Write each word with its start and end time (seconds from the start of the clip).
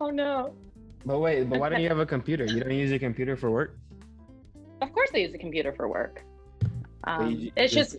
Oh 0.00 0.10
no. 0.10 0.54
But 1.04 1.18
wait, 1.20 1.48
but 1.48 1.60
why 1.60 1.68
don't 1.68 1.80
you 1.82 1.88
have 1.88 1.98
a 1.98 2.06
computer? 2.06 2.44
You 2.44 2.60
don't 2.60 2.72
use 2.74 2.92
a 2.92 2.98
computer 2.98 3.36
for 3.36 3.50
work? 3.50 3.78
Of 4.80 4.92
course, 4.92 5.10
I 5.14 5.18
use 5.18 5.34
a 5.34 5.38
computer 5.38 5.72
for 5.72 5.88
work. 5.88 6.24
Um, 7.04 7.30
you- 7.32 7.52
it's 7.56 7.72
just, 7.72 7.96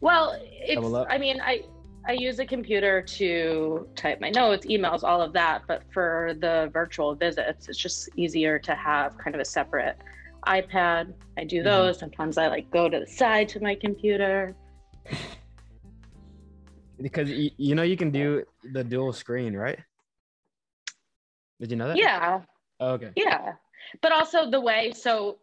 well, 0.00 0.36
it's. 0.40 0.82
I 1.08 1.18
mean, 1.18 1.40
I 1.40 1.62
I 2.06 2.12
use 2.12 2.38
a 2.38 2.44
computer 2.44 3.00
to 3.00 3.88
type 3.96 4.20
my 4.20 4.28
notes, 4.28 4.66
emails, 4.66 5.02
all 5.02 5.22
of 5.22 5.32
that. 5.32 5.62
But 5.66 5.82
for 5.92 6.34
the 6.38 6.68
virtual 6.72 7.14
visits, 7.14 7.68
it's 7.68 7.78
just 7.78 8.10
easier 8.16 8.58
to 8.58 8.74
have 8.74 9.16
kind 9.16 9.34
of 9.34 9.40
a 9.40 9.44
separate 9.44 9.96
iPad. 10.46 11.14
I 11.38 11.44
do 11.44 11.60
Mhm. 11.60 11.64
those. 11.64 11.98
Sometimes 11.98 12.36
I 12.36 12.48
like 12.48 12.70
go 12.70 12.88
to 12.90 13.00
the 13.00 13.06
side 13.06 13.48
to 13.50 13.60
my 13.60 13.74
computer. 13.74 14.54
Because 17.00 17.30
you 17.30 17.74
know 17.74 17.82
you 17.82 17.96
can 17.96 18.10
do 18.10 18.44
the 18.72 18.84
dual 18.84 19.12
screen, 19.12 19.54
right? 19.56 19.78
Did 21.60 21.70
you 21.70 21.76
know 21.76 21.88
that? 21.88 21.96
Yeah, 21.96 22.40
Oh, 22.80 22.92
okay. 22.92 23.12
Yeah. 23.16 23.54
But 24.02 24.12
also 24.12 24.50
the 24.50 24.60
way, 24.60 24.92
so 24.92 25.38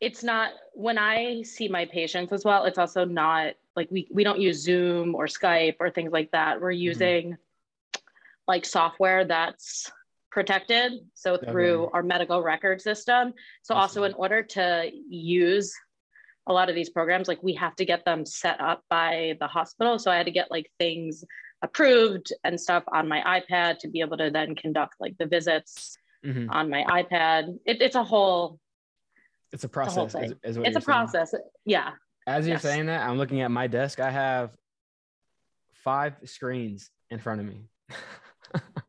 it's 0.00 0.22
not 0.22 0.50
when 0.72 0.98
I 0.98 1.42
see 1.42 1.68
my 1.68 1.86
patients 1.86 2.32
as 2.32 2.44
well, 2.44 2.64
it's 2.64 2.78
also 2.78 3.04
not 3.04 3.54
like 3.76 3.90
we, 3.90 4.08
we 4.12 4.24
don't 4.24 4.40
use 4.40 4.62
Zoom 4.62 5.14
or 5.14 5.26
Skype 5.26 5.76
or 5.80 5.90
things 5.90 6.12
like 6.12 6.30
that. 6.32 6.60
We're 6.60 6.72
mm-hmm. 6.72 6.80
using 6.80 7.36
like 8.46 8.64
software 8.64 9.24
that's 9.24 9.90
protected. 10.30 10.92
So 11.14 11.38
through 11.38 11.84
Okay. 11.84 11.90
our 11.94 12.02
medical 12.02 12.42
record 12.42 12.82
system. 12.82 13.34
So 13.62 13.74
I 13.74 13.80
also 13.80 14.02
in 14.04 14.14
order 14.14 14.42
to 14.42 14.90
use 15.08 15.72
a 16.46 16.52
lot 16.52 16.68
of 16.68 16.74
these 16.74 16.90
programs, 16.90 17.28
like 17.28 17.42
we 17.42 17.54
have 17.54 17.76
to 17.76 17.84
get 17.84 18.04
them 18.04 18.26
set 18.26 18.60
up 18.60 18.84
by 18.90 19.36
the 19.40 19.46
hospital. 19.46 19.98
So 19.98 20.10
I 20.10 20.16
had 20.16 20.26
to 20.26 20.32
get 20.32 20.50
like 20.50 20.70
things 20.78 21.24
approved 21.64 22.32
and 22.44 22.60
stuff 22.60 22.84
on 22.88 23.08
my 23.08 23.40
iPad 23.40 23.78
to 23.78 23.88
be 23.88 24.00
able 24.00 24.16
to 24.18 24.30
then 24.30 24.54
conduct 24.54 24.94
like 25.00 25.16
the 25.18 25.26
visits 25.26 25.96
Mhm. 26.24 26.46
on 26.50 26.70
my 26.70 26.84
iPad. 26.84 27.58
It, 27.66 27.82
it's 27.82 27.96
a 27.96 28.04
whole 28.04 28.60
It's 29.52 29.64
a 29.64 29.68
process. 29.68 30.12
thing. 30.12 30.24
Is, 30.24 30.34
is 30.44 30.58
what 30.58 30.66
it's 30.68 30.76
a 30.76 30.80
process. 30.80 31.34
Yeah. 31.64 31.92
As 32.26 32.46
you're 32.46 32.54
Yes. 32.56 32.62
saying 32.62 32.86
that, 32.86 33.06
I'm 33.06 33.16
looking 33.18 33.40
at 33.40 33.50
my 33.50 33.66
desk. 33.66 33.98
I 34.00 34.10
have 34.10 34.56
five 35.72 36.14
screens 36.24 36.90
in 37.10 37.18
front 37.18 37.40
of 37.40 37.46
me. 37.46 37.68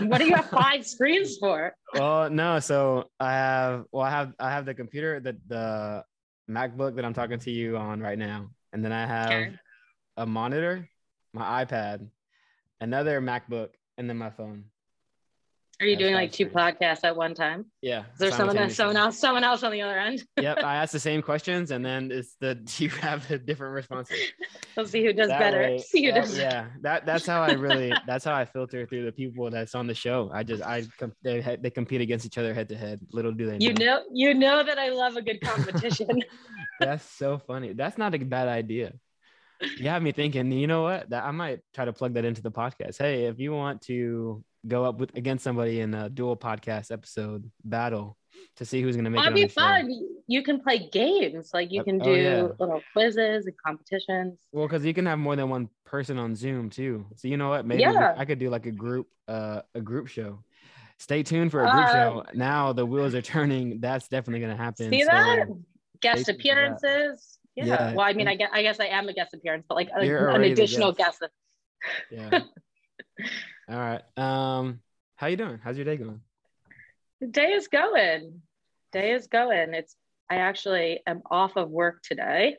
What 0.00 0.18
do 0.18 0.26
you 0.26 0.34
have 0.34 0.50
five 0.50 0.84
screens 0.86 1.38
for? 1.38 1.74
well, 1.94 2.28
no. 2.28 2.58
So 2.60 3.10
I 3.18 3.32
have, 3.32 3.84
well, 3.92 4.02
I 4.04 4.10
have, 4.10 4.34
I 4.38 4.50
have 4.50 4.66
the 4.66 4.74
computer, 4.74 5.20
the 5.20 5.38
the 5.46 6.04
MacBook 6.50 6.96
that 6.96 7.04
I'm 7.06 7.14
talking 7.14 7.38
to 7.38 7.50
you 7.50 7.78
on 7.78 8.00
right 8.00 8.18
now, 8.18 8.50
and 8.74 8.84
then 8.84 8.92
I 8.92 9.06
have 9.06 9.30
Okay. 9.32 9.54
a 10.18 10.26
monitor, 10.26 10.86
my 11.34 11.64
iPad, 11.64 12.08
another 12.80 13.20
MacBook, 13.20 13.70
and 13.98 14.08
then 14.08 14.16
my 14.16 14.30
phone. 14.30 14.64
Are 15.80 15.86
you 15.86 15.96
That's 15.96 16.04
doing 16.04 16.14
like 16.14 16.30
two 16.30 16.46
podcasts 16.46 17.00
at 17.02 17.16
one 17.16 17.34
time? 17.34 17.64
Yeah. 17.82 18.04
Is 18.12 18.18
there 18.20 18.30
someone 18.30 18.56
else, 18.56 18.76
someone 18.76 18.96
else, 18.96 19.18
someone 19.18 19.42
else 19.42 19.64
on 19.64 19.72
the 19.72 19.82
other 19.82 19.98
end? 19.98 20.22
yep. 20.40 20.58
I 20.58 20.76
asked 20.82 20.92
the 20.92 21.00
same 21.00 21.20
questions, 21.20 21.72
and 21.72 21.84
then 21.84 22.12
it's 22.12 22.36
the 22.40 22.54
do 22.54 22.84
you 22.84 22.90
have 22.90 23.26
the 23.26 23.38
different 23.38 23.74
responses? 23.74 24.16
We'll 24.76 24.86
see 24.86 25.04
who 25.04 25.12
does 25.12 25.28
That 25.28 25.38
better. 25.38 25.58
way- 25.60 25.78
see 25.78 26.06
who 26.06 26.12
that- 26.12 26.22
does. 26.22 26.36
yeah, 26.38 26.66
that 26.82 27.06
that's 27.06 27.24
how 27.26 27.42
I 27.42 27.52
really 27.52 27.92
that's 28.08 28.24
how 28.24 28.34
I 28.34 28.44
filter 28.44 28.86
through 28.86 29.04
the 29.04 29.12
people 29.12 29.48
that's 29.50 29.74
on 29.76 29.86
the 29.86 29.94
show. 29.94 30.30
I 30.34 30.42
just 30.44 30.62
I 30.64 30.84
they 31.22 31.56
they 31.60 31.70
compete 31.70 32.00
against 32.00 32.24
each 32.26 32.38
other 32.38 32.52
head 32.54 32.68
to 32.70 32.76
head. 32.76 32.98
Little 33.12 33.30
do 33.32 33.46
they 33.46 33.58
know. 33.58 33.66
You 33.66 33.72
know, 33.74 34.02
you 34.12 34.34
know 34.34 34.64
that 34.64 34.78
I 34.78 34.88
love 34.90 35.16
a 35.16 35.22
good 35.22 35.40
competition. 35.40 36.22
That's 36.80 37.04
so 37.04 37.38
funny. 37.38 37.72
That's 37.72 37.96
not 37.98 38.14
a 38.14 38.18
bad 38.18 38.48
idea. 38.48 38.94
You 39.78 39.88
have 39.88 40.02
me 40.02 40.12
thinking. 40.12 40.50
You 40.52 40.66
know 40.66 40.82
what? 40.82 41.10
That 41.10 41.24
I 41.24 41.30
might 41.30 41.60
try 41.74 41.84
to 41.84 41.92
plug 41.92 42.14
that 42.14 42.24
into 42.24 42.42
the 42.42 42.50
podcast. 42.50 42.98
Hey, 42.98 43.24
if 43.26 43.38
you 43.38 43.52
want 43.52 43.82
to 43.82 44.42
go 44.66 44.84
up 44.84 44.98
with 44.98 45.14
against 45.16 45.44
somebody 45.44 45.80
in 45.80 45.94
a 45.94 46.08
dual 46.08 46.36
podcast 46.36 46.90
episode 46.90 47.50
battle 47.64 48.16
to 48.56 48.64
see 48.64 48.80
who's 48.82 48.96
gonna 48.96 49.10
make 49.10 49.22
That'd 49.22 49.38
it 49.38 49.42
on 49.42 49.46
be 49.46 49.52
show. 49.52 49.60
fun. 49.60 50.08
You 50.26 50.42
can 50.42 50.60
play 50.60 50.88
games, 50.90 51.50
like 51.54 51.70
you 51.70 51.84
can 51.84 52.00
oh, 52.00 52.04
do 52.04 52.14
yeah. 52.14 52.42
little 52.58 52.80
quizzes 52.92 53.46
and 53.46 53.54
competitions. 53.64 54.38
Well, 54.52 54.66
because 54.66 54.84
you 54.84 54.94
can 54.94 55.06
have 55.06 55.18
more 55.18 55.36
than 55.36 55.48
one 55.50 55.68
person 55.84 56.18
on 56.18 56.34
Zoom 56.34 56.70
too. 56.70 57.06
So 57.16 57.28
you 57.28 57.36
know 57.36 57.50
what? 57.50 57.66
Maybe 57.66 57.82
Yeah. 57.82 58.14
I 58.16 58.24
could 58.24 58.38
do 58.38 58.50
like 58.50 58.66
a 58.66 58.70
group, 58.72 59.06
uh, 59.28 59.60
a 59.74 59.80
group 59.80 60.08
show. 60.08 60.42
Stay 60.98 61.22
tuned 61.22 61.50
for 61.50 61.60
a 61.64 61.70
group 61.70 61.84
Uh, 61.86 61.92
show. 61.92 62.24
Now 62.34 62.72
the 62.72 62.86
wheels 62.86 63.14
are 63.14 63.22
turning. 63.22 63.80
That's 63.80 64.08
definitely 64.08 64.40
gonna 64.40 64.56
happen. 64.56 64.90
See 64.90 65.02
So 65.02 65.06
that? 65.10 65.46
Guest 66.00 66.28
appearances. 66.28 67.38
Yeah. 67.56 67.66
Yeah. 67.66 67.94
Well, 67.94 68.04
I 68.06 68.12
mean, 68.12 68.28
I 68.28 68.34
guess 68.34 68.50
I 68.52 68.62
guess 68.62 68.80
I 68.80 68.86
am 68.86 69.08
a 69.08 69.12
guest 69.12 69.34
appearance, 69.34 69.64
but 69.68 69.76
like 69.76 69.88
a- 69.94 70.00
an 70.34 70.42
additional 70.42 70.92
guest. 70.92 71.20
guest. 71.20 71.32
Yeah. 72.10 72.40
All 73.68 73.78
right. 73.78 74.02
Um, 74.16 74.80
how 75.16 75.28
you 75.28 75.36
doing? 75.36 75.60
How's 75.62 75.76
your 75.76 75.84
day 75.84 75.96
going? 75.96 76.20
The 77.20 77.26
day 77.28 77.52
is 77.52 77.68
going. 77.68 78.42
Day 78.92 79.12
is 79.12 79.26
going. 79.28 79.74
It's 79.74 79.96
I 80.28 80.36
actually 80.36 81.00
am 81.06 81.22
off 81.30 81.56
of 81.56 81.70
work 81.70 82.02
today. 82.02 82.56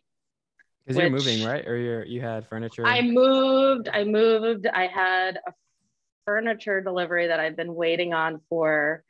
Because 0.86 1.02
you're 1.02 1.10
moving, 1.10 1.44
right? 1.44 1.68
Or 1.68 1.76
you're 1.78 2.06
you 2.06 2.22
had 2.22 2.48
furniture. 2.48 2.86
I 2.86 3.02
moved. 3.02 3.90
I 3.90 4.04
moved. 4.04 4.68
I 4.68 4.88
had 4.88 5.38
a 5.48 5.52
furniture 6.26 6.82
delivery 6.82 7.28
that 7.28 7.40
I've 7.40 7.56
been 7.56 7.74
waiting 7.74 8.14
on 8.14 8.40
for 8.50 9.04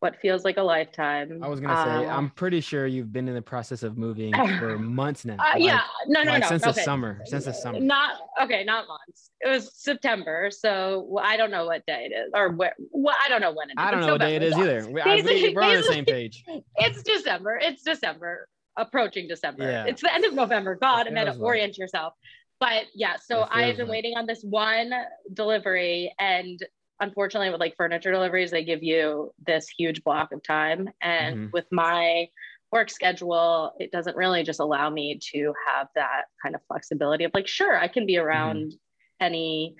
what 0.00 0.16
feels 0.20 0.44
like 0.44 0.58
a 0.58 0.62
lifetime. 0.62 1.40
I 1.42 1.48
was 1.48 1.58
gonna 1.60 1.74
say, 2.00 2.06
Um, 2.06 2.16
I'm 2.18 2.30
pretty 2.30 2.60
sure 2.60 2.86
you've 2.86 3.12
been 3.12 3.28
in 3.28 3.34
the 3.34 3.42
process 3.42 3.82
of 3.82 3.96
moving 3.96 4.32
for 4.58 4.78
months 4.78 5.24
now. 5.24 5.34
uh, 5.34 5.52
Like- 5.54 5.62
yeah, 5.62 5.80
no, 6.06 6.22
no, 6.22 6.32
like 6.32 6.42
no. 6.42 6.48
since 6.48 6.62
the 6.64 6.72
summer. 6.74 7.20
Since 7.24 7.46
the 7.46 7.54
summer. 7.54 7.80
Not 7.80 8.16
okay, 8.42 8.62
not 8.64 8.86
months. 8.88 9.30
It 9.40 9.48
was 9.48 9.70
September, 9.74 10.50
so 10.50 11.18
I 11.22 11.36
don't 11.36 11.50
know 11.50 11.64
what 11.66 11.84
day 11.86 12.08
it 12.10 12.14
is, 12.14 12.30
or 12.34 12.50
where. 12.50 12.74
Well, 12.90 13.16
I 13.24 13.28
don't 13.28 13.40
know 13.40 13.52
when 13.52 13.70
it 13.70 13.72
is. 13.72 13.76
I 13.78 13.90
don't 13.90 14.00
It's 14.00 14.06
know 14.06 14.12
what 14.14 14.20
day 14.20 14.36
it 14.36 14.42
is 14.42 14.54
either. 14.56 14.86
Basically, 15.04 15.54
we're 15.54 15.62
on 15.62 15.76
the 15.76 15.82
same 15.82 16.04
page. 16.04 16.44
It's 16.76 17.02
December. 17.02 17.58
It's 17.62 17.82
December, 17.82 18.48
approaching 18.76 19.28
December. 19.28 19.64
Yeah. 19.64 19.84
It's 19.86 20.02
the 20.02 20.12
end 20.12 20.24
of 20.26 20.34
November. 20.34 20.74
God, 20.74 21.06
I'm 21.06 21.14
to 21.14 21.24
like- 21.24 21.40
orient 21.40 21.78
yourself. 21.78 22.12
But 22.58 22.84
yeah, 22.94 23.16
so 23.22 23.46
I've 23.50 23.76
been 23.76 23.88
waiting 23.88 24.14
on 24.16 24.24
this 24.26 24.42
one 24.42 24.90
delivery, 25.34 26.14
and 26.18 26.58
unfortunately, 27.00 27.50
with 27.50 27.60
like 27.60 27.76
furniture 27.76 28.12
deliveries, 28.12 28.50
they 28.50 28.64
give 28.64 28.82
you 28.82 29.32
this 29.46 29.68
huge 29.68 30.02
block 30.04 30.32
of 30.32 30.42
time, 30.42 30.88
and 31.00 31.36
Mhm. 31.36 31.52
with 31.52 31.66
my 31.70 32.28
work 32.72 32.90
schedule, 32.90 33.72
it 33.78 33.92
doesn't 33.92 34.16
really 34.16 34.42
just 34.42 34.60
allow 34.60 34.90
me 34.90 35.18
to 35.32 35.54
have 35.66 35.88
that 35.94 36.24
kind 36.42 36.54
of 36.54 36.60
flexibility 36.66 37.24
of 37.24 37.32
like, 37.32 37.46
sure, 37.46 37.78
I 37.78 37.88
can 37.88 38.06
be 38.06 38.18
around 38.18 38.74
any 39.20 39.76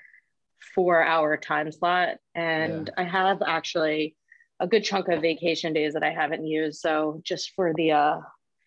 four 0.75 1.03
hour 1.03 1.37
time 1.37 1.71
slot. 1.72 2.19
And 2.34 2.88
I 2.97 3.05
have 3.05 3.43
actually 3.47 4.16
a 4.60 4.66
good 4.66 4.84
chunk 4.84 5.09
of 5.09 5.21
vacation 5.21 5.72
days 5.72 5.94
that 5.94 6.05
I 6.05 6.10
haven't 6.10 6.47
used. 6.47 6.81
So 6.81 7.21
just 7.25 7.53
for 7.55 7.75
the 7.75 7.93
uh 7.93 8.21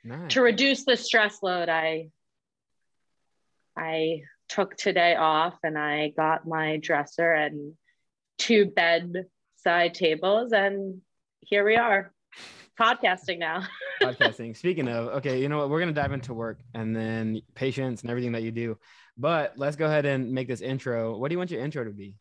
Nice. 0.04 0.34
to 0.34 0.42
reduce 0.42 0.86
the 0.86 0.96
stress 0.98 1.42
load, 1.42 1.70
I 1.70 2.10
I 3.78 4.22
took 4.50 4.76
today 4.76 5.16
off 5.16 5.58
and 5.64 5.78
I 5.78 6.10
got 6.10 6.48
my 6.48 6.78
dresser 6.78 7.32
and 7.32 7.74
two 8.40 8.66
bedside 8.66 9.94
tables 9.94 10.52
and 10.54 11.02
here 11.42 11.64
we 11.64 11.76
are 11.76 12.12
podcasting 12.80 13.38
now. 13.38 13.64
podcasting. 14.02 14.56
Speaking 14.56 14.88
of, 14.88 15.08
okay, 15.18 15.42
you 15.42 15.50
know 15.50 15.58
what? 15.58 15.70
We're 15.70 15.80
gonna 15.80 15.92
dive 15.92 16.14
into 16.14 16.34
work 16.34 16.60
and 16.74 16.96
then 16.96 17.42
patience 17.54 18.02
and 18.02 18.10
everything 18.10 18.32
that 18.32 18.42
you 18.42 18.52
do. 18.52 18.78
But 19.18 19.54
let's 19.58 19.76
go 19.76 19.86
ahead 19.86 20.06
and 20.06 20.32
make 20.32 20.48
this 20.48 20.62
intro. 20.62 21.18
What 21.18 21.28
do 21.28 21.34
you 21.34 21.38
want 21.38 21.52
your 21.52 21.62
intro 21.62 21.84
to 21.84 21.92
be? 21.92 22.16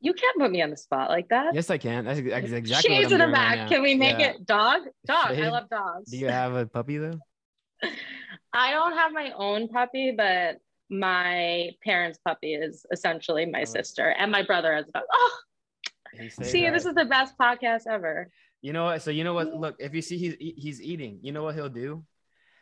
You 0.00 0.12
can't 0.12 0.38
put 0.38 0.50
me 0.50 0.60
on 0.60 0.70
the 0.70 0.76
spot 0.76 1.08
like 1.08 1.28
that. 1.28 1.54
Yes, 1.54 1.70
I 1.70 1.78
can. 1.78 2.04
That's, 2.04 2.20
that's 2.20 2.50
exactly 2.52 2.94
Shades 2.96 3.12
in 3.12 3.18
the 3.18 3.24
doing 3.24 3.34
right 3.34 3.56
back. 3.56 3.68
Can 3.68 3.82
we 3.82 3.94
make 3.94 4.18
Yeah. 4.18 4.30
it 4.32 4.46
dog? 4.46 4.82
Dog. 5.06 5.30
I 5.30 5.48
love 5.48 5.70
dogs. 5.70 6.10
Do 6.10 6.18
you 6.18 6.28
have 6.28 6.54
a 6.54 6.66
puppy 6.66 6.98
though? 6.98 7.18
I 8.52 8.72
don't 8.72 8.92
have 8.92 9.12
my 9.12 9.32
own 9.36 9.68
puppy, 9.68 10.12
but 10.16 10.56
my 10.90 11.70
parents' 11.84 12.18
puppy 12.24 12.54
is 12.54 12.86
essentially 12.92 13.46
my 13.46 13.62
Oh. 13.62 13.64
sister, 13.64 14.10
and 14.10 14.30
my 14.30 14.42
brother 14.42 14.72
as 14.74 14.86
well. 14.94 15.04
Oh, 15.12 15.38
see, 16.42 16.64
that. 16.64 16.72
this 16.72 16.86
is 16.86 16.94
the 16.94 17.04
best 17.04 17.36
podcast 17.38 17.82
ever. 17.88 18.30
You 18.62 18.72
know 18.72 18.84
what? 18.84 19.02
So 19.02 19.10
you 19.10 19.22
know 19.24 19.34
what? 19.34 19.54
Look, 19.54 19.76
if 19.78 19.94
you 19.94 20.02
see 20.02 20.16
he's 20.18 20.34
he's 20.38 20.80
eating, 20.82 21.18
you 21.22 21.32
know 21.32 21.42
what 21.42 21.54
he'll 21.54 21.68
do? 21.68 22.04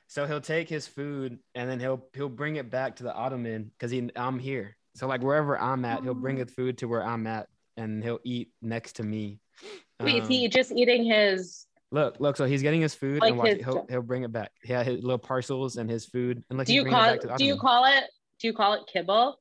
So 0.06 0.26
he'll 0.26 0.40
take 0.40 0.69
his 0.69 0.87
food 0.87 1.38
and 1.54 1.70
then 1.70 1.81
he'll 1.81 2.06
he'll 2.14 2.28
bring 2.28 2.56
it 2.56 2.70
back 2.70 2.96
to 2.96 3.02
the 3.04 3.14
ottoman 3.14 3.70
because 3.78 3.90
he 3.90 4.10
I'm 4.16 4.38
here. 4.38 4.76
So 4.96 5.06
like 5.06 5.22
wherever 5.22 5.58
I'm 5.58 5.84
at, 5.84 6.02
he'll 6.02 6.14
bring 6.14 6.40
Oh. 6.40 6.44
the 6.44 6.50
food 6.52 6.78
to 6.78 6.88
where 6.88 7.02
I'm 7.04 7.26
at 7.26 7.49
and 7.76 8.02
he'll 8.02 8.20
eat 8.25 8.50
next 8.60 8.94
to 8.96 9.02
me. 9.02 9.40
Wait, 10.00 10.16
is 10.16 10.22
Um, 10.25 10.28
he 10.28 10.49
just 10.49 10.72
eating 10.72 11.04
his? 11.04 11.66
Look, 11.94 12.19
look. 12.19 12.37
So 12.37 12.44
he's 12.44 12.61
getting 12.61 12.81
his 12.81 12.94
food 12.94 13.20
Like 13.20 13.31
and 13.31 13.38
watch, 13.38 13.49
his- 13.49 13.64
he'll 13.64 13.87
he'll 13.88 14.02
bring 14.02 14.25
it 14.25 14.32
back. 14.32 14.50
Yeah, 14.64 14.82
his 14.82 15.02
little 15.02 15.19
parcels 15.19 15.76
and 15.76 15.88
his 15.88 16.05
food. 16.05 16.43
And 16.50 16.58
like 16.58 16.67
Do 16.67 16.75
you 16.75 16.85
call 16.85 17.05
it 17.05 17.06
back 17.06 17.17
it? 17.17 17.20
to 17.23 17.26
the 17.29 17.35
Do 17.37 17.44
you 17.44 17.56
call 17.56 17.85
it? 17.85 18.05
Do 18.41 18.49
you 18.49 18.52
call 18.52 18.73
it 18.75 18.82
kibble? 18.93 19.38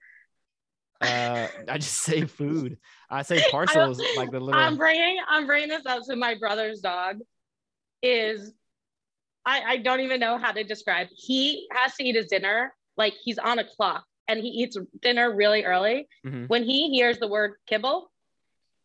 Uh, 1.02 1.48
I 1.68 1.78
just 1.80 2.02
say 2.02 2.26
food. 2.40 2.78
I 3.10 3.24
say 3.24 3.44
parcels 3.52 4.00
like 4.16 4.32
the 4.32 4.40
little. 4.40 4.62
I'm 4.62 4.78
bringing. 4.78 5.18
I'm 5.28 5.46
bringing 5.48 5.70
this 5.70 5.86
up. 5.86 6.04
to 6.06 6.16
my 6.16 6.36
brother's 6.36 6.80
dog 6.80 7.18
is. 8.02 8.54
I 9.46 9.62
I 9.74 9.78
don't 9.78 10.00
even 10.02 10.20
know 10.20 10.38
how 10.38 10.52
to 10.52 10.64
describe. 10.64 11.08
He 11.12 11.68
has 11.72 11.96
to 11.96 12.04
eat 12.06 12.16
his 12.16 12.28
dinner 12.28 12.74
like 12.98 13.14
he's 13.24 13.38
on 13.40 13.60
a 13.60 13.64
clock. 13.66 14.06
and 14.30 14.40
he 14.40 14.48
eats 14.48 14.78
dinner 15.02 15.36
really 15.36 15.66
early, 15.66 16.08
Mhm. 16.26 16.48
when 16.48 16.64
he 16.64 16.90
hears 16.92 17.20
the 17.20 17.28
word 17.28 17.56
kibble, 17.68 18.10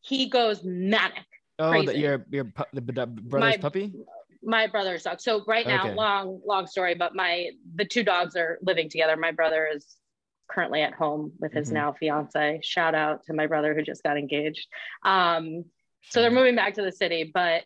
he 0.00 0.28
goes 0.28 0.64
manic. 0.64 1.27
Oh, 1.58 1.70
Crazy. 1.70 1.86
the, 1.86 1.98
your 1.98 2.26
your 2.30 2.44
pu- 2.44 2.64
the, 2.72 2.80
the 2.80 3.06
brother's 3.06 3.56
My- 3.56 3.56
puppy. 3.56 3.92
My 4.42 4.68
brother's 4.68 5.02
dog. 5.02 5.20
So 5.20 5.42
right 5.48 5.66
now, 5.66 5.86
Okay. 5.86 5.94
long, 5.94 6.40
long 6.46 6.66
story, 6.68 6.94
but 6.94 7.14
my 7.14 7.50
the 7.74 7.84
two 7.84 8.04
dogs 8.04 8.36
are 8.36 8.58
living 8.62 8.88
together. 8.88 9.16
My 9.16 9.32
brother 9.32 9.68
is 9.74 9.96
currently 10.48 10.80
at 10.82 10.94
home 10.94 11.32
with 11.40 11.52
his 11.52 11.70
Mhm. 11.70 11.74
now 11.74 11.92
fiance. 11.92 12.60
Shout 12.62 12.94
out 12.94 13.24
to 13.24 13.32
my 13.34 13.46
brother 13.48 13.74
who 13.74 13.82
just 13.82 14.02
got 14.04 14.16
engaged. 14.16 14.66
Um, 15.02 15.64
so 16.10 16.22
they're 16.22 16.30
moving 16.30 16.54
back 16.54 16.74
to 16.74 16.82
the 16.82 16.92
city, 16.92 17.30
but 17.34 17.64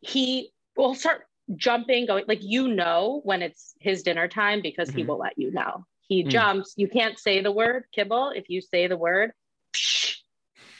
he 0.00 0.50
will 0.76 0.94
start 0.94 1.26
jumping, 1.56 2.06
going 2.06 2.24
like 2.28 2.42
you 2.42 2.68
know 2.68 3.20
when 3.24 3.42
it's 3.42 3.74
his 3.80 4.02
dinner 4.02 4.28
time 4.28 4.60
because 4.62 4.90
he 4.90 5.02
Mhm. 5.02 5.06
will 5.08 5.18
let 5.18 5.38
you 5.38 5.50
know. 5.50 5.86
He 6.06 6.22
Mm. 6.24 6.28
jumps. 6.28 6.74
You 6.76 6.88
can't 6.88 7.18
say 7.18 7.40
the 7.40 7.50
word 7.52 7.84
kibble. 7.92 8.30
If 8.30 8.50
you 8.50 8.60
say 8.60 8.86
the 8.86 8.96
word, 8.98 9.32
psh, 9.72 10.11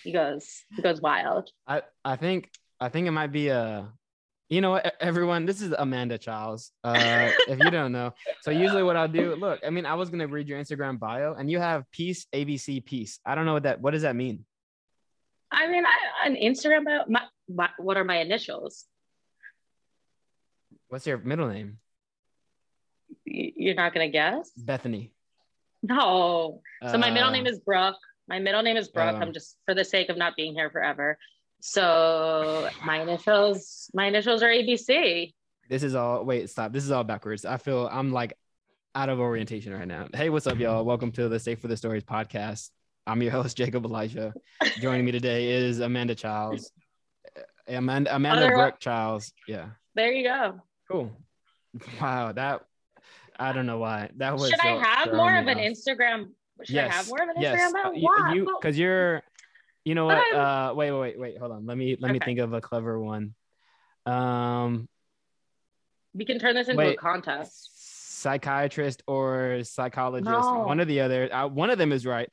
he 0.03 0.13
goes 0.13 0.65
he 0.75 0.83
goes 0.83 1.01
wild. 1.01 1.51
I 1.67 1.83
I 2.05 2.17
think 2.17 2.51
I 2.81 2.89
think 2.89 3.07
it 3.07 3.13
might 3.13 3.33
be 3.33 3.49
a. 3.49 3.89
You 4.49 4.61
know 4.61 4.73
what, 4.73 4.95
everyone? 5.01 5.47
This 5.47 5.63
is 5.63 5.73
Amanda 5.73 6.19
Childs. 6.19 6.73
Uh, 6.85 7.31
if 7.49 7.59
you 7.59 7.71
don't 7.71 7.91
know, 7.91 8.13
so 8.43 8.51
usually 8.51 8.83
what 8.83 8.97
I'll 8.97 9.09
do, 9.09 9.35
look, 9.35 9.61
I 9.67 9.71
mean, 9.71 9.87
I 9.87 9.95
was 9.95 10.11
gonna 10.11 10.27
read 10.27 10.47
your 10.47 10.61
Instagram 10.61 10.99
bio, 10.99 11.33
and 11.33 11.51
you 11.51 11.59
have 11.59 11.91
peace 11.91 12.27
ABC 12.35 12.85
peace. 12.85 13.19
I 13.25 13.35
don't 13.35 13.47
know 13.47 13.55
what 13.55 13.63
that. 13.63 13.81
What 13.81 13.93
does 13.93 14.03
that 14.03 14.15
mean? 14.15 14.45
I 15.51 15.69
mean, 15.69 15.85
I, 15.87 16.27
on 16.29 16.35
Instagram, 16.37 16.85
bio, 16.85 17.05
my, 17.09 17.23
my, 17.49 17.71
what 17.79 17.97
are 17.97 18.05
my 18.05 18.19
initials? 18.19 18.85
What's 20.89 21.07
your 21.07 21.17
middle 21.19 21.49
name? 21.49 21.79
You're 23.25 23.75
not 23.75 23.95
gonna 23.95 24.09
guess? 24.09 24.51
Bethany. 24.57 25.13
No. 25.83 26.61
So 26.91 26.99
my 26.99 27.11
middle 27.11 27.31
Uh, 27.31 27.33
name 27.33 27.47
is 27.47 27.59
Brooke. 27.61 27.97
My 28.29 28.39
middle 28.39 28.63
name 28.63 28.77
is 28.77 28.89
Brooke. 28.89 29.15
Oh. 29.15 29.17
I'm 29.17 29.29
um, 29.29 29.33
just 29.33 29.57
for 29.67 29.75
the 29.75 29.85
sake 29.85 30.09
of 30.09 30.17
not 30.17 30.37
being 30.37 30.55
here 30.55 30.71
forever. 30.71 31.19
So 31.61 32.69
my 32.85 33.03
initials, 33.03 33.91
my 33.95 34.07
initials 34.07 34.43
are 34.43 34.49
ABC. 34.49 35.33
This 35.69 35.83
is 35.83 35.95
all. 35.95 36.25
Wait, 36.25 36.51
stop. 36.51 36.73
This 36.73 36.85
is 36.85 36.91
all 36.91 37.05
backwards. 37.05 37.45
I 37.45 37.57
feel 37.57 37.89
I'm 37.91 38.13
like 38.13 38.37
out 38.95 39.09
of 39.09 39.21
orientation 39.21 39.73
right 39.73 39.89
now. 39.89 40.09
Hey, 40.15 40.29
what's 40.29 40.47
up, 40.47 40.59
y'all? 40.59 40.81
Mm-hmm. 40.81 40.89
Welcome 40.89 41.13
to 41.13 41.29
the 41.29 41.39
Stay 41.39 41.55
for 41.55 41.69
the 41.69 41.77
Stories 41.77 42.05
podcast. 42.05 42.71
I'm 43.07 43.23
your 43.23 43.33
host, 43.33 43.57
Jacob 43.57 43.85
Elijah. 43.85 44.33
Joining 44.81 45.05
me 45.05 45.13
today 45.13 45.51
is 45.51 45.81
Amanda 45.81 46.15
Childs. 46.15 46.73
Amanda 47.67 48.15
Amanda 48.15 48.47
Other- 48.47 48.57
Brooke 48.57 48.81
Childs. 48.81 49.33
Yeah. 49.49 49.71
There 49.95 50.13
you 50.13 50.25
go. 50.25 50.61
Cool. 50.91 51.11
Wow, 52.01 52.33
that 52.33 52.63
I 53.39 53.53
don't 53.53 53.67
know 53.67 53.79
why 53.79 54.11
that 54.17 54.35
was. 54.35 54.51
Should 54.51 54.61
I 54.61 54.77
have 54.85 55.13
more 55.13 55.35
of 55.35 55.47
an. 55.47 55.59
Instagram? 55.59 56.31
Should 56.65 56.79
I 56.79 56.89
have 56.89 57.09
more 57.09 57.23
of 57.23 57.29
an 57.29 57.35
yes. 57.41 57.73
Instagram? 57.73 57.85
Uh, 57.87 57.91
you- 57.93 58.03
Why? 58.07 58.33
You 58.35 58.57
because 58.61 58.79
you're, 58.79 59.23
you 59.85 59.95
know 59.95 60.07
what? 60.07 60.35
Uh, 60.35 60.73
wait, 60.77 60.91
wait, 60.93 61.01
wait, 61.01 61.19
wait. 61.19 61.39
Hold 61.39 61.53
on. 61.53 61.67
Let 61.67 61.77
me 61.77 61.97
let 62.01 62.13
me 62.13 62.19
think 62.19 62.39
of 62.39 62.53
a 62.53 62.61
clever 62.61 62.99
one. 63.01 63.35
Um, 64.07 64.89
we 66.15 66.25
can 66.25 66.39
turn 66.39 66.55
this 66.55 66.69
into 66.69 66.79
Wait. 66.79 66.95
a 66.95 66.97
contest. 66.97 68.21
psychiatrist 68.21 69.03
or 69.09 69.61
psychologist, 69.65 70.31
No. 70.31 70.61
one 70.65 70.81
or 70.81 70.85
the 70.85 71.01
other. 71.01 71.33
Uh, 71.33 71.47
one 71.49 71.71
of 71.71 71.79
them 71.79 71.91
is 71.93 72.05
right. 72.07 72.29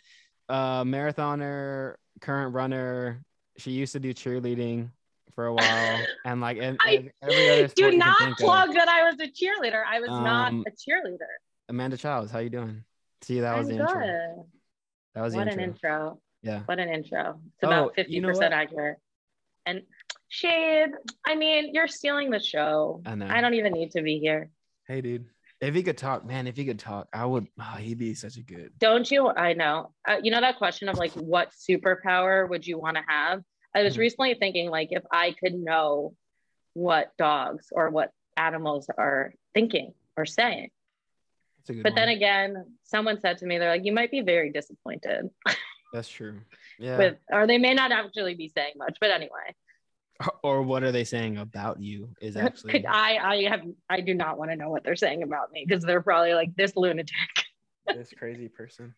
Uh, 0.47 0.83
marathoner, 0.83 1.95
current 2.21 2.53
runner. 2.53 3.23
She 3.57 3.71
used 3.71 3.93
to 3.93 3.99
do 3.99 4.13
cheerleading 4.13 4.89
for 5.35 5.45
a 5.47 5.53
while, 5.53 5.99
and 6.25 6.41
like 6.41 6.57
and, 6.57 6.77
I 6.81 6.91
and 6.91 7.11
every 7.23 7.49
other 7.51 7.67
sport 7.69 7.91
Do 7.91 7.97
not 7.97 8.17
think 8.19 8.31
of. 8.31 8.37
plug 8.37 8.73
that 8.73 8.87
I 8.89 9.03
was 9.09 9.19
a 9.19 9.27
cheerleader. 9.27 9.83
I 9.87 9.99
was 9.99 10.09
not 10.09 10.49
Um, 10.49 10.65
a 10.67 10.71
cheerleader. 10.71 11.17
Amanda 11.69 11.97
Childs, 11.97 12.31
how 12.31 12.39
you 12.39 12.49
doing? 12.49 12.83
See, 13.21 13.39
that 13.42 13.56
was 13.57 13.69
I'm 13.69 13.75
the 13.77 13.81
intro. 13.83 14.00
good. 14.00 14.45
That 15.16 15.21
was 15.21 15.36
What 15.36 15.45
the 15.45 15.51
an 15.51 15.60
intro. 15.60 15.74
intro. 15.95 16.21
Yeah. 16.42 16.62
What 16.66 16.80
an 16.80 16.89
intro. 16.89 17.42
It's 17.45 17.63
Oh, 17.63 17.68
about 17.68 18.10
you 18.10 18.21
50% 18.21 18.51
accurate. 18.51 18.98
And 19.66 19.81
Shade, 20.30 20.89
I 21.25 21.36
mean, 21.36 21.74
you're 21.74 21.88
stealing 21.88 22.30
the 22.30 22.39
show. 22.39 23.01
I 23.06 23.16
know. 23.16 23.27
I 23.27 23.42
don't 23.42 23.56
even 23.56 23.74
need 23.74 23.92
to 23.92 24.01
be 24.01 24.19
here. 24.19 24.50
Hey, 24.88 25.01
dude. 25.01 25.25
If 25.60 25.75
he 25.75 25.83
could 25.83 25.98
talk, 25.98 26.25
man, 26.25 26.48
if 26.48 26.56
he 26.56 26.63
could 26.63 26.80
talk, 26.80 27.10
I 27.12 27.25
would. 27.25 27.48
Oh, 27.60 27.63
he'd 27.77 27.98
be 27.98 28.13
such 28.13 28.38
a 28.38 28.42
good. 28.44 28.71
Don't 28.80 29.10
you? 29.12 29.27
I 29.27 29.54
know. 29.54 29.92
Uh, 30.07 30.18
you 30.24 30.31
know 30.31 30.39
that 30.39 30.57
question 30.57 30.88
of 30.88 30.98
like, 30.98 31.12
what 31.13 31.51
superpower 31.51 32.48
would 32.50 32.66
you 32.66 32.77
want 32.80 32.95
to 32.95 33.04
have? 33.07 33.42
I 33.75 33.83
was 33.83 33.95
Mhm. 33.95 34.00
recently 34.00 34.33
thinking 34.36 34.69
like, 34.69 34.88
if 34.92 35.04
I 35.12 35.33
could 35.33 35.54
know 35.54 36.16
what 36.74 37.12
dogs 37.18 37.68
or 37.74 37.89
what 37.89 38.12
animals 38.38 38.88
are 38.98 39.33
thinking 39.54 39.94
or 40.16 40.25
saying. 40.25 40.69
That's 41.69 41.80
a 41.80 41.83
good 41.83 41.83
But 41.83 41.95
then 41.95 42.10
again, 42.10 42.66
someone 42.83 43.19
said 43.19 43.38
to 43.39 43.45
me, 43.45 43.57
they're 43.57 43.69
like, 43.69 43.86
you 43.86 43.92
might 43.94 44.12
be 44.12 44.21
very 44.21 44.51
disappointed 44.51 45.30
That's 45.94 46.07
true. 46.10 46.39
Yeah. 46.77 46.98
with, 46.98 47.18
or 47.31 47.48
they 47.48 47.57
may 47.57 47.74
not 47.74 47.92
actually 47.92 48.36
be 48.36 48.50
saying 48.50 48.74
much. 48.77 48.98
But 49.01 49.12
anyway, 49.12 49.56
or 50.44 50.62
what 50.62 50.83
are 50.83 50.92
they 50.92 51.04
saying 51.04 51.38
about 51.38 51.81
you? 51.81 52.10
Is 52.21 52.36
actually. 52.48 52.74
could 52.74 52.86
I, 52.86 53.18
I 53.18 53.44
have, 53.50 53.62
I 53.89 54.01
do 54.01 54.13
not 54.13 54.38
want 54.38 54.51
to 54.51 54.57
know 54.57 54.69
what 54.69 54.83
they're 54.83 54.95
saying 54.95 55.24
about 55.24 55.51
me 55.51 55.66
because 55.68 55.83
they're 55.83 56.01
probably 56.01 56.33
like 56.33 56.56
this 56.56 56.75
lunatic. 56.75 57.16
this 57.88 58.13
crazy 58.18 58.48
person. 58.48 58.94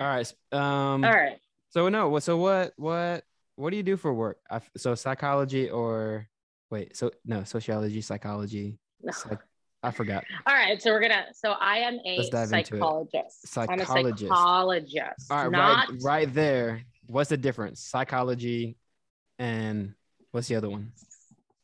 All 0.00 0.06
right. 0.06 0.32
Um. 0.52 1.04
All 1.04 1.10
right. 1.12 1.38
So 1.70 1.88
no. 1.88 2.08
what- 2.08 2.22
So 2.22 2.36
what? 2.36 2.72
What? 2.76 3.24
What 3.56 3.70
do 3.70 3.76
you 3.78 3.82
do 3.82 3.96
for 3.96 4.12
work? 4.12 4.38
I, 4.50 4.60
so 4.76 4.94
psychology 4.94 5.70
or 5.70 6.28
wait? 6.70 6.96
So 6.96 7.10
no, 7.24 7.44
sociology, 7.44 8.02
psychology. 8.02 8.78
No. 9.02 9.12
Psych, 9.12 9.40
I 9.82 9.90
forgot. 9.90 10.24
All 10.46 10.54
right, 10.54 10.80
so 10.80 10.90
we're 10.90 11.00
gonna. 11.00 11.26
So 11.34 11.50
I 11.52 11.78
am 11.78 11.98
a 12.04 12.16
Let's 12.16 12.30
dive 12.30 12.44
into 12.52 12.58
it. 12.58 12.66
psychologist. 12.66 13.58
I'm 13.58 13.80
a 13.80 13.84
Psychologist. 13.86 14.20
psychologist. 14.28 15.30
All 15.30 15.42
right. 15.44 15.52
not 15.52 15.88
Right. 15.90 15.98
Right 16.02 16.34
there. 16.34 16.82
What's 17.06 17.30
the 17.30 17.36
difference? 17.36 17.80
Psychology, 17.80 18.76
and 19.38 19.94
what's 20.32 20.48
the 20.48 20.56
other 20.56 20.70
one? 20.70 20.92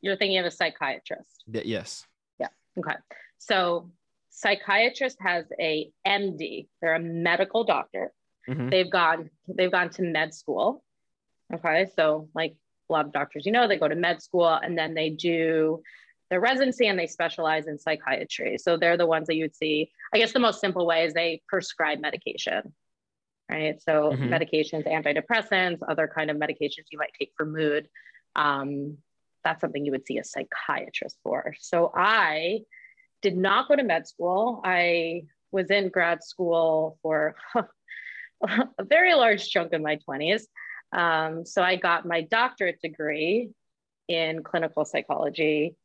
you're 0.04 0.16
thinking 0.16 0.38
of 0.38 0.44
a 0.46 0.50
psychiatrist. 0.50 1.44
Y- 1.46 1.62
yes. 1.64 2.04
Yeah. 2.40 2.48
Okay, 2.78 2.96
so 3.38 3.88
psychiatrist 4.30 5.16
has 5.20 5.44
a 5.60 5.90
MD. 6.06 6.66
They're 6.80 6.94
a 6.96 7.00
medical 7.00 7.62
doctor. 7.64 8.12
Mhm. 8.48 8.70
They've 8.70 8.90
gone. 8.90 9.30
They've 9.48 9.70
gone 9.70 9.90
to 9.90 10.02
med 10.02 10.34
school. 10.34 10.82
Okay, 11.54 11.86
so 11.94 12.28
like 12.34 12.54
a 12.90 12.92
lot 12.92 13.06
of 13.06 13.12
doctors, 13.12 13.46
you 13.46 13.52
know, 13.52 13.68
they 13.68 13.76
go 13.78 13.86
to 13.88 13.94
med 13.94 14.20
school 14.22 14.48
and 14.48 14.76
then 14.76 14.94
they 14.94 15.10
do 15.10 15.82
their 16.32 16.40
residency 16.40 16.86
and 16.86 16.98
they 16.98 17.06
specialize 17.06 17.66
in 17.66 17.78
psychiatry. 17.78 18.56
So 18.56 18.78
they're 18.78 18.96
the 18.96 19.06
ones 19.06 19.26
that 19.26 19.36
you 19.36 19.44
would 19.44 19.54
see. 19.54 19.90
I 20.14 20.18
guess 20.18 20.32
the 20.32 20.38
most 20.38 20.62
simple 20.62 20.86
way 20.86 21.04
is 21.04 21.12
they 21.12 21.42
prescribe 21.46 22.00
medication, 22.00 22.72
right? 23.50 23.78
So 23.82 24.12
Mhm. 24.12 24.30
medications, 24.30 24.86
antidepressants, 24.86 25.80
other 25.86 26.08
kind 26.08 26.30
of 26.30 26.38
medications 26.38 26.86
you 26.90 26.96
might 26.98 27.12
take 27.18 27.34
for 27.36 27.44
mood. 27.44 27.86
Um, 28.34 28.96
that's 29.44 29.60
something 29.60 29.84
you 29.84 29.92
would 29.92 30.06
see 30.06 30.16
a 30.16 30.24
psychiatrist 30.24 31.18
for. 31.22 31.54
So 31.60 31.92
I 31.94 32.60
did 33.20 33.36
not 33.36 33.68
go 33.68 33.76
to 33.76 33.82
med 33.82 34.08
school. 34.08 34.62
I 34.64 35.24
was 35.50 35.70
in 35.70 35.90
grad 35.90 36.24
school 36.24 36.98
for 37.02 37.36
a 38.48 38.84
very 38.84 39.12
large 39.12 39.50
chunk 39.50 39.74
of 39.74 39.82
my 39.82 39.98
20s. 40.08 40.44
Um, 40.92 41.44
so 41.44 41.62
I 41.62 41.76
got 41.76 42.06
my 42.06 42.22
doctorate 42.22 42.80
degree 42.80 43.50
in 44.08 44.42
clinical 44.42 44.86
psychology 44.86 45.76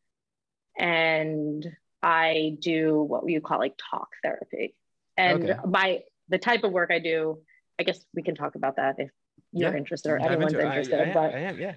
and 0.77 1.65
I 2.03 2.57
do 2.61 3.01
what 3.01 3.27
you 3.29 3.41
call 3.41 3.59
like 3.59 3.75
talk 3.91 4.09
therapy. 4.23 4.75
And 5.17 5.43
Okay. 5.49 5.59
my 5.65 5.99
the 6.29 6.37
type 6.37 6.63
of 6.63 6.71
work 6.71 6.91
I 6.91 6.99
do, 6.99 7.39
I 7.79 7.83
guess 7.83 8.03
we 8.13 8.21
can 8.21 8.35
talk 8.35 8.55
about 8.55 8.75
that 8.75 8.95
if 8.99 9.09
you're 9.53 9.71
Yeah. 9.71 9.77
interested 9.77 10.09
or 10.11 10.17
anyone's 10.17 10.53
into 10.53 10.59
it. 10.65 10.67
I- 10.67 10.69
interested. 10.69 10.99
I, 11.09 11.13
but 11.13 11.33
I 11.33 11.39
am. 11.39 11.59
Yeah. 11.59 11.75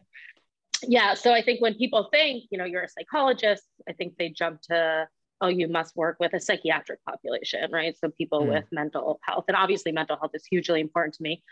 yeah 0.89 1.13
so 1.15 1.31
i 1.33 1.43
think 1.43 1.61
when 1.61 1.75
people 1.75 2.09
think 2.11 2.45
you 2.51 2.57
know 2.59 2.65
you're 2.65 2.83
a 2.83 2.89
psychologist 2.89 3.65
i 3.87 3.93
think 3.93 4.17
they 4.17 4.31
jump 4.31 4.63
to 4.63 5.07
oh 5.43 5.47
you 5.49 5.69
must 5.69 5.95
work 5.95 6.17
with 6.19 6.33
a 6.33 6.41
psychiatric 6.41 6.99
population 7.05 7.71
right 7.71 7.95
so 7.99 8.09
people 8.11 8.41
Mm. 8.47 8.49
with 8.55 8.65
mental 8.73 9.21
health 9.23 9.45
and 9.49 9.57
obviously 9.59 9.93
mental 9.93 10.17
health 10.17 10.31
is 10.35 10.45
hugely 10.47 10.81
important 10.81 11.15
to 11.17 11.23
me 11.23 11.43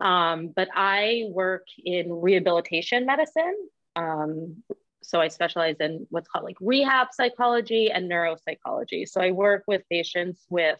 um, 0.00 0.48
but 0.56 0.68
i 0.74 1.24
work 1.28 1.66
in 1.84 2.10
rehabilitation 2.10 3.04
medicine 3.04 3.56
um, 3.96 4.62
so 5.02 5.20
i 5.20 5.28
specialize 5.28 5.76
in 5.80 6.06
what's 6.10 6.28
called 6.28 6.44
like 6.44 6.56
rehab 6.60 7.08
psychology 7.12 7.90
and 7.90 8.10
neuropsychology 8.10 9.08
so 9.08 9.20
i 9.20 9.30
work 9.30 9.64
with 9.66 9.82
patients 9.90 10.44
with 10.50 10.78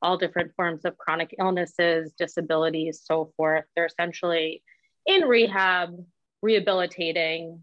all 0.00 0.16
different 0.16 0.52
forms 0.54 0.84
of 0.84 0.96
chronic 0.96 1.34
illnesses 1.38 2.12
disabilities 2.18 3.02
so 3.04 3.32
forth 3.36 3.64
they're 3.74 3.86
essentially 3.86 4.62
in 5.06 5.22
rehab 5.22 5.90
rehabilitating 6.42 7.62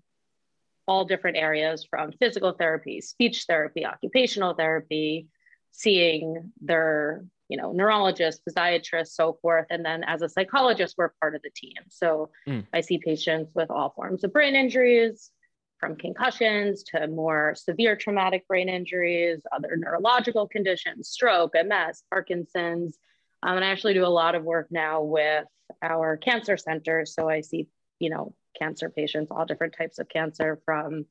all 0.87 1.05
different 1.05 1.37
areas 1.37 1.85
from 1.89 2.11
physical 2.19 2.51
therapy, 2.51 3.01
speech 3.01 3.45
therapy, 3.47 3.85
occupational 3.85 4.53
therapy, 4.53 5.27
seeing 5.71 6.51
their, 6.61 7.25
you 7.49 7.57
know, 7.57 7.71
neurologist, 7.71 8.41
physiatrist, 8.47 9.07
so 9.07 9.37
forth. 9.41 9.65
And 9.69 9.83
then 9.83 10.03
as 10.03 10.21
a 10.21 10.29
psychologist, 10.29 10.95
we're 10.97 11.11
part 11.21 11.35
of 11.35 11.41
the 11.41 11.49
team. 11.55 11.73
So 11.89 12.29
Mm. 12.47 12.65
I 12.73 12.81
see 12.81 12.97
patients 12.97 13.51
with 13.55 13.71
all 13.71 13.91
forms 13.95 14.23
of 14.23 14.31
brain 14.31 14.55
injuries, 14.55 15.31
from 15.79 15.95
concussions 15.95 16.83
to 16.83 17.07
more 17.07 17.53
severe 17.55 17.95
traumatic 17.95 18.47
brain 18.47 18.69
injuries, 18.69 19.41
other 19.51 19.75
neurological 19.77 20.47
conditions, 20.47 21.09
stroke, 21.09 21.53
MS, 21.53 22.03
Parkinson's, 22.09 22.97
Um, 23.43 23.57
and 23.57 23.65
I 23.65 23.69
actually 23.69 23.93
do 23.93 24.05
a 24.05 24.07
lot 24.07 24.35
of 24.35 24.43
work 24.43 24.67
now 24.71 25.03
with 25.03 25.45
our 25.81 26.17
cancer 26.17 26.57
center. 26.57 27.05
So 27.05 27.29
I 27.29 27.41
see, 27.41 27.67
you 27.99 28.09
know, 28.09 28.33
cancer 28.57 28.89
patients, 28.89 29.29
all 29.31 29.45
different 29.45 29.75
types 29.77 29.99
of 29.99 30.09
cancer 30.09 30.59
from 30.65 31.05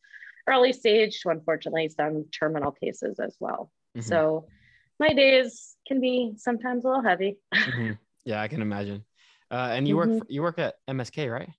early 0.49 0.73
stage 0.73 1.21
to 1.21 1.31
unfortunately 1.31 1.89
some 1.89 2.25
terminal 2.31 2.73
cases 2.73 3.21
as 3.21 3.37
well. 3.39 3.71
Mm-hmm. 3.97 4.09
So 4.09 4.47
my 4.99 5.11
days 5.11 5.77
can 5.87 6.01
be 6.01 6.35
sometimes 6.37 6.85
a 6.85 6.89
little 6.89 7.03
heavy. 7.03 7.39
mm-hmm. 7.55 7.93
Yeah, 8.25 8.41
I 8.41 8.49
can 8.49 8.63
imagine. 8.63 9.05
Uh, 9.51 9.69
and 9.73 9.87
you 9.87 9.97
work 9.97 10.09
mm-hmm. 10.09 10.33
you 10.33 10.41
work 10.41 10.59
at 10.59 10.77
MSK, 10.89 11.31
right? 11.31 11.51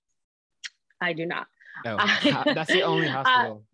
I 1.00 1.12
do 1.12 1.24
not. 1.24 1.46
Oh, 1.84 1.96
that's 2.54 2.72
the 2.72 2.82
only 2.82 3.08
uh, 3.08 3.22
hospital. 3.22 3.64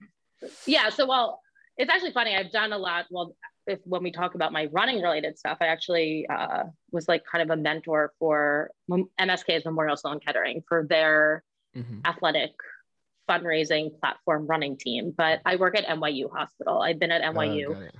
Uh, 0.42 0.48
yeah. 0.66 0.88
So, 0.90 1.06
well, 1.06 1.40
it's 1.76 1.90
actually 1.90 2.12
funny. 2.12 2.36
I've 2.36 2.52
done 2.52 2.72
a 2.72 2.78
lot. 2.78 3.06
Well, 3.10 3.34
if 3.66 3.78
when 3.84 4.02
we 4.02 4.10
talk 4.10 4.34
about 4.34 4.52
my 4.52 4.68
running 4.72 5.00
related 5.00 5.38
stuff, 5.38 5.58
I 5.60 5.66
actually 5.66 6.26
uh, 6.28 6.64
was 6.90 7.06
like 7.08 7.22
kind 7.30 7.42
of 7.48 7.56
a 7.56 7.60
mentor 7.60 8.12
for 8.18 8.70
MSK's 8.90 9.64
Memorial 9.64 9.96
Sloan 9.96 10.20
Kettering 10.20 10.62
for 10.68 10.84
their 10.88 11.44
mm-hmm. 11.76 12.00
athletic 12.04 12.50
fundraising 13.28 13.98
platform 14.00 14.46
running 14.46 14.76
team. 14.76 15.14
But 15.16 15.40
I 15.46 15.56
work 15.56 15.78
at 15.78 15.86
NYU 15.86 16.30
Hospital. 16.30 16.82
I've 16.82 16.98
been 16.98 17.12
at 17.12 17.22
NYU, 17.22 17.76
oh, 17.76 17.98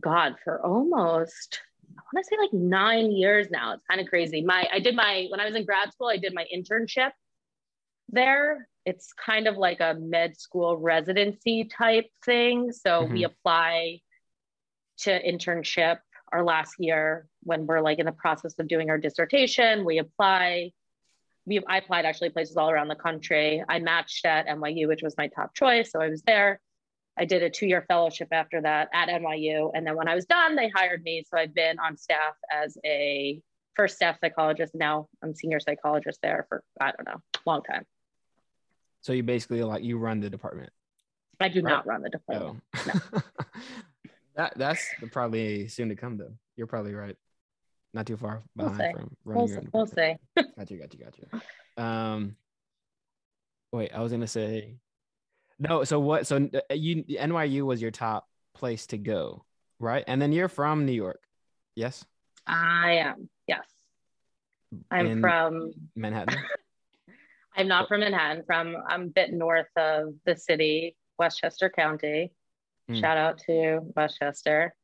God, 0.00 0.36
for 0.42 0.64
almost 0.64 1.60
I 1.96 2.02
want 2.12 2.24
to 2.24 2.28
say 2.28 2.36
like 2.38 2.52
nine 2.52 3.12
years 3.12 3.48
now. 3.50 3.74
It's 3.74 3.84
kind 3.88 4.00
of 4.00 4.06
crazy. 4.08 4.42
My 4.42 4.66
I 4.72 4.80
did 4.80 4.94
my 4.94 5.26
when 5.30 5.40
I 5.40 5.44
was 5.44 5.54
in 5.54 5.64
grad 5.64 5.92
school, 5.92 6.08
I 6.08 6.16
did 6.16 6.34
my 6.34 6.46
internship 6.54 7.10
there. 8.08 8.68
It's 8.86 9.12
kind 9.12 9.46
of 9.46 9.56
like 9.56 9.80
a 9.80 9.94
med 9.94 10.38
school 10.38 10.76
residency 10.76 11.64
type 11.64 12.06
thing. 12.24 12.72
So 12.72 13.02
mm-hmm. 13.02 13.12
we 13.12 13.24
apply 13.24 14.00
to 14.98 15.22
internship 15.22 15.98
our 16.32 16.44
last 16.44 16.74
year 16.78 17.26
when 17.42 17.66
we're 17.66 17.80
like 17.80 17.98
in 17.98 18.06
the 18.06 18.12
process 18.12 18.54
of 18.58 18.68
doing 18.68 18.90
our 18.90 18.98
dissertation. 18.98 19.84
We 19.84 19.98
apply. 19.98 20.72
We 21.46 21.62
I 21.68 21.78
applied 21.78 22.04
actually 22.06 22.30
places 22.30 22.56
all 22.56 22.70
around 22.70 22.88
the 22.88 22.94
country. 22.94 23.62
I 23.68 23.78
matched 23.78 24.24
at 24.24 24.46
NYU, 24.46 24.88
which 24.88 25.02
was 25.02 25.14
my 25.16 25.28
top 25.28 25.54
choice, 25.54 25.92
so 25.92 26.00
I 26.00 26.08
was 26.08 26.22
there. 26.22 26.60
I 27.16 27.26
did 27.26 27.44
a 27.44 27.50
two-year 27.50 27.84
fellowship 27.86 28.28
after 28.32 28.60
that 28.62 28.88
at 28.92 29.08
NYU, 29.08 29.70
and 29.74 29.86
then 29.86 29.94
when 29.94 30.08
I 30.08 30.16
was 30.16 30.24
done, 30.24 30.56
they 30.56 30.68
hired 30.68 31.02
me. 31.04 31.24
So 31.30 31.38
I've 31.38 31.54
been 31.54 31.78
on 31.78 31.96
staff 31.96 32.34
as 32.52 32.76
a 32.84 33.40
first 33.76 33.96
staff 33.96 34.16
psychologist. 34.20 34.74
Now 34.74 35.08
I'm 35.22 35.34
senior 35.34 35.60
psychologist 35.60 36.18
there 36.22 36.46
for 36.48 36.62
I 36.80 36.92
don't 36.92 37.06
know, 37.06 37.20
long 37.46 37.62
time. 37.62 37.84
So 39.04 39.12
you 39.12 39.22
basically 39.22 39.62
like 39.62 39.84
you 39.84 39.98
run 39.98 40.20
the 40.20 40.30
department. 40.30 40.70
I 41.38 41.48
do 41.48 41.60
right? 41.60 41.70
not 41.70 41.86
run 41.86 42.00
the 42.00 42.08
department. 42.08 42.62
Oh. 42.74 42.80
No. 42.86 43.20
that 44.36 44.54
that's 44.56 44.82
probably 45.12 45.68
soon 45.68 45.90
to 45.90 45.94
come 45.94 46.16
though. 46.16 46.32
You're 46.56 46.66
probably 46.66 46.94
right. 46.94 47.14
Not 47.92 48.06
too 48.06 48.16
far 48.16 48.42
behind 48.56 48.78
we'll 48.78 48.92
from 48.92 49.16
running 49.26 49.44
we'll, 49.44 49.56
own 49.58 49.68
we'll 49.74 49.86
say. 49.86 50.16
got 50.36 50.70
you, 50.70 50.78
got 50.78 50.94
you, 50.94 51.04
got 51.04 51.18
you. 51.18 51.84
Um, 51.84 52.36
wait, 53.72 53.92
I 53.94 54.00
was 54.00 54.10
gonna 54.10 54.26
say, 54.26 54.78
no. 55.58 55.84
So 55.84 56.00
what? 56.00 56.26
So 56.26 56.48
uh, 56.54 56.74
you 56.74 57.04
NYU 57.04 57.62
was 57.62 57.82
your 57.82 57.90
top 57.90 58.26
place 58.54 58.86
to 58.86 58.96
go, 58.96 59.44
right? 59.78 60.02
And 60.06 60.20
then 60.20 60.32
you're 60.32 60.48
from 60.48 60.86
New 60.86 60.92
York, 60.92 61.20
yes? 61.76 62.06
I 62.46 63.00
am. 63.04 63.28
Yes, 63.46 63.66
I'm 64.90 65.06
In 65.06 65.20
from 65.20 65.72
Manhattan. 65.94 66.38
I'm 67.56 67.68
not 67.68 67.88
from 67.88 68.00
Manhattan. 68.00 68.42
From 68.46 68.76
I'm 68.88 69.02
a 69.02 69.06
bit 69.06 69.32
north 69.32 69.68
of 69.76 70.14
the 70.24 70.36
city, 70.36 70.96
Westchester 71.18 71.70
County. 71.70 72.32
Mm. 72.90 73.00
Shout 73.00 73.16
out 73.16 73.38
to 73.46 73.80
Westchester. 73.96 74.74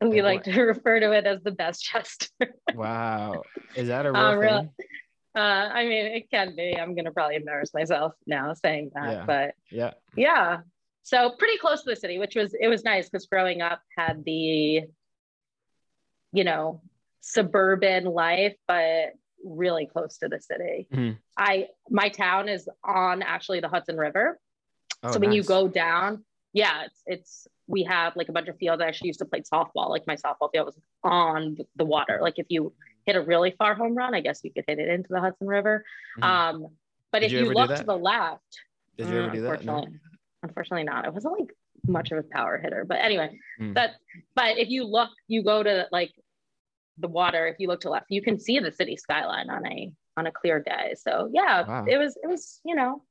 We 0.00 0.20
oh, 0.20 0.24
like 0.24 0.44
to 0.44 0.62
refer 0.62 1.00
to 1.00 1.12
it 1.12 1.26
as 1.26 1.42
the 1.42 1.52
best 1.52 1.82
Chester. 1.82 2.54
wow, 2.74 3.42
is 3.74 3.88
that 3.88 4.06
a 4.06 4.12
real 4.38 4.50
um, 4.50 4.70
thing? 4.76 4.86
Uh, 5.34 5.70
I 5.72 5.84
mean, 5.84 6.06
it 6.06 6.30
can 6.30 6.56
be. 6.56 6.78
I'm 6.78 6.94
gonna 6.94 7.12
probably 7.12 7.36
embarrass 7.36 7.74
myself 7.74 8.14
now 8.26 8.54
saying 8.54 8.90
that, 8.94 9.12
yeah. 9.12 9.24
but 9.26 9.54
yeah, 9.70 9.92
yeah. 10.16 10.58
So 11.02 11.30
pretty 11.38 11.58
close 11.58 11.82
to 11.82 11.90
the 11.90 11.96
city, 11.96 12.18
which 12.18 12.34
was 12.34 12.54
it 12.58 12.68
was 12.68 12.84
nice 12.84 13.08
because 13.08 13.26
growing 13.26 13.62
up 13.62 13.80
had 13.96 14.24
the, 14.24 14.82
you 16.32 16.44
know, 16.44 16.82
suburban 17.20 18.04
life, 18.04 18.56
but 18.66 19.12
really 19.46 19.86
close 19.86 20.18
to 20.18 20.28
the 20.28 20.40
city. 20.40 20.86
Mm-hmm. 20.92 21.12
I 21.36 21.68
my 21.88 22.08
town 22.08 22.48
is 22.48 22.68
on 22.84 23.22
actually 23.22 23.60
the 23.60 23.68
Hudson 23.68 23.96
River. 23.96 24.38
Oh, 25.02 25.12
so 25.12 25.18
when 25.18 25.30
nice. 25.30 25.36
you 25.36 25.42
go 25.44 25.68
down, 25.68 26.24
yeah, 26.52 26.84
it's 26.84 27.02
it's 27.06 27.48
we 27.66 27.84
have 27.84 28.16
like 28.16 28.28
a 28.28 28.32
bunch 28.32 28.48
of 28.48 28.56
fields. 28.58 28.82
I 28.82 28.86
actually 28.86 29.08
used 29.08 29.20
to 29.20 29.24
play 29.24 29.42
softball. 29.42 29.90
Like 29.90 30.06
my 30.06 30.16
softball 30.16 30.50
field 30.52 30.66
was 30.66 30.78
on 31.02 31.56
the 31.76 31.84
water. 31.84 32.18
Like 32.20 32.34
if 32.38 32.46
you 32.48 32.72
hit 33.04 33.16
a 33.16 33.20
really 33.20 33.54
far 33.58 33.74
home 33.74 33.94
run, 33.94 34.14
I 34.14 34.20
guess 34.20 34.40
you 34.42 34.52
could 34.52 34.64
hit 34.66 34.78
it 34.78 34.88
into 34.88 35.08
the 35.10 35.20
Hudson 35.20 35.46
River. 35.46 35.84
Mm-hmm. 36.18 36.24
Um, 36.24 36.68
but 37.12 37.20
Did 37.20 37.26
if 37.26 37.32
you, 37.32 37.38
you 37.46 37.54
look 37.54 37.74
to 37.74 37.84
the 37.84 37.96
left, 37.96 38.42
did 38.96 39.08
you 39.08 39.22
ever 39.22 39.30
do 39.30 39.42
that? 39.42 39.64
No? 39.64 39.86
Unfortunately 40.42 40.84
not. 40.84 41.06
It 41.06 41.14
wasn't 41.14 41.38
like 41.38 41.50
much 41.86 42.10
of 42.12 42.18
a 42.18 42.22
power 42.22 42.58
hitter, 42.58 42.84
but 42.86 42.98
anyway, 42.98 43.38
mm. 43.60 43.74
that. 43.74 43.92
But 44.34 44.58
if 44.58 44.68
you 44.68 44.84
look, 44.84 45.10
you 45.28 45.42
go 45.42 45.62
to 45.62 45.86
like 45.92 46.12
the 46.98 47.08
water, 47.08 47.46
if 47.46 47.56
you 47.58 47.68
look 47.68 47.80
to 47.82 47.90
left, 47.90 48.06
you 48.08 48.22
can 48.22 48.38
see 48.38 48.58
the 48.58 48.72
city 48.72 48.96
skyline 48.96 49.50
on 49.50 49.66
a 49.66 49.92
on 50.16 50.26
a 50.26 50.32
clear 50.32 50.60
day. 50.60 50.94
So 50.98 51.30
yeah, 51.32 51.66
wow. 51.66 51.84
it 51.88 51.98
was 51.98 52.16
it 52.22 52.26
was 52.26 52.60
you 52.64 52.74
know. 52.74 53.02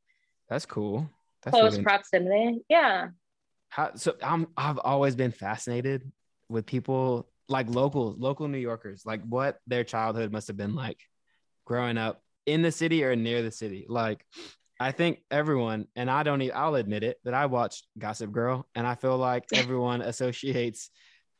That's 0.49 0.65
cool. 0.65 1.09
That's 1.43 1.55
close 1.55 1.71
really... 1.73 1.83
proximity. 1.83 2.61
Yeah. 2.69 3.09
How, 3.69 3.95
so 3.95 4.15
I'm 4.23 4.47
I've 4.57 4.79
always 4.79 5.15
been 5.15 5.31
fascinated 5.31 6.11
with 6.49 6.65
people 6.65 7.27
like 7.47 7.69
locals, 7.69 8.17
local 8.17 8.47
New 8.47 8.57
Yorkers, 8.57 9.03
like 9.05 9.21
what 9.27 9.59
their 9.67 9.83
childhood 9.83 10.31
must 10.31 10.47
have 10.47 10.57
been 10.57 10.75
like 10.75 10.99
growing 11.65 11.97
up 11.97 12.21
in 12.45 12.61
the 12.61 12.71
city 12.71 13.03
or 13.03 13.15
near 13.15 13.41
the 13.41 13.51
city. 13.51 13.85
Like 13.87 14.25
I 14.79 14.91
think 14.91 15.19
everyone, 15.31 15.87
and 15.95 16.09
I 16.09 16.23
don't 16.23 16.41
even, 16.41 16.55
I'll 16.55 16.75
admit 16.75 17.03
it, 17.03 17.17
that 17.23 17.33
I 17.33 17.45
watched 17.45 17.87
Gossip 17.97 18.31
Girl, 18.31 18.67
and 18.75 18.85
I 18.85 18.95
feel 18.95 19.17
like 19.17 19.45
everyone 19.53 20.01
associates 20.01 20.89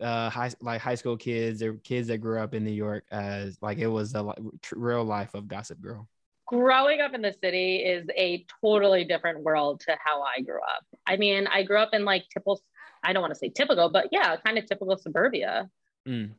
uh 0.02 0.30
high 0.30 0.52
like 0.62 0.82
high 0.82 0.96
school 0.96 1.18
kids 1.18 1.62
or 1.64 1.74
kids 1.76 2.08
that 2.08 2.18
grew 2.18 2.40
up 2.40 2.54
in 2.54 2.64
New 2.64 2.72
York 2.72 3.06
as 3.12 3.58
like 3.62 3.78
it 3.78 3.88
was 3.88 4.12
the 4.12 4.34
real 4.74 5.04
life 5.04 5.34
of 5.34 5.48
Gossip 5.48 5.82
Girl. 5.82 6.08
Growing 6.48 7.02
up 7.02 7.14
in 7.14 7.22
the 7.22 7.34
city 7.42 7.78
is 7.78 8.08
a 8.16 8.46
totally 8.62 9.04
different 9.04 9.42
world 9.42 9.80
to 9.82 9.98
how 10.04 10.22
I 10.22 10.42
grew 10.42 10.60
up. 10.60 10.84
I 11.08 11.18
mean, 11.18 11.48
I 11.48 11.64
grew 11.64 11.78
up 11.78 11.94
in 11.94 12.06
like 12.06 12.26
typical 12.32 12.62
I 13.04 13.14
don't 13.14 13.22
want 13.22 13.34
to 13.34 13.40
say 13.40 13.50
typical, 13.50 13.90
but 13.90 14.10
yeah, 14.12 14.36
kind 14.38 14.58
of 14.58 14.66
typical 14.66 14.98
suburbia. 14.98 15.70
Mm. 16.08 16.32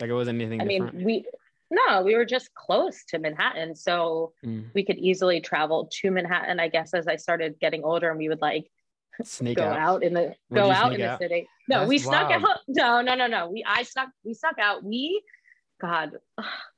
Like 0.00 0.10
it 0.10 0.14
wasn't 0.14 0.40
anything. 0.40 0.60
I 0.60 0.66
different. 0.66 0.94
mean, 0.94 1.04
we 1.04 1.24
no, 1.70 2.02
we 2.02 2.14
were 2.14 2.26
just 2.26 2.52
close 2.54 3.02
to 3.08 3.18
Manhattan, 3.18 3.74
so 3.74 4.34
mm. 4.44 4.66
we 4.74 4.84
could 4.84 4.98
easily 4.98 5.40
travel 5.40 5.88
to 6.00 6.10
Manhattan. 6.10 6.60
I 6.60 6.68
guess 6.68 6.92
as 6.92 7.08
I 7.08 7.16
started 7.16 7.58
getting 7.60 7.82
older, 7.82 8.10
and 8.10 8.18
we 8.18 8.28
would 8.28 8.42
like 8.42 8.70
sneak 9.22 9.56
go 9.56 9.64
out, 9.64 9.78
out 9.78 10.02
in 10.02 10.14
the 10.14 10.34
Would 10.50 10.56
go 10.56 10.70
out 10.70 10.92
in 10.94 11.00
the 11.00 11.18
city. 11.18 11.48
No, 11.68 11.80
That's 11.80 11.88
we 11.88 11.98
snuck 11.98 12.30
wild. 12.30 12.44
out. 12.44 12.58
No, 12.68 13.00
no, 13.00 13.14
no, 13.14 13.26
no. 13.26 13.50
We 13.50 13.64
I 13.66 13.82
snuck 13.82 14.08
we 14.24 14.34
snuck 14.34 14.58
out. 14.58 14.82
We 14.84 15.22
God 15.80 16.12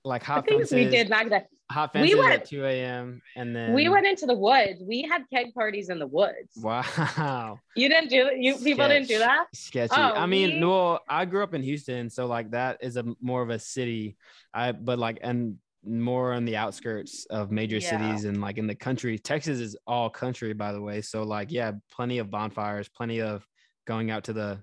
like 0.04 0.22
hot 0.22 0.46
things 0.46 0.72
we 0.72 0.88
did 0.88 1.08
back 1.08 1.28
then. 1.28 1.44
Hot 1.70 1.92
fences 1.94 2.14
we 2.14 2.20
went, 2.20 2.34
at 2.34 2.44
2 2.44 2.64
a.m. 2.66 3.22
and 3.36 3.56
then 3.56 3.72
we 3.72 3.88
went 3.88 4.06
into 4.06 4.26
the 4.26 4.34
woods. 4.34 4.82
We 4.86 5.02
had 5.02 5.22
keg 5.32 5.54
parties 5.54 5.88
in 5.88 5.98
the 5.98 6.06
woods. 6.06 6.56
Wow. 6.56 7.58
You 7.76 7.88
didn't 7.88 8.10
do 8.10 8.30
you 8.38 8.52
Sketch. 8.52 8.64
people 8.64 8.86
didn't 8.86 9.08
do 9.08 9.18
that? 9.18 9.46
Sketchy. 9.52 9.94
Oh, 9.96 10.12
I 10.14 10.26
mean, 10.26 10.60
we... 10.60 10.66
well, 10.66 11.00
I 11.08 11.24
grew 11.24 11.42
up 11.42 11.54
in 11.54 11.62
Houston, 11.62 12.08
so 12.08 12.26
like 12.26 12.52
that 12.52 12.78
is 12.82 12.96
a 12.96 13.04
more 13.20 13.42
of 13.42 13.50
a 13.50 13.58
city. 13.58 14.16
I 14.52 14.72
but 14.72 14.98
like 14.98 15.18
and 15.22 15.56
more 15.86 16.32
on 16.32 16.44
the 16.44 16.56
outskirts 16.56 17.26
of 17.30 17.50
major 17.50 17.76
yeah. 17.76 17.90
cities 17.90 18.24
and 18.24 18.40
like 18.40 18.58
in 18.58 18.66
the 18.66 18.74
country. 18.74 19.18
Texas 19.18 19.60
is 19.60 19.76
all 19.86 20.10
country, 20.10 20.52
by 20.52 20.72
the 20.72 20.80
way. 20.80 21.00
So 21.00 21.22
like, 21.22 21.50
yeah, 21.50 21.72
plenty 21.90 22.18
of 22.18 22.30
bonfires, 22.30 22.88
plenty 22.88 23.20
of 23.20 23.46
going 23.86 24.10
out 24.10 24.24
to 24.24 24.32
the 24.32 24.62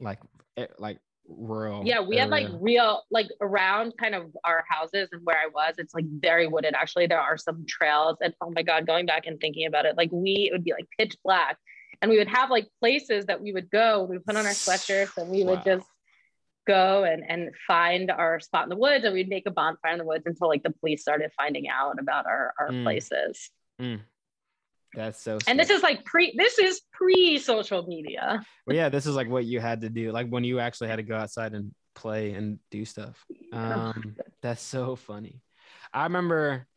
like 0.00 0.18
eh, 0.56 0.66
like 0.78 0.98
rural. 1.28 1.86
Yeah, 1.86 2.00
we 2.00 2.16
area. 2.16 2.20
had 2.22 2.30
like 2.30 2.48
real 2.60 3.02
like 3.10 3.28
around 3.40 3.94
kind 3.98 4.14
of 4.14 4.34
our 4.44 4.64
houses 4.68 5.08
and 5.12 5.20
where 5.24 5.36
I 5.36 5.46
was. 5.52 5.74
It's 5.78 5.94
like 5.94 6.06
very 6.06 6.46
wooded. 6.46 6.74
Actually, 6.74 7.06
there 7.06 7.20
are 7.20 7.36
some 7.36 7.64
trails, 7.68 8.16
and 8.20 8.34
oh 8.40 8.52
my 8.54 8.62
god, 8.62 8.86
going 8.86 9.06
back 9.06 9.26
and 9.26 9.40
thinking 9.40 9.66
about 9.66 9.86
it, 9.86 9.96
like 9.96 10.10
we 10.12 10.48
it 10.50 10.52
would 10.52 10.64
be 10.64 10.72
like 10.72 10.86
pitch 10.98 11.16
black, 11.24 11.58
and 12.02 12.10
we 12.10 12.18
would 12.18 12.28
have 12.28 12.50
like 12.50 12.68
places 12.80 13.26
that 13.26 13.40
we 13.40 13.52
would 13.52 13.70
go. 13.70 14.04
We 14.04 14.16
would 14.16 14.26
put 14.26 14.36
on 14.36 14.46
our 14.46 14.52
sweatshirts 14.52 15.16
and 15.16 15.30
we 15.30 15.44
would 15.44 15.62
just 15.64 15.86
go 16.70 17.04
and, 17.04 17.22
and 17.28 17.50
find 17.66 18.10
our 18.10 18.38
spot 18.40 18.64
in 18.64 18.68
the 18.68 18.76
woods 18.76 19.04
and 19.04 19.12
we'd 19.12 19.28
make 19.28 19.46
a 19.46 19.50
bonfire 19.50 19.92
in 19.92 19.98
the 19.98 20.04
woods 20.04 20.24
until 20.26 20.48
like 20.48 20.62
the 20.62 20.70
police 20.70 21.02
started 21.02 21.30
finding 21.36 21.68
out 21.68 21.98
about 21.98 22.26
our, 22.26 22.54
our 22.58 22.70
mm. 22.70 22.84
places. 22.84 23.50
Mm. 23.80 24.00
That's 24.94 25.20
so. 25.20 25.38
And 25.46 25.58
this 25.58 25.70
is 25.70 25.82
like 25.82 26.04
pre. 26.04 26.34
This 26.36 26.58
is 26.58 26.80
pre 26.92 27.38
social 27.38 27.84
media. 27.86 28.42
Well, 28.66 28.76
yeah, 28.76 28.88
this 28.88 29.06
is 29.06 29.14
like 29.14 29.28
what 29.28 29.44
you 29.44 29.60
had 29.60 29.82
to 29.82 29.88
do, 29.88 30.10
like 30.10 30.28
when 30.28 30.42
you 30.42 30.58
actually 30.58 30.88
had 30.88 30.96
to 30.96 31.04
go 31.04 31.16
outside 31.16 31.54
and 31.54 31.72
play 31.94 32.32
and 32.32 32.58
do 32.70 32.84
stuff. 32.84 33.24
Um, 33.52 34.14
that's 34.42 34.62
so 34.62 34.94
funny. 34.94 35.42
I 35.92 36.04
remember 36.04 36.68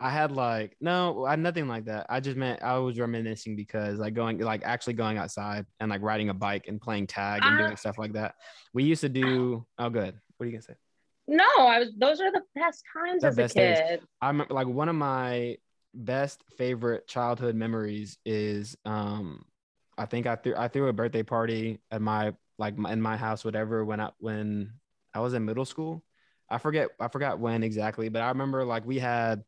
I 0.00 0.10
had 0.10 0.30
like 0.30 0.76
no, 0.80 1.26
I 1.26 1.36
nothing 1.36 1.66
like 1.66 1.86
that. 1.86 2.06
I 2.08 2.20
just 2.20 2.36
meant 2.36 2.62
I 2.62 2.78
was 2.78 2.98
reminiscing 2.98 3.56
because 3.56 3.98
like 3.98 4.14
going 4.14 4.38
like 4.38 4.62
actually 4.64 4.92
going 4.94 5.18
outside 5.18 5.66
and 5.80 5.90
like 5.90 6.02
riding 6.02 6.28
a 6.28 6.34
bike 6.34 6.66
and 6.68 6.80
playing 6.80 7.08
tag 7.08 7.42
and 7.44 7.54
uh, 7.60 7.64
doing 7.64 7.76
stuff 7.76 7.98
like 7.98 8.12
that. 8.12 8.36
We 8.72 8.84
used 8.84 9.00
to 9.00 9.08
do. 9.08 9.66
Oh, 9.78 9.90
good. 9.90 10.14
What 10.36 10.44
are 10.44 10.46
you 10.46 10.52
gonna 10.52 10.62
say? 10.62 10.74
No, 11.26 11.44
I 11.58 11.80
was. 11.80 11.88
Those 11.98 12.20
are 12.20 12.30
the 12.30 12.42
best 12.54 12.84
times 12.96 13.22
The 13.22 13.28
as 13.28 13.36
best 13.36 13.56
a 13.56 13.58
days. 13.58 13.78
kid. 13.88 14.00
I 14.22 14.28
remember 14.28 14.54
like 14.54 14.68
one 14.68 14.88
of 14.88 14.94
my 14.94 15.56
best 15.94 16.44
favorite 16.56 17.08
childhood 17.08 17.56
memories 17.56 18.18
is 18.24 18.76
um 18.84 19.44
I 19.96 20.06
think 20.06 20.26
I 20.26 20.36
threw 20.36 20.54
I 20.56 20.68
threw 20.68 20.88
a 20.88 20.92
birthday 20.92 21.24
party 21.24 21.80
at 21.90 22.00
my 22.00 22.34
like 22.58 22.78
my, 22.78 22.92
in 22.92 23.00
my 23.02 23.16
house 23.16 23.44
whatever 23.44 23.84
when 23.84 24.00
I 24.00 24.10
when 24.18 24.74
I 25.12 25.20
was 25.20 25.34
in 25.34 25.44
middle 25.44 25.64
school. 25.64 26.04
I 26.48 26.58
forget 26.58 26.88
I 27.00 27.08
forgot 27.08 27.40
when 27.40 27.62
exactly, 27.62 28.08
but 28.08 28.22
I 28.22 28.28
remember 28.28 28.64
like 28.64 28.86
we 28.86 28.98
had 28.98 29.42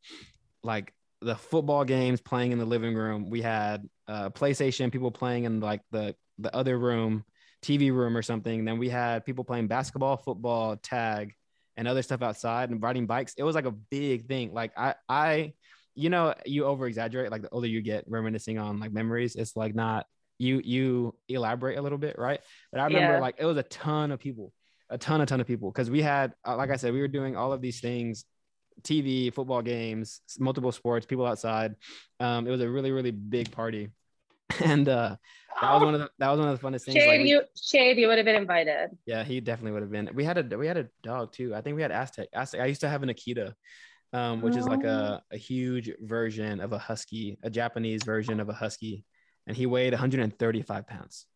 like 0.63 0.93
the 1.21 1.37
football 1.37 1.85
games 1.85 2.21
playing 2.21 2.53
in 2.53 2.59
the 2.59 2.65
living 2.65 2.95
room. 2.95 3.31
We 3.31 3.43
had 3.43 3.89
uh 4.09 4.31
PlayStation 4.31 4.91
people 4.93 5.11
playing 5.11 5.45
in 5.45 5.61
like 5.61 5.83
the 5.91 6.15
the 6.39 6.55
other 6.55 6.79
room, 6.79 7.25
TV 7.63 7.93
room 7.93 8.17
or 8.17 8.23
something. 8.23 8.65
Then 8.65 8.79
we 8.79 8.89
had 8.89 9.25
people 9.27 9.45
playing 9.45 9.67
basketball, 9.69 10.17
football, 10.17 10.77
tag, 10.77 11.35
and 11.77 11.87
other 11.87 12.03
stuff 12.03 12.23
outside 12.23 12.71
and 12.71 12.83
riding 12.83 13.07
bikes. 13.07 13.35
It 13.37 13.43
was 13.43 13.55
like 13.55 13.67
a 13.67 13.73
big 13.73 14.27
thing. 14.27 14.53
Like 14.53 14.73
I 14.77 14.95
I 15.09 15.53
you 15.95 16.09
know, 16.09 16.35
you 16.47 16.65
over 16.65 16.87
exaggerate 16.87 17.31
like 17.31 17.43
the 17.43 17.51
older 17.51 17.67
you 17.67 17.83
get 17.83 18.05
reminiscing 18.09 18.59
on 18.59 18.81
like 18.81 18.93
memories. 18.93 19.35
It's 19.37 19.57
like 19.57 19.75
not 19.75 20.07
you 20.39 20.63
you 20.65 21.15
elaborate 21.29 21.77
a 21.77 21.83
little 21.83 21.99
bit, 21.99 22.17
right? 22.19 22.41
But 22.73 22.81
I 22.81 22.85
remember 22.85 23.15
Yeah. 23.15 23.21
like 23.21 23.35
it 23.39 23.45
was 23.45 23.57
a 23.59 23.63
ton 23.65 24.11
of 24.11 24.21
people, 24.21 24.53
a 24.89 24.97
ton, 24.97 25.21
a 25.21 25.27
ton 25.27 25.41
of 25.41 25.47
people. 25.47 25.71
Cause 25.73 25.91
we 25.91 26.01
had, 26.01 26.33
uh, 26.47 26.57
like 26.57 26.71
I 26.71 26.77
said, 26.77 26.95
we 26.95 27.01
were 27.01 27.09
doing 27.09 27.37
all 27.37 27.53
of 27.53 27.61
these 27.61 27.81
things, 27.81 28.25
TV, 28.83 29.33
football 29.33 29.63
games, 29.63 30.21
multiple 30.39 30.73
sports, 30.73 31.07
people 31.07 31.27
outside. 31.27 31.75
Um, 32.19 32.47
it 32.47 32.51
was 32.51 32.61
a 32.61 32.69
really, 32.69 32.91
really 32.93 33.11
big 33.13 33.51
party. 33.51 33.89
And 34.65 34.89
uh 34.89 35.17
that 35.63 35.73
was 35.75 35.83
one 35.83 35.95
of 35.95 36.01
the 36.01 36.11
that 36.19 36.29
was 36.31 36.41
one 36.41 36.49
of 36.49 36.61
the 36.61 36.67
funnest 36.67 36.83
things. 36.85 36.95
like, 36.97 37.05
Shade, 37.05 37.23
we- 37.23 37.31
you 37.31 37.43
Shade, 37.61 37.99
you 37.99 38.09
would 38.09 38.19
have 38.19 38.25
been 38.25 38.37
invited. 38.37 38.91
yeah, 39.07 39.23
he 39.23 39.41
definitely 39.41 39.73
would 39.73 39.83
have 39.83 39.91
been. 39.93 40.11
We 40.15 40.25
had 40.25 40.39
a 40.53 40.59
we 40.59 40.67
had 40.67 40.77
a 40.77 40.89
dog 41.03 41.33
too. 41.33 41.55
I 41.55 41.61
think 41.61 41.77
we 41.77 41.83
had 41.83 41.93
Aztec. 41.93 42.29
Aztec. 42.33 42.61
I 42.61 42.67
used 42.67 42.81
to 42.81 42.89
have 42.89 43.03
an 43.03 43.11
Akita, 43.11 43.55
um, 44.13 44.41
which 44.43 44.57
is 44.57 44.67
like 44.67 44.85
a, 44.85 45.23
a 45.31 45.37
huge 45.37 45.91
version 46.01 46.61
of 46.61 46.73
a 46.73 46.79
husky, 46.79 47.39
a 47.43 47.51
Japanese 47.51 48.03
version 48.03 48.41
of 48.41 48.49
a 48.49 48.53
husky, 48.55 49.05
and 49.47 49.57
he 49.57 49.67
weighed 49.67 49.93
135 49.93 50.87
pounds. 50.87 51.27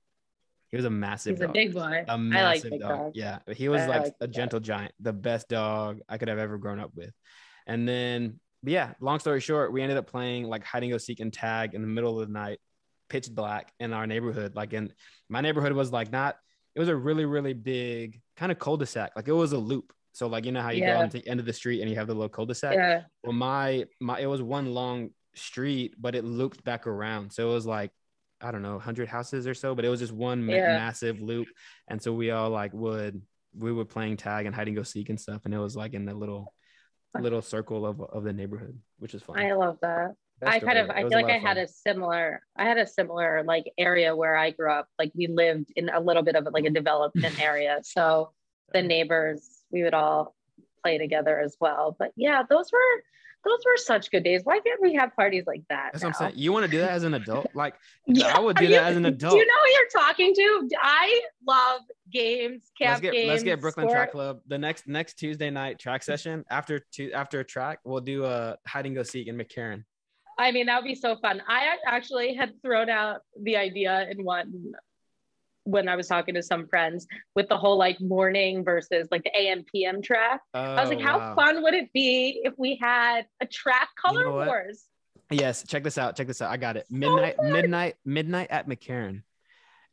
He 0.74 0.76
was 0.76 0.86
a 0.86 0.90
massive 0.90 1.36
He's 1.36 1.42
a 1.44 1.48
big 1.48 1.72
boy. 1.72 2.04
a 2.08 2.10
I 2.10 2.14
like 2.14 2.18
massive 2.20 2.70
big 2.72 2.80
dog. 2.80 2.98
dogs. 2.98 3.12
Yeah, 3.16 3.38
he 3.54 3.68
was 3.68 3.82
I 3.82 3.86
like 3.86 4.02
like 4.02 4.14
a 4.20 4.26
gentle 4.26 4.58
giant, 4.58 4.90
the 4.98 5.12
best 5.12 5.48
dog 5.48 6.00
I 6.08 6.18
could 6.18 6.26
have 6.26 6.38
ever 6.38 6.58
grown 6.58 6.80
up 6.80 6.90
with. 6.96 7.12
And 7.68 7.88
then, 7.88 8.40
but 8.62 8.72
yeah, 8.72 8.94
long 9.00 9.20
story 9.20 9.38
short, 9.38 9.72
we 9.72 9.82
ended 9.82 9.98
up 9.98 10.08
playing 10.08 10.44
like 10.48 10.64
hide 10.64 10.82
and 10.82 10.90
go 10.90 10.98
seek 10.98 11.20
and 11.20 11.32
tag 11.32 11.74
in 11.74 11.80
the 11.80 11.86
middle 11.86 12.18
of 12.20 12.26
the 12.26 12.32
night, 12.32 12.58
pitch 13.08 13.30
black 13.30 13.72
in 13.78 13.92
our 13.92 14.04
neighborhood. 14.08 14.56
Like 14.56 14.72
in 14.72 14.92
my 15.28 15.40
neighborhood 15.40 15.72
was 15.74 15.92
like 15.92 16.10
not. 16.10 16.36
It 16.74 16.80
was 16.80 16.88
a 16.88 16.96
really 16.96 17.24
really 17.24 17.52
big 17.52 18.20
kind 18.36 18.50
of 18.50 18.58
cul-de-sac. 18.58 19.12
Like 19.14 19.28
it 19.28 19.32
was 19.32 19.52
a 19.52 19.58
loop. 19.58 19.92
So 20.12 20.26
like 20.26 20.44
you 20.44 20.50
know 20.50 20.60
how 20.60 20.70
you 20.70 20.82
Yeah. 20.82 20.96
go 20.96 21.02
into 21.02 21.18
the 21.18 21.28
end 21.28 21.38
of 21.38 21.46
the 21.46 21.52
street 21.52 21.82
and 21.82 21.88
you 21.88 21.94
have 21.94 22.08
the 22.08 22.14
little 22.14 22.28
cul-de-sac. 22.28 22.74
Yeah. 22.74 23.02
Well, 23.22 23.32
my 23.32 23.84
my 24.00 24.18
it 24.18 24.26
was 24.26 24.42
one 24.42 24.74
long 24.74 25.10
street, 25.36 25.94
but 25.98 26.16
it 26.16 26.24
looped 26.24 26.64
back 26.64 26.88
around. 26.88 27.32
So 27.32 27.48
it 27.48 27.54
was 27.54 27.64
like 27.64 27.92
I 28.40 28.50
don't 28.50 28.62
know, 28.62 28.72
100 28.72 29.08
houses 29.08 29.46
or 29.46 29.54
so, 29.54 29.74
but 29.74 29.84
it 29.84 29.88
was 29.88 30.00
just 30.00 30.12
one 30.12 30.44
ma- 30.44 30.52
massive 30.52 31.20
loop. 31.20 31.48
And 31.88 32.00
so 32.02 32.12
we 32.12 32.30
all 32.30 32.50
like 32.50 32.72
would 32.74 33.22
we 33.56 33.72
were 33.72 33.84
playing 33.84 34.16
tag 34.16 34.46
and 34.46 34.54
hide 34.54 34.66
and 34.66 34.76
go 34.76 34.82
seek 34.82 35.08
and 35.08 35.20
stuff, 35.20 35.42
and 35.44 35.54
it 35.54 35.58
was 35.58 35.76
like 35.76 35.94
in 35.94 36.04
the 36.04 36.14
little 36.14 36.52
little 37.18 37.42
circle 37.42 37.86
of 37.86 38.00
of 38.00 38.24
the 38.24 38.32
neighborhood, 38.32 38.78
which 38.98 39.14
is 39.14 39.22
fun. 39.22 39.38
I 39.38 39.52
love 39.52 39.78
that. 39.82 40.14
I 40.44 40.58
kind 40.58 40.78
of. 40.78 40.90
I 40.90 41.02
feel 41.02 41.10
like 41.10 41.26
I 41.26 41.38
had 41.38 41.56
a 41.58 41.68
similar 41.68 42.42
I 42.56 42.64
had 42.64 42.78
a 42.78 42.86
similar 42.86 43.44
like 43.44 43.70
area 43.78 44.14
where 44.14 44.36
I 44.36 44.50
grew 44.50 44.70
up. 44.70 44.88
Like 44.98 45.12
we 45.14 45.28
lived 45.28 45.72
in 45.76 45.88
a 45.88 46.00
little 46.00 46.22
bit 46.22 46.34
of 46.36 46.46
like 46.52 46.64
a 46.64 46.70
development 46.70 47.40
area. 47.42 47.78
So 47.82 48.32
the 48.72 48.82
neighbors, 48.82 49.48
we 49.70 49.82
would 49.82 49.94
all 49.94 50.34
play 50.82 50.98
together 50.98 51.38
as 51.38 51.56
well. 51.60 51.96
But 51.98 52.10
yeah, 52.16 52.42
those 52.48 52.70
were 52.72 53.02
those 53.44 53.58
were 53.64 53.76
such 53.76 54.10
good 54.10 54.24
days. 54.24 54.42
Why 54.44 54.60
can't 54.60 54.80
we 54.80 54.94
have 54.94 55.14
parties 55.14 55.44
like 55.46 55.62
that? 55.68 55.90
That's 55.92 56.04
what 56.04 56.10
I'm 56.10 56.14
saying. 56.14 56.32
You 56.36 56.52
want 56.52 56.64
to 56.66 56.70
do 56.70 56.78
that 56.78 56.90
as 56.90 57.04
an 57.04 57.14
adult? 57.14 57.48
Like 57.54 57.74
Yeah, 58.06 58.36
I 58.36 58.40
would 58.40 58.56
do 58.56 58.64
you- 58.64 58.70
that 58.70 58.84
as 58.84 58.96
an 58.96 59.06
adult. 59.06 59.32
Do 59.32 59.38
you 59.38 59.46
know 59.46 59.52
who 59.64 59.70
you're 59.70 60.04
talking 60.04 60.34
to? 60.34 60.68
I 60.80 61.20
love 61.46 61.80
games, 62.12 62.70
camp 62.78 62.90
let's 62.90 63.00
get 63.00 63.12
games. 63.12 63.28
let's 63.28 63.42
get 63.42 63.60
Brooklyn 63.60 63.84
sport. 63.84 63.96
Track 63.96 64.12
Club 64.12 64.40
the 64.46 64.58
next 64.58 64.86
next 64.86 65.14
Tuesday 65.14 65.50
night 65.50 65.78
track 65.78 66.00
mm-hmm. 66.00 66.12
session 66.12 66.44
after 66.50 66.80
two 66.92 67.12
after 67.12 67.40
a 67.40 67.44
track 67.44 67.80
we'll 67.84 68.00
do 68.00 68.24
a 68.24 68.56
hide 68.66 68.86
and 68.86 68.94
go 68.94 69.02
seek 69.02 69.28
in 69.28 69.36
McCarren. 69.36 69.84
I 70.38 70.50
mean, 70.50 70.66
that 70.66 70.82
would 70.82 70.88
be 70.88 70.96
so 70.96 71.16
fun. 71.16 71.42
I 71.48 71.76
actually 71.86 72.34
had 72.34 72.60
thrown 72.62 72.90
out 72.90 73.20
the 73.40 73.56
idea 73.56 74.08
in 74.10 74.24
one 74.24 74.72
when 75.64 75.88
I 75.88 75.96
was 75.96 76.06
talking 76.06 76.34
to 76.34 76.42
some 76.42 76.66
friends 76.68 77.06
with 77.34 77.48
the 77.48 77.56
whole 77.56 77.76
like 77.78 78.00
morning 78.00 78.64
versus 78.64 79.08
like 79.10 79.24
the 79.24 79.32
AM 79.38 79.64
PM 79.64 80.02
track. 80.02 80.40
I 80.52 80.80
was 80.80 80.90
like, 80.90 80.98
oh, 80.98 81.02
how 81.02 81.16
Oh, 81.16 81.18
wow. 81.20 81.34
fun 81.34 81.62
would 81.62 81.74
it 81.74 81.92
be 81.92 82.40
if 82.44 82.54
we 82.58 82.78
had 82.80 83.26
a 83.40 83.46
track 83.46 83.88
color 84.04 84.24
know 84.24 84.32
what? 84.32 84.46
wars? 84.46 84.84
Yes, 85.30 85.64
check 85.66 85.82
this 85.82 85.96
out. 85.98 86.16
Check 86.16 86.26
this 86.26 86.42
out. 86.42 86.50
I 86.50 86.58
got 86.58 86.76
it. 86.76 86.86
Midnight, 86.90 87.36
fun. 87.36 87.52
midnight, 87.52 87.94
midnight 88.04 88.48
at 88.50 88.68
McCarren. 88.68 89.22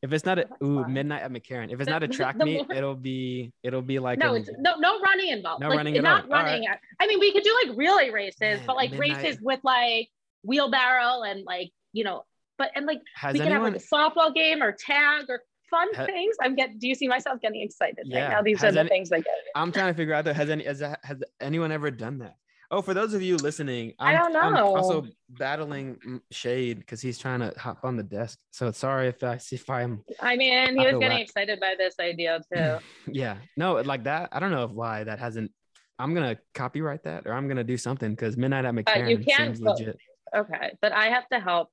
If 0.02 0.12
it's 0.14 0.26
not 0.26 0.40
a 0.40 0.48
Oh, 0.62 0.66
ooh, 0.66 0.82
fun. 0.84 0.94
midnight 0.94 1.22
at 1.22 1.32
McCarren. 1.32 1.72
If 1.72 1.80
it's 1.80 1.86
The- 1.86 1.92
not 1.92 2.04
a 2.04 2.08
track 2.18 2.38
the 2.38 2.46
meet, 2.46 2.66
it'll 2.70 2.96
be 2.96 3.54
it'll 3.64 3.82
be 3.82 4.00
like 4.00 4.20
no, 4.20 4.34
an- 4.36 4.42
it's 4.42 4.50
no 4.60 4.76
no 4.78 5.00
running 5.00 5.30
involved. 5.30 5.62
No 5.62 5.70
like, 5.70 5.78
running 5.78 5.96
at 5.98 6.04
not 6.04 6.26
all. 6.26 6.34
All 6.34 6.44
running. 6.44 6.66
I 7.00 7.08
mean, 7.08 7.20
we 7.20 7.32
could 7.32 7.44
do 7.44 7.56
like 7.66 7.78
relay 7.78 8.10
races, 8.10 8.40
Man, 8.42 8.64
but 8.68 8.76
like 8.76 8.92
midnight. 8.92 9.24
races 9.24 9.40
with 9.42 9.60
like 9.64 10.10
wheelbarrow 10.44 11.22
and 11.24 11.46
like 11.46 11.70
you 11.94 12.04
know, 12.04 12.24
but 12.58 12.72
and 12.76 12.86
like 12.86 13.00
has 13.16 13.34
we 13.34 13.40
can 13.40 13.48
anyone 13.50 13.74
have 13.74 13.74
like 13.74 13.82
a 13.82 13.96
softball 14.20 14.34
game 14.36 14.62
or 14.62 14.72
tag 14.72 15.26
or 15.30 15.42
fun 15.72 15.88
Ha- 15.96 16.06
things. 16.06 16.36
I'm 16.44 16.54
getting. 16.56 16.78
Do 16.78 16.88
you 16.88 16.94
see 16.96 17.08
myself 17.08 17.42
getting 17.42 17.62
excited 17.62 18.04
Yeah. 18.06 18.24
right 18.26 18.30
now? 18.34 18.42
These 18.44 18.64
are 18.64 18.72
the 18.72 18.82
any- 18.82 18.90
things 18.90 19.12
I 19.12 19.18
get. 19.22 19.34
I'm 19.56 19.72
trying 19.72 19.92
to 19.92 19.98
figure 19.98 20.14
out 20.14 20.26
though, 20.26 20.34
has 20.34 20.50
any 20.52 20.66
has, 20.66 20.80
that- 20.80 21.00
has 21.04 21.18
anyone 21.40 21.72
ever 21.72 21.90
done 21.90 22.20
that? 22.20 22.36
Oh, 22.74 22.82
for 22.82 22.94
those 22.94 23.14
of 23.14 23.22
you 23.22 23.36
listening, 23.36 23.94
I 24.00 24.16
I'm, 24.16 24.32
don't 24.32 24.44
I'm 24.46 24.54
know. 24.54 24.76
also 24.78 25.06
battling 25.30 26.22
shade 26.32 26.80
because 26.80 27.02
he's 27.02 27.18
trying 27.18 27.42
to 27.42 27.54
hop 27.58 27.80
on 27.84 27.98
the 27.98 28.04
desk. 28.04 28.40
So 28.52 28.72
sorry 28.72 29.08
if 29.10 29.22
I 29.24 29.38
see 29.38 29.58
if 29.58 29.70
I'm 29.70 30.04
I 30.22 30.38
mean, 30.38 30.70
he 30.70 30.76
was 30.78 30.86
getting 30.94 31.10
whack. 31.10 31.22
excited 31.22 31.60
by 31.60 31.74
this 31.78 31.96
idea 32.00 32.40
too. 32.54 32.78
yeah 33.08 33.36
no 33.58 33.74
like 33.82 34.04
that 34.06 34.30
i 34.32 34.40
don't 34.40 34.52
know 34.52 34.64
if 34.64 34.72
why 34.72 35.04
that 35.04 35.20
hasn't 35.20 35.52
i'm 36.00 36.14
gonna 36.14 36.38
copyright 36.54 37.04
that 37.04 37.26
or 37.28 37.34
i'm 37.34 37.48
gonna 37.50 37.64
do 37.64 37.76
something 37.78 38.12
because 38.12 38.38
midnight 38.38 38.64
at 38.64 38.74
mccarren 38.74 39.10
you 39.10 39.18
can't 39.18 39.58
seems 39.58 39.62
legit 39.62 39.98
Okay, 40.34 40.72
but 40.82 40.94
I 40.94 41.08
have 41.08 41.28
to 41.34 41.40
help 41.42 41.68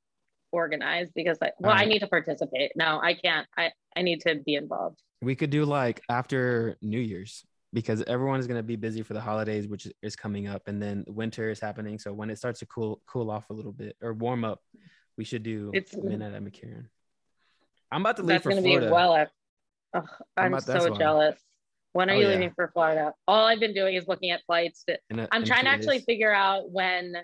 organize 0.53 1.11
because 1.15 1.39
I 1.43 1.53
well, 1.59 1.73
I 1.73 1.85
need 1.85 2.01
to 2.01 2.07
participate. 2.07 2.73
No, 2.77 3.01
I 3.03 3.15
can't. 3.15 3.47
I 3.57 3.73
I 3.97 4.03
need 4.03 4.21
to 4.23 4.37
be 4.45 4.55
involved. 4.55 5.01
we 5.23 5.35
could 5.35 5.51
do 5.51 5.65
like 5.65 6.03
after 6.09 6.77
new 6.83 7.01
year's 7.01 7.45
because 7.73 8.03
everyone 8.05 8.41
is 8.41 8.47
gonna 8.47 8.63
be 8.63 8.77
busy 8.77 9.03
for 9.03 9.15
the 9.15 9.21
holidays 9.21 9.67
which 9.69 9.87
is 10.03 10.17
coming 10.17 10.47
up 10.47 10.69
and 10.69 10.81
then 10.81 11.05
winter 11.09 11.51
is 11.51 11.61
happening 11.61 11.99
so 11.99 12.13
when 12.15 12.31
it 12.31 12.39
starts 12.39 12.61
to 12.61 12.67
cool 12.67 13.01
cool 13.07 13.31
off 13.31 13.51
a 13.51 13.53
little 13.53 13.73
bit 13.73 13.95
or 14.01 14.15
warm 14.15 14.43
up 14.45 14.61
we 15.19 15.25
should 15.25 15.43
do 15.43 15.71
It's- 15.75 15.95
midnight 16.03 16.33
at 16.33 16.43
mccarren 16.43 16.87
i'm 17.93 18.01
about 18.01 18.17
to 18.17 18.23
leave 18.23 18.37
That's 18.37 18.45
for 18.45 18.51
going 18.51 18.63
to 18.63 18.69
florida 18.69 18.87
be 18.87 18.93
well. 18.93 19.13
Up. 19.13 19.29
Ugh, 19.95 20.09
I'm 20.37 20.55
I'm 20.55 20.61
so 20.61 20.91
jealous. 20.97 21.37
When 21.93 22.09
are 22.11 22.15
Oh, 22.15 22.17
you 22.17 22.23
yeah. 22.27 22.35
leaving 22.35 22.53
for 22.55 22.69
Florida? 22.75 23.13
All 23.27 23.47
I've 23.47 23.61
been 23.61 23.73
doing 23.75 23.95
is 23.97 24.07
looking 24.07 24.31
at 24.31 24.41
flights. 24.47 24.85
To, 24.85 24.99
in 25.11 25.19
a- 25.21 25.23
uh, 25.25 25.29
I'm 25.33 25.45
trying 25.45 25.65
to 25.65 25.71
actually 25.71 26.01
figure 26.01 26.33
out 26.33 26.71
when 26.71 27.15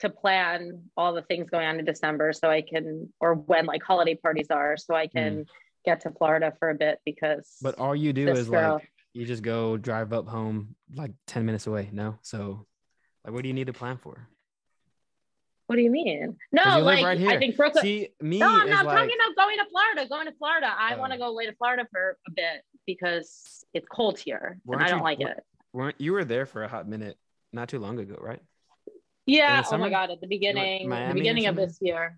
to 0.00 0.08
plan 0.08 0.82
all 0.96 1.12
the 1.12 1.22
things 1.22 1.50
going 1.50 1.66
on 1.66 1.78
in 1.78 1.84
December 1.84 2.32
so 2.32 2.48
I 2.50 2.62
can, 2.62 3.12
or 3.20 3.34
when 3.34 3.66
like 3.66 3.82
holiday 3.82 4.14
parties 4.14 4.46
are, 4.50 4.76
so 4.76 4.94
I 4.94 5.06
can 5.08 5.38
mm. 5.38 5.46
get 5.84 6.00
to 6.02 6.10
Florida 6.10 6.52
for 6.58 6.70
a 6.70 6.74
bit 6.74 7.00
because. 7.04 7.56
But 7.60 7.78
all 7.78 7.94
you 7.96 8.12
do 8.12 8.28
is 8.28 8.48
girl- 8.48 8.74
like 8.74 8.88
you 9.12 9.26
just 9.26 9.42
go 9.42 9.76
drive 9.76 10.12
up 10.12 10.28
home 10.28 10.76
like 10.94 11.10
10 11.26 11.44
minutes 11.44 11.66
away 11.66 11.88
no 11.92 12.18
so 12.22 12.66
like 13.24 13.34
what 13.34 13.42
do 13.42 13.48
you 13.48 13.54
need 13.54 13.66
to 13.66 13.72
plan 13.72 13.96
for 13.96 14.28
What 15.66 15.76
do 15.76 15.82
you 15.82 15.90
mean? 15.90 16.36
No, 16.50 16.78
you 16.78 16.82
like 16.82 17.04
right. 17.04 17.20
I 17.26 17.36
think 17.38 17.54
Brooklyn. 17.56 17.82
See, 17.82 18.08
me 18.22 18.38
no, 18.38 18.48
I'm 18.48 18.70
not 18.70 18.86
like, 18.86 18.96
talking 18.96 19.16
about 19.20 19.36
going 19.36 19.58
to 19.58 19.66
Florida. 19.70 20.08
Going 20.08 20.26
to 20.26 20.32
Florida. 20.38 20.72
I 20.74 20.94
Oh. 20.94 20.98
want 20.98 21.12
to 21.12 21.18
go 21.18 21.28
away 21.28 21.44
to 21.44 21.54
Florida 21.56 21.86
for 21.92 22.16
a 22.26 22.30
bit 22.30 22.62
because 22.86 23.66
it's 23.74 23.86
cold 23.86 24.18
here 24.18 24.58
and 24.66 24.82
I 24.82 24.88
don't 24.88 24.98
you- 24.98 25.04
like 25.04 25.20
it. 25.20 25.44
weren't 25.74 26.00
you 26.00 26.12
were 26.12 26.24
there 26.24 26.46
for 26.46 26.62
a 26.62 26.68
hot 26.68 26.88
minute 26.88 27.18
not 27.52 27.68
too 27.68 27.80
long 27.80 27.98
ago, 27.98 28.16
right? 28.18 28.40
Yeah. 29.28 29.62
Oh 29.70 29.76
my 29.76 29.90
god! 29.90 30.10
At 30.10 30.20
the 30.20 30.26
beginning, 30.26 30.88
the 30.88 31.12
beginning 31.14 31.46
of 31.46 31.54
this 31.56 31.78
year, 31.80 32.16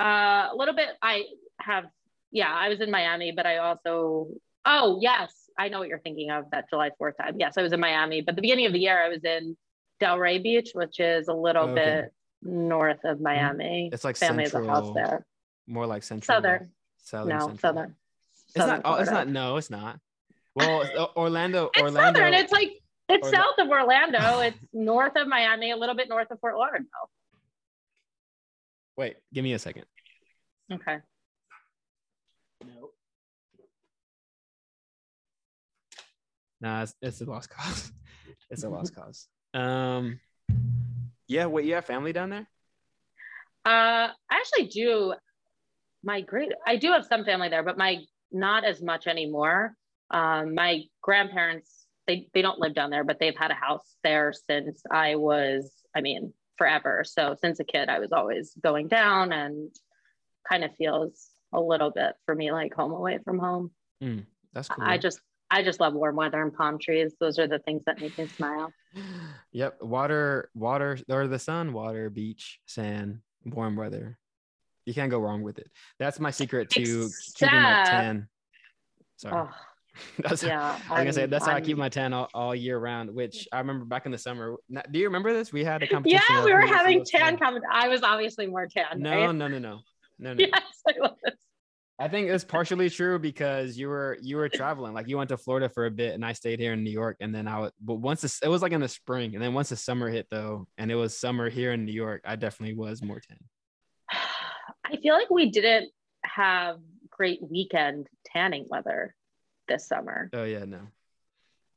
uh, 0.00 0.48
a 0.52 0.54
little 0.56 0.74
bit. 0.74 0.88
I 1.00 1.24
have. 1.60 1.84
Yeah, 2.32 2.52
I 2.52 2.68
was 2.68 2.80
in 2.80 2.90
Miami, 2.90 3.32
but 3.32 3.46
I 3.46 3.58
also. 3.58 4.28
Oh 4.64 4.98
yes, 5.00 5.32
I 5.58 5.68
know 5.68 5.78
what 5.78 5.88
you're 5.88 6.00
thinking 6.00 6.30
of. 6.30 6.44
That 6.50 6.68
July 6.68 6.90
Fourth 6.98 7.16
time. 7.18 7.36
Yes, 7.38 7.54
I 7.56 7.62
was 7.62 7.72
in 7.72 7.80
Miami, 7.80 8.20
but 8.20 8.34
the 8.36 8.42
beginning 8.42 8.66
of 8.66 8.72
the 8.72 8.80
year, 8.80 9.00
I 9.02 9.08
was 9.08 9.22
in 9.24 9.56
Delray 10.02 10.42
Beach, 10.42 10.70
which 10.74 10.98
is 10.98 11.28
a 11.28 11.32
little 11.34 11.64
Oh, 11.64 11.70
okay. 11.70 11.80
Mm-hmm. 11.82 12.00
bit 12.02 12.12
north 12.42 13.04
of 13.04 13.20
Miami. 13.20 13.90
It's 13.92 14.02
like 14.04 14.16
Family 14.16 14.42
has 14.44 14.54
a 14.54 14.58
house 14.58 14.86
central, 14.86 14.94
there. 14.94 15.26
more 15.66 15.86
like 15.86 16.02
central. 16.02 16.34
Southern. 16.36 16.70
Southern. 16.98 17.28
no, 17.28 17.38
central. 17.46 17.58
southern. 17.58 17.94
It's 18.48 18.56
not. 18.56 18.66
Southern 18.66 18.82
Oh, 18.84 18.94
it's 18.94 19.10
not. 19.10 19.28
No, 19.28 19.56
it's 19.56 19.70
not. 19.70 20.00
Well, 20.56 21.10
Orlando. 21.16 21.70
It's 21.74 21.82
Orlando. 21.82 22.18
southern. 22.20 22.34
It's 22.34 22.52
like 22.52 22.72
it's 23.10 23.26
Orla- 23.26 23.36
south 23.36 23.58
of 23.58 23.68
Orlando. 23.68 24.40
It's 24.40 24.58
north 24.72 25.16
of 25.16 25.26
Miami, 25.26 25.70
a 25.72 25.76
little 25.76 25.94
bit 25.94 26.08
north 26.08 26.30
of 26.30 26.38
Fort 26.40 26.56
Lauderdale. 26.56 27.10
Wait, 28.96 29.16
give 29.32 29.44
me 29.44 29.52
a 29.54 29.58
second. 29.58 29.84
Okay. 30.72 30.98
No. 32.64 32.90
Nah, 36.60 36.82
it's, 36.82 36.94
it's 37.00 37.20
a 37.20 37.24
lost 37.24 37.48
cause. 37.50 37.92
it's 38.50 38.62
a 38.62 38.68
lost 38.68 38.94
cause. 38.96 39.26
Um, 39.54 40.20
yeah. 41.26 41.46
What 41.46 41.64
you 41.64 41.74
have 41.74 41.86
family 41.86 42.12
down 42.12 42.30
there? 42.30 42.48
Uh, 43.64 44.08
I 44.08 44.12
actually 44.30 44.68
do. 44.68 45.14
My 46.02 46.22
great, 46.22 46.50
I 46.66 46.76
do 46.76 46.92
have 46.92 47.04
some 47.04 47.24
family 47.24 47.48
there, 47.48 47.62
but 47.62 47.76
my 47.76 47.98
not 48.32 48.64
as 48.64 48.82
much 48.82 49.06
anymore. 49.06 49.74
Um, 50.10 50.54
my 50.54 50.82
grandparents, 51.02 51.79
they 52.10 52.26
they 52.34 52.42
don't 52.42 52.58
live 52.58 52.74
down 52.74 52.90
there, 52.90 53.04
but 53.04 53.18
they've 53.20 53.36
had 53.36 53.52
a 53.52 53.54
house 53.54 53.96
there 54.02 54.32
since 54.32 54.82
I 54.90 55.14
was, 55.14 55.72
I 55.96 56.00
mean, 56.00 56.32
forever. 56.58 57.04
So 57.04 57.36
since 57.40 57.60
a 57.60 57.64
kid, 57.64 57.88
I 57.88 58.00
was 58.00 58.10
always 58.12 58.52
going 58.60 58.88
down, 58.88 59.32
and 59.32 59.70
kind 60.48 60.64
of 60.64 60.74
feels 60.76 61.28
a 61.52 61.60
little 61.60 61.90
bit 61.90 62.14
for 62.26 62.34
me 62.34 62.50
like 62.50 62.74
home 62.74 62.92
away 62.92 63.18
from 63.24 63.38
home. 63.38 63.70
Mm, 64.02 64.24
that's 64.52 64.68
cool. 64.68 64.84
I 64.84 64.98
just 64.98 65.20
I 65.52 65.62
just 65.62 65.78
love 65.78 65.94
warm 65.94 66.16
weather 66.16 66.42
and 66.42 66.52
palm 66.52 66.78
trees. 66.80 67.14
Those 67.20 67.38
are 67.38 67.46
the 67.46 67.60
things 67.60 67.84
that 67.86 68.00
make 68.00 68.16
me 68.18 68.26
smile. 68.26 68.72
Yep, 69.52 69.82
water, 69.82 70.50
water, 70.54 70.98
or 71.08 71.26
the 71.28 71.38
sun, 71.38 71.72
water, 71.72 72.08
beach, 72.10 72.60
sand, 72.66 73.20
warm 73.44 73.76
weather. 73.76 74.18
You 74.84 74.94
can't 74.94 75.10
go 75.10 75.18
wrong 75.20 75.42
with 75.42 75.58
it. 75.58 75.68
That's 75.98 76.18
my 76.18 76.30
secret 76.32 76.70
to 76.70 76.80
Except- 76.80 77.34
keeping 77.36 77.62
my 77.62 77.84
tan. 77.84 78.28
Sorry. 79.16 79.48
Oh, 79.48 79.50
that's 80.18 80.42
yeah. 80.42 80.78
I 80.88 80.92
was 80.92 80.98
gonna 80.98 81.12
say 81.12 81.20
I'm- 81.22 81.30
that's 81.30 81.46
how 81.46 81.54
I 81.54 81.60
keep 81.60 81.76
my 81.76 81.88
tan 81.88 82.12
all, 82.12 82.28
all 82.34 82.54
year 82.54 82.78
round. 82.78 83.14
Which 83.14 83.48
I 83.52 83.58
remember 83.58 83.84
back 83.84 84.06
in 84.06 84.12
the 84.12 84.18
summer. 84.18 84.56
Do 84.70 84.98
you 84.98 85.06
remember 85.06 85.32
this? 85.32 85.52
We 85.52 85.64
had 85.64 85.82
a 85.82 85.86
competition. 85.86 86.22
Yeah, 86.28 86.44
we 86.44 86.52
were 86.52 86.66
having 86.66 87.04
tan 87.04 87.38
comment. 87.38 87.64
I 87.70 87.88
was 87.88 88.02
obviously 88.02 88.46
more 88.46 88.66
tan. 88.66 89.00
No, 89.00 89.10
right? 89.10 89.34
no, 89.34 89.48
no, 89.48 89.58
no, 89.58 89.80
no, 90.18 90.34
no. 90.34 90.34
Yes, 90.38 90.82
I 90.88 90.92
was. 90.98 91.16
I 92.00 92.08
think 92.08 92.30
it's 92.30 92.44
partially 92.44 92.88
true 92.88 93.18
because 93.18 93.76
you 93.76 93.88
were 93.88 94.16
you 94.22 94.38
were 94.38 94.48
traveling. 94.48 94.94
Like 94.94 95.06
you 95.06 95.18
went 95.18 95.28
to 95.28 95.36
Florida 95.36 95.68
for 95.68 95.84
a 95.84 95.90
bit, 95.90 96.14
and 96.14 96.24
I 96.24 96.32
stayed 96.32 96.58
here 96.58 96.72
in 96.72 96.82
New 96.82 96.90
York. 96.90 97.18
And 97.20 97.34
then 97.34 97.46
I 97.46 97.60
would, 97.60 97.72
but 97.78 97.96
once 97.96 98.22
this, 98.22 98.40
it 98.42 98.48
was 98.48 98.62
like 98.62 98.72
in 98.72 98.80
the 98.80 98.88
spring, 98.88 99.34
and 99.34 99.42
then 99.44 99.52
once 99.52 99.68
the 99.68 99.76
summer 99.76 100.08
hit 100.08 100.26
though, 100.30 100.66
and 100.78 100.90
it 100.90 100.94
was 100.94 101.16
summer 101.16 101.50
here 101.50 101.72
in 101.72 101.84
New 101.84 101.92
York, 101.92 102.22
I 102.24 102.36
definitely 102.36 102.74
was 102.74 103.02
more 103.02 103.20
tan. 103.20 103.36
I 104.86 104.96
feel 104.96 105.14
like 105.14 105.28
we 105.28 105.50
didn't 105.50 105.90
have 106.24 106.78
great 107.10 107.40
weekend 107.42 108.08
tanning 108.32 108.64
weather 108.70 109.14
this 109.70 109.86
summer 109.86 110.28
Oh 110.34 110.44
yeah, 110.44 110.64
no. 110.66 110.80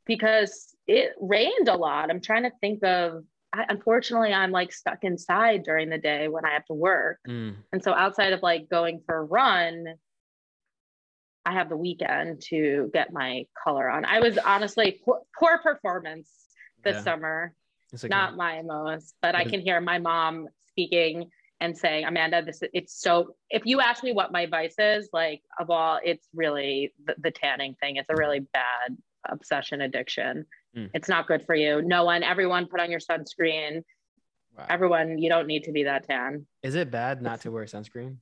because 0.06 0.76
it 0.88 1.12
rained 1.20 1.70
a 1.70 1.76
lot. 1.78 2.10
I'm 2.10 2.20
trying 2.22 2.44
to 2.44 2.52
think 2.60 2.84
of. 2.84 3.24
I, 3.54 3.66
unfortunately, 3.70 4.34
I'm 4.34 4.52
like 4.52 4.74
stuck 4.74 5.04
inside 5.04 5.64
during 5.64 5.90
the 5.90 6.00
day 6.00 6.28
when 6.28 6.44
I 6.44 6.54
have 6.54 6.66
to 6.66 6.74
work, 6.74 7.20
Mm, 7.28 7.56
and 7.72 7.84
so 7.84 7.94
outside 7.94 8.34
of 8.34 8.42
like 8.42 8.68
going 8.68 9.02
for 9.06 9.16
a 9.18 9.24
run, 9.24 9.86
I 11.46 11.54
have 11.54 11.70
the 11.70 11.78
weekend 11.78 12.42
to 12.50 12.90
get 12.94 13.14
my 13.14 13.46
color 13.64 13.90
on. 13.90 14.06
I 14.06 14.20
was 14.22 14.38
honestly 14.40 15.00
poor, 15.06 15.22
poor 15.38 15.60
performance 15.60 16.30
this 16.84 16.96
Yeah. 16.98 17.04
summer. 17.04 17.54
not 18.10 18.36
my 18.36 18.62
most, 18.64 19.14
but 19.22 19.36
I 19.36 19.44
can 19.52 19.62
hear 19.62 19.80
my 19.80 20.00
mom 20.00 20.48
speaking 20.70 21.30
and 21.60 21.78
saying, 21.78 22.06
Amanda, 22.06 22.44
this 22.44 22.62
is 22.62 22.70
it's 22.74 23.02
so 23.02 23.36
if 23.50 23.66
you 23.66 23.80
ask 23.80 24.04
me 24.04 24.12
what 24.12 24.32
my 24.32 24.46
vice 24.46 24.76
is, 24.80 25.10
like 25.14 25.42
of 25.60 25.70
all, 25.70 26.00
it's 26.04 26.28
really 26.34 26.94
the, 27.06 27.16
the 27.20 27.32
tanning 27.32 27.76
thing. 27.80 27.96
It's 27.98 28.10
a 28.10 28.16
really 28.16 28.40
bad 28.40 28.98
obsession 29.30 29.82
addiction. 29.82 30.46
Mm. 30.76 30.90
It's 30.94 31.08
not 31.08 31.28
good 31.28 31.46
for 31.46 31.56
you. 31.56 31.82
No 31.82 32.04
one, 32.04 32.24
everyone 32.24 32.68
put 32.68 32.80
on 32.80 32.92
your 32.92 33.00
sunscreen. 33.00 33.84
Wow. 34.58 34.66
Everyone, 34.70 35.18
you 35.18 35.30
don't 35.30 35.48
need 35.48 35.64
to 35.64 35.72
be 35.72 35.84
that 35.84 36.08
tan. 36.08 36.46
Is 36.62 36.76
it 36.76 36.92
bad 36.92 37.22
not 37.22 37.42
to 37.42 37.52
wear 37.52 37.66
sunscreen? 37.66 38.18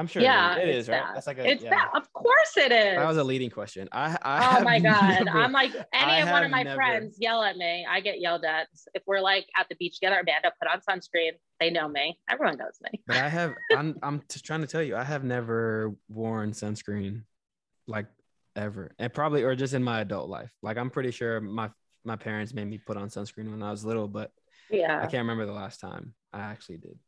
I'm 0.00 0.06
sure. 0.06 0.22
yeah, 0.22 0.56
it 0.56 0.68
is, 0.70 0.88
right? 0.88 1.02
That's 1.12 1.26
like 1.26 1.36
a. 1.38 1.46
it's 1.46 1.62
yeah. 1.62 1.70
bad. 1.70 1.88
Of 1.94 2.10
course 2.14 2.56
it 2.56 2.72
is. 2.72 2.96
That 2.96 3.06
was 3.06 3.18
a 3.18 3.24
leading 3.24 3.50
question. 3.50 3.86
I. 3.92 4.16
I 4.22 4.58
Oh 4.58 4.64
my 4.64 4.78
god! 4.90 5.26
never- 5.26 5.38
I'm 5.38 5.52
like 5.52 5.72
any 5.92 6.12
I 6.12 6.18
of 6.20 6.30
one 6.30 6.42
of 6.42 6.50
my 6.50 6.62
never- 6.62 6.76
friends 6.76 7.18
yell 7.20 7.42
at 7.42 7.58
me. 7.58 7.86
I 7.88 8.00
get 8.00 8.18
yelled 8.18 8.44
at 8.46 8.68
if 8.94 9.02
we're 9.06 9.20
like 9.20 9.46
at 9.58 9.68
the 9.68 9.74
beach 9.74 9.96
together. 10.00 10.18
Amanda, 10.20 10.52
put 10.58 10.70
on 10.70 10.80
sunscreen. 10.80 11.32
They 11.60 11.68
know 11.68 11.86
me. 11.86 12.18
Everyone 12.30 12.56
knows 12.56 12.78
me. 12.82 12.98
But 13.06 13.18
I 13.18 13.28
have. 13.28 13.54
I'm. 13.76 13.98
I'm 14.02 14.22
just 14.30 14.46
trying 14.46 14.62
to 14.62 14.66
tell 14.66 14.82
you. 14.82 14.96
I 14.96 15.04
have 15.04 15.22
never 15.22 15.94
worn 16.08 16.52
sunscreen, 16.52 17.24
like 17.86 18.06
ever, 18.56 18.92
and 18.98 19.12
probably 19.12 19.42
or 19.42 19.54
just 19.54 19.74
in 19.74 19.82
my 19.84 20.00
adult 20.00 20.30
life. 20.30 20.50
Like 20.62 20.78
I'm 20.78 20.88
pretty 20.88 21.10
sure 21.10 21.42
my 21.42 21.68
my 22.06 22.16
parents 22.16 22.54
made 22.54 22.68
me 22.68 22.78
put 22.78 22.96
on 22.96 23.10
sunscreen 23.10 23.50
when 23.50 23.62
I 23.62 23.70
was 23.70 23.84
little, 23.84 24.08
but 24.08 24.30
yeah, 24.70 24.96
I 24.98 25.02
can't 25.02 25.24
remember 25.28 25.44
the 25.44 25.52
last 25.52 25.78
time 25.78 26.14
I 26.32 26.40
actually 26.40 26.78
did. 26.78 26.98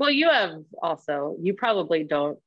Well, 0.00 0.10
you 0.10 0.30
have 0.30 0.62
also. 0.82 1.36
You 1.40 1.52
probably 1.54 2.04
don't. 2.04 2.38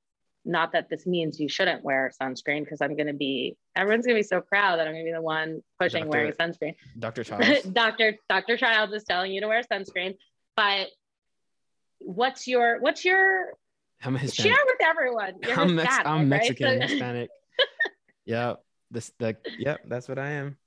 Not 0.43 0.73
that 0.73 0.89
this 0.89 1.05
means 1.05 1.39
you 1.39 1.47
shouldn't 1.47 1.83
wear 1.85 2.11
sunscreen 2.21 2.65
because 2.65 2.81
I'm 2.81 2.97
going 2.97 3.07
to 3.07 3.13
be. 3.13 3.55
Everyone's 3.75 4.05
going 4.05 4.15
to 4.15 4.19
be 4.19 4.27
so 4.27 4.41
proud 4.41 4.79
that 4.79 4.87
I'm 4.87 4.93
going 4.93 5.05
to 5.05 5.09
be 5.09 5.13
the 5.13 5.21
one 5.21 5.61
pushing 5.79 6.05
Doctor- 6.05 6.17
wearing 6.17 6.31
sunscreen. 6.33 6.75
Dr. 6.99 7.23
Childs. 7.29 7.61
Doctor 7.63 8.17
Doctor 8.27 8.57
Childs 8.57 8.91
is 8.91 9.03
telling 9.03 9.31
you 9.31 9.39
to 9.41 9.47
wear 9.47 9.61
sunscreen, 9.71 10.15
but 10.57 10.87
what's 11.99 12.47
your 12.47 12.81
what's 12.81 13.05
your 13.05 13.53
I'm 14.03 14.15
Hispanic. 14.15 14.51
share 14.55 14.65
with 14.65 14.85
everyone? 14.85 15.33
You're 15.43 15.59
I'm, 15.59 15.75
Mex- 15.75 15.97
I'm? 16.03 16.27
Mexican, 16.27 16.81
Hispanic. 16.81 17.29
yeah, 18.25 18.55
this 18.91 19.13
the 19.19 19.37
yep, 19.59 19.81
that's 19.87 20.09
what 20.09 20.17
I 20.17 20.31
am. 20.31 20.57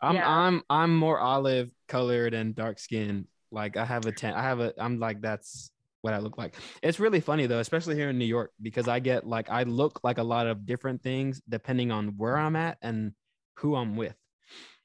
I'm 0.00 0.14
Yeah. 0.14 0.30
I'm 0.30 0.62
I'm 0.70 0.96
more 0.96 1.18
olive 1.18 1.70
colored 1.88 2.32
and 2.32 2.54
dark 2.54 2.78
skinned. 2.78 3.26
Like 3.50 3.76
I 3.76 3.84
have 3.84 4.06
a 4.06 4.12
ten. 4.12 4.34
I 4.34 4.42
have 4.42 4.60
a. 4.60 4.72
I'm 4.78 4.98
like 5.00 5.20
that's 5.20 5.70
what 6.06 6.14
I 6.14 6.18
look 6.18 6.38
like. 6.38 6.54
It's 6.82 7.00
really 7.00 7.20
funny 7.20 7.46
though, 7.46 7.58
especially 7.58 7.96
here 7.96 8.10
in 8.10 8.18
New 8.18 8.26
York, 8.26 8.52
because 8.62 8.86
I 8.86 9.00
get 9.00 9.26
like 9.26 9.50
I 9.50 9.64
look 9.64 10.00
like 10.04 10.18
a 10.18 10.22
lot 10.22 10.46
of 10.46 10.64
different 10.64 11.02
things 11.02 11.42
depending 11.48 11.90
on 11.90 12.16
where 12.16 12.38
I'm 12.38 12.54
at 12.54 12.78
and 12.80 13.12
who 13.58 13.74
I'm 13.74 13.96
with. 13.96 14.14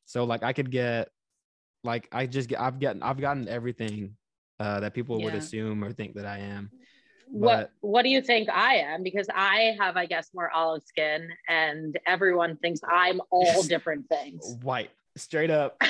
So 0.05 0.23
like 0.23 0.41
I 0.41 0.51
could 0.51 0.71
get 0.71 1.10
like 1.84 2.10
I 2.12 2.25
just 2.25 2.49
get 2.49 2.60
I've 2.60 2.79
gotten 2.79 3.03
I've 3.03 3.21
gotten 3.21 3.47
everything 3.47 4.17
uh, 4.60 4.79
that 4.79 4.95
people 4.95 5.21
would 5.21 5.36
assume 5.36 5.84
or 5.84 5.91
think 5.91 6.15
that 6.15 6.25
I 6.25 6.39
am. 6.39 6.71
what 7.27 7.71
what 7.81 8.01
do 8.01 8.10
you 8.10 8.21
think 8.21 8.49
I 8.49 8.77
am? 8.77 9.03
Because 9.03 9.27
I 9.34 9.75
have, 9.79 9.97
I 9.97 10.07
guess, 10.07 10.29
more 10.34 10.49
olive 10.51 10.84
skin, 10.84 11.29
and 11.47 11.97
everyone 12.07 12.57
thinks 12.57 12.81
I'm 12.88 13.21
all 13.29 13.63
different 13.73 14.10
things. 14.10 14.57
white 14.63 14.89
straight 15.15 15.50
up 15.50 15.82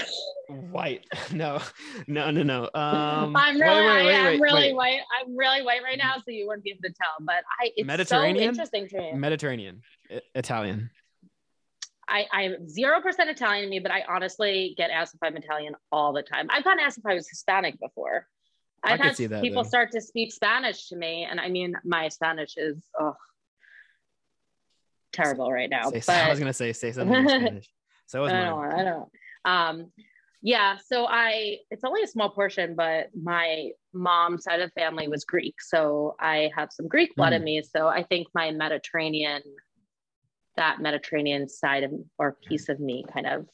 white 0.50 1.06
no 1.32 1.60
no 2.08 2.32
no 2.32 2.44
no 2.44 2.64
um 2.74 3.36
I'm 3.36 3.56
wait, 3.56 3.62
really, 3.62 3.86
wait, 3.86 4.06
wait, 4.06 4.16
I 4.16 4.32
am 4.34 4.42
really 4.42 4.62
wait. 4.62 4.76
white. 4.76 5.00
I'm 5.20 5.38
really 5.38 5.62
white 5.62 5.84
right 5.84 5.98
now, 5.98 6.16
so 6.18 6.24
you 6.28 6.48
wouldn't 6.48 6.64
be 6.64 6.72
able 6.72 6.82
to 6.84 6.94
tell. 6.94 7.12
But 7.22 7.44
I, 7.60 7.72
it's 7.76 7.88
Mediterranean? 7.88 8.38
so 8.38 8.50
interesting 8.50 8.88
to 8.90 8.98
me. 8.98 9.12
mediterranean 9.14 9.82
I- 10.10 10.22
italian 10.36 10.90
I, 12.08 12.26
I'm 12.34 12.68
zero 12.68 13.00
percent 13.00 13.30
Italian 13.30 13.66
in 13.66 13.70
me, 13.70 13.80
but 13.80 13.90
I 13.92 14.04
honestly 14.10 14.74
get 14.78 14.92
asked 14.92 15.14
if 15.16 15.24
I'm 15.24 15.38
Italian 15.38 15.76
all 15.94 16.12
the 16.12 16.24
time. 16.24 16.48
I've 16.50 16.66
gotten 16.66 16.80
asked 16.82 16.98
if 16.98 17.06
I 17.06 17.14
was 17.14 17.30
Hispanic 17.30 17.80
before. 17.80 18.28
I 18.84 18.94
I've 18.94 19.00
could 19.00 19.06
had 19.06 19.16
see 19.16 19.28
that, 19.28 19.42
people 19.42 19.64
though. 19.64 19.70
start 19.70 19.92
to 19.92 20.02
speak 20.02 20.34
Spanish 20.34 20.90
to 20.90 20.98
me, 20.98 21.26
and 21.30 21.40
I 21.40 21.48
mean, 21.48 21.74
my 21.86 22.10
Spanish 22.10 22.58
is 22.58 22.84
oh, 23.00 23.16
terrible 25.14 25.50
right 25.52 25.70
now. 25.70 25.90
say, 25.90 26.02
but 26.08 26.16
i 26.16 26.30
was 26.30 26.40
gonna 26.40 26.52
say 26.52 26.74
say 26.74 26.92
something 26.92 27.16
in 27.16 27.30
spanish 27.30 27.70
so 28.12 28.21
was 28.21 28.32
I 28.32 28.45
don't, 28.45 28.71
I 28.74 28.84
don't. 28.84 29.10
Um, 29.45 29.91
yeah, 30.41 30.78
so 30.86 31.06
I 31.08 31.58
it's 31.69 31.84
only 31.84 32.02
a 32.04 32.08
small 32.08 32.30
portion, 32.30 32.76
but 32.76 33.08
my 33.19 33.69
mom's 33.93 34.43
side 34.43 34.60
of 34.60 34.69
the 34.74 34.80
family 34.82 35.08
was 35.08 35.24
Greek, 35.24 35.62
so 35.62 36.15
I 36.19 36.52
have 36.56 36.69
some 36.71 36.88
Greek 36.88 37.15
blood 37.15 37.34
in 37.34 37.41
Mm. 37.41 37.45
me. 37.45 37.62
So 37.63 37.88
I 37.88 38.04
think 38.04 38.28
my 38.34 38.52
Mediterranean, 38.52 39.41
that 40.58 40.82
Mediterranean 40.82 41.47
side 41.47 41.84
of 41.84 41.91
or 42.17 42.38
piece 42.47 42.69
of 42.69 42.80
me, 42.80 43.06
kind 43.13 43.28
of 43.28 43.45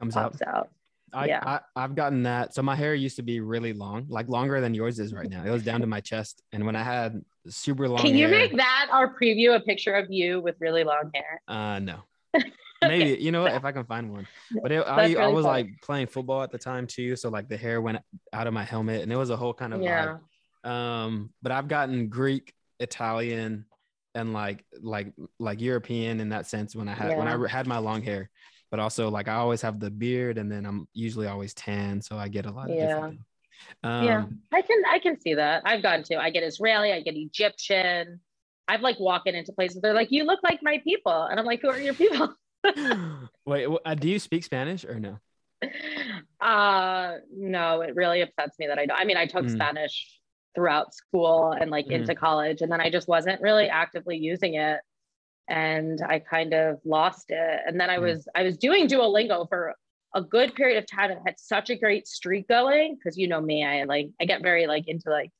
comes 0.00 0.16
out 0.16 0.32
pops 0.32 0.42
out. 0.42 0.68
I, 1.12 1.26
yeah. 1.26 1.40
I 1.46 1.60
i've 1.76 1.94
gotten 1.94 2.24
that 2.24 2.54
so 2.54 2.60
my 2.62 2.74
hair 2.74 2.92
used 2.92 3.14
to 3.16 3.22
be 3.22 3.38
really 3.38 3.72
long 3.72 4.06
like 4.08 4.28
longer 4.28 4.60
than 4.60 4.74
yours 4.74 4.98
is 4.98 5.14
right 5.14 5.30
now 5.30 5.44
it 5.46 5.50
was 5.50 5.62
down 5.62 5.80
to 5.82 5.86
my 5.86 6.00
chest 6.00 6.42
and 6.52 6.66
when 6.66 6.74
i 6.74 6.82
had 6.82 7.22
super 7.46 7.88
long 7.88 8.02
Can 8.02 8.16
you 8.16 8.26
hair, 8.26 8.36
make 8.36 8.56
that 8.56 8.88
our 8.90 9.14
preview 9.16 9.54
a 9.54 9.60
picture 9.60 9.94
of 9.94 10.06
you 10.10 10.40
with 10.40 10.56
really 10.58 10.82
long 10.82 11.12
hair? 11.14 11.40
uh 11.46 11.78
no 11.78 11.98
maybe 12.88 13.22
you 13.22 13.32
know 13.32 13.42
what 13.42 13.54
if 13.54 13.64
i 13.64 13.72
can 13.72 13.84
find 13.84 14.12
one 14.12 14.26
but 14.62 14.72
it, 14.72 14.84
I, 14.86 15.08
That's 15.08 15.20
I 15.20 15.26
was 15.28 15.44
like 15.44 15.68
playing 15.82 16.06
football 16.06 16.42
at 16.42 16.50
the 16.50 16.58
time 16.58 16.86
too 16.86 17.16
so 17.16 17.28
like 17.28 17.48
the 17.48 17.56
hair 17.56 17.80
went 17.80 17.98
out 18.32 18.46
of 18.46 18.54
my 18.54 18.64
helmet 18.64 19.02
and 19.02 19.12
it 19.12 19.16
was 19.16 19.30
a 19.30 19.36
whole 19.36 19.54
kind 19.54 19.74
of 19.74 19.80
vibe. 19.80 20.68
Um 20.68 21.30
but 21.42 21.52
i've 21.52 21.68
gotten 21.68 22.08
greek 22.08 22.54
italian 22.80 23.66
and 24.14 24.32
like 24.32 24.64
like 24.80 25.12
like 25.38 25.60
european 25.60 26.20
in 26.20 26.28
that 26.30 26.46
sense 26.46 26.74
when 26.74 26.88
i 26.88 26.94
had 26.94 27.16
when 27.16 27.28
i 27.28 27.48
had 27.48 27.66
my 27.66 27.78
long 27.78 28.02
hair 28.02 28.30
but 28.70 28.80
also 28.80 29.08
like 29.08 29.28
i 29.28 29.34
always 29.34 29.62
have 29.62 29.78
the 29.78 29.90
beard 29.90 30.38
and 30.38 30.50
then 30.50 30.64
i'm 30.66 30.88
usually 30.92 31.26
always 31.26 31.54
tan 31.54 32.00
so 32.00 32.16
i 32.16 32.28
get 32.28 32.46
a 32.46 32.50
lot 32.50 32.70
of 32.70 32.76
Yeah. 32.76 33.10
um 33.82 34.04
Yeah. 34.04 34.24
I 34.52 34.62
can 34.62 34.82
I 34.90 34.98
can 34.98 35.20
see 35.20 35.34
that. 35.34 35.62
I've 35.64 35.82
gotten 35.82 36.04
to. 36.04 36.16
I 36.16 36.30
get 36.30 36.42
Israeli, 36.42 36.92
I 36.92 37.00
get 37.00 37.16
Egyptian. 37.16 38.20
I've 38.66 38.80
like 38.80 38.98
walking 38.98 39.34
into 39.34 39.52
places, 39.52 39.80
they're 39.82 39.94
like, 39.94 40.10
you 40.10 40.24
look 40.24 40.40
like 40.42 40.60
my 40.62 40.78
people. 40.84 41.24
And 41.24 41.38
I'm 41.38 41.44
like, 41.46 41.60
who 41.60 41.68
are 41.68 41.78
your 41.78 41.94
people? 41.94 42.34
wait 43.46 43.68
uh, 43.84 43.94
do 43.94 44.08
you 44.08 44.18
speak 44.18 44.44
spanish 44.44 44.84
or 44.84 44.98
no 44.98 45.18
Uh 46.40 47.16
no, 47.34 47.80
it 47.80 47.94
really 47.94 48.20
upsets 48.20 48.58
me 48.58 48.66
that 48.66 48.78
I 48.78 48.86
don't. 48.86 48.98
I 48.98 49.04
mean, 49.04 49.16
I 49.16 49.26
took 49.26 49.46
Mm. 49.46 49.50
Spanish 49.50 50.20
throughout 50.54 50.94
school 50.94 51.52
and 51.52 51.70
like 51.70 51.86
Mm. 51.86 51.92
into 51.92 52.14
college, 52.14 52.60
and 52.60 52.70
then 52.70 52.80
I 52.80 52.90
just 52.90 53.08
wasn't 53.08 53.40
really 53.40 53.68
actively 53.68 54.16
using 54.18 54.54
it 54.54 54.80
and 55.48 56.00
I 56.06 56.18
kind 56.20 56.54
of 56.54 56.80
lost 56.84 57.26
it. 57.30 57.60
And 57.66 57.78
then 57.80 57.90
I 57.90 57.96
mm. 57.96 58.02
was 58.02 58.28
I 58.34 58.42
was 58.42 58.56
doing 58.56 58.88
Duolingo 58.88 59.48
for 59.48 59.74
a 60.14 60.22
good 60.22 60.54
period 60.54 60.78
of 60.78 60.86
time 60.86 61.10
and 61.10 61.20
had 61.26 61.38
such 61.38 61.70
a 61.70 61.76
great 61.76 62.06
streak 62.06 62.46
going 62.48 62.96
because 62.96 63.18
you 63.18 63.26
know 63.28 63.40
me, 63.40 63.64
I 63.64 63.84
like 63.84 64.10
I 64.20 64.24
get 64.26 64.42
very 64.42 64.66
like 64.66 64.86
into 64.86 65.10
like 65.10 65.30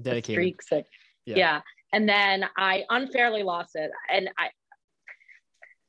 dedicated 0.00 0.34
streaks. 0.34 0.66
Like, 0.70 0.86
yeah. 1.24 1.36
yeah. 1.36 1.60
And 1.92 2.08
then 2.08 2.46
I 2.56 2.84
unfairly 2.90 3.42
lost 3.42 3.74
it. 3.74 3.90
And 4.10 4.28
I 4.38 4.50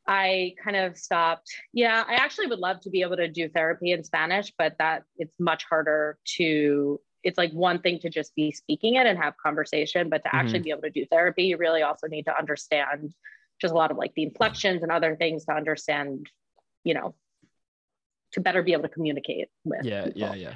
I 0.08 0.56
kind 0.64 0.78
of 0.78 0.98
stopped. 0.98 1.54
Yeah, 1.74 2.04
I 2.08 2.16
actually 2.16 2.48
would 2.48 2.60
love 2.60 2.80
to 2.82 2.90
be 2.90 3.02
able 3.02 3.18
to 3.18 3.28
do 3.28 3.50
therapy 3.50 3.92
in 3.92 4.04
Spanish, 4.04 4.54
but 4.58 4.76
that 4.80 5.04
it's 5.18 5.36
much 5.40 5.66
harder 5.70 6.18
to 6.38 7.00
it's 7.24 7.38
like 7.38 7.52
one 7.52 7.82
thing 7.82 8.00
to 8.00 8.10
just 8.10 8.34
be 8.36 8.52
speaking 8.52 8.96
it 8.96 9.06
and 9.06 9.18
have 9.18 9.36
conversation, 9.38 10.10
but 10.10 10.24
to 10.24 10.30
mm-hmm. 10.30 10.38
actually 10.38 10.60
be 10.60 10.70
able 10.70 10.84
to 10.84 10.90
do 10.90 11.06
therapy, 11.12 11.44
you 11.44 11.58
really 11.58 11.82
also 11.82 12.08
need 12.08 12.24
to 12.24 12.38
understand 12.38 13.14
just 13.60 13.74
a 13.74 13.78
lot 13.78 13.92
of 13.92 13.98
like 13.98 14.14
the 14.16 14.24
inflections 14.24 14.84
and 14.84 14.92
other 14.92 15.16
things 15.16 15.44
to 15.46 15.54
understand, 15.54 16.30
you 16.84 16.94
know, 16.94 17.16
to 18.34 18.40
better 18.40 18.64
be 18.64 18.74
able 18.74 18.84
to 18.84 18.90
communicate 18.90 19.50
with. 19.66 19.84
Yeah, 19.84 20.06
people. 20.06 20.22
yeah, 20.22 20.34
yeah. 20.36 20.54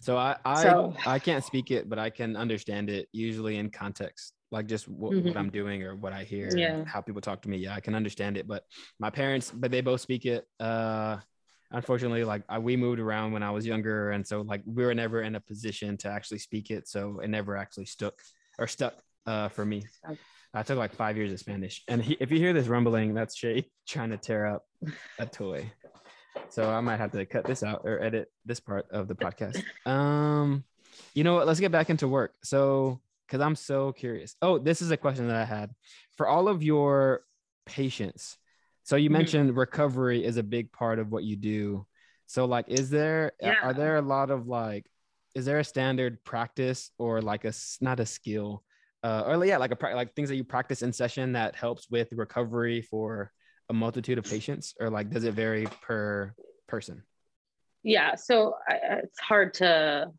So 0.00 0.16
I 0.16 0.36
I 0.44 0.62
so, 0.62 0.94
I 1.06 1.18
can't 1.18 1.44
speak 1.44 1.70
it, 1.70 1.88
but 1.88 1.98
I 1.98 2.10
can 2.10 2.36
understand 2.36 2.90
it 2.90 3.08
usually 3.12 3.56
in 3.56 3.70
context, 3.70 4.32
like 4.50 4.66
just 4.66 4.88
what, 4.88 5.12
mm-hmm. 5.12 5.28
what 5.28 5.36
I'm 5.36 5.50
doing 5.50 5.82
or 5.82 5.94
what 5.94 6.12
I 6.12 6.24
hear, 6.24 6.50
yeah. 6.56 6.84
how 6.84 7.00
people 7.00 7.20
talk 7.20 7.42
to 7.42 7.48
me. 7.48 7.58
Yeah, 7.58 7.74
I 7.74 7.80
can 7.80 7.94
understand 7.94 8.36
it. 8.36 8.46
But 8.46 8.64
my 8.98 9.10
parents, 9.10 9.52
but 9.54 9.70
they 9.70 9.80
both 9.80 10.00
speak 10.00 10.26
it. 10.26 10.44
Uh, 10.58 11.18
unfortunately, 11.70 12.24
like 12.24 12.42
I, 12.48 12.58
we 12.58 12.76
moved 12.76 13.00
around 13.00 13.32
when 13.32 13.42
I 13.42 13.50
was 13.50 13.66
younger, 13.66 14.10
and 14.10 14.26
so 14.26 14.42
like 14.42 14.62
we 14.66 14.84
were 14.84 14.94
never 14.94 15.22
in 15.22 15.34
a 15.36 15.40
position 15.40 15.96
to 15.98 16.08
actually 16.08 16.38
speak 16.38 16.70
it, 16.70 16.88
so 16.88 17.20
it 17.20 17.28
never 17.28 17.56
actually 17.56 17.86
stuck 17.86 18.14
or 18.58 18.66
stuck 18.66 18.94
uh, 19.26 19.48
for 19.48 19.64
me. 19.64 19.86
I 20.52 20.64
took 20.64 20.78
like 20.78 20.94
five 20.94 21.16
years 21.16 21.32
of 21.32 21.38
Spanish, 21.38 21.82
and 21.86 22.02
he, 22.02 22.16
if 22.18 22.32
you 22.32 22.38
hear 22.38 22.52
this 22.52 22.66
rumbling, 22.66 23.14
that's 23.14 23.36
Shade 23.36 23.66
trying 23.88 24.10
to 24.10 24.16
tear 24.16 24.46
up 24.46 24.64
a 25.18 25.26
toy. 25.26 25.70
So 26.48 26.68
I 26.68 26.80
might 26.80 26.96
have 26.96 27.12
to 27.12 27.24
cut 27.26 27.44
this 27.44 27.62
out 27.62 27.82
or 27.84 28.02
edit 28.02 28.28
this 28.44 28.60
part 28.60 28.86
of 28.90 29.08
the 29.08 29.14
podcast. 29.14 29.62
Um, 29.86 30.64
you 31.14 31.24
know 31.24 31.34
what? 31.34 31.46
Let's 31.46 31.60
get 31.60 31.72
back 31.72 31.90
into 31.90 32.08
work. 32.08 32.34
So, 32.42 33.00
because 33.30 33.44
I'm 33.44 33.54
so 33.54 33.92
curious. 33.92 34.34
Oh, 34.42 34.58
this 34.58 34.82
is 34.82 34.90
a 34.90 34.96
question 34.96 35.28
that 35.28 35.36
I 35.36 35.44
had 35.44 35.70
for 36.16 36.26
all 36.26 36.48
of 36.48 36.62
your 36.62 37.22
patients. 37.64 38.36
So 38.82 38.96
you 38.96 39.08
mm-hmm. 39.08 39.18
mentioned 39.18 39.56
recovery 39.56 40.24
is 40.24 40.36
a 40.36 40.42
big 40.42 40.72
part 40.72 40.98
of 40.98 41.12
what 41.12 41.22
you 41.22 41.36
do. 41.36 41.86
So, 42.26 42.44
like, 42.44 42.66
is 42.68 42.90
there 42.90 43.32
yeah. 43.40 43.54
are 43.62 43.74
there 43.74 43.96
a 43.96 44.02
lot 44.02 44.30
of 44.30 44.46
like, 44.46 44.86
is 45.34 45.44
there 45.44 45.58
a 45.58 45.64
standard 45.64 46.22
practice 46.24 46.90
or 46.98 47.22
like 47.22 47.44
a 47.44 47.52
not 47.80 48.00
a 48.00 48.06
skill, 48.06 48.64
uh, 49.04 49.22
or 49.26 49.44
yeah, 49.44 49.58
like 49.58 49.72
a 49.72 49.86
like 49.94 50.14
things 50.14 50.28
that 50.28 50.36
you 50.36 50.44
practice 50.44 50.82
in 50.82 50.92
session 50.92 51.32
that 51.32 51.54
helps 51.54 51.88
with 51.90 52.08
recovery 52.12 52.82
for 52.82 53.32
a 53.70 53.72
multitude 53.72 54.18
of 54.18 54.24
patients 54.24 54.74
or 54.80 54.90
like 54.90 55.10
does 55.10 55.22
it 55.22 55.32
vary 55.32 55.64
per 55.80 56.34
person 56.66 57.04
yeah 57.84 58.16
so 58.16 58.54
I, 58.68 58.74
it's 59.04 59.20
hard 59.20 59.54
to 59.54 60.10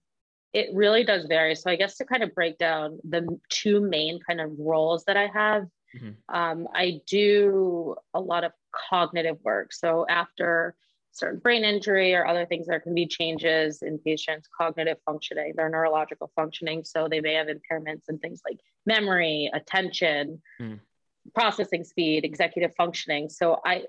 it 0.53 0.69
really 0.73 1.03
does 1.03 1.25
vary. 1.25 1.55
So 1.55 1.69
i 1.69 1.75
guess 1.75 1.97
to 1.97 2.05
kind 2.05 2.23
of 2.23 2.35
break 2.35 2.57
down 2.57 2.99
the 3.07 3.39
two 3.49 3.81
main 3.81 4.19
kind 4.19 4.41
of 4.41 4.51
roles 4.59 5.05
that 5.05 5.17
i 5.17 5.27
have 5.27 5.67
mm-hmm. 5.95 6.35
um, 6.35 6.67
i 6.73 7.01
do 7.07 7.95
a 8.13 8.19
lot 8.19 8.43
of 8.43 8.51
cognitive 8.71 9.37
work. 9.43 9.73
So 9.73 10.05
after 10.09 10.75
certain 11.13 11.39
brain 11.39 11.63
injury 11.63 12.13
or 12.15 12.25
other 12.25 12.45
things 12.45 12.67
there 12.67 12.79
can 12.79 12.95
be 12.95 13.05
changes 13.05 13.81
in 13.81 13.97
patients 13.99 14.47
cognitive 14.57 14.97
functioning 15.05 15.53
their 15.55 15.69
neurological 15.69 16.31
functioning. 16.35 16.83
So 16.85 17.07
they 17.09 17.19
may 17.19 17.33
have 17.33 17.47
impairments 17.47 18.03
in 18.09 18.17
things 18.19 18.41
like 18.47 18.59
memory 18.85 19.51
attention 19.53 20.41
mm. 20.59 20.79
processing 21.35 21.83
speed, 21.83 22.23
executive 22.23 22.73
functioning. 22.75 23.29
So 23.29 23.59
I 23.65 23.83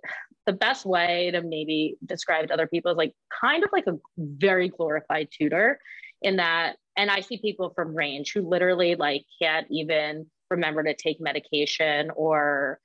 the 0.47 0.53
best 0.53 0.85
way 0.85 1.31
to 1.31 1.43
maybe 1.43 1.97
describe 2.05 2.49
to 2.49 2.55
other 2.55 2.67
people 2.67 2.91
is 2.91 2.97
like 2.97 3.15
kind 3.41 3.63
of 3.63 3.71
like 3.73 3.87
a 3.87 3.99
very 4.19 4.69
glorified 4.69 5.29
tutor 5.31 5.79
in 6.23 6.37
that 6.37 6.77
and 6.97 7.11
I 7.11 7.21
see 7.21 7.39
people 7.39 7.73
from 7.75 7.95
range 7.95 8.33
who 8.33 8.49
literally 8.49 8.95
like 8.95 9.25
can't 9.41 9.67
even 9.71 10.27
remember 10.51 10.83
to 10.83 10.95
take 10.95 11.21
medication 11.21 12.11
or 12.15 12.81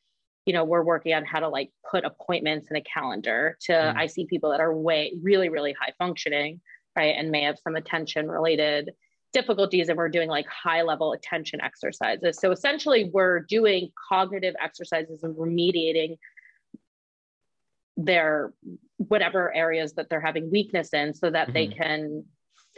you 0.46 0.54
know 0.54 0.64
we're 0.64 0.84
working 0.84 1.14
on 1.14 1.26
how 1.26 1.40
to 1.40 1.50
like 1.50 1.72
put 1.90 2.06
appointments 2.06 2.68
in 2.70 2.78
a 2.78 2.82
calendar 2.82 3.58
to 3.62 3.74
mm. 3.74 3.96
I 3.96 4.08
see 4.08 4.26
people 4.26 4.52
that 4.52 4.62
are 4.62 4.76
way 4.76 5.14
really 5.22 5.50
really 5.50 5.74
high 5.80 5.94
functioning 5.98 6.62
right 6.96 7.16
and 7.18 7.32
may 7.32 7.44
have 7.44 7.60
some 7.60 7.76
attention 7.76 8.28
related 8.30 8.92
difficulties 9.34 9.90
and 9.90 9.98
we're 9.98 10.10
doing 10.10 10.30
like 10.30 10.48
high 10.48 10.82
level 10.82 11.14
attention 11.14 11.62
exercises. 11.62 12.40
So 12.40 12.52
essentially, 12.52 13.10
we're 13.14 13.42
doing 13.42 13.90
cognitive 14.10 14.56
exercises 14.62 15.24
and 15.24 15.36
remediating 15.36 16.18
their 17.98 18.54
whatever 18.98 19.54
areas 19.54 19.94
that 19.94 20.10
they're 20.10 20.22
having 20.22 20.52
weakness 20.52 20.94
in 20.94 21.14
so 21.14 21.30
that 21.30 21.48
mm-hmm. 21.48 21.54
they 21.54 21.68
can 21.68 22.26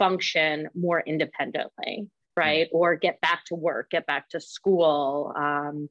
function 0.00 0.68
more 0.74 1.00
independently, 1.00 2.08
right? 2.36 2.66
Mm-hmm. 2.66 2.76
Or 2.76 2.96
get 2.96 3.20
back 3.20 3.44
to 3.46 3.54
work, 3.54 3.90
get 3.90 4.06
back 4.06 4.28
to 4.30 4.40
school, 4.40 5.32
um, 5.36 5.88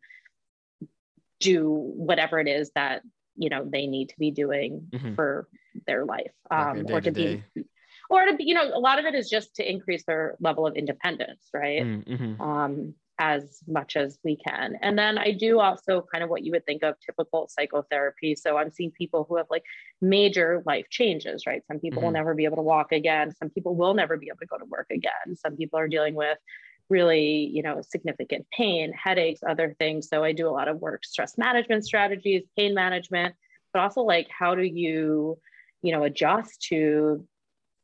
do 1.39 1.69
whatever 1.71 2.39
it 2.39 2.49
is 2.49 2.71
that 2.75 3.01
you 3.37 3.49
know 3.49 3.63
they 3.63 3.87
need 3.87 4.09
to 4.09 4.15
be 4.19 4.31
doing 4.31 4.89
mm-hmm. 4.91 5.13
for 5.13 5.47
their 5.87 6.03
life 6.03 6.33
um, 6.51 6.85
or 6.89 6.99
to 6.99 7.11
be 7.11 7.41
or 8.09 8.25
to 8.25 8.35
be, 8.35 8.43
you 8.43 8.55
know, 8.55 8.71
a 8.73 8.79
lot 8.79 8.99
of 8.99 9.05
it 9.05 9.13
is 9.13 9.29
just 9.29 9.55
to 9.55 9.69
increase 9.69 10.03
their 10.05 10.35
level 10.39 10.65
of 10.65 10.75
independence, 10.75 11.47
right? 11.53 11.83
Mm, 11.83 12.07
mm-hmm. 12.07 12.41
Um, 12.41 12.95
as 13.19 13.59
much 13.67 13.97
as 13.97 14.17
we 14.23 14.37
can. 14.37 14.75
And 14.81 14.97
then 14.97 15.17
I 15.17 15.31
do 15.31 15.59
also 15.59 16.05
kind 16.11 16.23
of 16.23 16.29
what 16.29 16.43
you 16.43 16.51
would 16.53 16.65
think 16.65 16.83
of 16.83 16.95
typical 17.05 17.49
psychotherapy. 17.49 18.33
So 18.33 18.57
I'm 18.57 18.71
seeing 18.71 18.91
people 18.91 19.25
who 19.27 19.35
have 19.35 19.47
like 19.51 19.63
major 20.01 20.63
life 20.65 20.85
changes, 20.89 21.45
right? 21.45 21.61
Some 21.67 21.79
people 21.79 21.99
mm-hmm. 21.99 22.05
will 22.05 22.13
never 22.13 22.33
be 22.33 22.45
able 22.45 22.55
to 22.55 22.63
walk 22.63 22.93
again. 22.93 23.33
Some 23.35 23.49
people 23.49 23.75
will 23.75 23.93
never 23.93 24.15
be 24.15 24.27
able 24.27 24.39
to 24.39 24.45
go 24.45 24.57
to 24.57 24.65
work 24.65 24.87
again. 24.89 25.35
Some 25.35 25.57
people 25.57 25.77
are 25.77 25.89
dealing 25.89 26.15
with 26.15 26.37
really, 26.89 27.49
you 27.53 27.61
know, 27.61 27.81
significant 27.81 28.47
pain, 28.51 28.93
headaches, 28.93 29.41
other 29.47 29.75
things. 29.77 30.07
So 30.07 30.23
I 30.23 30.31
do 30.31 30.47
a 30.47 30.51
lot 30.51 30.69
of 30.69 30.79
work, 30.79 31.03
stress 31.05 31.37
management 31.37 31.85
strategies, 31.85 32.43
pain 32.57 32.73
management, 32.73 33.35
but 33.73 33.81
also 33.81 34.01
like 34.01 34.27
how 34.29 34.55
do 34.55 34.63
you, 34.63 35.37
you 35.81 35.91
know, 35.91 36.03
adjust 36.03 36.61
to 36.69 37.25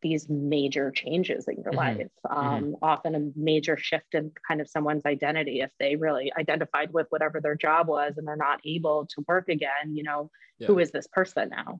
these 0.01 0.29
major 0.29 0.91
changes 0.91 1.47
in 1.47 1.55
your 1.55 1.71
mm-hmm. 1.71 1.97
life 1.97 2.07
mm-hmm. 2.25 2.37
um, 2.37 2.63
mm-hmm. 2.63 2.73
often 2.83 3.15
a 3.15 3.31
major 3.35 3.77
shift 3.77 4.13
in 4.13 4.31
kind 4.47 4.61
of 4.61 4.69
someone's 4.69 5.05
identity 5.05 5.61
if 5.61 5.71
they 5.79 5.95
really 5.95 6.31
identified 6.37 6.91
with 6.93 7.07
whatever 7.09 7.41
their 7.41 7.55
job 7.55 7.87
was 7.87 8.13
and 8.17 8.27
they're 8.27 8.35
not 8.35 8.59
able 8.65 9.07
to 9.07 9.23
work 9.27 9.49
again 9.49 9.93
you 9.93 10.03
know 10.03 10.29
yeah. 10.59 10.67
who 10.67 10.79
is 10.79 10.91
this 10.91 11.07
person 11.07 11.49
now 11.49 11.79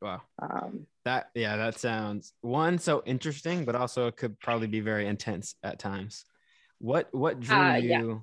wow 0.00 0.22
um, 0.40 0.86
that 1.04 1.30
yeah 1.34 1.56
that 1.56 1.78
sounds 1.78 2.32
one 2.40 2.78
so 2.78 3.02
interesting 3.04 3.64
but 3.64 3.74
also 3.74 4.06
it 4.06 4.16
could 4.16 4.38
probably 4.40 4.66
be 4.66 4.80
very 4.80 5.06
intense 5.06 5.54
at 5.62 5.78
times 5.78 6.24
what 6.78 7.08
what 7.12 7.40
drew 7.40 7.56
uh, 7.56 7.76
you 7.76 7.88
yeah. 7.88 8.14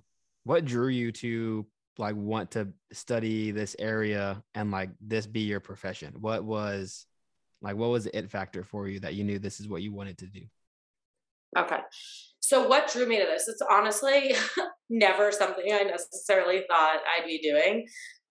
what 0.43 0.65
drew 0.65 0.87
you 0.87 1.11
to 1.11 1.65
like 1.99 2.15
want 2.15 2.51
to 2.51 2.67
study 2.91 3.51
this 3.51 3.75
area 3.79 4.41
and 4.55 4.71
like 4.71 4.89
this 5.01 5.27
be 5.27 5.41
your 5.41 5.59
profession 5.59 6.13
what 6.19 6.43
was 6.43 7.05
like, 7.61 7.75
what 7.75 7.89
was 7.89 8.05
the 8.05 8.17
it 8.17 8.29
factor 8.29 8.63
for 8.63 8.87
you 8.87 8.99
that 9.01 9.15
you 9.15 9.23
knew 9.23 9.39
this 9.39 9.59
is 9.59 9.67
what 9.67 9.81
you 9.81 9.93
wanted 9.93 10.17
to 10.19 10.27
do? 10.27 10.41
Okay. 11.57 11.79
So, 12.39 12.67
what 12.67 12.91
drew 12.91 13.07
me 13.07 13.19
to 13.19 13.25
this? 13.25 13.47
It's 13.47 13.61
honestly 13.69 14.33
never 14.89 15.31
something 15.31 15.65
I 15.71 15.83
necessarily 15.83 16.63
thought 16.69 16.99
I'd 17.17 17.25
be 17.25 17.39
doing. 17.39 17.87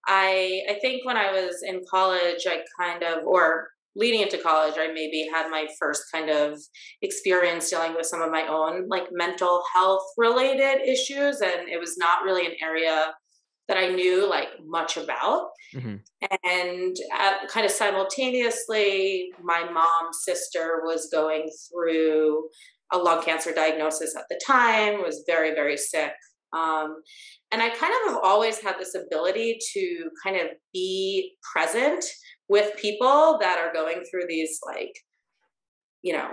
I 0.06 0.62
I 0.70 0.74
think 0.80 1.04
when 1.04 1.16
I 1.16 1.32
was 1.32 1.62
in 1.62 1.82
college, 1.90 2.46
I 2.46 2.60
kind 2.80 3.02
of, 3.02 3.24
or 3.26 3.68
leading 3.96 4.20
into 4.20 4.38
college, 4.38 4.74
I 4.78 4.92
maybe 4.92 5.26
had 5.32 5.50
my 5.50 5.66
first 5.80 6.04
kind 6.12 6.30
of 6.30 6.58
experience 7.02 7.70
dealing 7.70 7.94
with 7.94 8.06
some 8.06 8.22
of 8.22 8.30
my 8.30 8.46
own 8.46 8.88
like 8.88 9.08
mental 9.10 9.62
health 9.72 10.02
related 10.16 10.86
issues. 10.86 11.40
And 11.40 11.68
it 11.68 11.80
was 11.80 11.96
not 11.96 12.22
really 12.22 12.46
an 12.46 12.52
area 12.62 13.14
that 13.68 13.76
I 13.76 13.88
knew 13.88 14.28
like 14.28 14.48
much 14.64 14.96
about. 14.96 15.48
Mm-hmm. 15.74 15.96
And 16.44 16.96
uh, 17.18 17.46
kind 17.48 17.66
of 17.66 17.72
simultaneously, 17.72 19.30
my 19.42 19.64
mom's 19.64 20.18
sister 20.24 20.82
was 20.84 21.08
going 21.12 21.48
through 21.68 22.48
a 22.92 22.98
lung 22.98 23.24
cancer 23.24 23.52
diagnosis 23.52 24.14
at 24.16 24.24
the 24.30 24.40
time, 24.46 25.02
was 25.02 25.24
very, 25.26 25.54
very 25.54 25.76
sick. 25.76 26.12
Um, 26.52 26.96
and 27.50 27.60
I 27.60 27.70
kind 27.70 27.92
of 27.92 28.12
have 28.12 28.20
always 28.22 28.60
had 28.60 28.76
this 28.78 28.94
ability 28.94 29.58
to 29.74 30.10
kind 30.22 30.36
of 30.36 30.48
be 30.72 31.36
present 31.52 32.04
with 32.48 32.76
people 32.76 33.38
that 33.40 33.58
are 33.58 33.72
going 33.72 34.04
through 34.08 34.26
these, 34.28 34.60
like, 34.64 34.92
you 36.02 36.12
know, 36.12 36.28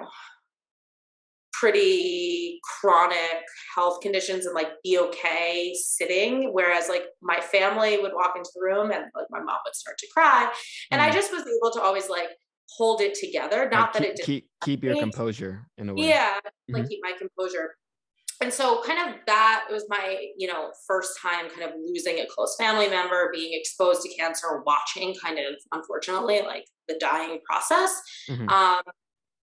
pretty 1.54 2.42
chronic 2.63 3.43
health 3.76 3.99
conditions 4.02 4.45
and 4.45 4.56
like 4.56 4.69
be 4.84 4.97
okay 4.97 5.73
sitting 5.76 6.54
whereas 6.54 6.88
like 6.88 7.04
my 7.21 7.39
family 7.39 7.97
would 7.99 8.13
walk 8.13 8.34
into 8.38 8.49
the 8.56 8.62
room 8.62 8.91
and 8.91 9.06
like 9.15 9.28
my 9.30 9.39
mom 9.39 9.58
would 9.65 9.76
start 9.76 9.97
to 9.97 10.08
cry 10.13 10.52
and 10.91 11.02
mm. 11.02 11.06
i 11.06 11.12
just 11.12 11.32
was 11.32 11.41
able 11.41 11.71
to 11.71 11.82
always 11.82 12.10
like 12.10 12.30
hold 12.69 13.02
it 13.02 13.13
together 13.13 13.69
not 13.69 13.93
like, 13.93 14.04
that 14.04 14.15
keep, 14.15 14.19
it 14.19 14.26
keep 14.26 14.49
keep 14.63 14.84
your 14.84 14.97
composure 14.97 15.67
in 15.78 15.89
a 15.89 15.93
way 15.93 16.08
yeah 16.08 16.36
mm-hmm. 16.38 16.76
like 16.76 16.89
keep 16.89 16.99
my 17.04 17.13
composure 17.17 17.76
and 18.41 18.52
so 18.52 18.82
kind 18.86 19.10
of 19.10 19.15
that 19.28 19.65
was 19.69 19.86
my 19.89 20.17
you 20.38 20.47
know 20.47 20.71
first 20.88 21.19
time 21.21 21.49
kind 21.49 21.63
of 21.63 21.71
losing 21.86 22.19
a 22.19 22.26
close 22.28 22.56
family 22.58 22.88
member 22.88 23.30
being 23.34 23.58
exposed 23.60 24.02
to 24.02 24.13
cancer 24.15 24.63
watching 24.65 25.13
kind 25.21 25.38
of 25.38 25.56
unfortunately 25.73 26.41
like 26.41 26.65
the 26.88 26.97
dying 26.99 27.39
process 27.49 28.02
mm-hmm. 28.30 28.47
um, 28.49 28.82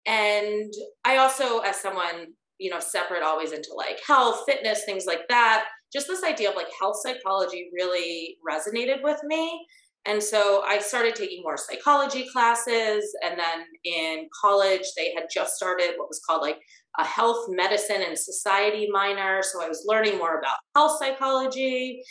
and 0.06 0.72
i 1.04 1.18
also 1.18 1.60
as 1.60 1.76
someone 1.76 2.26
you 2.62 2.70
know 2.70 2.80
separate 2.80 3.22
always 3.22 3.52
into 3.52 3.70
like 3.76 4.00
health 4.06 4.42
fitness 4.46 4.84
things 4.84 5.04
like 5.06 5.26
that 5.28 5.64
just 5.92 6.06
this 6.06 6.24
idea 6.24 6.48
of 6.48 6.56
like 6.56 6.68
health 6.78 6.96
psychology 7.02 7.70
really 7.74 8.38
resonated 8.48 9.02
with 9.02 9.20
me 9.24 9.66
and 10.04 10.22
so 10.22 10.62
I 10.66 10.78
started 10.78 11.14
taking 11.14 11.42
more 11.42 11.56
psychology 11.56 12.26
classes. 12.32 13.14
And 13.24 13.38
then 13.38 13.66
in 13.84 14.28
college, 14.40 14.82
they 14.96 15.12
had 15.14 15.26
just 15.32 15.54
started 15.54 15.92
what 15.96 16.08
was 16.08 16.20
called 16.26 16.42
like 16.42 16.58
a 16.98 17.04
health 17.04 17.46
medicine 17.48 18.02
and 18.02 18.18
society 18.18 18.88
minor. 18.90 19.42
So 19.42 19.62
I 19.62 19.68
was 19.68 19.84
learning 19.86 20.18
more 20.18 20.38
about 20.38 20.56
health 20.74 20.98
psychology. 20.98 22.02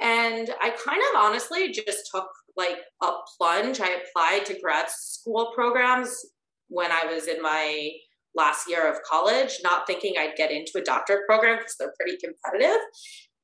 And 0.00 0.50
I 0.60 0.70
kind 0.70 1.02
of 1.12 1.22
honestly 1.22 1.70
just 1.70 2.10
took 2.12 2.28
like 2.56 2.78
a 3.02 3.10
plunge. 3.36 3.80
I 3.80 4.00
applied 4.00 4.46
to 4.46 4.60
grad 4.60 4.88
school 4.88 5.52
programs 5.54 6.24
when 6.68 6.90
I 6.90 7.04
was 7.04 7.28
in 7.28 7.42
my 7.42 7.90
last 8.34 8.68
year 8.68 8.90
of 8.90 8.98
college, 9.08 9.58
not 9.62 9.86
thinking 9.86 10.14
I'd 10.18 10.36
get 10.36 10.50
into 10.50 10.72
a 10.76 10.82
doctorate 10.82 11.26
program 11.26 11.58
because 11.58 11.76
they're 11.78 11.94
pretty 11.98 12.18
competitive. 12.22 12.80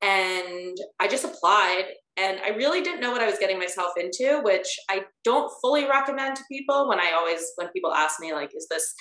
And 0.01 0.75
I 0.99 1.07
just 1.07 1.25
applied 1.25 1.85
and 2.17 2.39
I 2.43 2.49
really 2.49 2.81
didn't 2.81 2.99
know 2.99 3.11
what 3.11 3.21
I 3.21 3.27
was 3.27 3.39
getting 3.39 3.57
myself 3.57 3.93
into, 3.97 4.41
which 4.43 4.67
I 4.89 5.05
don't 5.23 5.51
fully 5.61 5.87
recommend 5.87 6.35
to 6.35 6.43
people 6.51 6.89
when 6.89 6.99
I 6.99 7.11
always, 7.11 7.41
when 7.55 7.69
people 7.69 7.93
ask 7.93 8.19
me, 8.19 8.33
like, 8.33 8.51
is 8.55 8.67
this, 8.69 8.93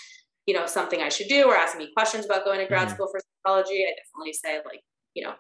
you 0.46 0.54
know, 0.54 0.66
something 0.66 1.00
I 1.00 1.08
should 1.08 1.28
do 1.28 1.46
or 1.46 1.56
ask 1.56 1.76
me 1.76 1.90
questions 1.96 2.24
about 2.24 2.44
going 2.44 2.60
to 2.60 2.66
grad 2.66 2.86
mm-hmm. 2.86 2.94
school 2.94 3.08
for 3.10 3.20
psychology, 3.44 3.84
I 3.84 3.94
definitely 3.96 4.32
say, 4.32 4.56
like, 4.64 4.80
you 5.14 5.24
know, 5.24 5.34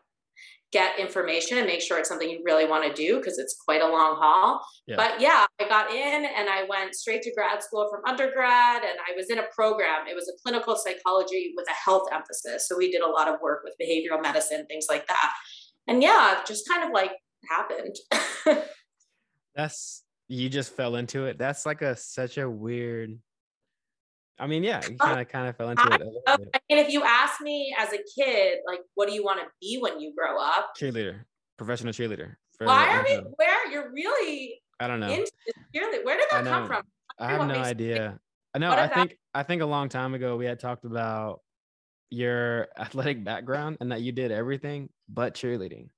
get 0.72 0.98
information 0.98 1.58
and 1.58 1.66
make 1.66 1.80
sure 1.80 1.98
it's 1.98 2.08
something 2.08 2.30
you 2.30 2.40
really 2.44 2.66
want 2.66 2.84
to 2.84 2.92
do 2.92 3.16
because 3.16 3.38
it's 3.38 3.56
quite 3.64 3.82
a 3.82 3.88
long 3.88 4.16
haul. 4.16 4.64
Yeah. 4.86 4.96
But 4.96 5.20
yeah, 5.20 5.44
I 5.60 5.68
got 5.68 5.90
in 5.90 6.24
and 6.24 6.48
I 6.48 6.64
went 6.68 6.94
straight 6.94 7.22
to 7.22 7.34
grad 7.34 7.62
school 7.62 7.88
from 7.90 8.02
undergrad 8.06 8.82
and 8.82 8.98
I 9.08 9.16
was 9.16 9.30
in 9.30 9.38
a 9.38 9.44
program. 9.54 10.06
It 10.08 10.14
was 10.14 10.28
a 10.28 10.40
clinical 10.42 10.76
psychology 10.76 11.52
with 11.56 11.66
a 11.68 11.72
health 11.72 12.08
emphasis. 12.12 12.68
So 12.68 12.76
we 12.76 12.90
did 12.90 13.02
a 13.02 13.08
lot 13.08 13.28
of 13.28 13.40
work 13.40 13.62
with 13.64 13.74
behavioral 13.80 14.22
medicine, 14.22 14.64
things 14.66 14.86
like 14.88 15.08
that. 15.08 15.32
And 15.88 16.02
yeah, 16.02 16.40
just 16.46 16.68
kind 16.68 16.84
of 16.84 16.90
like 16.92 17.12
happened. 17.48 17.96
That's 19.56 20.04
you 20.28 20.48
just 20.48 20.76
fell 20.76 20.94
into 20.94 21.26
it. 21.26 21.38
That's 21.38 21.66
like 21.66 21.82
a 21.82 21.96
such 21.96 22.38
a 22.38 22.48
weird. 22.48 23.18
I 24.40 24.46
mean, 24.46 24.64
yeah, 24.64 24.80
you 24.88 24.96
kind 24.96 25.20
of 25.20 25.28
kind 25.28 25.48
of 25.48 25.56
fell 25.56 25.68
into 25.68 25.82
I, 25.82 25.94
it. 25.96 26.02
I 26.26 26.36
mean, 26.68 26.78
if 26.78 26.90
you 26.90 27.02
ask 27.04 27.40
me 27.42 27.74
as 27.78 27.92
a 27.92 27.98
kid, 28.16 28.60
like, 28.66 28.80
what 28.94 29.06
do 29.06 29.14
you 29.14 29.22
want 29.22 29.40
to 29.40 29.46
be 29.60 29.78
when 29.78 30.00
you 30.00 30.14
grow 30.16 30.40
up? 30.40 30.72
Cheerleader, 30.80 31.24
professional 31.58 31.92
cheerleader. 31.92 32.36
Why 32.58 32.96
are 32.96 33.04
we? 33.04 33.16
Where 33.36 33.70
you're 33.70 33.92
really? 33.92 34.62
I 34.80 34.88
don't 34.88 34.98
know. 34.98 35.08
cheerleader. 35.74 36.04
Where 36.04 36.16
did 36.16 36.26
that 36.30 36.44
come 36.44 36.66
from? 36.66 36.82
I 37.18 37.30
have 37.32 37.46
no 37.46 37.54
idea. 37.54 38.18
I 38.54 38.58
know. 38.58 38.70
I 38.70 38.88
think 38.88 39.18
I 39.34 39.42
think 39.42 39.60
a 39.60 39.66
long 39.66 39.90
time 39.90 40.14
ago 40.14 40.36
we 40.36 40.46
had 40.46 40.58
talked 40.58 40.86
about 40.86 41.40
your 42.08 42.68
athletic 42.78 43.22
background 43.22 43.76
and 43.80 43.92
that 43.92 44.00
you 44.00 44.10
did 44.10 44.32
everything 44.32 44.88
but 45.08 45.34
cheerleading. 45.34 45.90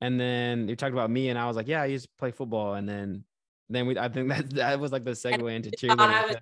And 0.00 0.20
then 0.20 0.68
you 0.68 0.76
talked 0.76 0.92
about 0.92 1.10
me, 1.10 1.30
and 1.30 1.38
I 1.38 1.46
was 1.46 1.56
like, 1.56 1.66
yeah, 1.66 1.82
I 1.82 1.86
used 1.86 2.04
to 2.04 2.10
play 2.18 2.30
football. 2.30 2.74
And 2.74 2.88
then, 2.88 3.24
then 3.68 3.86
we, 3.86 3.98
I 3.98 4.08
think 4.08 4.28
that 4.28 4.50
that 4.50 4.78
was 4.78 4.92
like 4.92 5.04
the 5.04 5.10
segue 5.12 5.52
into 5.52 5.70
cheerleading. 5.70 5.98
I 5.98 6.26
was 6.26 6.36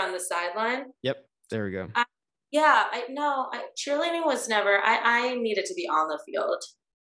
on 0.00 0.12
the 0.12 0.20
sideline. 0.20 0.86
Yep, 1.02 1.16
there 1.50 1.64
we 1.64 1.70
go. 1.70 1.88
I, 1.94 2.04
yeah, 2.50 2.84
I 2.90 3.04
no, 3.10 3.48
I, 3.52 3.64
cheerleading 3.76 4.24
was 4.24 4.48
never. 4.48 4.78
I 4.78 5.00
I 5.02 5.34
needed 5.34 5.64
to 5.66 5.74
be 5.74 5.88
on 5.88 6.08
the 6.08 6.18
field. 6.26 6.62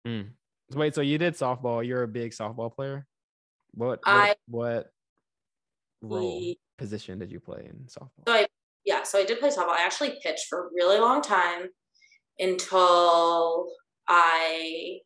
Mm. 0.08 0.30
Wait, 0.74 0.96
so 0.96 1.02
you 1.02 1.18
did 1.18 1.34
softball? 1.34 1.86
You're 1.86 2.04
a 2.04 2.08
big 2.08 2.32
softball 2.32 2.74
player. 2.74 3.06
What 3.74 3.88
what, 3.88 4.00
I, 4.06 4.36
what 4.48 4.88
role 6.02 6.40
the, 6.40 6.58
position 6.78 7.20
did 7.20 7.32
you 7.32 7.40
play 7.40 7.66
in 7.70 7.88
softball? 7.88 8.28
So 8.28 8.34
I 8.34 8.48
yeah, 8.86 9.04
so 9.04 9.20
I 9.20 9.26
did 9.26 9.40
play 9.40 9.50
softball. 9.50 9.70
I 9.70 9.86
actually 9.86 10.18
pitched 10.22 10.48
for 10.50 10.68
a 10.68 10.70
really 10.74 11.00
long 11.00 11.22
time 11.22 11.68
until 12.40 13.68
I 14.08 15.00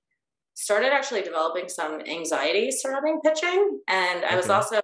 started 0.55 0.91
actually 0.91 1.21
developing 1.21 1.69
some 1.69 2.01
anxiety 2.01 2.71
surrounding 2.71 3.19
pitching. 3.23 3.79
And 3.87 4.25
I 4.25 4.35
was 4.35 4.49
also 4.49 4.81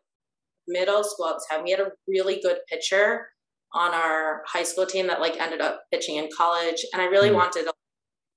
middle 0.68 1.04
school 1.04 1.28
at 1.28 1.36
the 1.36 1.46
time. 1.50 1.64
We 1.64 1.72
had 1.72 1.80
a 1.80 1.92
really 2.08 2.40
good 2.42 2.58
pitcher 2.70 3.28
on 3.74 3.94
our 3.94 4.44
high 4.48 4.64
school 4.64 4.86
team 4.86 5.08
that 5.08 5.20
like 5.20 5.40
ended 5.40 5.62
up 5.62 5.82
pitching 5.92 6.18
in 6.18 6.30
college. 6.36 6.86
And 6.94 7.02
I 7.02 7.06
really 7.06 7.30
mm. 7.30 7.36
wanted 7.36 7.64
to 7.64 7.74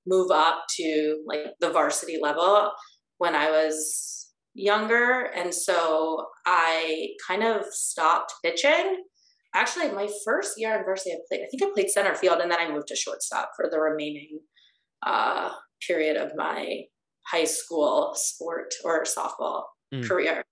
move 0.06 0.30
up 0.30 0.64
to 0.76 1.22
like 1.26 1.40
the 1.60 1.70
varsity 1.70 2.18
level 2.20 2.70
when 3.18 3.34
I 3.34 3.50
was 3.50 4.32
younger. 4.54 5.30
And 5.36 5.52
so 5.52 6.26
I 6.46 7.08
kind 7.26 7.42
of 7.42 7.64
stopped 7.70 8.32
pitching. 8.44 9.04
Actually, 9.54 9.90
my 9.92 10.08
first 10.24 10.54
year 10.56 10.76
in 10.76 10.84
varsity, 10.84 11.12
I 11.12 11.18
played, 11.28 11.44
I 11.44 11.48
think 11.50 11.62
I 11.62 11.74
played 11.74 11.90
center 11.90 12.14
field 12.14 12.40
and 12.40 12.50
then 12.50 12.60
I 12.60 12.70
moved 12.70 12.88
to 12.88 12.96
shortstop 12.96 13.50
for 13.56 13.68
the 13.70 13.78
remaining 13.78 14.40
uh, 15.04 15.50
period 15.86 16.16
of 16.16 16.32
my 16.36 16.82
high 17.30 17.44
school 17.44 18.12
sport 18.14 18.74
or 18.84 19.04
softball 19.04 19.64
mm. 19.94 20.06
career. 20.06 20.44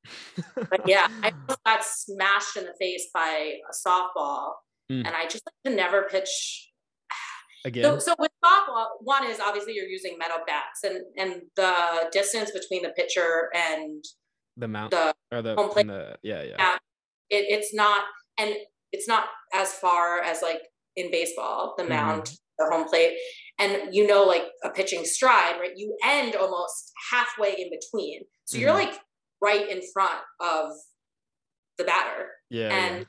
but 0.57 0.83
yeah, 0.87 1.09
I 1.23 1.33
got 1.65 1.85
smashed 1.85 2.57
in 2.57 2.65
the 2.65 2.75
face 2.79 3.09
by 3.13 3.55
a 3.69 3.89
softball, 3.89 4.53
mm. 4.91 5.05
and 5.05 5.09
I 5.09 5.25
just 5.25 5.45
like 5.47 5.73
to 5.73 5.77
never 5.77 6.03
pitch 6.03 6.71
again. 7.65 7.85
So, 7.85 7.99
so, 7.99 8.15
with 8.19 8.31
softball, 8.45 8.87
one 9.01 9.27
is 9.27 9.41
obviously 9.41 9.75
you're 9.75 9.87
using 9.87 10.17
metal 10.19 10.39
bats, 10.47 10.85
and 10.85 11.01
and 11.17 11.43
the 11.57 12.09
distance 12.13 12.51
between 12.51 12.83
the 12.83 12.91
pitcher 12.91 13.51
and 13.55 14.05
the 14.57 14.69
mount 14.69 14.91
the 14.91 15.15
or 15.33 15.43
the, 15.43 15.55
home 15.55 15.71
plate, 15.71 15.87
the 15.87 16.17
yeah 16.23 16.43
yeah, 16.43 16.77
it, 17.31 17.45
it's 17.49 17.75
not 17.75 18.05
and 18.39 18.55
it's 18.93 19.09
not 19.09 19.25
as 19.53 19.73
far 19.73 20.21
as 20.23 20.43
like 20.43 20.61
in 20.97 21.11
baseball 21.11 21.75
the 21.77 21.83
mm-hmm. 21.83 21.93
mound 21.93 22.23
mm. 22.23 22.37
the 22.59 22.67
home 22.71 22.89
plate 22.89 23.17
and 23.59 23.95
you 23.95 24.07
know 24.07 24.23
like 24.23 24.45
a 24.63 24.71
pitching 24.71 25.05
stride 25.05 25.59
right 25.61 25.73
you 25.77 25.97
end 26.05 26.37
almost 26.37 26.93
halfway 27.11 27.51
in 27.51 27.69
between 27.71 28.23
so 28.45 28.57
mm-hmm. 28.57 28.63
you're 28.63 28.75
like 28.75 28.95
right 29.45 29.69
in 29.69 29.81
front 29.93 30.21
of 30.41 30.73
the 31.79 31.85
batter 31.85 32.29
yeah 32.51 32.69
and 32.69 33.07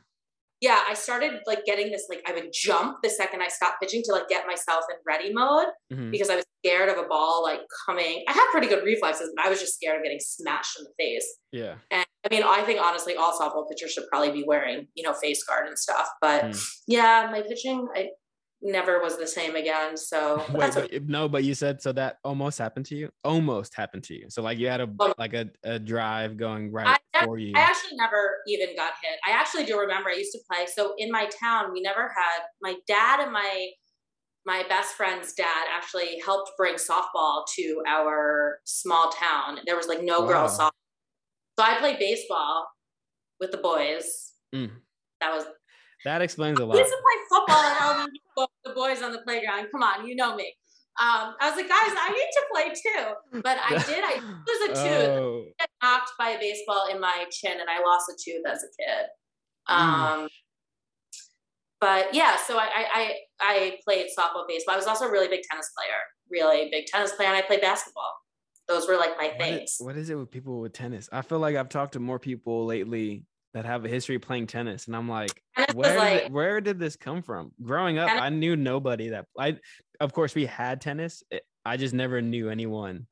yeah. 0.61 0.75
yeah. 0.75 0.81
i 0.89 0.93
started 0.93 1.39
like 1.47 1.63
getting 1.65 1.91
this 1.91 2.07
like 2.09 2.21
i 2.27 2.33
would 2.33 2.49
jump 2.53 2.97
the 3.03 3.09
second 3.09 3.41
i 3.41 3.47
stopped 3.47 3.79
pitching 3.81 4.01
to 4.03 4.11
like 4.11 4.27
get 4.27 4.45
myself 4.47 4.83
in 4.89 4.97
ready 5.07 5.33
mode 5.33 5.67
mm-hmm. 5.91 6.11
because 6.11 6.29
i 6.29 6.35
was 6.35 6.45
scared 6.63 6.89
of 6.89 6.97
a 6.97 7.07
ball 7.07 7.43
like 7.43 7.59
coming 7.85 8.23
i 8.27 8.31
had 8.31 8.47
pretty 8.51 8.67
good 8.67 8.83
reflexes 8.83 9.31
but 9.35 9.45
i 9.45 9.49
was 9.49 9.59
just 9.59 9.75
scared 9.75 9.97
of 9.97 10.03
getting 10.03 10.19
smashed 10.19 10.77
in 10.79 10.85
the 10.85 10.91
face 10.97 11.37
yeah 11.51 11.75
and 11.91 12.05
i 12.25 12.33
mean 12.33 12.43
i 12.43 12.61
think 12.63 12.81
honestly 12.81 13.15
all 13.15 13.37
softball 13.37 13.69
pitchers 13.69 13.91
should 13.91 14.05
probably 14.11 14.31
be 14.31 14.43
wearing 14.45 14.87
you 14.95 15.03
know 15.03 15.13
face 15.13 15.43
guard 15.43 15.67
and 15.67 15.77
stuff 15.77 16.09
but 16.21 16.43
mm. 16.43 16.69
yeah 16.87 17.29
my 17.31 17.41
pitching 17.41 17.87
i 17.95 18.07
never 18.65 18.99
was 18.99 19.17
the 19.17 19.27
same 19.27 19.55
again. 19.55 19.95
So 19.95 20.43
Wait, 20.51 20.73
but, 20.73 21.03
no, 21.03 21.29
but 21.29 21.43
you 21.43 21.53
said 21.53 21.81
so 21.81 21.91
that 21.93 22.17
almost 22.23 22.57
happened 22.57 22.85
to 22.87 22.95
you. 22.95 23.09
Almost 23.23 23.75
happened 23.75 24.03
to 24.05 24.15
you. 24.15 24.25
So 24.29 24.41
like 24.41 24.57
you 24.57 24.67
had 24.67 24.81
a 24.81 24.89
like 25.17 25.33
a, 25.33 25.49
a 25.63 25.79
drive 25.79 26.35
going 26.35 26.71
right 26.71 26.99
I 27.13 27.25
for 27.25 27.37
you. 27.37 27.53
I 27.55 27.59
actually 27.59 27.95
never 27.97 28.37
even 28.47 28.75
got 28.75 28.93
hit. 29.01 29.19
I 29.25 29.31
actually 29.31 29.65
do 29.65 29.79
remember 29.79 30.09
I 30.09 30.15
used 30.15 30.31
to 30.33 30.39
play. 30.51 30.65
So 30.65 30.95
in 30.97 31.11
my 31.11 31.29
town, 31.39 31.71
we 31.71 31.81
never 31.81 32.01
had 32.01 32.41
my 32.61 32.75
dad 32.87 33.21
and 33.21 33.31
my 33.31 33.69
my 34.45 34.63
best 34.67 34.93
friend's 34.95 35.33
dad 35.33 35.65
actually 35.75 36.19
helped 36.23 36.51
bring 36.57 36.75
softball 36.75 37.45
to 37.55 37.81
our 37.87 38.59
small 38.65 39.11
town. 39.11 39.59
There 39.65 39.77
was 39.77 39.87
like 39.87 40.03
no 40.03 40.21
wow. 40.21 40.27
girls 40.27 40.59
softball. 40.59 40.71
So 41.57 41.65
I 41.65 41.77
played 41.79 41.99
baseball 41.99 42.67
with 43.39 43.51
the 43.51 43.57
boys. 43.57 44.33
Mm. 44.53 44.71
That 45.21 45.33
was 45.33 45.45
that 46.05 46.21
explains 46.21 46.59
a 46.59 46.65
lot. 46.65 46.77
I 46.77 46.79
used 46.79 46.91
to 46.91 46.97
play 46.97 47.37
football 47.37 47.63
and 47.63 48.19
all 48.37 48.51
the 48.63 48.73
boys 48.73 49.01
on 49.01 49.11
the 49.11 49.19
playground. 49.19 49.67
Come 49.71 49.83
on, 49.83 50.07
you 50.07 50.15
know 50.15 50.35
me. 50.35 50.53
Um, 50.97 51.35
I 51.41 51.49
was 51.49 51.57
like, 51.57 51.67
guys, 51.67 51.91
I 51.91 52.09
need 52.09 52.31
to 52.31 52.43
play 52.53 52.69
too. 52.69 53.41
But 53.41 53.57
I 53.61 53.69
did. 53.83 54.03
I 54.03 54.15
was 54.47 54.69
a 54.69 54.73
tooth. 54.73 55.09
Oh. 55.09 55.43
I 55.59 55.65
got 55.65 55.69
knocked 55.83 56.11
by 56.17 56.29
a 56.29 56.39
baseball 56.39 56.87
in 56.89 57.01
my 57.01 57.25
chin, 57.31 57.59
and 57.59 57.69
I 57.69 57.81
lost 57.81 58.09
a 58.09 58.13
tooth 58.13 58.45
as 58.47 58.63
a 58.63 58.67
kid. 58.81 59.05
Um, 59.67 60.21
mm. 60.21 60.27
But 61.81 62.13
yeah, 62.13 62.37
so 62.37 62.57
I, 62.57 62.69
I 62.93 63.13
I 63.41 63.77
played 63.83 64.07
softball, 64.17 64.47
baseball. 64.47 64.75
I 64.75 64.77
was 64.77 64.87
also 64.87 65.05
a 65.05 65.11
really 65.11 65.27
big 65.27 65.41
tennis 65.49 65.69
player, 65.77 65.99
really 66.31 66.69
big 66.71 66.85
tennis 66.85 67.11
player, 67.11 67.27
and 67.27 67.37
I 67.37 67.41
played 67.41 67.61
basketball. 67.61 68.13
Those 68.67 68.87
were 68.87 68.95
like 68.95 69.17
my 69.17 69.27
what 69.27 69.37
things. 69.37 69.71
Is, 69.71 69.77
what 69.81 69.97
is 69.97 70.09
it 70.09 70.15
with 70.15 70.31
people 70.31 70.61
with 70.61 70.71
tennis? 70.71 71.09
I 71.11 71.23
feel 71.23 71.39
like 71.39 71.57
I've 71.57 71.69
talked 71.69 71.93
to 71.93 71.99
more 71.99 72.19
people 72.19 72.65
lately 72.65 73.25
that 73.55 73.63
have 73.65 73.85
a 73.85 73.87
history 73.87 74.19
playing 74.19 74.47
tennis, 74.47 74.85
and 74.85 74.95
I'm 74.95 75.07
like, 75.07 75.41
where 75.73 75.97
like, 75.97 76.23
did, 76.23 76.33
where 76.33 76.59
did 76.59 76.77
this 76.77 76.97
come 76.97 77.23
from? 77.23 77.53
Growing 77.63 77.97
up, 77.97 78.11
I 78.11 78.29
knew 78.29 78.55
nobody 78.55 79.09
that 79.09 79.25
I. 79.39 79.57
Of 80.01 80.11
course, 80.11 80.35
we 80.35 80.45
had 80.45 80.81
tennis. 80.81 81.23
Eh, 81.31 81.39
I 81.65 81.77
just 81.77 81.93
never 81.93 82.21
knew 82.21 82.49
anyone 82.49 83.07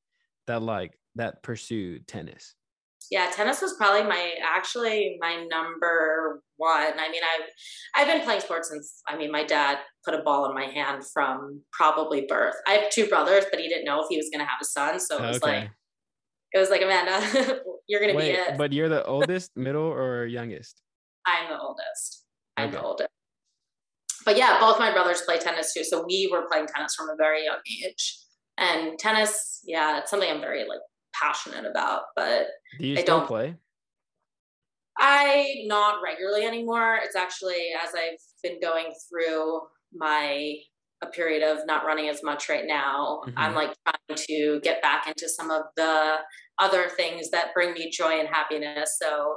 that 0.47 0.61
like 0.61 0.99
that 1.15 1.41
pursued 1.43 2.07
tennis. 2.07 2.55
yeah, 3.09 3.31
tennis 3.33 3.61
was 3.61 3.73
probably 3.75 4.03
my 4.03 4.33
actually 4.43 5.17
my 5.21 5.47
number 5.49 6.43
one. 6.57 6.99
I 6.99 7.09
mean, 7.09 7.21
I've 7.23 7.49
I've 7.95 8.07
been 8.07 8.23
playing 8.25 8.41
sports 8.41 8.69
since 8.69 9.01
I 9.07 9.15
mean 9.15 9.31
my 9.31 9.45
dad 9.45 9.77
put 10.03 10.13
a 10.13 10.23
ball 10.23 10.45
in 10.49 10.53
my 10.53 10.65
hand 10.65 11.03
from 11.13 11.61
probably 11.71 12.25
birth. 12.27 12.55
I 12.67 12.73
have 12.73 12.89
two 12.89 13.07
brothers, 13.07 13.45
but 13.49 13.61
he 13.61 13.69
didn't 13.69 13.85
know 13.85 14.01
if 14.01 14.07
he 14.09 14.17
was 14.17 14.29
gonna 14.29 14.45
have 14.45 14.59
a 14.61 14.65
son. 14.65 14.99
So 14.99 15.23
it 15.23 15.27
was 15.27 15.37
okay. 15.37 15.59
like 15.61 15.69
it 16.53 16.59
was 16.59 16.69
like 16.69 16.81
Amanda, 16.81 17.61
you're 17.87 17.99
gonna 17.99 18.13
Wait, 18.13 18.33
be 18.33 18.37
it. 18.37 18.57
But 18.57 18.71
you're 18.71 18.89
the 18.89 19.03
oldest, 19.05 19.51
middle, 19.55 19.83
or 19.83 20.25
youngest? 20.25 20.81
I'm 21.25 21.49
the 21.49 21.59
oldest. 21.59 22.25
I'm 22.57 22.69
okay. 22.69 22.77
the 22.77 22.83
oldest. 22.83 23.09
But 24.25 24.37
yeah, 24.37 24.59
both 24.59 24.79
my 24.79 24.91
brothers 24.91 25.21
play 25.21 25.37
tennis 25.37 25.73
too. 25.73 25.83
So 25.83 26.05
we 26.05 26.29
were 26.31 26.47
playing 26.49 26.67
tennis 26.67 26.95
from 26.95 27.09
a 27.09 27.15
very 27.17 27.45
young 27.45 27.59
age. 27.83 28.19
And 28.57 28.97
tennis, 28.99 29.61
yeah, 29.65 29.99
it's 29.99 30.11
something 30.11 30.29
I'm 30.29 30.39
very 30.39 30.59
like 30.67 30.79
passionate 31.13 31.65
about. 31.65 32.03
But 32.15 32.47
do 32.79 32.87
you 32.87 32.97
I 32.97 33.01
still 33.01 33.19
don't 33.19 33.27
play? 33.27 33.55
I 34.97 35.63
not 35.65 36.01
regularly 36.03 36.45
anymore. 36.45 36.99
It's 37.01 37.15
actually 37.15 37.71
as 37.83 37.89
I've 37.95 38.19
been 38.43 38.59
going 38.61 38.93
through 39.09 39.61
my 39.93 40.55
a 41.03 41.07
period 41.07 41.43
of 41.43 41.65
not 41.65 41.85
running 41.85 42.09
as 42.09 42.23
much 42.23 42.49
right 42.49 42.65
now. 42.65 43.21
Mm-hmm. 43.27 43.37
I'm 43.37 43.53
like 43.53 43.75
trying 43.85 44.17
to 44.17 44.59
get 44.63 44.81
back 44.81 45.07
into 45.07 45.29
some 45.29 45.51
of 45.51 45.63
the 45.75 46.15
other 46.59 46.89
things 46.89 47.29
that 47.31 47.53
bring 47.53 47.73
me 47.73 47.89
joy 47.89 48.19
and 48.19 48.27
happiness. 48.27 48.97
So 49.01 49.35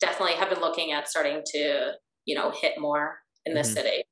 definitely 0.00 0.36
have 0.36 0.50
been 0.50 0.60
looking 0.60 0.92
at 0.92 1.08
starting 1.08 1.42
to, 1.52 1.92
you 2.24 2.34
know, 2.34 2.50
hit 2.50 2.78
more 2.78 3.18
in 3.44 3.54
the 3.54 3.60
mm-hmm. 3.60 3.72
city. 3.72 4.04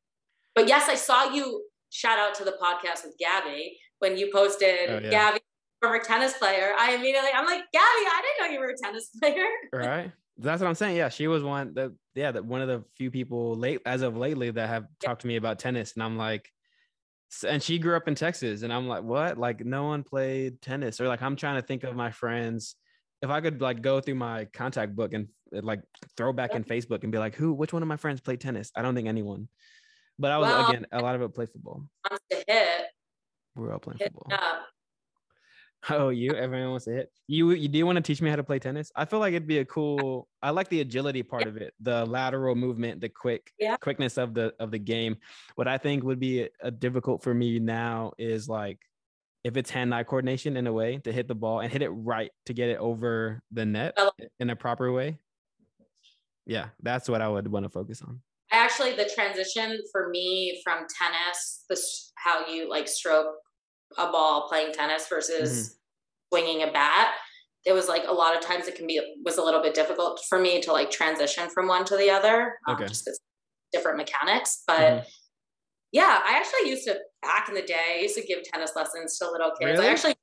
But 0.55 0.69
yes, 0.69 0.89
I 0.89 0.95
saw 0.95 1.33
you 1.33 1.65
shout 1.91 2.19
out 2.19 2.35
to 2.37 2.45
the 2.45 2.57
podcast 2.63 3.05
with 3.05 3.15
Gabby 3.19 3.79
when 4.01 4.17
you 4.17 4.31
posted 4.33 4.91
oh, 4.91 5.01
yeah. 5.03 5.11
Gabby 5.11 5.41
former 5.81 6.01
tennis 6.01 6.35
player, 6.35 6.73
I 6.79 6.95
immediately 6.95 7.31
I'm 7.35 7.47
like, 7.47 7.63
Gabby, 7.73 7.85
I 7.85 8.23
didn't 8.23 8.49
know 8.49 8.53
you 8.55 8.61
were 8.61 8.73
a 8.73 8.77
tennis 8.77 9.11
player. 9.21 9.47
Right. 9.73 10.13
That's 10.39 10.61
what 10.61 10.69
I'm 10.69 10.75
saying. 10.75 10.97
Yeah, 10.97 11.09
she 11.09 11.27
was 11.27 11.43
one 11.43 11.75
that 11.75 11.93
yeah, 12.15 12.31
that 12.31 12.45
one 12.45 12.61
of 12.61 12.69
the 12.69 12.85
few 12.97 13.11
people 13.11 13.57
late 13.57 13.81
as 13.87 14.03
of 14.03 14.17
lately 14.17 14.51
that 14.51 14.69
have 14.69 14.87
yeah. 15.03 15.09
talked 15.09 15.23
to 15.23 15.27
me 15.27 15.37
about 15.37 15.59
tennis. 15.59 15.95
And 15.95 16.03
I'm 16.03 16.17
like, 16.17 16.53
and 17.47 17.63
she 17.63 17.79
grew 17.79 17.97
up 17.97 18.09
in 18.09 18.15
Texas. 18.15 18.63
And 18.63 18.73
I'm 18.73 18.89
like, 18.89 19.03
what? 19.03 19.39
Like 19.39 19.65
no 19.65 19.85
one 19.85 20.03
played 20.03 20.61
tennis. 20.63 21.01
Or 21.01 21.09
like 21.09 21.23
I'm 21.23 21.37
trying 21.37 21.61
to 21.61 21.67
think 21.67 21.85
of 21.85 21.95
my 21.95 22.11
friends. 22.11 22.77
If 23.21 23.31
I 23.31 23.41
could 23.41 23.61
like 23.61 23.83
go 23.83 24.01
through 24.01 24.15
my 24.15 24.47
contact 24.47 24.95
book 24.95 25.13
and 25.13 25.29
like 25.51 25.83
throw 26.17 26.33
back 26.33 26.55
in 26.55 26.65
Facebook 26.65 27.03
and 27.03 27.13
be 27.13 27.19
like, 27.19 27.35
who, 27.35 27.53
which 27.53 27.73
one 27.73 27.83
of 27.83 27.89
my 27.89 27.97
friends 27.97 28.21
played 28.21 28.41
tennis? 28.41 28.71
I 28.77 28.83
don't 28.83 28.95
think 28.95 29.09
anyone. 29.09 29.49
But 30.19 30.33
I 30.33 30.39
was 30.39 30.49
well, 30.49 30.71
again, 30.71 30.87
a 30.93 31.01
lot 31.01 31.15
of 31.15 31.23
it 31.23 31.35
played 31.35 31.51
football. 31.51 31.89
To 32.11 32.45
hit. 32.47 32.87
We 33.55 33.63
were 33.63 33.73
all 33.73 33.79
playing 33.79 33.99
football. 33.99 34.33
Oh, 35.91 36.09
you? 36.09 36.33
Everyone 36.33 36.71
wants 36.71 36.87
to 36.87 36.93
hit. 36.93 37.13
You 37.27 37.53
you 37.53 37.69
do 37.69 37.79
you 37.79 37.87
want 37.87 37.97
to 37.97 38.03
teach 38.03 38.21
me 38.21 38.31
how 38.31 38.37
to 38.37 38.43
play 38.43 38.59
tennis? 38.59 38.91
I 38.97 39.05
feel 39.05 39.21
like 39.21 39.33
it'd 39.33 39.47
be 39.47 39.59
a 39.59 39.65
cool. 39.65 40.29
I 40.43 40.51
like 40.51 40.69
the 40.69 40.81
agility 40.81 41.23
part 41.23 41.47
of 41.47 41.57
it, 41.57 41.73
the 41.81 42.05
lateral 42.05 42.55
movement, 42.55 43.01
the 43.01 43.09
quick 43.09 43.53
yeah. 43.59 43.77
quickness 43.77 44.19
of 44.19 44.35
the 44.35 44.53
of 44.59 44.71
the 44.71 44.79
game. 44.79 45.17
What 45.55 45.69
I 45.69 45.79
think 45.79 46.05
would 46.05 46.19
be 46.19 46.43
a, 46.43 46.49
a 46.63 46.71
difficult 46.71 47.23
for 47.23 47.33
me 47.33 47.59
now 47.59 48.13
is 48.19 48.49
like 48.49 48.79
if 49.45 49.57
it's 49.57 49.71
hand-eye 49.71 50.03
coordination 50.03 50.57
in 50.57 50.67
a 50.67 50.73
way 50.73 50.99
to 50.99 51.13
hit 51.13 51.29
the 51.29 51.35
ball 51.35 51.61
and 51.61 51.73
hit 51.73 51.83
it 51.83 51.91
right 51.91 52.33
to 52.47 52.53
get 52.53 52.69
it 52.69 52.79
over 52.79 53.41
the 53.53 53.65
net 53.65 53.97
in 54.41 54.51
a 54.51 54.57
proper 54.57 54.93
way. 54.93 55.19
Yeah, 56.45 56.69
that's 56.83 57.09
what 57.09 57.23
I 57.23 57.29
would 57.29 57.47
want 57.47 57.65
to 57.65 57.71
focus 57.71 58.03
on. 58.03 58.21
Actually, 58.51 58.97
the 58.97 59.09
transition 59.15 59.79
for 59.93 60.09
me 60.09 60.61
from 60.65 60.87
tennis, 60.99 61.65
this 61.69 62.13
how 62.17 62.47
you 62.47 62.69
like 62.69 62.89
stroke 62.89 63.37
a 63.97 64.11
ball 64.11 64.49
playing 64.49 64.73
tennis 64.73 65.09
versus 65.09 65.51
mm-hmm. 65.51 66.37
swinging 66.37 66.63
a 66.63 66.73
bat 66.73 67.15
it 67.65 67.73
was 67.73 67.89
like 67.89 68.05
a 68.07 68.13
lot 68.13 68.37
of 68.37 68.43
times 68.43 68.67
it 68.67 68.75
can 68.75 68.87
be 68.87 69.01
was 69.25 69.39
a 69.39 69.43
little 69.43 69.63
bit 69.63 69.75
difficult 69.75 70.21
for 70.29 70.39
me 70.39 70.61
to 70.61 70.73
like 70.73 70.91
transition 70.91 71.49
from 71.51 71.69
one 71.69 71.85
to 71.85 71.97
the 71.97 72.11
other 72.11 72.59
um, 72.67 72.77
okay. 72.77 72.87
just 72.87 73.05
because 73.05 73.21
different 73.73 73.99
mechanics 73.99 74.63
but 74.67 74.79
mm-hmm. 74.79 75.09
yeah 75.93 76.21
i 76.25 76.37
actually 76.37 76.71
used 76.71 76.85
to 76.85 76.97
back 77.23 77.49
in 77.49 77.55
the 77.55 77.63
day 77.63 77.97
i 77.97 78.01
used 78.01 78.15
to 78.15 78.23
give 78.23 78.39
tennis 78.45 78.73
lessons 78.75 79.19
to 79.19 79.31
little 79.31 79.51
kids 79.61 79.73
really? 79.73 79.87
i 79.87 79.91
actually 79.91 80.15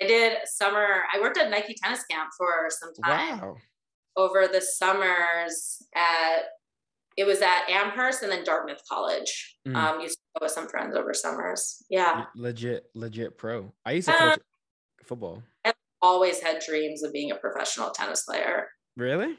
i 0.00 0.06
did 0.06 0.38
summer 0.44 1.02
i 1.14 1.20
worked 1.20 1.36
at 1.36 1.50
nike 1.50 1.74
tennis 1.82 2.02
camp 2.10 2.30
for 2.38 2.68
some 2.70 2.90
time 3.04 3.40
wow. 3.40 3.54
over 4.16 4.48
the 4.48 4.60
summers 4.60 5.82
at 5.94 6.44
it 7.16 7.26
was 7.26 7.40
at 7.40 7.68
Amherst 7.68 8.22
and 8.22 8.30
then 8.30 8.44
Dartmouth 8.44 8.82
College. 8.88 9.56
Mm. 9.66 9.76
Um, 9.76 10.00
used 10.00 10.16
to 10.16 10.40
go 10.40 10.44
with 10.44 10.52
some 10.52 10.68
friends 10.68 10.94
over 10.94 11.14
summers. 11.14 11.84
Yeah. 11.88 12.24
Legit, 12.36 12.84
legit 12.94 13.38
pro. 13.38 13.72
I 13.84 13.92
used 13.92 14.08
to 14.08 14.14
uh, 14.14 14.30
coach 14.30 14.40
football. 15.04 15.42
I've 15.64 15.74
always 16.02 16.40
had 16.40 16.62
dreams 16.66 17.02
of 17.02 17.12
being 17.12 17.30
a 17.30 17.36
professional 17.36 17.90
tennis 17.90 18.24
player. 18.24 18.68
Really? 18.96 19.36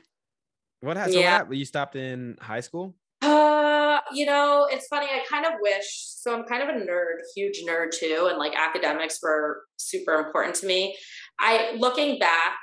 What 0.82 0.98
happened? 0.98 1.16
Yeah. 1.16 1.46
So 1.46 1.54
you 1.54 1.66
stopped 1.66 1.96
in 1.96 2.38
high 2.40 2.62
school? 2.62 2.96
Uh, 3.22 4.00
you 4.14 4.26
know, 4.26 4.68
it's 4.70 4.88
funny. 4.88 5.08
I 5.08 5.24
kind 5.30 5.46
of 5.46 5.54
wish. 5.62 5.86
So 5.90 6.36
I'm 6.36 6.46
kind 6.46 6.62
of 6.62 6.70
a 6.70 6.80
nerd, 6.80 7.18
huge 7.36 7.64
nerd 7.68 7.92
too, 7.92 8.28
and 8.30 8.38
like 8.38 8.54
academics 8.56 9.20
were 9.22 9.64
super 9.78 10.16
important 10.16 10.56
to 10.58 10.68
me. 10.68 10.96
I 11.40 11.76
looking 11.78 12.20
back, 12.20 12.58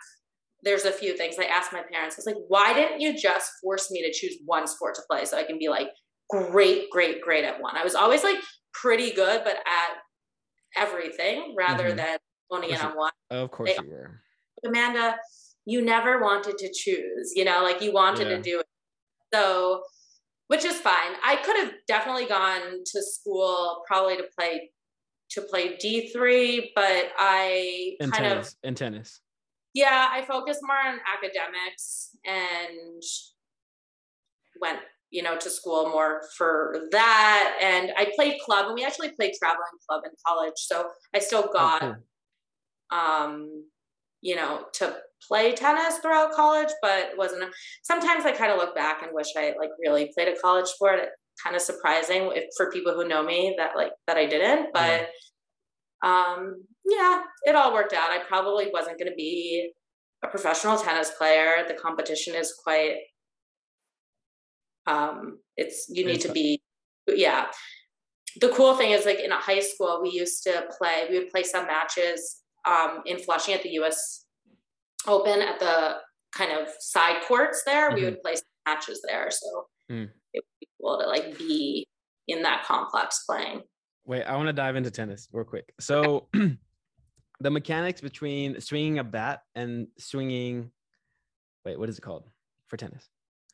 there's 0.65 0.85
a 0.85 0.93
few 0.93 1.17
things 1.17 1.37
I 1.39 1.45
asked 1.45 1.73
my 1.73 1.83
parents. 1.83 2.17
I 2.17 2.21
was 2.21 2.27
like, 2.27 2.45
why 2.49 2.73
didn't 2.73 3.01
you 3.01 3.17
just 3.17 3.53
force 3.63 3.91
me 3.91 4.03
to 4.03 4.13
choose 4.13 4.37
one 4.45 4.67
sport 4.67 4.95
to 4.97 5.03
play 5.09 5.25
so 5.25 5.37
I 5.37 5.45
can 5.45 5.59
be 5.59 5.69
like 5.69 5.89
great, 6.31 6.91
great, 6.91 7.21
great 7.21 7.45
at 7.45 7.61
one? 7.61 7.77
I 7.77 7.85
was 7.85 7.95
always 7.95 8.25
like 8.25 8.39
pretty 8.73 9.13
good, 9.13 9.43
but 9.45 9.57
at 9.57 9.97
everything 10.77 11.55
rather 11.57 11.89
mm-hmm. 11.89 11.97
than 11.97 12.19
honing 12.51 12.71
in 12.71 12.81
on 12.81 12.97
one. 12.97 13.13
Of 13.31 13.51
course 13.51 13.71
they, 13.77 13.85
you 13.85 13.91
were. 13.91 14.21
Amanda, 14.67 15.17
you 15.67 15.83
never 15.83 16.21
wanted 16.21 16.59
to 16.59 16.73
choose, 16.73 17.33
you 17.35 17.45
know, 17.45 17.63
like 17.63 17.83
you 17.83 17.93
wanted 17.93 18.29
yeah. 18.29 18.37
to 18.37 18.43
do 18.43 18.61
it. 18.61 18.67
So, 19.33 19.83
which 20.49 20.65
is 20.65 20.79
fine. 20.79 21.15
I 21.25 21.37
could 21.37 21.57
have 21.59 21.73
definitely 21.87 22.27
gone 22.27 22.85
to 22.85 23.03
school 23.03 23.83
probably 23.87 24.17
to 24.17 24.25
play 24.39 24.71
to 25.31 25.41
play 25.41 25.77
D3, 25.77 26.69
but 26.75 27.11
I 27.19 27.97
in 27.99 28.11
kind 28.11 28.25
tennis, 28.25 28.49
of 28.49 28.55
in 28.63 28.75
tennis 28.75 29.21
yeah, 29.75 30.09
I 30.11 30.25
focused 30.25 30.61
more 30.63 30.77
on 30.77 31.01
academics 31.13 32.11
and 32.25 33.03
went, 34.61 34.79
you 35.11 35.23
know, 35.23 35.37
to 35.37 35.51
school 35.51 35.89
more 35.91 36.23
for 36.39 36.87
that. 36.93 37.59
And 37.61 37.93
I 37.97 38.13
played 38.15 38.41
club, 38.41 38.67
and 38.67 38.75
we 38.75 38.85
actually 38.85 39.11
played 39.11 39.35
traveling 39.37 39.65
club 39.89 40.03
in 40.05 40.13
college, 40.27 40.55
so 40.57 40.91
I 41.15 41.19
still 41.19 41.47
oh, 41.49 41.53
got, 41.53 41.83
oh, 41.83 41.95
cool. 42.91 42.99
um, 42.99 43.65
you 44.23 44.37
know, 44.37 44.65
to 44.75 44.97
play 45.27 45.53
tennis 45.53 45.99
throughout 45.99 46.33
college, 46.33 46.71
but 46.81 47.11
wasn't. 47.19 47.53
Sometimes 47.83 48.25
I 48.25 48.33
kind 48.33 48.53
of 48.53 48.59
look 48.59 48.77
back 48.77 49.03
and 49.03 49.13
wish 49.13 49.29
I 49.37 49.55
like 49.59 49.71
really 49.81 50.13
played 50.15 50.29
a 50.29 50.41
college 50.41 50.67
sport. 50.67 51.01
It 51.01 51.09
kind 51.43 51.57
of 51.57 51.63
surprising 51.63 52.31
if 52.33 52.45
for 52.57 52.71
people 52.71 52.95
who 52.95 53.09
know 53.09 53.25
me 53.25 53.55
that 53.59 53.73
like 53.77 53.93
that 54.07 54.17
I 54.17 54.27
didn't, 54.27 54.69
but. 54.73 55.09
Um, 56.05 56.65
yeah, 56.85 57.23
it 57.45 57.57
all 57.57 57.73
worked 57.73 57.95
out. 57.95 58.11
I 58.11 58.21
probably 58.29 58.69
wasn't 58.71 58.99
going 58.99 59.11
to 59.11 59.17
be 59.17 59.73
a 60.23 60.29
professional 60.29 60.77
tennis 60.77 61.11
player. 61.17 61.65
The 61.67 61.75
competition 61.75 62.35
is 62.35 62.55
quite, 62.63 62.97
um, 64.87 65.39
it's, 65.57 65.87
you 65.89 66.05
need 66.05 66.21
to 66.21 66.31
be, 66.31 66.61
yeah. 67.09 67.47
The 68.41 68.51
cool 68.51 68.77
thing 68.77 68.91
is 68.91 69.07
like 69.07 69.21
in 69.21 69.31
high 69.31 69.61
school, 69.61 70.01
we 70.03 70.11
used 70.11 70.43
to 70.45 70.65
play, 70.79 71.07
we 71.09 71.19
would 71.19 71.31
play 71.31 71.43
some 71.43 71.67
matches 71.67 72.43
um, 72.67 73.01
in 73.07 73.19
Flushing 73.19 73.55
at 73.55 73.63
the 73.63 73.71
US 73.81 74.27
Open 75.07 75.41
at 75.41 75.59
the 75.61 75.97
kind 76.33 76.53
of 76.53 76.69
side 76.81 77.23
courts 77.27 77.63
there. 77.65 77.89
Mm-hmm. 77.89 77.97
We 77.97 78.05
would 78.05 78.23
play 78.23 78.35
matches 78.67 79.03
there. 79.07 79.31
So 79.31 79.67
mm. 79.91 80.09
it 80.33 80.45
would 80.45 80.61
be 80.61 80.69
cool 80.81 80.99
to 80.99 81.07
like 81.07 81.39
be 81.39 81.87
in 82.27 82.43
that 82.43 82.65
complex 82.65 83.25
playing. 83.29 83.63
Wait, 84.07 84.23
I 84.25 84.37
want 84.37 84.49
to 84.49 84.53
dive 84.53 84.77
into 84.77 84.91
tennis 84.91 85.29
real 85.33 85.45
quick. 85.45 85.73
So, 85.81 86.29
the 87.41 87.51
mechanics 87.51 88.01
between 88.01 88.61
swinging 88.61 88.99
a 88.99 89.05
bat 89.05 89.41
and 89.55 89.89
swinging, 89.99 90.71
wait, 91.65 91.79
what 91.79 91.89
is 91.89 91.99
it 91.99 92.03
called 92.03 92.25
for 92.67 92.77
tennis? 92.77 93.09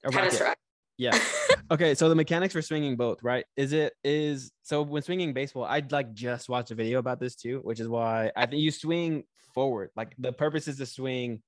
A 0.04 0.10
tennis 0.10 0.40
racket. 0.40 0.58
Yeah. 0.98 1.18
okay, 1.70 1.94
so 1.94 2.08
the 2.08 2.14
mechanics 2.14 2.52
for 2.52 2.62
swinging 2.62 2.96
both, 2.96 3.22
right? 3.22 3.44
Is 3.56 3.72
it 3.72 3.94
is 4.04 4.52
so 4.62 4.82
when 4.82 5.02
swinging 5.02 5.32
baseball, 5.32 5.64
I'd 5.64 5.92
like 5.92 6.12
just 6.12 6.48
watch 6.48 6.70
a 6.70 6.74
video 6.74 6.98
about 6.98 7.20
this 7.20 7.36
too, 7.36 7.60
which 7.62 7.80
is 7.80 7.88
why 7.88 8.30
I 8.36 8.46
think 8.46 8.60
you 8.60 8.70
swing 8.70 9.24
forward. 9.54 9.90
Like 9.96 10.14
the 10.18 10.32
purpose 10.32 10.68
is 10.68 10.76
to 10.78 10.86
swing 10.86 11.42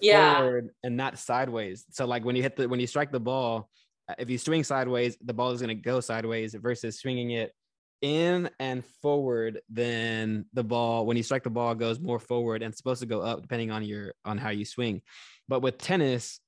yeah. 0.00 0.38
forward 0.38 0.70
and 0.82 0.96
not 0.96 1.18
sideways. 1.18 1.84
So 1.90 2.06
like 2.06 2.24
when 2.24 2.36
you 2.36 2.42
hit 2.42 2.56
the 2.56 2.68
when 2.68 2.80
you 2.80 2.86
strike 2.86 3.12
the 3.12 3.20
ball, 3.20 3.68
uh, 4.08 4.14
if 4.18 4.30
you 4.30 4.38
swing 4.38 4.64
sideways, 4.64 5.16
the 5.22 5.34
ball 5.34 5.50
is 5.50 5.60
going 5.60 5.76
to 5.76 5.82
go 5.82 6.00
sideways 6.00 6.54
versus 6.54 6.98
swinging 6.98 7.32
it 7.32 7.52
in 8.04 8.50
and 8.60 8.84
forward, 9.00 9.62
then 9.70 10.44
the 10.52 10.62
ball, 10.62 11.06
when 11.06 11.16
you 11.16 11.22
strike 11.22 11.42
the 11.42 11.48
ball, 11.48 11.74
goes 11.74 11.98
more 11.98 12.18
forward 12.18 12.62
and 12.62 12.70
it's 12.70 12.76
supposed 12.76 13.00
to 13.00 13.06
go 13.06 13.22
up 13.22 13.40
depending 13.40 13.70
on 13.70 13.82
your 13.82 14.12
on 14.26 14.36
how 14.36 14.50
you 14.50 14.66
swing. 14.66 15.00
But 15.48 15.62
with 15.62 15.78
tennis, 15.78 16.38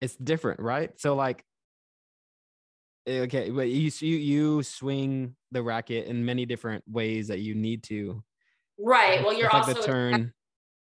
it's 0.00 0.14
different, 0.14 0.60
right? 0.60 0.92
So 1.00 1.16
like 1.16 1.44
eh, 3.08 3.22
okay, 3.22 3.50
but 3.50 3.68
you 3.68 3.90
you 3.98 4.16
you 4.16 4.62
swing 4.62 5.34
the 5.50 5.60
racket 5.60 6.06
in 6.06 6.24
many 6.24 6.46
different 6.46 6.84
ways 6.86 7.26
that 7.28 7.40
you 7.40 7.56
need 7.56 7.82
to. 7.84 8.22
Right. 8.78 9.24
Well, 9.24 9.36
you're 9.36 9.52
also 9.52 9.72
like 9.72 9.80
the 9.80 9.86
turn. 9.86 10.32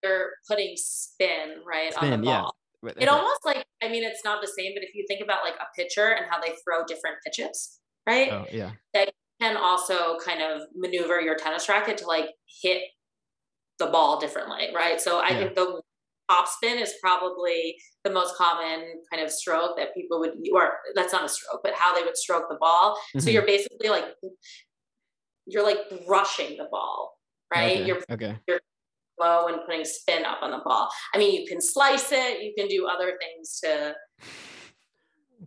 You're 0.03 0.29
putting 0.47 0.75
spin 0.77 1.63
right 1.65 1.93
spin, 1.93 2.13
on 2.13 2.21
the 2.21 2.25
ball. 2.25 2.55
it 2.95 3.09
almost 3.09 3.43
like 3.43 3.65
I 3.81 3.89
mean 3.89 4.03
it's 4.03 4.23
not 4.23 4.39
the 4.39 4.47
same, 4.47 4.73
but 4.75 4.83
if 4.83 4.93
you 4.93 5.03
think 5.07 5.23
about 5.23 5.43
like 5.43 5.55
a 5.55 5.65
pitcher 5.75 6.11
and 6.11 6.27
how 6.29 6.39
they 6.39 6.53
throw 6.63 6.85
different 6.85 7.17
pitches, 7.25 7.79
right? 8.05 8.31
Oh 8.31 8.45
yeah. 8.51 8.71
They 8.93 9.09
can 9.41 9.57
also 9.57 10.17
kind 10.23 10.41
of 10.41 10.61
maneuver 10.75 11.19
your 11.19 11.35
tennis 11.35 11.67
racket 11.67 11.97
to 11.97 12.05
like 12.05 12.27
hit 12.61 12.83
the 13.79 13.87
ball 13.87 14.19
differently, 14.19 14.69
right? 14.73 15.01
So 15.01 15.19
I 15.19 15.29
yeah. 15.29 15.39
think 15.39 15.55
the 15.55 15.81
top 16.29 16.47
spin 16.47 16.77
is 16.77 16.93
probably 17.01 17.75
the 18.03 18.11
most 18.11 18.35
common 18.35 19.01
kind 19.11 19.23
of 19.23 19.31
stroke 19.31 19.77
that 19.77 19.93
people 19.93 20.19
would 20.19 20.33
or 20.53 20.73
that's 20.95 21.11
not 21.11 21.25
a 21.25 21.29
stroke, 21.29 21.61
but 21.63 21.73
how 21.73 21.95
they 21.95 22.03
would 22.03 22.17
stroke 22.17 22.47
the 22.49 22.57
ball. 22.59 22.95
Mm-hmm. 22.95 23.19
So 23.19 23.29
you're 23.31 23.45
basically 23.45 23.89
like 23.89 24.05
you're 25.47 25.63
like 25.63 26.05
brushing 26.05 26.57
the 26.57 26.67
ball, 26.69 27.17
right? 27.53 27.77
Okay. 27.77 27.85
You're 27.85 28.01
okay. 28.11 28.37
You're 28.47 28.61
low 29.19 29.47
and 29.47 29.57
putting 29.65 29.85
spin 29.85 30.23
up 30.25 30.39
on 30.41 30.51
the 30.51 30.59
ball. 30.63 30.89
I 31.13 31.17
mean, 31.17 31.39
you 31.39 31.47
can 31.47 31.61
slice 31.61 32.11
it, 32.11 32.43
you 32.43 32.53
can 32.57 32.67
do 32.67 32.87
other 32.87 33.13
things 33.19 33.59
to. 33.63 33.95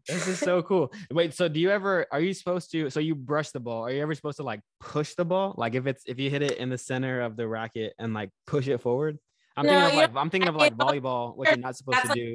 This 0.09 0.29
is 0.29 0.39
so 0.39 0.63
cool. 0.63 0.93
Wait, 1.11 1.35
so 1.35 1.49
do 1.49 1.61
you 1.61 1.71
ever 1.71 2.07
are 2.11 2.21
you 2.21 2.35
supposed 2.35 2.71
to 2.73 2.91
so 2.91 3.01
you 3.01 3.15
brush 3.15 3.51
the 3.51 3.61
ball? 3.61 3.85
Are 3.85 3.91
you 3.91 4.03
ever 4.03 4.15
supposed 4.15 4.39
to 4.39 4.43
like 4.43 4.61
push 4.81 5.15
the 5.15 5.25
ball? 5.25 5.55
Like 5.57 5.75
if 5.75 5.87
it's 5.87 6.03
if 6.07 6.19
you 6.19 6.31
hit 6.31 6.43
it 6.43 6.59
in 6.59 6.69
the 6.69 6.79
center 6.79 7.21
of 7.21 7.37
the 7.37 7.47
racket 7.47 7.95
and 7.99 8.15
like 8.15 8.31
push 8.47 8.69
it 8.69 8.81
forward? 8.81 9.19
I'm 9.57 9.67
no, 9.67 9.73
thinking 9.73 9.89
of 9.89 9.95
like 10.15 10.23
I'm 10.23 10.31
thinking 10.31 10.49
of 10.49 10.57
like 10.57 10.77
volleyball, 10.77 11.37
what 11.37 11.49
you're 11.49 11.57
not 11.59 11.77
supposed 11.77 12.03
to 12.03 12.15
do. 12.15 12.35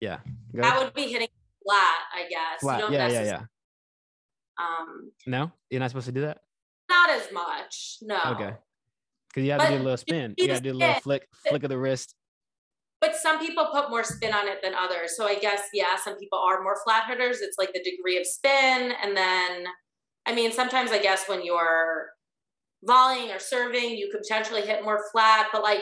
Yeah. 0.00 0.18
That 0.54 0.78
would 0.78 0.94
be 0.94 1.02
hitting 1.02 1.28
flat, 1.64 1.98
I 2.12 2.28
guess. 2.28 2.60
Flat. 2.60 2.90
yeah, 2.90 3.08
yeah, 3.08 3.24
yeah. 3.24 3.40
Um 4.58 5.12
No? 5.26 5.52
You're 5.70 5.80
not 5.80 5.90
supposed 5.90 6.06
to 6.06 6.12
do 6.12 6.22
that? 6.22 6.38
Not 6.88 7.10
as 7.10 7.32
much. 7.32 7.98
No. 8.02 8.18
Okay. 8.26 8.54
Because 9.28 9.44
you 9.44 9.50
have 9.52 9.60
but 9.60 9.68
to 9.68 9.76
do 9.76 9.82
a 9.82 9.84
little 9.84 9.96
spin. 9.96 10.34
You 10.36 10.46
got 10.46 10.56
to 10.56 10.60
do 10.60 10.72
a 10.72 10.74
little 10.74 10.94
flick, 10.96 11.26
flick 11.48 11.62
of 11.62 11.70
the 11.70 11.78
wrist. 11.78 12.14
But 13.02 13.16
some 13.16 13.40
people 13.40 13.66
put 13.72 13.90
more 13.90 14.04
spin 14.04 14.32
on 14.32 14.46
it 14.46 14.62
than 14.62 14.74
others. 14.76 15.16
So 15.16 15.26
I 15.26 15.34
guess 15.34 15.60
yeah, 15.74 15.96
some 16.02 16.16
people 16.18 16.38
are 16.38 16.62
more 16.62 16.76
flat 16.84 17.08
hitters. 17.08 17.40
It's 17.40 17.58
like 17.58 17.72
the 17.72 17.82
degree 17.82 18.16
of 18.16 18.24
spin, 18.24 18.92
and 19.02 19.16
then, 19.16 19.64
I 20.24 20.32
mean, 20.32 20.52
sometimes 20.52 20.92
I 20.92 21.02
guess 21.02 21.24
when 21.26 21.44
you're 21.44 22.10
volleying 22.84 23.32
or 23.32 23.40
serving, 23.40 23.96
you 23.96 24.08
could 24.12 24.22
potentially 24.22 24.62
hit 24.62 24.84
more 24.84 25.00
flat. 25.10 25.48
But 25.52 25.64
like, 25.64 25.80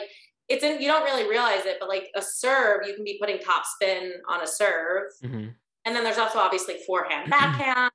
it's 0.49 0.63
in 0.63 0.81
you 0.81 0.87
don't 0.87 1.03
really 1.03 1.29
realize 1.29 1.67
it, 1.67 1.77
but 1.79 1.89
like 1.89 2.07
a 2.15 2.23
serve, 2.23 2.87
you 2.87 2.95
can 2.95 3.03
be 3.03 3.19
putting 3.21 3.37
top 3.37 3.65
spin 3.65 4.13
on 4.27 4.41
a 4.41 4.47
serve, 4.47 5.11
mm-hmm. 5.23 5.49
and 5.85 5.95
then 5.95 6.03
there's 6.03 6.17
also 6.17 6.39
obviously 6.39 6.77
forehand, 6.87 7.29
backhand, 7.29 7.91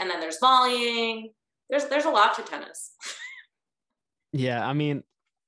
and 0.00 0.10
then 0.10 0.20
there's 0.20 0.38
volleying. 0.40 1.32
There's 1.68 1.84
there's 1.84 2.06
a 2.06 2.10
lot 2.10 2.34
to 2.36 2.42
tennis. 2.42 2.92
Yeah, 4.32 4.64
I 4.64 4.74
mean, 4.74 5.02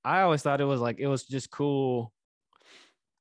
I 0.05 0.22
always 0.22 0.43
thought 0.43 0.61
it 0.61 0.64
was 0.64 0.80
like 0.80 0.99
it 0.99 1.07
was 1.07 1.24
just 1.24 1.53
cool 1.53 2.12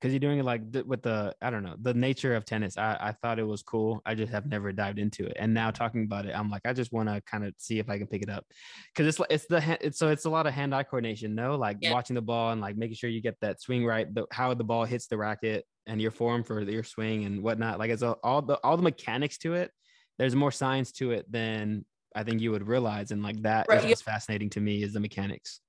because 0.02 0.14
you're 0.14 0.20
doing 0.20 0.40
it 0.40 0.46
like 0.46 0.74
th- 0.74 0.86
with 0.86 1.04
the 1.04 1.36
I 1.42 1.52
don't 1.52 1.62
know 1.62 1.76
the 1.80 1.94
nature 1.94 2.36
of 2.36 2.44
tennis. 2.44 2.78
I 2.78 2.98
I 3.00 3.12
thought 3.12 3.38
it 3.38 3.46
was 3.46 3.62
cool. 3.62 4.02
I 4.06 4.16
just 4.16 4.32
have 4.32 4.48
never 4.48 4.72
dived 4.72 4.98
into 4.98 5.26
it, 5.26 5.38
and 5.40 5.54
now 5.54 5.70
talking 5.70 6.04
about 6.04 6.26
it, 6.26 6.36
I'm 6.36 6.50
like 6.50 6.64
I 6.66 6.74
just 6.74 6.92
want 6.92 7.10
to 7.10 7.22
kind 7.22 7.46
of 7.46 7.54
see 7.58 7.78
if 7.78 7.90
I 7.90 8.00
can 8.00 8.08
pick 8.08 8.24
it 8.24 8.30
up 8.30 8.46
because 8.94 9.08
it's 9.08 9.28
it's 9.30 9.46
the 9.46 9.78
it's 9.86 10.00
so 10.00 10.10
it's 10.10 10.26
a 10.26 10.30
lot 10.30 10.48
of 10.48 10.54
hand 10.54 10.74
eye 10.74 10.84
coordination. 10.84 11.36
No, 11.36 11.56
like 11.56 11.78
yeah. 11.82 11.94
watching 11.94 12.16
the 12.16 12.22
ball 12.22 12.52
and 12.52 12.60
like 12.60 12.78
making 12.78 12.96
sure 12.96 13.10
you 13.10 13.22
get 13.22 13.38
that 13.42 13.62
swing 13.62 13.86
right, 13.86 14.12
the, 14.14 14.26
how 14.32 14.54
the 14.56 14.64
ball 14.64 14.86
hits 14.86 15.06
the 15.08 15.18
racket 15.18 15.66
and 15.86 16.02
your 16.02 16.12
form 16.12 16.44
for 16.44 16.62
your 16.62 16.84
swing 16.84 17.26
and 17.26 17.44
whatnot. 17.44 17.78
Like 17.78 17.92
it's 17.92 18.02
a, 18.02 18.14
all 18.24 18.42
the 18.42 18.56
all 18.64 18.78
the 18.78 18.84
mechanics 18.84 19.38
to 19.40 19.54
it. 19.54 19.72
There's 20.18 20.36
more 20.36 20.52
science 20.52 20.92
to 20.94 21.12
it 21.12 21.32
than 21.32 21.86
I 22.16 22.24
think 22.24 22.42
you 22.42 22.52
would 22.52 22.68
realize. 22.68 23.12
And 23.12 23.22
like 23.22 23.42
that 23.44 23.68
right. 23.70 23.80
is 23.80 23.86
what's 23.86 24.02
fascinating 24.02 24.50
to 24.52 24.62
me 24.62 24.82
is 24.82 24.94
the 24.94 25.00
mechanics. 25.00 25.62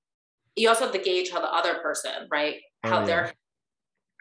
You 0.55 0.69
also 0.69 0.85
have 0.85 0.93
to 0.93 0.99
gauge 0.99 1.31
how 1.31 1.41
the 1.41 1.51
other 1.51 1.75
person, 1.75 2.11
right? 2.31 2.57
Oh, 2.83 2.89
how 2.89 2.99
yeah. 2.99 3.05
they're 3.05 3.33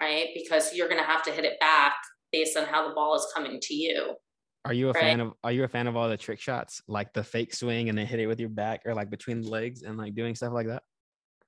right? 0.02 0.28
Because 0.34 0.74
you're 0.74 0.88
gonna 0.88 1.04
have 1.04 1.22
to 1.24 1.30
hit 1.30 1.44
it 1.44 1.58
back 1.60 1.94
based 2.32 2.56
on 2.56 2.64
how 2.64 2.88
the 2.88 2.94
ball 2.94 3.14
is 3.14 3.26
coming 3.34 3.60
to 3.62 3.74
you. 3.74 4.14
Are 4.64 4.72
you 4.72 4.90
a 4.90 4.92
right? 4.92 5.02
fan 5.02 5.20
of 5.20 5.32
are 5.42 5.52
you 5.52 5.64
a 5.64 5.68
fan 5.68 5.86
of 5.86 5.96
all 5.96 6.08
the 6.08 6.16
trick 6.16 6.40
shots? 6.40 6.82
Like 6.88 7.12
the 7.12 7.24
fake 7.24 7.54
swing 7.54 7.88
and 7.88 7.96
then 7.96 8.06
hit 8.06 8.20
it 8.20 8.26
with 8.26 8.40
your 8.40 8.48
back 8.48 8.82
or 8.84 8.94
like 8.94 9.10
between 9.10 9.42
the 9.42 9.48
legs 9.48 9.82
and 9.82 9.96
like 9.96 10.14
doing 10.14 10.34
stuff 10.34 10.52
like 10.52 10.66
that? 10.66 10.82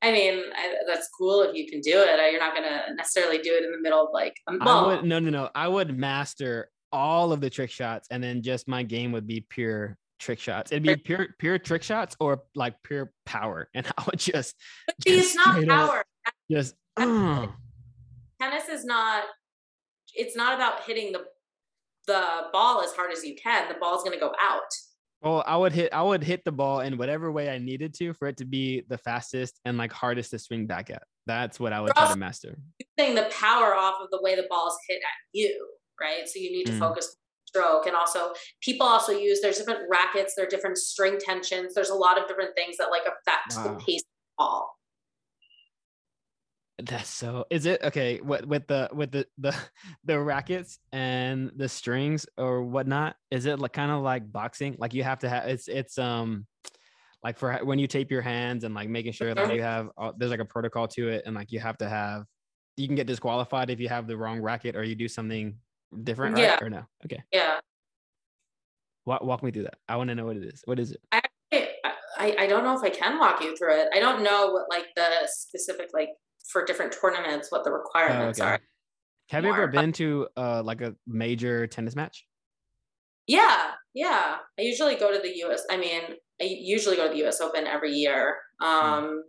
I 0.03 0.13
mean, 0.13 0.43
I, 0.55 0.75
that's 0.87 1.09
cool 1.19 1.43
if 1.43 1.55
you 1.55 1.69
can 1.69 1.81
do 1.81 1.93
it. 1.97 2.33
You're 2.33 2.41
not 2.41 2.55
gonna 2.55 2.95
necessarily 2.95 3.39
do 3.39 3.55
it 3.55 3.65
in 3.65 3.73
the 3.73 3.81
middle 3.81 4.03
of 4.03 4.09
like. 4.13 4.35
A 4.49 4.53
I 4.61 4.87
would 4.87 5.05
no 5.05 5.19
no 5.19 5.31
no. 5.31 5.51
I 5.55 5.69
would 5.69 5.97
master 5.97 6.71
all 6.93 7.33
of 7.33 7.41
the 7.41 7.51
trick 7.51 7.71
shots, 7.71 8.09
and 8.11 8.23
then 8.23 8.43
just 8.43 8.69
my 8.69 8.83
game 8.83 9.13
would 9.13 9.27
be 9.27 9.47
pure 9.49 9.97
trick 10.19 10.39
shots. 10.39 10.73
It'd 10.73 10.83
be 10.83 10.97
pure 10.97 11.29
pure 11.39 11.59
trick 11.59 11.83
shots 11.83 12.17
or 12.21 12.43
like 12.55 12.75
pure 12.83 13.13
power, 13.25 13.69
and 13.75 13.87
I 13.97 14.05
would 14.07 14.19
just. 14.19 14.57
But 14.87 14.97
just 15.07 15.19
it's 15.19 15.37
not 15.37 15.67
power. 15.67 16.05
just. 16.51 16.75
Uh. 16.97 17.47
Tennis 18.45 18.68
is 18.68 18.84
not. 18.84 19.24
It's 20.14 20.36
not 20.36 20.55
about 20.55 20.84
hitting 20.84 21.12
the 21.12 21.24
the 22.07 22.24
ball 22.53 22.82
as 22.82 22.92
hard 22.92 23.11
as 23.12 23.24
you 23.24 23.34
can. 23.34 23.68
The 23.68 23.76
ball's 23.80 24.05
going 24.05 24.12
to 24.12 24.20
go 24.20 24.32
out. 24.40 24.61
Well, 25.22 25.42
I 25.47 25.57
would 25.57 25.72
hit 25.72 25.92
I 25.92 26.03
would 26.03 26.22
hit 26.22 26.45
the 26.45 26.53
ball 26.53 26.80
in 26.80 26.99
whatever 26.99 27.32
way 27.32 27.49
I 27.49 27.59
needed 27.59 27.95
to 27.95 28.12
for 28.12 28.28
it 28.28 28.36
to 28.38 28.45
be 28.45 28.82
the 28.88 28.99
fastest 28.99 29.59
and 29.64 29.78
like 29.78 29.92
hardest 29.92 30.30
to 30.32 30.38
swing 30.38 30.66
back 30.66 30.90
at. 30.90 31.03
That's 31.26 31.59
what 31.59 31.72
I 31.72 31.80
would 31.80 31.92
try 31.97 32.12
to 32.12 32.18
master. 32.18 32.59
Using 32.99 33.14
the 33.14 33.30
power 33.30 33.74
off 33.74 33.95
of 34.03 34.11
the 34.11 34.20
way 34.20 34.36
the 34.36 34.47
ball 34.51 34.68
is 34.68 34.76
hit 34.86 34.97
at 34.97 35.18
you, 35.32 35.66
right? 35.99 36.28
So 36.28 36.38
you 36.38 36.53
need 36.53 36.66
to 36.66 36.72
mm. 36.72 36.78
focus 36.78 37.16
stroke 37.47 37.86
and 37.86 37.97
also 37.97 38.32
people 38.61 38.86
also 38.86 39.12
use 39.12 39.40
there's 39.40 39.59
different 39.59 39.80
rackets 39.88 40.34
there 40.34 40.45
are 40.45 40.49
different 40.49 40.76
string 40.76 41.18
tensions 41.20 41.72
there's 41.72 41.90
a 41.90 41.95
lot 41.95 42.20
of 42.20 42.26
different 42.26 42.51
things 42.57 42.76
that 42.76 42.88
like 42.90 43.03
affect 43.03 43.55
wow. 43.57 43.62
the 43.62 43.84
pace 43.84 44.01
of 44.01 44.07
the 44.07 44.34
ball 44.38 44.76
that's 46.83 47.09
so 47.09 47.45
is 47.51 47.66
it 47.66 47.81
okay 47.85 48.20
with, 48.20 48.45
with 48.47 48.66
the 48.66 48.89
with 48.93 49.12
the 49.12 49.27
the 49.39 49.55
the 50.05 50.18
rackets 50.18 50.79
and 50.93 51.53
the 51.57 51.68
strings 51.68 52.27
or 52.37 52.64
whatnot 52.64 53.14
is 53.31 53.47
it 53.47 53.61
like 53.61 53.72
kind 53.72 53.93
of 53.93 54.03
like 54.03 54.31
boxing 54.33 54.75
like 54.79 54.93
you 54.93 55.05
have 55.05 55.20
to 55.20 55.29
have 55.29 55.47
it's 55.47 55.68
it's 55.68 55.99
um 55.99 56.47
like 57.22 57.39
for 57.39 57.55
when 57.62 57.79
you 57.79 57.87
tape 57.87 58.11
your 58.11 58.22
hands 58.22 58.64
and 58.64 58.75
like 58.75 58.89
making 58.89 59.12
sure 59.12 59.35
that 59.35 59.55
you 59.55 59.62
have 59.62 59.89
uh, 59.97 60.12
there's 60.16 60.33
like 60.33 60.41
a 60.41 60.45
protocol 60.45 60.89
to 60.89 61.09
it 61.09 61.22
and 61.27 61.35
like 61.35 61.53
you 61.53 61.61
have 61.61 61.79
to 61.79 61.89
have 61.89 62.25
you 62.77 62.87
can 62.87 62.97
get 62.97 63.07
disqualified 63.07 63.70
if 63.70 63.81
you 63.81 63.89
have 63.89 64.07
the 64.07 64.16
wrong 64.16 64.41
racket 64.41 64.77
or 64.77 64.83
you 64.83 64.95
do 64.95 65.09
something 65.09 65.57
different, 66.03 66.35
right? 66.35 66.43
yeah. 66.43 66.59
Or 66.61 66.70
no? 66.70 66.83
Okay. 67.05 67.22
Yeah. 67.33 67.61
Walk, 69.07 69.22
walk 69.22 69.43
me 69.43 69.51
through 69.51 69.64
that. 69.64 69.77
I 69.89 69.97
want 69.97 70.09
to 70.09 70.14
know 70.14 70.25
what 70.25 70.37
it 70.37 70.45
is. 70.45 70.62
What 70.64 70.79
is 70.81 70.93
it? 70.93 71.01
I, 71.12 71.22
I, 71.53 72.37
I 72.41 72.47
don't 72.47 72.64
know 72.64 72.77
if 72.77 72.83
I 72.83 72.91
can 72.91 73.18
walk 73.18 73.43
you 73.43 73.57
through 73.57 73.75
it. 73.81 73.89
I 73.95 74.01
don't 74.01 74.22
know 74.22 74.51
what 74.51 74.64
like 74.70 74.87
the 74.97 75.27
specific 75.27 75.91
like 75.93 76.11
for 76.51 76.64
different 76.64 76.95
tournaments 77.01 77.51
what 77.51 77.64
the 77.64 77.72
requirements 77.72 78.40
oh, 78.40 78.45
okay. 78.45 78.53
are. 78.53 78.61
Have 79.30 79.45
More, 79.45 79.57
you 79.57 79.62
ever 79.62 79.72
been 79.72 79.92
to 79.92 80.28
uh 80.36 80.62
like 80.64 80.80
a 80.80 80.95
major 81.07 81.66
tennis 81.66 81.97
match? 81.97 82.26
Yeah, 83.26 83.70
yeah. 83.95 84.36
I 84.59 84.62
usually 84.62 84.97
go 84.97 85.12
to 85.12 85.18
the 85.18 85.34
US. 85.45 85.62
I 85.70 85.76
mean, 85.76 86.03
I 86.40 86.45
usually 86.45 86.97
go 86.97 87.09
to 87.09 87.14
the 87.14 87.26
US 87.26 87.40
Open 87.40 87.66
every 87.66 87.92
year. 87.92 88.36
Hmm. 88.61 88.66
Um 88.66 89.24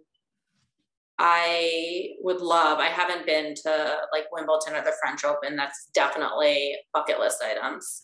I 1.18 2.10
would 2.20 2.42
love. 2.42 2.80
I 2.80 2.88
haven't 2.88 3.26
been 3.26 3.56
to 3.56 3.98
like 4.12 4.26
Wimbledon 4.34 4.76
or 4.76 4.84
the 4.84 4.94
French 5.02 5.24
Open. 5.24 5.56
That's 5.56 5.90
definitely 5.94 6.76
bucket 6.94 7.20
list 7.20 7.42
items. 7.42 8.04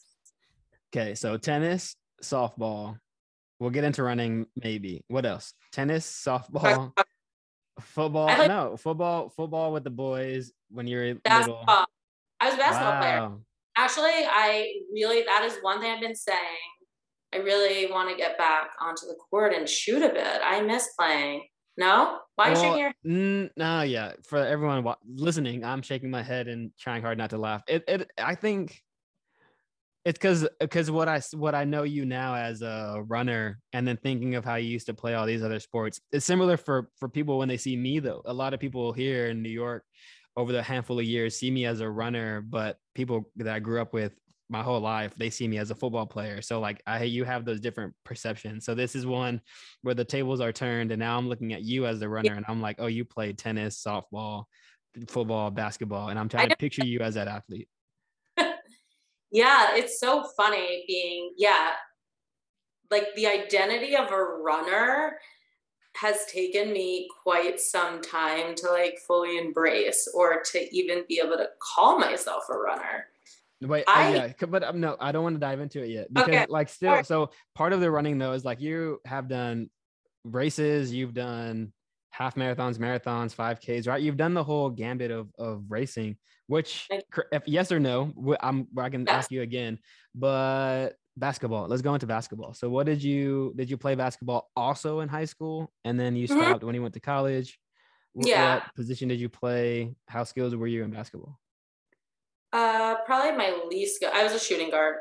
Okay, 0.96 1.16
so 1.16 1.38
tennis, 1.38 1.96
softball. 2.24 2.98
We'll 3.60 3.70
get 3.70 3.84
into 3.84 4.02
running 4.04 4.48
maybe. 4.62 5.04
What 5.08 5.26
else? 5.26 5.54
Tennis, 5.72 6.06
softball, 6.06 6.94
football. 7.80 8.28
Like, 8.28 8.48
no, 8.48 8.78
football. 8.78 9.30
Football 9.30 9.74
with 9.74 9.84
the 9.84 9.90
boys 9.90 10.52
when 10.70 10.88
you're 10.88 11.16
basketball. 11.16 11.60
little. 11.62 11.86
I 12.40 12.46
was 12.46 12.54
a 12.56 12.58
basketball 12.58 12.92
wow. 12.92 13.00
player. 13.00 13.32
Actually, 13.78 14.26
I 14.30 14.74
really 14.94 15.24
that 15.24 15.44
is 15.44 15.58
one 15.62 15.80
thing 15.80 15.92
I've 15.92 16.02
been 16.02 16.16
saying. 16.16 16.38
I 17.34 17.38
really 17.38 17.90
want 17.90 18.10
to 18.10 18.18
get 18.18 18.38
back 18.38 18.72
onto 18.82 19.08
the 19.08 19.16
court 19.30 19.54
and 19.54 19.68
shoot 19.68 20.02
a 20.02 20.10
bit. 20.10 20.42
I 20.44 20.62
miss 20.62 20.90
playing. 21.00 21.44
No? 21.78 22.20
Why 22.36 22.52
well, 22.52 22.62
shaking 22.62 22.80
your 22.80 23.50
No, 23.56 23.82
yeah. 23.84 24.14
For 24.24 24.38
everyone 24.38 24.86
listening, 25.08 25.64
I'm 25.64 25.82
shaking 25.82 26.10
my 26.10 26.22
head 26.22 26.48
and 26.48 26.72
trying 26.78 27.02
hard 27.02 27.18
not 27.18 27.30
to 27.30 27.38
laugh. 27.38 27.64
It, 27.68 27.84
it 27.88 28.12
I 28.18 28.36
think 28.36 28.82
it's 30.04 30.18
because 30.18 30.48
because 30.60 30.90
what 30.90 31.08
I 31.08 31.22
what 31.34 31.54
I 31.54 31.64
know 31.64 31.84
you 31.84 32.06
now 32.06 32.36
as 32.36 32.62
a 32.62 33.04
runner, 33.08 33.60
and 33.74 33.88
then 33.88 33.98
thinking 33.98 34.36
of 34.36 34.44
how 34.44 34.56
you 34.56 34.70
used 34.70 34.88
to 34.88 34.94
play 34.94 35.14
all 35.14 35.26
these 35.26 35.44
other 35.44 35.60
sports. 35.60 36.02
It's 36.12 36.26
similar 36.26 36.58
for 36.58 36.90
for 36.98 37.08
people 37.08 37.38
when 37.38 37.48
they 37.48 37.58
see 37.58 37.76
me 37.76 38.00
though. 38.00 38.22
A 38.26 38.34
lot 38.34 38.54
of 38.54 38.60
people 38.60 38.94
here 38.94 39.28
in 39.28 39.42
New 39.42 39.50
York 39.50 39.84
over 40.36 40.52
the 40.52 40.64
handful 40.64 40.98
of 40.98 41.06
years 41.06 41.38
see 41.38 41.52
me 41.52 41.66
as 41.66 41.82
a 41.82 41.90
runner, 41.90 42.42
but 42.42 42.78
people 42.96 43.30
that 43.36 43.48
I 43.48 43.60
grew 43.60 43.82
up 43.82 43.94
with 43.94 44.14
my 44.52 44.62
whole 44.62 44.82
life 44.82 45.14
they 45.16 45.30
see 45.30 45.48
me 45.48 45.58
as 45.58 45.72
a 45.72 45.76
football 45.76 46.06
player 46.06 46.42
so 46.42 46.60
like 46.60 46.84
i 46.86 47.04
you 47.04 47.24
have 47.24 47.46
those 47.46 47.62
different 47.62 47.94
perceptions 48.04 48.66
so 48.66 48.76
this 48.76 48.98
is 48.98 49.06
one 49.06 49.40
where 49.82 49.96
the 49.96 50.04
tables 50.04 50.42
are 50.42 50.52
turned 50.52 50.92
and 50.92 51.00
now 51.00 51.18
i'm 51.18 51.30
looking 51.30 51.54
at 51.54 51.64
you 51.64 51.86
as 51.86 52.02
the 52.02 52.10
runner 52.10 52.34
and 52.34 52.44
i'm 52.50 52.62
like 52.62 52.76
oh 52.80 52.88
you 52.88 53.06
played 53.06 53.38
tennis 53.38 53.82
softball 53.82 54.44
football 55.08 55.50
basketball 55.50 56.10
and 56.10 56.20
i'm 56.20 56.28
trying 56.28 56.50
to 56.50 56.58
picture 56.58 56.86
you 56.86 57.00
as 57.00 57.14
that 57.14 57.30
athlete 57.30 57.70
yeah 59.32 59.76
it's 59.76 60.00
so 60.00 60.24
funny 60.38 60.84
being 60.88 61.32
yeah 61.38 61.72
like 62.90 63.08
the 63.16 63.26
identity 63.26 63.96
of 63.96 64.12
a 64.12 64.24
runner 64.24 65.18
has 65.96 66.26
taken 66.26 66.72
me 66.72 67.08
quite 67.24 67.60
some 67.60 68.02
time 68.02 68.56
to 68.56 68.70
like 68.72 68.98
fully 69.08 69.38
embrace 69.38 70.08
or 70.14 70.42
to 70.42 70.76
even 70.76 71.04
be 71.08 71.22
able 71.24 71.38
to 71.38 71.50
call 71.60 72.00
myself 72.00 72.44
a 72.50 72.58
runner. 72.58 73.08
Wait, 73.62 73.84
oh, 73.88 73.94
I, 73.94 74.16
yeah, 74.16 74.46
but 74.48 74.64
um, 74.64 74.80
no, 74.80 74.98
I 75.00 75.12
don't 75.12 75.24
want 75.24 75.36
to 75.36 75.40
dive 75.40 75.60
into 75.60 75.84
it 75.84 75.90
yet 75.90 76.12
because, 76.12 76.30
okay. 76.30 76.46
like, 76.50 76.68
still, 76.68 76.94
right. 76.94 77.06
so 77.06 77.30
part 77.54 77.74
of 77.74 77.80
the 77.80 77.92
running 77.92 78.18
though 78.18 78.32
is 78.32 78.44
like 78.44 78.60
you 78.60 79.00
have 79.06 79.28
done 79.28 79.70
races, 80.24 80.92
you've 80.92 81.14
done 81.14 81.72
half 82.10 82.36
marathons, 82.36 82.78
marathons, 82.78 83.36
5Ks, 83.36 83.88
right? 83.88 84.02
You've 84.02 84.18
done 84.18 84.34
the 84.34 84.44
whole 84.44 84.70
gambit 84.70 85.12
of, 85.12 85.30
of 85.38 85.64
racing, 85.70 86.18
which, 86.52 86.90
if 87.32 87.44
yes 87.46 87.72
or 87.72 87.80
no, 87.80 88.14
I'm, 88.42 88.68
I 88.78 88.90
can 88.90 89.08
ask 89.08 89.32
you 89.32 89.42
again, 89.42 89.80
but 90.14 90.90
basketball, 91.16 91.70
let's 91.70 91.82
go 91.82 91.94
into 91.94 92.08
basketball. 92.08 92.54
So, 92.54 92.70
what 92.70 92.86
did 92.86 93.02
you, 93.02 93.54
did 93.56 93.70
you 93.70 93.78
play 93.78 93.96
basketball 93.96 94.50
also 94.54 95.00
in 95.00 95.08
high 95.08 95.24
school? 95.24 95.72
And 95.86 95.98
then 95.98 96.18
you 96.18 96.28
mm-hmm. 96.28 96.38
stopped 96.38 96.58
mm-hmm. 96.58 96.66
when 96.66 96.76
you 96.76 96.82
went 96.82 96.94
to 96.96 97.00
college? 97.00 97.58
Yeah. 98.16 98.56
What 98.56 98.76
position 98.76 99.08
did 99.08 99.22
you 99.22 99.30
play? 99.30 99.96
How 100.08 100.26
skilled 100.26 100.54
were 100.54 100.68
you 100.68 100.84
in 100.84 100.92
basketball? 100.92 101.40
Uh, 102.52 102.96
probably 103.06 103.38
my 103.38 103.58
least 103.70 104.02
good. 104.02 104.12
I 104.14 104.24
was 104.24 104.34
a 104.34 104.40
shooting 104.40 104.72
guard. 104.72 104.96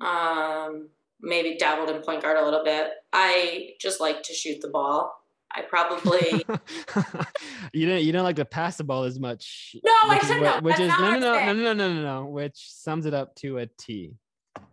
Um, 0.00 0.88
maybe 1.20 1.58
dabbled 1.58 1.90
in 1.90 2.00
point 2.00 2.22
guard 2.22 2.38
a 2.38 2.44
little 2.44 2.64
bit. 2.64 2.92
I 3.12 3.72
just 3.78 4.00
like 4.00 4.22
to 4.22 4.32
shoot 4.32 4.62
the 4.62 4.68
ball. 4.68 5.12
I 5.54 5.62
probably 5.62 6.44
you 7.72 7.86
didn't 7.86 8.02
you 8.02 8.12
don't 8.12 8.24
like 8.24 8.36
to 8.36 8.44
pass 8.44 8.76
the 8.76 8.84
ball 8.84 9.04
as 9.04 9.20
much. 9.20 9.76
No, 9.84 9.92
I 10.04 10.18
should 10.18 10.42
not. 10.42 10.62
Which 10.62 10.80
is 10.80 10.88
no 10.88 11.12
no 11.12 11.18
no, 11.18 11.18
no 11.18 11.52
no 11.52 11.52
no 11.52 11.74
no 11.74 11.94
no 11.94 12.02
no 12.02 12.26
which 12.26 12.72
sums 12.72 13.06
it 13.06 13.14
up 13.14 13.34
to 13.36 13.58
a 13.58 13.66
T. 13.66 14.14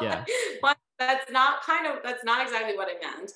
Yeah. 0.00 0.24
that's 0.98 1.32
not 1.32 1.62
kind 1.62 1.86
of 1.86 1.98
that's 2.04 2.22
not 2.22 2.42
exactly 2.42 2.76
what 2.76 2.88
I 2.88 2.94
meant. 3.04 3.32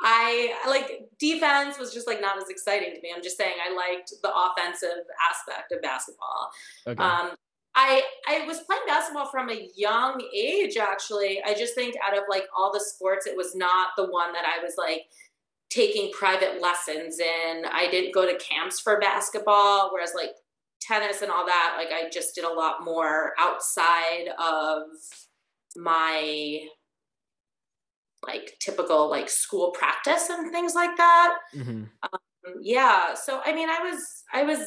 I 0.00 0.54
like 0.66 1.08
defense 1.18 1.78
was 1.78 1.92
just 1.92 2.06
like 2.06 2.20
not 2.20 2.38
as 2.38 2.48
exciting 2.48 2.94
to 2.94 3.00
me. 3.00 3.12
I'm 3.14 3.22
just 3.22 3.36
saying 3.36 3.54
I 3.62 3.74
liked 3.74 4.12
the 4.22 4.30
offensive 4.32 5.04
aspect 5.30 5.72
of 5.72 5.82
basketball. 5.82 6.50
Okay. 6.86 7.02
Um, 7.02 7.32
I 7.74 8.02
I 8.26 8.44
was 8.46 8.60
playing 8.60 8.82
basketball 8.86 9.26
from 9.26 9.50
a 9.50 9.68
young 9.76 10.22
age 10.34 10.76
actually. 10.76 11.42
I 11.44 11.54
just 11.54 11.74
think 11.74 11.94
out 12.04 12.16
of 12.16 12.24
like 12.28 12.44
all 12.56 12.72
the 12.72 12.80
sports 12.80 13.26
it 13.26 13.36
was 13.36 13.54
not 13.54 13.90
the 13.96 14.06
one 14.06 14.32
that 14.32 14.44
I 14.44 14.62
was 14.62 14.74
like 14.76 15.06
taking 15.70 16.10
private 16.12 16.60
lessons 16.62 17.18
and 17.20 17.66
I 17.66 17.90
didn't 17.90 18.14
go 18.14 18.24
to 18.24 18.38
camps 18.38 18.80
for 18.80 18.98
basketball 19.00 19.90
whereas 19.92 20.12
like 20.14 20.30
tennis 20.80 21.22
and 21.22 21.30
all 21.30 21.44
that 21.46 21.74
like 21.76 21.92
I 21.92 22.08
just 22.08 22.34
did 22.34 22.44
a 22.44 22.52
lot 22.52 22.84
more 22.84 23.34
outside 23.38 24.28
of 24.38 24.82
my 25.76 26.60
like 28.26 28.56
typical 28.60 29.08
like 29.08 29.28
school 29.28 29.70
practice 29.70 30.28
and 30.30 30.50
things 30.52 30.74
like 30.74 30.96
that. 30.96 31.38
Mm-hmm. 31.54 31.84
Um, 32.02 32.54
yeah, 32.60 33.14
so 33.14 33.40
I 33.44 33.54
mean, 33.54 33.68
I 33.68 33.80
was 33.80 34.24
I 34.32 34.42
was 34.44 34.58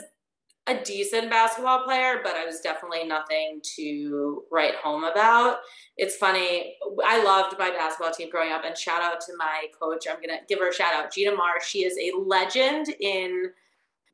a 0.67 0.83
decent 0.83 1.29
basketball 1.29 1.83
player, 1.83 2.19
but 2.23 2.35
I 2.35 2.45
was 2.45 2.61
definitely 2.61 3.05
nothing 3.05 3.61
to 3.75 4.43
write 4.51 4.75
home 4.75 5.03
about. 5.03 5.57
It's 5.97 6.15
funny. 6.15 6.75
I 7.03 7.23
loved 7.23 7.57
my 7.57 7.71
basketball 7.71 8.13
team 8.13 8.29
growing 8.29 8.51
up, 8.51 8.63
and 8.63 8.77
shout 8.77 9.01
out 9.01 9.21
to 9.21 9.33
my 9.37 9.65
coach. 9.79 10.05
I'm 10.09 10.21
gonna 10.21 10.41
give 10.47 10.59
her 10.59 10.69
a 10.69 10.73
shout 10.73 10.93
out, 10.93 11.11
Gina 11.11 11.35
Marr. 11.35 11.61
She 11.61 11.79
is 11.79 11.97
a 11.97 12.17
legend 12.17 12.89
in 12.99 13.51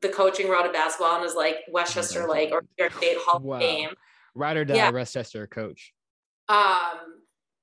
the 0.00 0.08
coaching 0.08 0.48
world 0.48 0.64
of 0.64 0.72
basketball 0.72 1.16
and 1.16 1.24
is 1.24 1.34
like 1.34 1.56
Westchester 1.68 2.26
Lake 2.28 2.50
or 2.52 2.62
New 2.62 2.84
York 2.84 2.94
State 2.94 3.16
Hall 3.18 3.40
wow. 3.40 3.56
of 3.56 3.62
Fame. 3.62 3.90
Ride 4.34 4.56
or 4.56 4.64
die, 4.64 4.76
yeah. 4.76 4.90
Westchester 4.90 5.46
coach. 5.46 5.92
Um, 6.48 7.18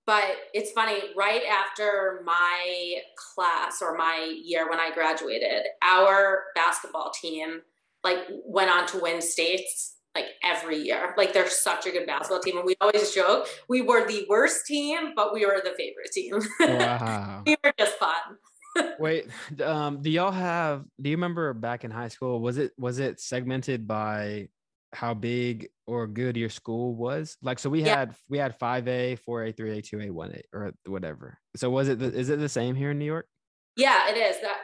but 0.06 0.24
it's 0.54 0.72
funny 0.72 1.00
right 1.16 1.42
after 1.50 2.22
my 2.26 2.98
class 3.16 3.82
or 3.82 3.98
my 3.98 4.40
year 4.44 4.70
when 4.70 4.80
i 4.80 4.92
graduated 4.94 5.66
our 5.82 6.44
basketball 6.54 7.12
team 7.12 7.62
like 8.06 8.20
went 8.46 8.72
on 8.72 8.88
to 8.88 9.00
win 9.00 9.22
states 9.22 9.98
like 10.16 10.28
every 10.44 10.78
year 10.78 11.14
like 11.18 11.34
they're 11.34 11.50
such 11.50 11.86
a 11.86 11.92
good 11.92 12.08
basketball 12.08 12.40
team 12.40 12.56
and 12.56 12.66
we 12.66 12.76
always 12.80 13.14
joke 13.14 13.48
we 13.68 13.82
were 13.82 14.08
the 14.08 14.26
worst 14.30 14.66
team 14.66 15.12
but 15.14 15.34
we 15.34 15.46
were 15.46 15.62
the 15.64 15.74
favorite 15.78 16.12
team 16.14 16.40
wow. 16.80 17.44
we 17.48 17.58
were 17.62 17.74
just 17.78 17.98
fun 17.98 18.94
wait 19.00 19.28
um 19.62 20.02
do 20.02 20.10
y'all 20.10 20.32
have 20.32 20.86
do 21.02 21.10
you 21.10 21.18
remember 21.18 21.54
back 21.54 21.84
in 21.84 21.92
high 21.92 22.08
school 22.08 22.40
was 22.40 22.58
it 22.58 22.72
was 22.78 23.00
it 23.00 23.20
segmented 23.20 23.86
by 23.88 24.48
how 24.94 25.14
big 25.14 25.68
or 25.88 26.08
good 26.08 26.36
your 26.36 26.50
school 26.50 26.96
was? 26.96 27.38
Like, 27.42 27.60
so 27.60 27.70
we 27.70 27.84
yeah. 27.84 27.98
had 27.98 28.16
we 28.30 28.38
had 28.38 28.58
five 28.58 28.88
A, 28.88 29.18
four 29.18 29.44
A, 29.44 29.52
three 29.52 29.78
A, 29.78 29.82
two 29.82 30.00
A, 30.00 30.10
one 30.10 30.32
A, 30.32 30.42
or 30.54 30.72
whatever. 30.88 31.38
So 31.56 31.70
was 31.70 31.90
it? 31.90 32.00
The, 32.00 32.12
is 32.12 32.30
it 32.30 32.40
the 32.40 32.50
same 32.50 32.76
here 32.76 32.92
in 32.92 33.00
New 33.00 33.06
York? 33.06 33.28
Yeah, 33.76 34.10
it 34.10 34.18
is. 34.18 34.42
That 34.42 34.58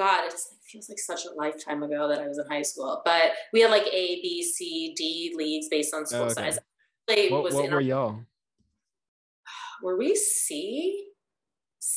God, 0.00 0.24
it 0.28 0.34
feels 0.64 0.88
like 0.88 0.98
such 0.98 1.26
a 1.26 1.34
lifetime 1.36 1.82
ago 1.82 2.08
that 2.08 2.20
I 2.20 2.26
was 2.26 2.38
in 2.38 2.46
high 2.46 2.62
school. 2.62 3.02
But 3.04 3.32
we 3.52 3.60
had 3.60 3.70
like 3.70 3.86
A, 3.86 4.20
B, 4.22 4.42
C, 4.42 4.94
D 4.96 5.34
leagues 5.36 5.68
based 5.68 5.92
on 5.92 6.06
school 6.06 6.20
oh, 6.20 6.24
okay. 6.24 6.52
size. 6.52 6.58
What, 7.06 7.52
what 7.52 7.68
were 7.68 7.74
our, 7.74 7.80
y'all? 7.82 8.20
Were 9.82 9.98
we 9.98 10.14
C? 10.14 11.08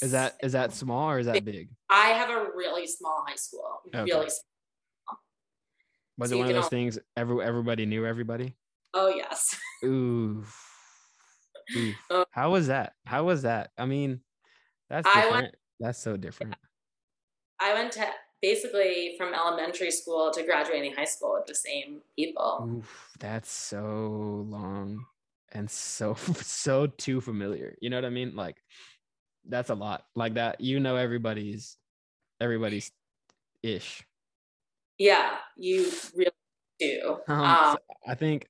Is 0.02 0.12
that 0.12 0.36
is 0.44 0.52
that 0.52 0.74
small 0.74 1.12
or 1.12 1.20
is 1.20 1.28
that 1.28 1.46
big? 1.46 1.70
I 1.90 2.08
have 2.08 2.30
a 2.30 2.48
really 2.54 2.88
small 2.88 3.24
high 3.26 3.36
school. 3.36 3.82
Okay. 3.88 4.04
Really 4.04 4.30
small. 4.30 5.20
Was 6.18 6.32
so 6.32 6.36
it 6.36 6.40
one 6.40 6.50
of 6.50 6.56
those 6.56 6.68
things 6.68 7.00
every 7.16 7.42
everybody 7.46 7.86
knew 7.86 8.06
everybody? 8.06 8.54
Oh 8.94 9.08
yes. 9.08 9.56
Ooh. 9.86 10.44
Oh. 12.10 12.26
How 12.32 12.52
was 12.52 12.68
that? 12.68 12.94
How 13.06 13.24
was 13.24 13.44
that? 13.44 13.72
I 13.78 13.86
mean, 13.86 14.20
that's 14.90 15.08
different. 15.08 15.34
Went, 15.34 15.56
that's 15.80 16.00
so 16.00 16.18
different. 16.18 16.56
I 17.64 17.74
went 17.74 17.94
to 17.94 18.06
basically 18.42 19.16
from 19.18 19.34
elementary 19.34 19.90
school 19.90 20.30
to 20.34 20.44
graduating 20.44 20.94
high 20.94 21.06
school 21.06 21.36
with 21.38 21.48
the 21.48 21.56
same 21.56 22.02
people. 22.18 22.80
Oof, 22.80 23.10
that's 23.20 23.50
so 23.50 24.46
long 24.50 25.06
and 25.54 25.72
so 25.72 26.14
so 26.42 26.88
too 26.88 27.22
familiar. 27.22 27.76
You 27.80 27.90
know 27.90 27.98
what 27.98 28.06
I 28.06 28.10
mean? 28.10 28.36
Like 28.36 28.58
that's 29.48 29.70
a 29.70 29.76
lot. 29.76 30.06
Like 30.16 30.34
that, 30.34 30.60
you 30.60 30.82
know 30.82 30.98
everybody's 30.98 31.78
everybody's 32.42 32.92
ish. 33.64 34.04
Yeah, 34.98 35.38
you 35.56 35.90
really 36.14 36.32
do. 36.80 37.18
Um, 37.30 37.40
um, 37.40 37.78
I 38.06 38.16
think 38.16 38.48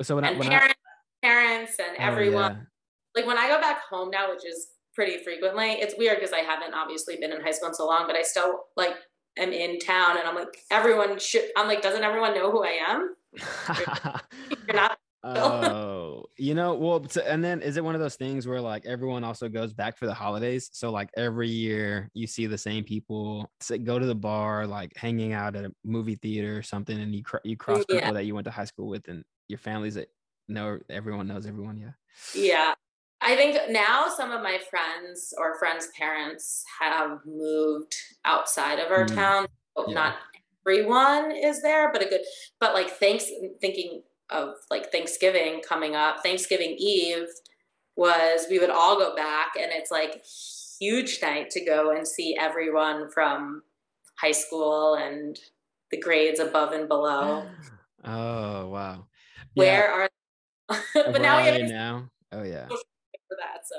so. 0.00 0.16
When, 0.16 0.24
and 0.24 0.36
I, 0.36 0.38
when 0.38 0.48
parents, 0.48 0.74
I, 1.22 1.26
parents, 1.26 1.76
and 1.78 1.96
oh, 1.98 2.02
everyone. 2.02 2.52
Yeah. 2.52 2.60
Like 3.14 3.26
when 3.26 3.38
I 3.38 3.46
go 3.46 3.60
back 3.60 3.82
home 3.82 4.10
now, 4.10 4.30
which 4.30 4.44
is 4.44 4.68
pretty 4.94 5.22
frequently, 5.22 5.72
it's 5.72 5.94
weird 5.96 6.18
because 6.18 6.32
I 6.32 6.40
haven't 6.40 6.74
obviously 6.74 7.16
been 7.16 7.32
in 7.32 7.40
high 7.40 7.52
school 7.52 7.68
in 7.68 7.74
so 7.74 7.86
long, 7.86 8.06
but 8.06 8.16
I 8.16 8.22
still 8.22 8.64
like 8.76 8.94
am 9.38 9.52
in 9.52 9.78
town, 9.78 10.18
and 10.18 10.26
I'm 10.26 10.34
like, 10.34 10.58
everyone 10.70 11.18
should. 11.18 11.44
I'm 11.56 11.66
like, 11.66 11.82
doesn't 11.82 12.02
everyone 12.02 12.34
know 12.34 12.50
who 12.50 12.64
I 12.64 12.78
am? 12.86 13.14
You're 14.66 14.76
not 14.76 14.98
oh, 15.24 16.24
you 16.36 16.54
know, 16.54 16.74
well, 16.74 17.04
and 17.24 17.42
then 17.42 17.62
is 17.62 17.76
it 17.76 17.84
one 17.84 17.94
of 17.94 18.00
those 18.00 18.16
things 18.16 18.46
where 18.46 18.60
like 18.60 18.84
everyone 18.86 19.24
also 19.24 19.48
goes 19.48 19.72
back 19.72 19.96
for 19.96 20.06
the 20.06 20.14
holidays? 20.14 20.68
So 20.72 20.90
like 20.90 21.10
every 21.16 21.48
year 21.48 22.10
you 22.14 22.26
see 22.26 22.46
the 22.46 22.58
same 22.58 22.84
people 22.84 23.50
go 23.84 23.98
to 23.98 24.06
the 24.06 24.14
bar, 24.14 24.66
like 24.66 24.92
hanging 24.96 25.32
out 25.32 25.56
at 25.56 25.64
a 25.64 25.72
movie 25.84 26.16
theater 26.16 26.56
or 26.56 26.62
something, 26.62 26.98
and 26.98 27.14
you 27.14 27.22
cr- 27.22 27.38
you 27.44 27.56
cross 27.56 27.84
yeah. 27.88 28.00
people 28.00 28.14
that 28.14 28.24
you 28.24 28.34
went 28.34 28.44
to 28.46 28.50
high 28.50 28.64
school 28.64 28.88
with, 28.88 29.08
and 29.08 29.24
your 29.48 29.58
families 29.58 29.94
that 29.94 30.08
know 30.48 30.78
everyone 30.90 31.26
knows 31.26 31.46
everyone. 31.46 31.78
Yeah. 31.78 31.92
Yeah. 32.34 32.74
I 33.24 33.36
think 33.36 33.58
now 33.70 34.08
some 34.14 34.32
of 34.32 34.42
my 34.42 34.58
friends 34.70 35.32
or 35.38 35.58
friends' 35.58 35.88
parents 35.98 36.62
have 36.80 37.20
moved 37.24 37.96
outside 38.24 38.78
of 38.78 38.92
our 38.92 39.06
mm. 39.06 39.14
town. 39.14 39.46
Yeah. 39.88 39.94
Not 39.94 40.16
everyone 40.66 41.32
is 41.32 41.62
there, 41.62 41.90
but 41.90 42.02
a 42.02 42.08
good, 42.08 42.20
but 42.60 42.74
like 42.74 42.90
thanks 42.90 43.26
thinking 43.60 44.02
of 44.30 44.54
like 44.70 44.92
Thanksgiving 44.92 45.62
coming 45.66 45.96
up, 45.96 46.22
Thanksgiving 46.22 46.76
Eve 46.78 47.28
was 47.96 48.46
we 48.50 48.58
would 48.58 48.70
all 48.70 48.98
go 48.98 49.14
back 49.14 49.52
and 49.58 49.70
it's 49.72 49.90
like 49.90 50.24
huge 50.78 51.20
night 51.22 51.50
to 51.50 51.64
go 51.64 51.90
and 51.90 52.06
see 52.06 52.36
everyone 52.38 53.10
from 53.10 53.62
high 54.20 54.32
school 54.32 54.94
and 54.94 55.38
the 55.90 56.00
grades 56.00 56.40
above 56.40 56.72
and 56.72 56.88
below. 56.88 57.46
Oh 58.06 58.68
wow. 58.68 59.06
Where 59.54 59.90
are 59.90 60.10
but 60.94 61.22
now 61.22 61.38
we 61.38 61.46
have 61.46 61.70
now. 61.70 62.10
Oh 62.32 62.42
yeah. 62.42 62.68
For 63.34 63.40
that, 63.40 63.66
so 63.66 63.76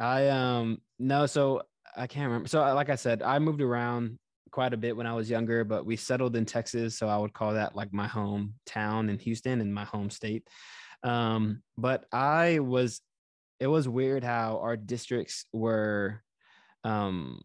I 0.00 0.28
um 0.28 0.78
no, 0.98 1.26
so 1.26 1.62
I 1.96 2.06
can't 2.06 2.26
remember. 2.26 2.48
So 2.48 2.60
like 2.74 2.88
I 2.88 2.94
said, 2.96 3.22
I 3.22 3.38
moved 3.38 3.60
around 3.60 4.18
quite 4.50 4.72
a 4.72 4.76
bit 4.76 4.96
when 4.96 5.06
I 5.06 5.12
was 5.12 5.28
younger, 5.28 5.64
but 5.64 5.84
we 5.84 5.96
settled 5.96 6.36
in 6.36 6.44
Texas, 6.44 6.96
so 6.96 7.08
I 7.08 7.18
would 7.18 7.32
call 7.34 7.54
that 7.54 7.76
like 7.76 7.92
my 7.92 8.06
hometown 8.06 9.10
in 9.10 9.18
Houston 9.18 9.60
and 9.60 9.74
my 9.74 9.84
home 9.84 10.10
state. 10.10 10.48
Um, 11.02 11.62
but 11.76 12.06
I 12.12 12.60
was, 12.60 13.00
it 13.60 13.66
was 13.66 13.88
weird 13.88 14.24
how 14.24 14.60
our 14.62 14.76
districts 14.76 15.44
were, 15.52 16.22
um, 16.84 17.42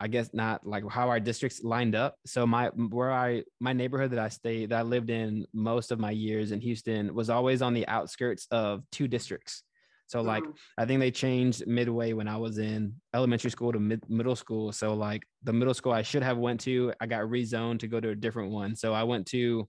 I 0.00 0.08
guess 0.08 0.30
not 0.32 0.66
like 0.66 0.88
how 0.90 1.08
our 1.08 1.20
districts 1.20 1.62
lined 1.62 1.94
up. 1.94 2.16
So 2.26 2.46
my 2.46 2.68
where 2.68 3.12
I 3.12 3.44
my 3.60 3.72
neighborhood 3.72 4.10
that 4.10 4.18
I 4.18 4.28
stayed 4.28 4.70
that 4.70 4.78
I 4.80 4.82
lived 4.82 5.10
in 5.10 5.46
most 5.52 5.92
of 5.92 6.00
my 6.00 6.10
years 6.10 6.52
in 6.52 6.60
Houston 6.60 7.14
was 7.14 7.30
always 7.30 7.62
on 7.62 7.74
the 7.74 7.86
outskirts 7.86 8.46
of 8.50 8.82
two 8.90 9.06
districts. 9.06 9.62
So 10.06 10.20
like 10.22 10.44
Mhm. 10.44 10.54
I 10.78 10.84
think 10.86 11.00
they 11.00 11.10
changed 11.10 11.66
midway 11.66 12.12
when 12.12 12.28
I 12.28 12.36
was 12.36 12.58
in 12.58 13.00
elementary 13.14 13.50
school 13.50 13.72
to 13.72 13.80
mid- 13.80 14.08
middle 14.08 14.36
school. 14.36 14.72
So 14.72 14.94
like 14.94 15.24
the 15.42 15.52
middle 15.52 15.74
school 15.74 15.92
I 15.92 16.02
should 16.02 16.22
have 16.22 16.38
went 16.38 16.60
to, 16.60 16.92
I 17.00 17.06
got 17.06 17.22
rezoned 17.24 17.80
to 17.80 17.88
go 17.88 18.00
to 18.00 18.10
a 18.10 18.14
different 18.14 18.52
one. 18.52 18.76
So 18.76 18.92
I 18.92 19.02
went 19.04 19.26
to 19.28 19.68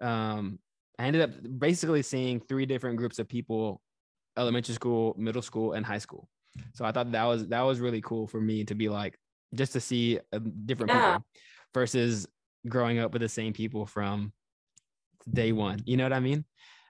um 0.00 0.58
I 0.98 1.06
ended 1.06 1.22
up 1.22 1.30
basically 1.58 2.02
seeing 2.02 2.40
three 2.40 2.66
different 2.66 2.96
groups 2.96 3.18
of 3.18 3.28
people 3.28 3.82
elementary 4.36 4.74
school, 4.74 5.14
middle 5.18 5.42
school 5.42 5.72
and 5.72 5.84
high 5.86 5.98
school. 5.98 6.28
So 6.74 6.84
I 6.84 6.92
thought 6.92 7.12
that 7.12 7.24
was 7.24 7.48
that 7.48 7.62
was 7.62 7.80
really 7.80 8.00
cool 8.00 8.26
for 8.26 8.40
me 8.40 8.64
to 8.64 8.74
be 8.74 8.88
like 8.88 9.18
just 9.54 9.72
to 9.74 9.80
see 9.80 10.18
uh, 10.32 10.38
different 10.64 10.92
Yeah. 10.92 10.98
people 11.00 11.26
versus 11.72 12.26
growing 12.68 12.98
up 12.98 13.12
with 13.12 13.22
the 13.22 13.28
same 13.28 13.52
people 13.52 13.86
from 13.86 14.32
day 15.30 15.52
one. 15.52 15.82
You 15.84 15.96
know 15.96 16.04
what 16.04 16.12
I 16.12 16.20
mean? 16.20 16.44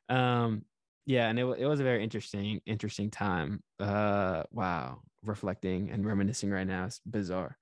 Um, 0.08 0.64
yeah, 1.06 1.28
and 1.28 1.38
it, 1.38 1.44
it 1.58 1.66
was 1.66 1.80
a 1.80 1.84
very 1.84 2.02
interesting, 2.02 2.60
interesting 2.66 3.10
time. 3.10 3.62
Uh, 3.78 4.44
wow, 4.50 5.00
reflecting 5.22 5.90
and 5.90 6.06
reminiscing 6.06 6.50
right 6.50 6.66
now 6.66 6.86
is 6.86 7.00
bizarre. 7.06 7.56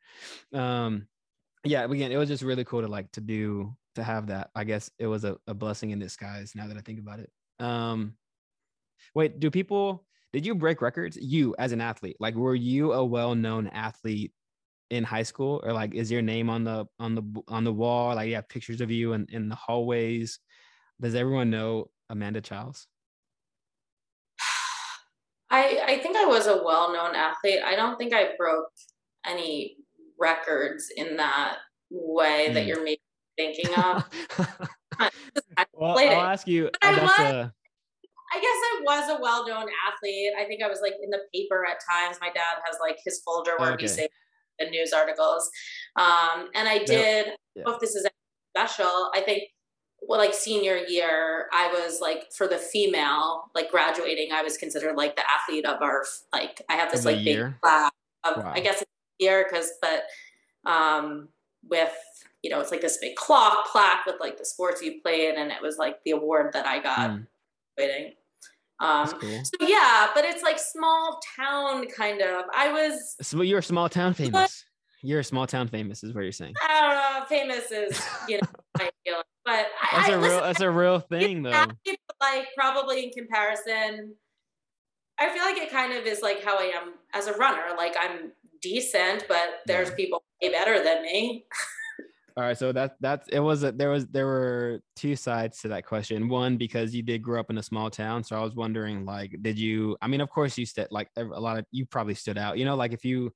Um, 0.52 1.06
yeah, 1.64 1.84
again, 1.84 2.12
it 2.12 2.16
was 2.16 2.28
just 2.28 2.42
really 2.42 2.64
cool 2.64 2.82
to 2.82 2.88
like 2.88 3.10
to 3.12 3.20
do 3.20 3.76
to 3.94 4.02
have 4.02 4.28
that. 4.28 4.50
I 4.54 4.64
guess 4.64 4.90
it 4.98 5.06
was 5.06 5.24
a, 5.24 5.36
a 5.46 5.54
blessing 5.54 5.90
in 5.90 5.98
disguise. 5.98 6.54
Now 6.54 6.66
that 6.68 6.76
I 6.76 6.80
think 6.80 6.98
about 6.98 7.20
it. 7.20 7.30
Um, 7.58 8.14
wait, 9.14 9.38
do 9.38 9.50
people? 9.50 10.06
Did 10.32 10.46
you 10.46 10.54
break 10.54 10.80
records? 10.80 11.16
You 11.16 11.54
as 11.58 11.72
an 11.72 11.80
athlete, 11.80 12.16
like, 12.18 12.34
were 12.34 12.54
you 12.54 12.92
a 12.94 13.04
well-known 13.04 13.66
athlete 13.68 14.32
in 14.90 15.04
high 15.04 15.22
school, 15.24 15.60
or 15.62 15.72
like, 15.72 15.94
is 15.94 16.10
your 16.10 16.22
name 16.22 16.48
on 16.48 16.64
the 16.64 16.86
on 16.98 17.14
the 17.14 17.42
on 17.48 17.64
the 17.64 17.72
wall? 17.72 18.14
Like, 18.14 18.28
you 18.28 18.36
have 18.36 18.48
pictures 18.48 18.80
of 18.80 18.90
you 18.90 19.12
in 19.12 19.26
in 19.30 19.48
the 19.48 19.54
hallways. 19.54 20.38
Does 21.00 21.14
everyone 21.14 21.50
know 21.50 21.90
Amanda 22.08 22.40
Childs? 22.40 22.86
I 25.80 25.92
I 25.94 25.98
think 25.98 26.16
I 26.16 26.24
was 26.26 26.46
a 26.46 26.62
well-known 26.62 27.14
athlete. 27.14 27.60
I 27.64 27.74
don't 27.76 27.96
think 27.96 28.12
I 28.14 28.30
broke 28.38 28.68
any 29.26 29.76
records 30.18 30.90
in 30.96 31.16
that 31.16 31.58
way 31.90 32.52
that 32.52 32.64
Mm. 32.64 32.66
you're 32.68 32.82
maybe 32.84 33.02
thinking 33.36 33.74
of. 33.74 34.04
well, 35.74 35.98
I'll 35.98 36.20
ask 36.30 36.46
you. 36.46 36.70
I 36.82 36.92
That's 36.94 37.02
was- 37.02 37.18
a 37.32 37.52
I 38.34 38.36
guess 38.40 38.46
I 38.46 38.80
was 38.82 39.10
a 39.18 39.20
well-known 39.20 39.66
athlete. 39.86 40.32
I 40.38 40.44
think 40.46 40.62
I 40.62 40.68
was 40.68 40.80
like 40.80 40.94
in 41.02 41.10
the 41.10 41.20
paper 41.34 41.66
at 41.66 41.76
times. 41.90 42.16
My 42.18 42.28
dad 42.28 42.62
has 42.64 42.78
like 42.80 42.96
his 43.04 43.20
folder 43.22 43.52
where 43.58 43.72
Okay. 43.72 43.82
he 43.84 43.88
saves 43.88 44.08
the 44.58 44.70
news 44.70 44.94
articles. 44.94 45.50
Um, 45.96 46.48
and 46.54 46.66
I 46.66 46.78
did. 46.78 47.26
I 47.26 47.30
don't 47.56 47.66
know 47.66 47.74
if 47.74 47.80
this 47.80 47.94
is 47.94 48.06
special. 48.56 49.10
I 49.14 49.20
think 49.20 49.42
well, 50.12 50.20
like 50.20 50.34
senior 50.34 50.76
year, 50.76 51.48
I 51.54 51.68
was 51.68 52.02
like 52.02 52.30
for 52.32 52.46
the 52.46 52.58
female, 52.58 53.50
like 53.54 53.70
graduating, 53.70 54.30
I 54.30 54.42
was 54.42 54.58
considered 54.58 54.94
like 54.94 55.16
the 55.16 55.22
athlete 55.26 55.64
of 55.64 55.80
our 55.80 56.04
like. 56.34 56.60
I 56.68 56.74
have 56.74 56.92
this 56.92 57.06
like 57.06 57.16
big 57.16 57.28
year? 57.28 57.58
class 57.62 57.90
of 58.22 58.36
Wow. 58.36 58.52
I 58.54 58.60
guess 58.60 58.82
it's 58.82 58.90
year 59.18 59.46
because 59.50 59.70
but 59.80 60.02
um 60.70 61.28
with 61.66 61.94
you 62.42 62.50
know 62.50 62.60
it's 62.60 62.70
like 62.70 62.82
this 62.82 62.98
big 62.98 63.16
clock 63.16 63.68
plaque 63.72 64.04
with 64.04 64.16
like 64.20 64.36
the 64.36 64.44
sports 64.44 64.82
you 64.82 65.00
played 65.00 65.36
and 65.36 65.50
it 65.50 65.62
was 65.62 65.78
like 65.78 65.96
the 66.04 66.10
award 66.10 66.52
that 66.52 66.66
I 66.66 66.78
got 66.82 67.10
Mm, 67.12 67.26
waiting. 67.78 68.12
Um, 68.80 69.08
cool. 69.18 69.44
so 69.44 69.66
yeah, 69.66 70.08
but 70.14 70.26
it's 70.26 70.42
like 70.42 70.58
small 70.58 71.20
town 71.38 71.86
kind 71.88 72.20
of. 72.20 72.44
I 72.54 72.70
was 72.70 73.16
So 73.22 73.40
you're 73.40 73.60
a 73.60 73.62
small 73.62 73.88
town 73.88 74.12
famous. 74.12 74.62
You're 75.02 75.20
a 75.20 75.24
small 75.24 75.46
town 75.46 75.68
famous, 75.68 76.04
is 76.04 76.14
what 76.14 76.24
you're 76.24 76.32
saying. 76.32 76.52
I 76.68 76.80
don't 76.80 76.94
know, 76.94 77.26
famous 77.26 77.70
is 77.70 78.06
you 78.28 78.36
know 78.36 78.48
my 78.78 78.90
feeling, 79.06 79.22
but 79.44 79.66
That's 79.92 80.08
I 80.08 80.12
a 80.12 80.18
real. 80.18 80.22
listen, 80.28 80.42
That's 80.42 80.60
a 80.60 80.70
real 80.70 81.00
thing, 81.00 81.42
though. 81.42 81.50
happy, 81.50 81.96
like 82.20 82.48
probably 82.56 83.04
in 83.04 83.10
comparison, 83.10 84.14
I 85.18 85.28
feel 85.32 85.42
like 85.44 85.56
it 85.58 85.70
kind 85.70 85.92
of 85.92 86.06
is 86.06 86.22
like 86.22 86.42
how 86.42 86.58
I 86.58 86.72
am 86.74 86.94
as 87.14 87.26
a 87.26 87.34
runner. 87.34 87.62
Like 87.76 87.94
I'm 88.00 88.32
decent, 88.60 89.26
but 89.28 89.60
there's 89.66 89.88
Yeah. 89.90 89.94
people 89.96 90.24
way 90.42 90.50
better 90.50 90.82
than 90.82 91.02
me. 91.02 91.46
All 92.36 92.44
right, 92.44 92.56
so 92.56 92.72
that 92.72 92.96
that's 93.00 93.28
it 93.28 93.40
was 93.40 93.62
a, 93.62 93.72
there 93.72 93.90
was 93.90 94.06
there 94.06 94.24
were 94.24 94.80
two 94.96 95.16
sides 95.16 95.60
to 95.60 95.68
that 95.68 95.84
question. 95.84 96.28
One 96.30 96.56
because 96.56 96.94
you 96.94 97.02
did 97.02 97.22
grow 97.22 97.38
up 97.38 97.50
in 97.50 97.58
a 97.58 97.62
small 97.62 97.90
town, 97.90 98.24
so 98.24 98.36
I 98.36 98.42
was 98.42 98.54
wondering 98.54 99.04
like 99.04 99.36
did 99.42 99.58
you 99.58 99.98
I 100.00 100.06
mean 100.06 100.22
of 100.22 100.30
course 100.30 100.56
you 100.56 100.64
stood 100.64 100.88
like 100.90 101.08
a 101.16 101.24
lot 101.24 101.58
of 101.58 101.66
you 101.72 101.84
probably 101.84 102.14
stood 102.14 102.38
out. 102.38 102.56
You 102.56 102.64
know 102.64 102.74
like 102.74 102.94
if 102.94 103.04
you 103.04 103.34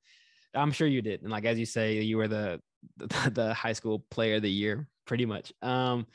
I'm 0.54 0.72
sure 0.72 0.86
you 0.86 1.02
did. 1.02 1.20
And 1.20 1.30
like 1.30 1.44
as 1.44 1.58
you 1.58 1.66
say 1.66 2.00
you 2.00 2.16
were 2.16 2.28
the 2.28 2.58
the, 2.96 3.30
the 3.34 3.54
high 3.54 3.74
school 3.74 4.02
player 4.10 4.36
of 4.36 4.42
the 4.42 4.50
year 4.50 4.88
pretty 5.06 5.26
much. 5.26 5.52
Um 5.62 6.06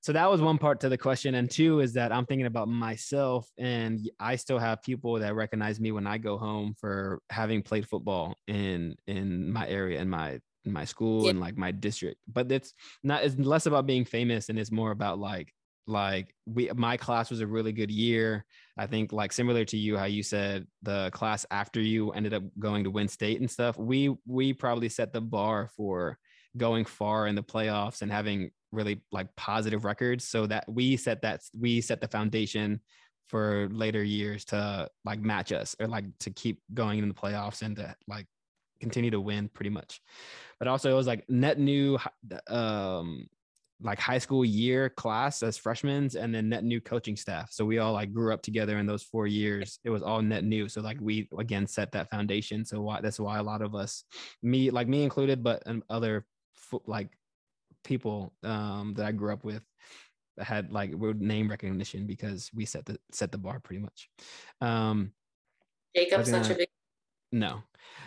so 0.00 0.12
that 0.12 0.30
was 0.30 0.40
one 0.40 0.58
part 0.58 0.80
to 0.80 0.88
the 0.88 0.96
question 0.96 1.34
and 1.34 1.50
two 1.50 1.80
is 1.80 1.92
that 1.94 2.12
I'm 2.12 2.24
thinking 2.24 2.46
about 2.46 2.68
myself 2.68 3.50
and 3.58 4.08
I 4.20 4.36
still 4.36 4.58
have 4.58 4.80
people 4.82 5.14
that 5.18 5.34
recognize 5.34 5.80
me 5.80 5.90
when 5.90 6.06
I 6.06 6.18
go 6.18 6.38
home 6.38 6.74
for 6.78 7.20
having 7.30 7.62
played 7.62 7.86
football 7.88 8.36
in 8.46 8.94
in 9.08 9.52
my 9.52 9.66
area 9.68 10.00
in 10.00 10.08
my 10.08 10.38
in 10.64 10.72
my 10.72 10.84
school 10.84 11.24
Yeah. 11.24 11.30
and 11.30 11.40
like 11.40 11.56
my 11.56 11.72
district 11.72 12.20
but 12.28 12.50
it's 12.52 12.74
not 13.02 13.24
it's 13.24 13.36
less 13.36 13.66
about 13.66 13.86
being 13.86 14.04
famous 14.04 14.48
and 14.48 14.58
it's 14.58 14.70
more 14.70 14.92
about 14.92 15.18
like 15.18 15.52
like 15.88 16.34
we 16.46 16.70
my 16.76 16.96
class 16.96 17.30
was 17.30 17.40
a 17.40 17.46
really 17.46 17.72
good 17.72 17.90
year 17.90 18.44
i 18.76 18.86
think 18.86 19.10
like 19.12 19.32
similar 19.32 19.64
to 19.64 19.76
you 19.78 19.96
how 19.96 20.04
you 20.04 20.22
said 20.22 20.66
the 20.82 21.10
class 21.14 21.46
after 21.50 21.80
you 21.80 22.10
ended 22.12 22.34
up 22.34 22.42
going 22.58 22.84
to 22.84 22.90
win 22.90 23.08
state 23.08 23.40
and 23.40 23.50
stuff 23.50 23.78
we 23.78 24.14
we 24.26 24.52
probably 24.52 24.88
set 24.88 25.12
the 25.14 25.20
bar 25.20 25.70
for 25.76 26.18
going 26.56 26.84
far 26.84 27.26
in 27.26 27.34
the 27.34 27.42
playoffs 27.42 28.02
and 28.02 28.10
having 28.10 28.50
really 28.72 29.00
like 29.12 29.28
positive 29.36 29.84
records 29.84 30.26
so 30.26 30.46
that 30.46 30.64
we 30.68 30.96
set 30.96 31.22
that 31.22 31.40
we 31.58 31.80
set 31.80 32.00
the 32.00 32.08
foundation 32.08 32.80
for 33.28 33.68
later 33.70 34.02
years 34.02 34.44
to 34.46 34.88
like 35.04 35.20
match 35.20 35.52
us 35.52 35.76
or 35.80 35.86
like 35.86 36.04
to 36.18 36.30
keep 36.30 36.60
going 36.74 36.98
in 36.98 37.08
the 37.08 37.14
playoffs 37.14 37.62
and 37.62 37.76
to 37.76 37.94
like 38.06 38.26
continue 38.80 39.10
to 39.10 39.20
win 39.20 39.48
pretty 39.52 39.70
much. 39.70 40.00
But 40.58 40.68
also 40.68 40.90
it 40.90 40.94
was 40.94 41.06
like 41.06 41.28
net 41.28 41.58
new 41.58 41.98
um 42.48 43.26
like 43.80 44.00
high 44.00 44.18
school 44.18 44.44
year 44.44 44.88
class 44.88 45.42
as 45.42 45.56
freshmen 45.56 46.10
and 46.18 46.34
then 46.34 46.48
net 46.48 46.64
new 46.64 46.80
coaching 46.80 47.16
staff. 47.16 47.52
So 47.52 47.64
we 47.64 47.78
all 47.78 47.92
like 47.92 48.12
grew 48.12 48.34
up 48.34 48.42
together 48.42 48.78
in 48.78 48.86
those 48.86 49.04
four 49.04 49.28
years. 49.28 49.78
It 49.84 49.90
was 49.90 50.02
all 50.02 50.20
net 50.20 50.42
new. 50.42 50.68
So 50.68 50.80
like 50.80 50.98
we 51.00 51.28
again 51.38 51.66
set 51.66 51.92
that 51.92 52.10
foundation. 52.10 52.64
So 52.64 52.80
why 52.80 53.00
that's 53.00 53.20
why 53.20 53.38
a 53.38 53.42
lot 53.42 53.62
of 53.62 53.74
us 53.74 54.04
me 54.42 54.70
like 54.70 54.88
me 54.88 55.04
included 55.04 55.44
but 55.44 55.62
and 55.66 55.82
other 55.88 56.24
like 56.86 57.08
people 57.84 58.32
um 58.42 58.94
that 58.96 59.06
i 59.06 59.12
grew 59.12 59.32
up 59.32 59.44
with 59.44 59.62
had 60.38 60.72
like 60.72 60.92
name 61.18 61.48
recognition 61.48 62.06
because 62.06 62.50
we 62.54 62.64
set 62.64 62.84
the 62.84 62.96
set 63.12 63.32
the 63.32 63.38
bar 63.38 63.58
pretty 63.60 63.82
much 63.82 64.08
um 64.60 65.12
Jacob's 65.96 66.30
such 66.30 66.50
a 66.50 66.54
big 66.54 66.68
no. 67.32 67.62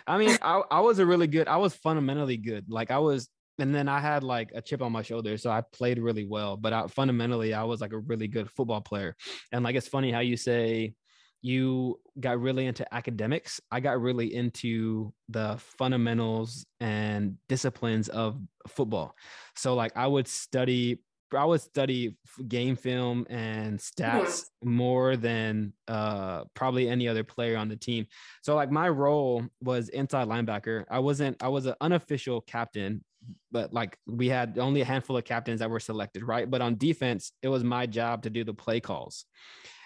I 0.08 0.18
mean, 0.18 0.38
I, 0.42 0.62
I 0.72 0.80
was 0.80 1.00
a 1.00 1.06
really 1.06 1.28
good, 1.28 1.48
I 1.48 1.58
was 1.58 1.76
fundamentally 1.76 2.38
good. 2.38 2.66
Like 2.70 2.92
I 2.92 3.00
was, 3.00 3.30
and 3.60 3.74
then 3.74 3.88
I 3.88 4.00
had 4.00 4.24
like 4.24 4.52
a 4.56 4.62
chip 4.62 4.82
on 4.82 4.92
my 4.92 5.04
shoulder. 5.04 5.38
So 5.38 5.52
I 5.52 5.62
played 5.74 6.00
really 6.00 6.26
well, 6.26 6.58
but 6.58 6.74
I, 6.74 6.88
fundamentally, 6.88 7.54
I 7.54 7.64
was 7.64 7.82
like 7.82 7.94
a 7.94 8.00
really 8.00 8.28
good 8.28 8.50
football 8.50 8.82
player. 8.82 9.16
And 9.52 9.64
like, 9.64 9.76
it's 9.76 9.88
funny 9.88 10.12
how 10.12 10.22
you 10.22 10.38
say 10.38 10.94
you 11.42 12.00
got 12.20 12.40
really 12.40 12.68
into 12.68 12.92
academics. 12.94 13.60
I 13.72 13.80
got 13.80 14.00
really 14.00 14.34
into 14.34 15.14
the 15.30 15.58
fundamentals 15.58 16.66
and 16.80 17.38
disciplines 17.50 18.10
of 18.10 18.40
football. 18.68 19.16
So 19.56 19.74
like 19.74 19.96
I 19.96 20.08
would 20.08 20.28
study 20.28 21.00
I 21.34 21.46
would 21.46 21.62
study 21.62 22.16
game 22.48 22.76
film 22.76 23.26
and 23.30 23.80
stats 23.80 24.46
more 24.64 25.16
than 25.16 25.74
uh, 25.88 26.44
probably 26.54 26.90
any 26.90 27.08
other 27.08 27.24
player 27.24 27.58
on 27.58 27.70
the 27.70 27.76
team. 27.76 28.08
So 28.42 28.56
like 28.56 28.72
my 28.72 28.90
role 28.90 29.46
was 29.62 29.90
inside 29.90 30.28
linebacker. 30.28 30.86
I 30.90 31.00
wasn't. 31.00 31.42
I 31.42 31.48
was 31.48 31.66
an 31.68 31.76
unofficial 31.80 32.42
captain, 32.42 33.04
but 33.52 33.74
like 33.74 33.98
we 34.06 34.28
had 34.28 34.58
only 34.58 34.82
a 34.82 34.86
handful 34.86 35.18
of 35.18 35.24
captains 35.24 35.60
that 35.60 35.70
were 35.70 35.80
selected, 35.80 36.24
right? 36.24 36.50
But 36.50 36.62
on 36.62 36.78
defense, 36.78 37.32
it 37.42 37.48
was 37.48 37.64
my 37.64 37.86
job 37.86 38.24
to 38.24 38.30
do 38.30 38.44
the 38.44 38.54
play 38.54 38.80
calls. 38.80 39.26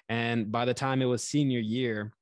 And 0.10 0.52
by 0.52 0.66
the 0.66 0.74
time 0.74 1.02
it 1.02 1.06
was 1.06 1.24
senior 1.24 1.60
year, 1.60 2.14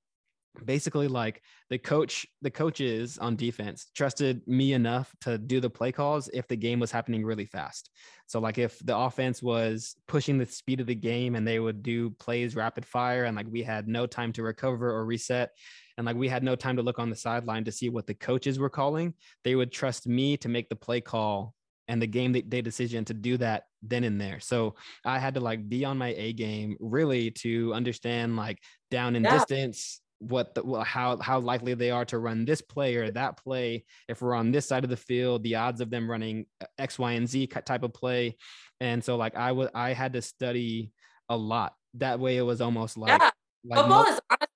basically 0.66 1.08
like 1.08 1.42
the 1.70 1.78
coach 1.78 2.28
the 2.42 2.52
coaches 2.52 3.18
on 3.18 3.36
defense 3.36 3.88
trusted 3.96 4.42
me 4.48 4.74
enough 4.74 5.14
to 5.22 5.38
do 5.38 5.60
the 5.60 5.70
play 5.70 5.92
calls 5.92 6.30
if 6.34 6.48
the 6.48 6.56
game 6.56 6.80
was 6.80 6.92
happening 6.92 7.26
really 7.26 7.46
fast. 7.46 7.90
So 8.28 8.40
like 8.40 8.58
if 8.58 8.78
the 8.86 8.96
offense 8.96 9.42
was 9.42 9.96
pushing 10.08 10.38
the 10.38 10.46
speed 10.46 10.80
of 10.80 10.88
the 10.88 10.96
game 10.96 11.36
and 11.36 11.48
they 11.48 11.60
would 11.60 11.84
do 11.84 12.12
plays 12.12 12.56
rapid 12.56 12.86
fire 12.86 13.26
and 13.26 13.36
like 13.36 13.48
we 13.50 13.64
had 13.64 13.88
no 13.88 14.06
time 14.06 14.32
to 14.34 14.44
recover 14.44 14.92
or 14.92 15.06
reset 15.06 15.52
and 15.98 16.06
like 16.06 16.16
we 16.16 16.28
had 16.28 16.44
no 16.44 16.56
time 16.56 16.76
to 16.76 16.84
look 16.84 17.00
on 17.00 17.10
the 17.10 17.16
sideline 17.16 17.64
to 17.64 17.72
see 17.72 17.90
what 17.90 18.08
the 18.08 18.14
coaches 18.14 18.60
were 18.60 18.70
calling 18.70 19.14
they 19.44 19.56
would 19.56 19.72
trust 19.72 20.08
me 20.08 20.38
to 20.38 20.50
make 20.50 20.70
the 20.70 20.76
play 20.76 21.02
call 21.02 21.54
and 21.88 22.02
the 22.02 22.08
game 22.08 22.32
day 22.32 22.62
decision 22.62 23.06
to 23.06 23.14
do 23.14 23.38
that 23.38 23.64
then 23.82 24.04
and 24.04 24.20
there 24.20 24.40
so 24.40 24.76
i 25.06 25.20
had 25.20 25.34
to 25.34 25.40
like 25.40 25.68
be 25.68 25.86
on 25.86 25.98
my 25.98 26.14
a 26.18 26.34
game 26.34 26.78
really 26.80 27.32
to 27.32 27.74
understand 27.74 28.36
like 28.36 28.60
down 28.92 29.16
and 29.16 29.26
Yeah. 29.26 29.40
distance 29.40 30.02
what 30.20 30.56
the 30.56 30.64
well, 30.64 30.84
how 30.84 31.18
how 31.18 31.40
likely 31.40 31.74
they 31.74 31.92
are 31.92 32.06
to 32.06 32.18
run 32.18 32.46
this 32.46 32.62
play 32.62 32.96
or 32.96 33.12
that 33.12 33.36
play 33.38 33.84
if 34.08 34.22
we're 34.22 34.34
on 34.34 34.52
this 34.52 34.66
side 34.66 34.86
of 34.86 34.90
the 34.90 34.98
field 34.98 35.44
the 35.44 35.56
odds 35.56 35.82
of 35.82 35.90
them 35.90 36.10
running 36.10 36.46
x 36.78 36.98
y 36.98 37.14
and 37.14 37.28
z 37.28 37.48
type 37.48 37.84
of 37.84 37.94
play 37.94 38.38
and 38.80 39.04
so 39.04 39.18
like 39.18 39.36
i 39.36 39.52
would 39.52 39.70
i 39.76 39.92
had 39.92 40.14
to 40.14 40.22
study 40.22 40.94
a 41.28 41.36
lot 41.36 41.74
that 41.96 42.20
way 42.20 42.38
it 42.38 42.42
was 42.42 42.62
almost 42.62 42.98
like 42.98 43.10
yeah. 43.10 43.30
like 43.66 43.80
Football 43.80 44.04
mo- 44.04 44.10
is 44.10 44.20
honestly 44.30 44.48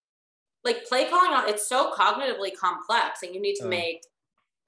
like 0.63 0.85
play 0.85 1.09
calling 1.09 1.31
on 1.31 1.49
it's 1.49 1.67
so 1.67 1.91
cognitively 1.93 2.55
complex 2.55 3.23
and 3.23 3.35
you 3.35 3.41
need 3.41 3.55
to 3.55 3.65
uh, 3.65 3.69
make 3.69 4.01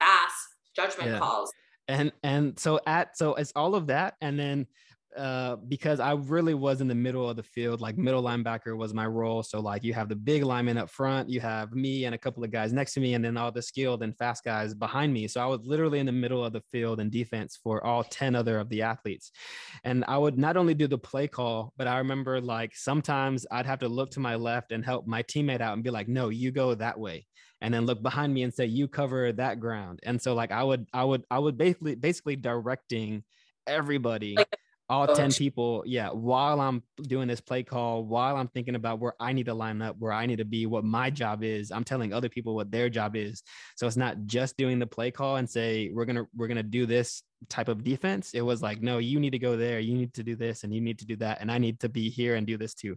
fast 0.00 0.56
judgment 0.74 1.10
yeah. 1.10 1.18
calls. 1.18 1.52
And 1.90 2.12
and 2.22 2.58
so 2.58 2.80
at 2.86 3.16
so 3.18 3.34
it's 3.34 3.52
all 3.56 3.74
of 3.74 3.88
that 3.88 4.14
and 4.20 4.38
then 4.38 4.66
uh, 5.16 5.56
because 5.56 5.98
I 5.98 6.12
really 6.12 6.54
was 6.54 6.80
in 6.80 6.88
the 6.88 6.94
middle 6.94 7.28
of 7.28 7.36
the 7.36 7.42
field. 7.42 7.80
Like 7.80 7.98
middle 7.98 8.22
linebacker 8.22 8.76
was 8.76 8.94
my 8.94 9.06
role. 9.06 9.42
So 9.42 9.60
like 9.60 9.82
you 9.82 9.92
have 9.94 10.08
the 10.08 10.16
big 10.16 10.44
lineman 10.44 10.78
up 10.78 10.88
front, 10.88 11.28
you 11.28 11.40
have 11.40 11.72
me 11.72 12.04
and 12.04 12.14
a 12.14 12.18
couple 12.18 12.44
of 12.44 12.50
guys 12.50 12.72
next 12.72 12.94
to 12.94 13.00
me, 13.00 13.14
and 13.14 13.24
then 13.24 13.36
all 13.36 13.50
the 13.50 13.62
skilled 13.62 14.02
and 14.02 14.16
fast 14.16 14.44
guys 14.44 14.74
behind 14.74 15.12
me. 15.12 15.26
So 15.26 15.40
I 15.40 15.46
was 15.46 15.60
literally 15.64 15.98
in 15.98 16.06
the 16.06 16.12
middle 16.12 16.44
of 16.44 16.52
the 16.52 16.60
field 16.60 17.00
and 17.00 17.10
defense 17.10 17.58
for 17.62 17.84
all 17.84 18.04
10 18.04 18.36
other 18.36 18.58
of 18.58 18.68
the 18.68 18.82
athletes. 18.82 19.32
And 19.84 20.04
I 20.06 20.16
would 20.16 20.38
not 20.38 20.56
only 20.56 20.74
do 20.74 20.86
the 20.86 20.98
play 20.98 21.26
call, 21.26 21.72
but 21.76 21.88
I 21.88 21.98
remember 21.98 22.40
like 22.40 22.76
sometimes 22.76 23.46
I'd 23.50 23.66
have 23.66 23.80
to 23.80 23.88
look 23.88 24.10
to 24.12 24.20
my 24.20 24.36
left 24.36 24.70
and 24.70 24.84
help 24.84 25.06
my 25.06 25.22
teammate 25.24 25.60
out 25.60 25.74
and 25.74 25.82
be 25.82 25.90
like, 25.90 26.08
no, 26.08 26.28
you 26.28 26.52
go 26.52 26.74
that 26.74 26.98
way 26.98 27.26
and 27.62 27.74
then 27.74 27.84
look 27.84 28.02
behind 28.02 28.32
me 28.32 28.42
and 28.42 28.54
say 28.54 28.64
you 28.64 28.88
cover 28.88 29.32
that 29.32 29.60
ground 29.60 30.00
and 30.04 30.20
so 30.20 30.32
like 30.32 30.50
i 30.50 30.62
would 30.62 30.86
i 30.94 31.04
would 31.04 31.24
i 31.30 31.38
would 31.38 31.58
basically 31.58 31.94
basically 31.94 32.34
directing 32.34 33.22
everybody 33.66 34.34
like 34.34 34.48
all 34.90 35.06
10 35.06 35.32
people 35.32 35.82
yeah 35.86 36.08
while 36.10 36.60
i'm 36.60 36.82
doing 37.02 37.28
this 37.28 37.40
play 37.40 37.62
call 37.62 38.04
while 38.04 38.36
i'm 38.36 38.48
thinking 38.48 38.74
about 38.74 38.98
where 38.98 39.14
i 39.20 39.32
need 39.32 39.46
to 39.46 39.54
line 39.54 39.80
up 39.80 39.96
where 39.98 40.12
i 40.12 40.26
need 40.26 40.38
to 40.38 40.44
be 40.44 40.66
what 40.66 40.84
my 40.84 41.08
job 41.08 41.42
is 41.42 41.70
i'm 41.70 41.84
telling 41.84 42.12
other 42.12 42.28
people 42.28 42.54
what 42.54 42.70
their 42.70 42.90
job 42.90 43.16
is. 43.16 43.42
So 43.76 43.86
it's 43.86 43.96
not 43.96 44.26
just 44.26 44.56
doing 44.56 44.78
the 44.78 44.86
play 44.86 45.10
call 45.10 45.36
and 45.36 45.48
say 45.48 45.90
we're 45.92 46.04
gonna 46.04 46.26
we're 46.34 46.48
gonna 46.48 46.62
do 46.62 46.86
this 46.86 47.22
type 47.48 47.68
of 47.68 47.82
defense. 47.82 48.32
It 48.34 48.42
was 48.42 48.60
like 48.60 48.82
no 48.82 48.98
you 48.98 49.18
need 49.18 49.30
to 49.30 49.38
go 49.38 49.56
there. 49.56 49.80
You 49.80 49.94
need 49.94 50.12
to 50.14 50.22
do 50.22 50.36
this 50.36 50.62
and 50.62 50.74
you 50.74 50.80
need 50.80 50.98
to 50.98 51.06
do 51.06 51.16
that 51.16 51.40
and 51.40 51.50
i 51.50 51.56
need 51.56 51.80
to 51.80 51.88
be 51.88 52.10
here 52.10 52.34
and 52.36 52.46
do 52.46 52.58
this 52.58 52.74
too. 52.74 52.96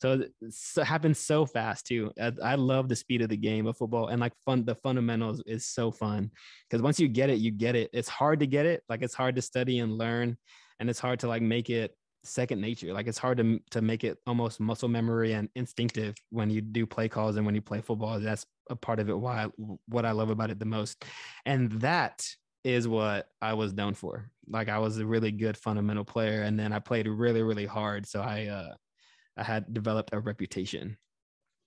So 0.00 0.24
it 0.42 0.84
happens 0.84 1.18
so 1.18 1.46
fast 1.46 1.86
too. 1.86 2.12
I, 2.20 2.32
I 2.42 2.54
love 2.56 2.88
the 2.88 2.96
speed 2.96 3.22
of 3.22 3.28
the 3.28 3.36
game 3.36 3.66
of 3.66 3.76
football 3.76 4.08
and 4.08 4.20
like 4.20 4.32
fun 4.44 4.64
the 4.64 4.74
fundamentals 4.74 5.42
is 5.46 5.66
so 5.66 5.92
fun. 5.92 6.30
Because 6.68 6.82
once 6.82 6.98
you 6.98 7.08
get 7.08 7.30
it 7.30 7.38
you 7.38 7.50
get 7.50 7.76
it. 7.76 7.90
It's 7.92 8.08
hard 8.08 8.40
to 8.40 8.46
get 8.46 8.66
it. 8.66 8.82
Like 8.88 9.02
it's 9.02 9.14
hard 9.14 9.36
to 9.36 9.42
study 9.42 9.78
and 9.78 9.96
learn 9.96 10.36
and 10.80 10.90
it's 10.90 11.00
hard 11.00 11.20
to 11.20 11.28
like 11.28 11.42
make 11.42 11.70
it 11.70 11.96
second 12.24 12.60
nature. 12.60 12.92
Like 12.92 13.06
it's 13.06 13.18
hard 13.18 13.38
to 13.38 13.60
to 13.70 13.82
make 13.82 14.04
it 14.04 14.18
almost 14.26 14.60
muscle 14.60 14.88
memory 14.88 15.32
and 15.32 15.48
instinctive 15.54 16.14
when 16.30 16.50
you 16.50 16.60
do 16.60 16.86
play 16.86 17.08
calls 17.08 17.36
and 17.36 17.46
when 17.46 17.54
you 17.54 17.62
play 17.62 17.80
football. 17.80 18.18
That's 18.18 18.46
a 18.70 18.76
part 18.76 18.98
of 18.98 19.08
it. 19.08 19.18
Why 19.18 19.48
what 19.86 20.04
I 20.04 20.12
love 20.12 20.30
about 20.30 20.50
it 20.50 20.58
the 20.58 20.64
most, 20.64 21.04
and 21.44 21.70
that 21.80 22.26
is 22.64 22.88
what 22.88 23.28
I 23.42 23.52
was 23.52 23.74
known 23.74 23.94
for. 23.94 24.30
Like 24.48 24.68
I 24.68 24.78
was 24.78 24.98
a 24.98 25.06
really 25.06 25.30
good 25.30 25.56
fundamental 25.56 26.04
player, 26.04 26.42
and 26.42 26.58
then 26.58 26.72
I 26.72 26.78
played 26.78 27.06
really 27.06 27.42
really 27.42 27.66
hard. 27.66 28.06
So 28.06 28.20
I 28.20 28.46
uh, 28.46 28.74
I 29.36 29.42
had 29.42 29.72
developed 29.72 30.10
a 30.12 30.20
reputation. 30.20 30.96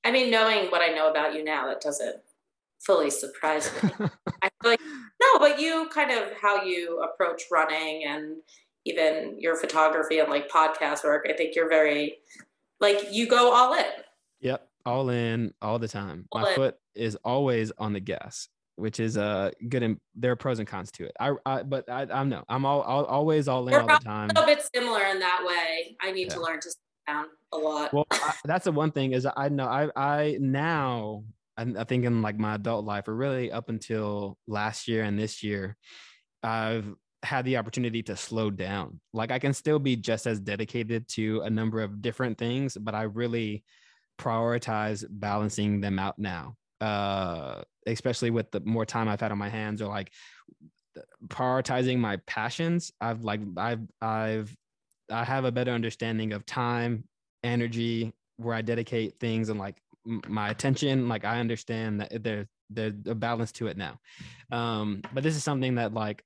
I 0.04 0.12
mean, 0.12 0.32
knowing 0.32 0.68
what 0.68 0.82
I 0.82 0.94
know 0.94 1.10
about 1.10 1.34
you 1.34 1.44
now, 1.44 1.68
that 1.68 1.82
doesn't 1.82 2.18
fully 2.80 3.10
surprise 3.10 3.72
me. 3.84 3.90
I 4.42 4.50
feel 4.62 4.72
like 4.72 4.82
no, 5.22 5.40
but 5.40 5.60
you 5.60 5.90
kind 5.94 6.12
of 6.12 6.32
how 6.42 6.64
you 6.64 7.02
approach 7.02 7.44
running 7.52 8.06
and 8.06 8.38
even 8.88 9.40
your 9.40 9.56
photography 9.56 10.20
and 10.20 10.30
like 10.30 10.50
podcast 10.50 11.04
work. 11.04 11.28
I 11.30 11.34
think 11.34 11.56
you're 11.56 11.70
very 11.70 12.18
like 12.80 13.08
you 13.12 13.28
go 13.28 13.54
all 13.54 13.74
in. 13.74 13.86
Yep, 14.42 14.68
all 14.86 15.10
in 15.10 15.54
all 15.62 15.80
the 15.80 15.88
time. 15.88 16.26
All 16.32 16.42
My 16.42 16.50
in. 16.50 16.56
foot 16.56 16.76
is 16.96 17.18
always 17.24 17.72
on 17.78 17.94
the 17.94 18.00
gas, 18.00 18.48
which 18.76 19.00
is 19.00 19.18
uh 19.18 19.52
good. 19.68 19.84
And 19.84 19.98
there 20.16 20.32
are 20.32 20.36
pros 20.36 20.60
and 20.60 20.68
cons 20.68 20.92
to 20.94 21.06
it. 21.06 21.12
I, 21.20 21.34
I 21.46 21.64
but 21.64 21.90
I, 21.90 22.08
I'm 22.12 22.30
no, 22.30 22.44
I'm 22.48 22.66
all, 22.66 22.82
all 22.82 23.06
always 23.06 23.48
all 23.48 23.68
in 23.68 23.74
We're 23.74 23.82
all 23.82 23.88
the 23.88 24.04
time. 24.04 24.30
A 24.36 24.46
bit 24.46 24.64
similar 24.74 25.04
in 25.06 25.20
that 25.20 25.44
way. 25.46 25.98
I 26.02 26.12
need 26.12 26.28
yeah. 26.28 26.34
to 26.36 26.42
learn 26.42 26.60
to 26.62 26.70
slow 26.70 27.14
down 27.14 27.26
a 27.54 27.58
lot. 27.58 27.94
Well, 27.94 28.08
I, 28.12 28.34
that's 28.46 28.66
the 28.66 28.72
one 28.72 28.92
thing 28.92 29.14
is 29.14 29.28
I 29.36 29.50
know 29.50 29.66
I 29.66 29.90
I 29.96 30.38
now 30.40 31.24
I 31.58 31.84
think 31.86 32.06
in 32.06 32.22
like 32.22 32.38
my 32.38 32.56
adult 32.56 32.86
life, 32.86 33.08
or 33.08 33.16
really 33.16 33.52
up 33.52 33.70
until 33.70 34.38
last 34.48 34.88
year 34.88 35.04
and 35.04 35.18
this 35.18 35.44
year, 35.44 35.76
I've 36.44 36.94
had 37.24 37.46
the 37.46 37.58
opportunity 37.58 38.04
to 38.04 38.16
slow 38.16 38.50
down. 38.50 39.00
Like 39.14 39.32
I 39.32 39.40
can 39.40 39.54
still 39.54 39.80
be 39.80 39.96
just 39.96 40.28
as 40.28 40.40
dedicated 40.40 41.08
to 41.10 41.42
a 41.42 41.50
number 41.50 41.82
of 41.82 42.02
different 42.02 42.38
things, 42.38 42.78
but 42.80 42.94
I 42.96 43.04
really 43.04 43.64
prioritize 44.20 45.06
balancing 45.10 45.82
them 45.82 46.00
out 46.00 46.20
now. 46.20 46.56
Uh, 46.80 47.62
especially 47.88 48.30
with 48.30 48.52
the 48.52 48.60
more 48.60 48.86
time 48.86 49.08
I've 49.08 49.22
had 49.22 49.32
on 49.32 49.38
my 49.40 49.50
hands 49.50 49.82
or 49.82 49.88
like 49.88 50.12
prioritizing 51.28 51.98
my 51.98 52.18
passions. 52.28 52.92
I've 53.02 53.24
like 53.24 53.42
I've 53.58 53.82
I've 54.02 54.56
I 55.10 55.24
have 55.24 55.46
a 55.46 55.52
better 55.52 55.72
understanding 55.72 56.34
of 56.34 56.46
time, 56.46 57.06
energy, 57.44 58.14
where 58.38 58.56
I 58.56 58.62
dedicate 58.62 59.20
things 59.20 59.50
and 59.50 59.60
like 59.60 59.78
my 60.06 60.50
attention. 60.50 61.08
Like 61.08 61.26
I 61.26 61.40
understand 61.40 62.02
that 62.02 62.24
there's 62.24 62.48
there's 62.70 62.94
a 63.06 63.16
balance 63.16 63.52
to 63.54 63.68
it 63.68 63.78
now. 63.78 64.00
Um, 64.52 65.02
but 65.14 65.24
this 65.24 65.36
is 65.36 65.44
something 65.44 65.76
that 65.76 65.94
like 65.94 66.24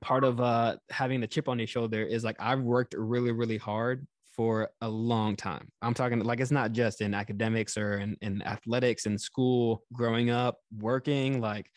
part 0.00 0.24
of 0.24 0.40
uh 0.40 0.76
having 0.90 1.20
the 1.20 1.26
chip 1.26 1.48
on 1.48 1.58
your 1.58 1.66
shoulder 1.66 2.02
is 2.02 2.24
like 2.24 2.36
I've 2.38 2.60
worked 2.60 2.94
really, 2.96 3.32
really 3.32 3.58
hard 3.58 4.06
for 4.40 4.70
a 4.80 4.88
long 4.88 5.36
time. 5.36 5.68
I'm 5.82 5.94
talking 5.94 6.18
like 6.20 6.40
it's 6.40 6.50
not 6.50 6.72
just 6.72 7.00
in 7.00 7.14
academics 7.14 7.76
or 7.76 7.98
in, 7.98 8.16
in 8.22 8.42
athletics 8.42 9.06
in 9.06 9.18
school, 9.18 9.82
growing 9.92 10.30
up, 10.30 10.58
working, 10.78 11.40
like 11.40 11.70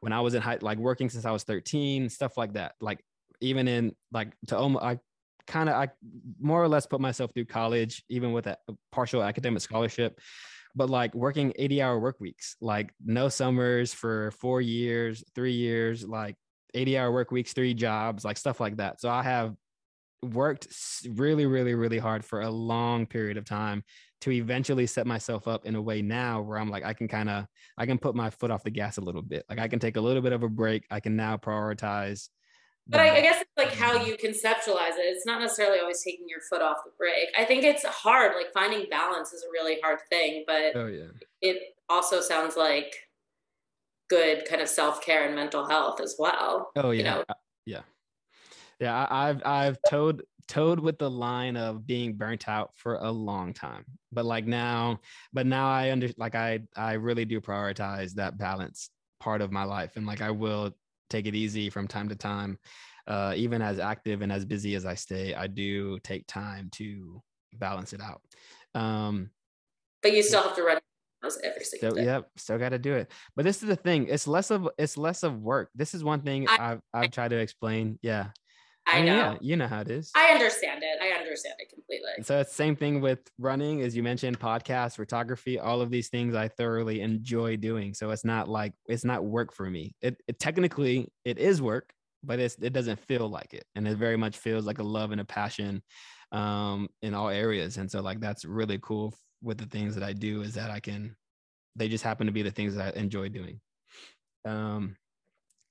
when 0.00 0.12
I 0.12 0.20
was 0.20 0.34
in 0.34 0.42
high, 0.42 0.58
like 0.60 0.78
working 0.78 1.08
since 1.08 1.24
I 1.24 1.30
was 1.30 1.44
13, 1.44 2.08
stuff 2.08 2.36
like 2.36 2.54
that. 2.54 2.74
Like 2.80 3.00
even 3.40 3.68
in 3.68 3.94
like 4.12 4.34
to 4.48 4.58
almost, 4.58 4.84
I 4.84 4.98
kind 5.46 5.68
of, 5.68 5.76
I 5.76 5.88
more 6.40 6.62
or 6.62 6.68
less 6.68 6.86
put 6.86 7.00
myself 7.00 7.32
through 7.32 7.46
college, 7.46 8.04
even 8.08 8.32
with 8.32 8.46
a 8.46 8.58
partial 8.92 9.22
academic 9.22 9.62
scholarship, 9.62 10.20
but 10.74 10.90
like 10.90 11.14
working 11.14 11.52
80 11.56 11.82
hour 11.82 11.98
work 11.98 12.20
weeks, 12.20 12.56
like 12.60 12.92
no 13.04 13.28
summers 13.28 13.94
for 13.94 14.30
four 14.32 14.60
years, 14.60 15.24
three 15.34 15.54
years, 15.54 16.06
like 16.06 16.36
80 16.74 16.98
hour 16.98 17.12
work 17.12 17.30
weeks, 17.30 17.52
three 17.52 17.74
jobs, 17.74 18.24
like 18.24 18.38
stuff 18.38 18.60
like 18.60 18.76
that. 18.76 19.00
So 19.00 19.08
I 19.08 19.22
have 19.22 19.54
worked 20.22 20.68
really, 21.08 21.46
really, 21.46 21.74
really 21.74 21.98
hard 21.98 22.24
for 22.24 22.42
a 22.42 22.50
long 22.50 23.06
period 23.06 23.36
of 23.36 23.44
time 23.44 23.82
to 24.22 24.30
eventually 24.32 24.86
set 24.86 25.06
myself 25.06 25.48
up 25.48 25.64
in 25.64 25.74
a 25.74 25.82
way 25.82 26.02
now 26.02 26.42
where 26.42 26.58
I'm 26.58 26.70
like, 26.70 26.84
I 26.84 26.92
can 26.92 27.08
kind 27.08 27.30
of, 27.30 27.46
I 27.78 27.86
can 27.86 27.98
put 27.98 28.14
my 28.14 28.28
foot 28.28 28.50
off 28.50 28.62
the 28.62 28.70
gas 28.70 28.98
a 28.98 29.00
little 29.00 29.22
bit. 29.22 29.44
Like 29.48 29.58
I 29.58 29.68
can 29.68 29.78
take 29.78 29.96
a 29.96 30.00
little 30.00 30.20
bit 30.20 30.32
of 30.32 30.42
a 30.42 30.48
break. 30.48 30.84
I 30.90 31.00
can 31.00 31.16
now 31.16 31.36
prioritize. 31.38 32.28
But 32.86 33.00
I, 33.00 33.18
I 33.18 33.20
guess 33.20 33.40
it's 33.40 33.50
like 33.56 33.72
how 33.72 33.96
mm-hmm. 33.96 34.08
you 34.08 34.16
conceptualize 34.16 34.98
it. 34.98 35.06
It's 35.06 35.24
not 35.24 35.40
necessarily 35.40 35.78
always 35.78 36.02
taking 36.02 36.28
your 36.28 36.40
foot 36.50 36.60
off 36.60 36.78
the 36.84 36.90
brake. 36.98 37.28
I 37.38 37.44
think 37.44 37.64
it's 37.64 37.84
hard. 37.84 38.32
Like 38.36 38.52
finding 38.52 38.88
balance 38.90 39.32
is 39.32 39.44
a 39.44 39.50
really 39.52 39.78
hard 39.82 40.00
thing, 40.10 40.44
but 40.46 40.74
oh, 40.74 40.86
yeah. 40.86 41.04
it 41.40 41.74
also 41.88 42.20
sounds 42.20 42.56
like 42.56 42.94
good 44.10 44.44
kind 44.44 44.60
of 44.60 44.68
self 44.68 45.00
care 45.00 45.24
and 45.24 45.34
mental 45.34 45.66
health 45.66 46.00
as 46.00 46.16
well. 46.18 46.70
Oh 46.76 46.90
yeah, 46.90 46.98
you 46.98 47.04
know? 47.04 47.24
yeah, 47.64 47.82
yeah. 48.78 49.06
I, 49.08 49.28
have 49.28 49.42
I've 49.46 49.78
toed 49.88 50.22
toed 50.48 50.80
with 50.80 50.98
the 50.98 51.10
line 51.10 51.56
of 51.56 51.86
being 51.86 52.14
burnt 52.14 52.48
out 52.48 52.72
for 52.76 52.96
a 52.96 53.10
long 53.10 53.54
time, 53.54 53.84
but 54.12 54.26
like 54.26 54.46
now, 54.46 54.98
but 55.32 55.46
now 55.46 55.70
I 55.70 55.92
under 55.92 56.08
like 56.18 56.34
I 56.34 56.60
I 56.76 56.94
really 56.94 57.24
do 57.24 57.40
prioritize 57.40 58.12
that 58.14 58.36
balance 58.36 58.90
part 59.20 59.40
of 59.40 59.52
my 59.52 59.64
life, 59.64 59.92
and 59.96 60.06
like 60.06 60.20
I 60.20 60.30
will 60.30 60.72
take 61.08 61.26
it 61.26 61.34
easy 61.34 61.70
from 61.70 61.88
time 61.88 62.08
to 62.10 62.16
time. 62.16 62.58
Uh, 63.06 63.32
even 63.34 63.60
as 63.60 63.80
active 63.80 64.22
and 64.22 64.30
as 64.30 64.44
busy 64.44 64.76
as 64.76 64.84
I 64.84 64.94
stay, 64.94 65.34
I 65.34 65.48
do 65.48 65.98
take 66.00 66.26
time 66.28 66.68
to 66.74 67.20
balance 67.54 67.92
it 67.92 68.00
out. 68.00 68.20
Um, 68.74 69.30
but 70.02 70.12
you 70.12 70.22
still 70.22 70.42
have 70.42 70.54
to 70.54 70.62
run 70.62 70.78
every 71.42 71.64
single 71.64 71.90
so, 71.90 71.96
day. 71.96 72.04
Yep, 72.04 72.30
still 72.36 72.58
got 72.58 72.70
to 72.70 72.78
do 72.78 72.94
it. 72.94 73.10
But 73.36 73.44
this 73.44 73.62
is 73.62 73.68
the 73.68 73.76
thing; 73.76 74.06
it's 74.08 74.26
less 74.26 74.50
of 74.50 74.68
it's 74.78 74.96
less 74.96 75.22
of 75.22 75.40
work. 75.40 75.70
This 75.74 75.94
is 75.94 76.02
one 76.02 76.22
thing 76.22 76.48
I, 76.48 76.56
have 76.56 76.80
I've 76.92 77.10
tried 77.10 77.28
to 77.28 77.38
explain. 77.38 77.98
Yeah, 78.02 78.28
I, 78.86 78.92
I 78.92 78.96
mean, 78.96 79.06
know. 79.06 79.12
Yeah, 79.12 79.38
you 79.40 79.56
know 79.56 79.66
how 79.66 79.80
it 79.80 79.90
is. 79.90 80.10
I 80.16 80.32
understand 80.32 80.82
it. 80.82 81.02
I 81.02 81.18
understand 81.18 81.54
it 81.58 81.68
completely. 81.68 82.10
So 82.22 82.40
it's 82.40 82.54
same 82.54 82.76
thing 82.76 83.00
with 83.00 83.20
running, 83.38 83.82
as 83.82 83.96
you 83.96 84.02
mentioned, 84.02 84.40
podcast, 84.40 84.96
photography, 84.96 85.58
all 85.58 85.80
of 85.80 85.90
these 85.90 86.08
things 86.08 86.34
I 86.34 86.48
thoroughly 86.48 87.00
enjoy 87.00 87.56
doing. 87.56 87.94
So 87.94 88.10
it's 88.10 88.24
not 88.24 88.48
like 88.48 88.72
it's 88.86 89.04
not 89.04 89.24
work 89.24 89.52
for 89.52 89.68
me. 89.68 89.94
It, 90.00 90.20
it 90.26 90.38
technically 90.38 91.12
it 91.24 91.38
is 91.38 91.62
work, 91.62 91.92
but 92.22 92.40
it's 92.40 92.56
it 92.60 92.72
doesn't 92.72 93.00
feel 93.00 93.28
like 93.28 93.54
it, 93.54 93.64
and 93.74 93.86
it 93.86 93.96
very 93.96 94.16
much 94.16 94.36
feels 94.36 94.66
like 94.66 94.78
a 94.78 94.84
love 94.84 95.12
and 95.12 95.20
a 95.20 95.24
passion 95.24 95.82
um 96.32 96.88
in 97.02 97.12
all 97.12 97.28
areas. 97.28 97.76
And 97.76 97.90
so 97.90 98.00
like 98.00 98.20
that's 98.20 98.44
really 98.44 98.78
cool 98.80 99.14
with 99.42 99.58
the 99.58 99.66
things 99.66 99.94
that 99.94 100.04
I 100.04 100.12
do 100.12 100.42
is 100.42 100.54
that 100.54 100.70
I 100.70 100.80
can 100.80 101.16
they 101.76 101.88
just 101.88 102.04
happen 102.04 102.26
to 102.26 102.32
be 102.32 102.42
the 102.42 102.50
things 102.50 102.74
that 102.74 102.94
I 102.96 102.98
enjoy 102.98 103.28
doing. 103.28 103.60
Um 104.44 104.96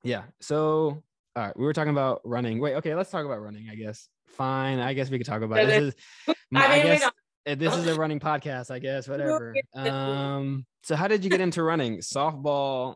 yeah. 0.03 0.23
So 0.41 1.03
all 1.35 1.45
right, 1.45 1.57
we 1.57 1.63
were 1.63 1.73
talking 1.73 1.91
about 1.91 2.21
running. 2.25 2.59
Wait, 2.59 2.75
okay, 2.75 2.95
let's 2.95 3.11
talk 3.11 3.25
about 3.25 3.41
running, 3.41 3.69
I 3.69 3.75
guess. 3.75 4.09
Fine. 4.27 4.79
I 4.79 4.93
guess 4.93 5.09
we 5.09 5.17
could 5.17 5.27
talk 5.27 5.41
about 5.41 5.59
it. 5.59 5.67
This 5.67 5.83
is 5.83 6.35
my, 6.51 6.65
I, 6.65 6.69
mean, 6.69 6.79
I 6.79 6.83
guess 6.83 7.11
eh, 7.45 7.55
this 7.55 7.75
is 7.75 7.87
a 7.87 7.95
running 7.95 8.19
podcast, 8.19 8.71
I 8.71 8.79
guess, 8.79 9.07
whatever. 9.07 9.55
Um 9.75 10.65
so 10.83 10.95
how 10.95 11.07
did 11.07 11.23
you 11.23 11.29
get 11.29 11.41
into 11.41 11.63
running? 11.63 11.99
Softball, 11.99 12.95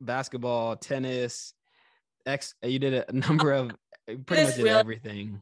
basketball, 0.00 0.76
tennis, 0.76 1.54
X 2.26 2.54
you 2.62 2.78
did 2.78 3.04
a 3.08 3.12
number 3.12 3.52
of 3.52 3.72
pretty 4.26 4.44
much 4.44 4.56
did 4.56 4.66
everything 4.66 5.40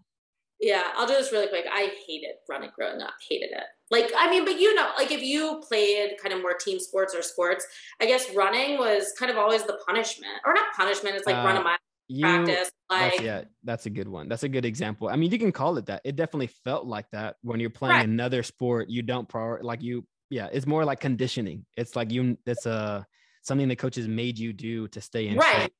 Yeah, 0.61 0.85
I'll 0.97 1.07
do 1.07 1.15
this 1.15 1.33
really 1.33 1.49
quick. 1.49 1.67
I 1.71 1.93
hated 2.07 2.37
running 2.49 2.71
growing 2.75 3.03
up. 3.03 3.15
Hated 3.29 3.51
it. 3.51 3.65
Like, 3.91 4.11
I 4.17 4.31
mean, 4.31 4.45
but 4.45 4.59
you 4.59 4.75
know, 4.75 4.91
like 4.97 5.13
if 5.13 5.23
you 5.23 5.63
played 5.69 6.13
kind 6.21 6.35
of 6.35 6.41
more 6.41 6.55
team 6.55 6.81
sports 6.81 7.15
or 7.15 7.23
sports, 7.23 7.67
I 8.01 8.07
guess 8.07 8.35
running 8.35 8.79
was 8.79 9.13
kind 9.19 9.31
of 9.31 9.37
always 9.37 9.65
the 9.65 9.79
punishment, 9.87 10.33
or 10.45 10.55
not 10.55 10.75
punishment. 10.75 11.15
It's 11.17 11.27
like 11.27 11.37
uh, 11.37 11.45
run 11.45 11.57
a 11.57 11.63
mile 11.63 11.77
you, 12.09 12.23
practice. 12.23 12.71
Like, 12.89 13.13
that's, 13.13 13.23
yeah, 13.23 13.45
that's 13.65 13.87
a 13.87 13.91
good 13.91 14.09
one. 14.09 14.29
That's 14.29 14.45
a 14.45 14.49
good 14.49 14.65
example. 14.65 15.09
I 15.09 15.17
mean, 15.17 15.31
you 15.31 15.39
can 15.39 15.53
call 15.53 15.77
it 15.77 15.87
that. 15.87 16.01
It 16.05 16.17
definitely 16.17 16.51
felt 16.65 16.87
like 16.87 17.07
that 17.13 17.37
when 17.43 17.61
you're 17.61 17.71
playing 17.71 17.97
right. 17.97 18.09
another 18.09 18.43
sport. 18.43 18.89
You 18.89 19.03
don't 19.03 19.29
prior 19.29 19.61
like 19.63 19.83
you. 19.83 20.07
Yeah, 20.31 20.49
it's 20.51 20.67
more 20.67 20.85
like 20.85 21.01
conditioning. 21.01 21.67
It's 21.77 21.95
like 21.95 22.11
you. 22.11 22.39
It's 22.47 22.65
a 22.67 23.07
something 23.43 23.69
the 23.69 23.77
coaches 23.77 24.09
made 24.09 24.39
you 24.39 24.53
do 24.53 24.89
to 24.89 25.01
stay 25.01 25.29
in 25.29 25.37
right. 25.37 25.63
shape 25.63 25.73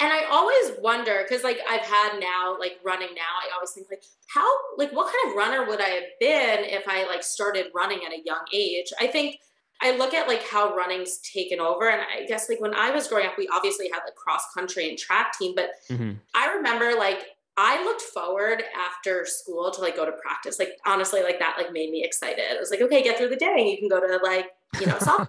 and 0.00 0.12
I 0.12 0.24
always 0.30 0.78
wonder 0.80 1.24
because 1.28 1.44
like 1.44 1.58
I've 1.68 1.82
had 1.82 2.18
now 2.18 2.56
like 2.58 2.80
running 2.82 3.14
now 3.14 3.34
I 3.42 3.54
always 3.54 3.70
think 3.70 3.88
like 3.90 4.02
how 4.28 4.48
like 4.76 4.92
what 4.92 5.06
kind 5.06 5.30
of 5.30 5.36
runner 5.36 5.66
would 5.66 5.80
I 5.80 5.88
have 5.88 6.04
been 6.18 6.64
if 6.64 6.88
I 6.88 7.06
like 7.06 7.22
started 7.22 7.66
running 7.74 8.00
at 8.06 8.12
a 8.12 8.22
young 8.24 8.44
age? 8.52 8.92
I 8.98 9.06
think 9.06 9.38
I 9.82 9.96
look 9.96 10.14
at 10.14 10.28
like 10.28 10.42
how 10.46 10.74
running's 10.74 11.18
taken 11.18 11.60
over 11.60 11.88
and 11.88 12.00
I 12.00 12.26
guess 12.26 12.48
like 12.48 12.60
when 12.60 12.74
I 12.74 12.90
was 12.90 13.08
growing 13.08 13.26
up 13.26 13.36
we 13.36 13.48
obviously 13.48 13.90
had 13.92 14.00
like 14.04 14.14
cross 14.14 14.42
country 14.54 14.88
and 14.88 14.98
track 14.98 15.38
team 15.38 15.54
but 15.54 15.70
mm-hmm. 15.90 16.12
I 16.34 16.54
remember 16.54 16.94
like 16.98 17.24
I 17.56 17.84
looked 17.84 18.00
forward 18.00 18.62
after 18.74 19.26
school 19.26 19.70
to 19.70 19.82
like 19.82 19.96
go 19.96 20.06
to 20.06 20.12
practice. 20.12 20.58
Like 20.58 20.78
honestly 20.86 21.22
like 21.22 21.38
that 21.40 21.56
like 21.58 21.72
made 21.72 21.90
me 21.90 22.02
excited. 22.04 22.38
It 22.38 22.58
was 22.58 22.70
like 22.70 22.80
okay 22.80 23.02
get 23.02 23.18
through 23.18 23.28
the 23.28 23.36
day. 23.36 23.54
And 23.58 23.68
you 23.68 23.76
can 23.76 23.88
go 23.88 24.00
to 24.00 24.22
like 24.24 24.46
you 24.80 24.86
know 24.86 24.94
softball 24.94 25.28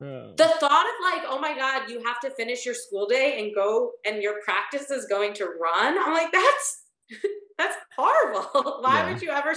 the 0.00 0.48
thought 0.60 0.86
of 0.86 1.12
like, 1.12 1.22
oh 1.26 1.38
my 1.40 1.56
God, 1.56 1.90
you 1.90 2.02
have 2.04 2.20
to 2.20 2.30
finish 2.30 2.64
your 2.64 2.74
school 2.74 3.06
day 3.06 3.40
and 3.40 3.54
go 3.54 3.92
and 4.06 4.22
your 4.22 4.40
practice 4.44 4.90
is 4.90 5.06
going 5.06 5.34
to 5.34 5.44
run. 5.44 5.98
I'm 5.98 6.12
like, 6.12 6.32
that's 6.32 6.84
that's 7.58 7.76
horrible. 7.96 8.80
Why 8.82 9.00
yeah. 9.00 9.12
would 9.12 9.22
you 9.22 9.30
ever 9.30 9.54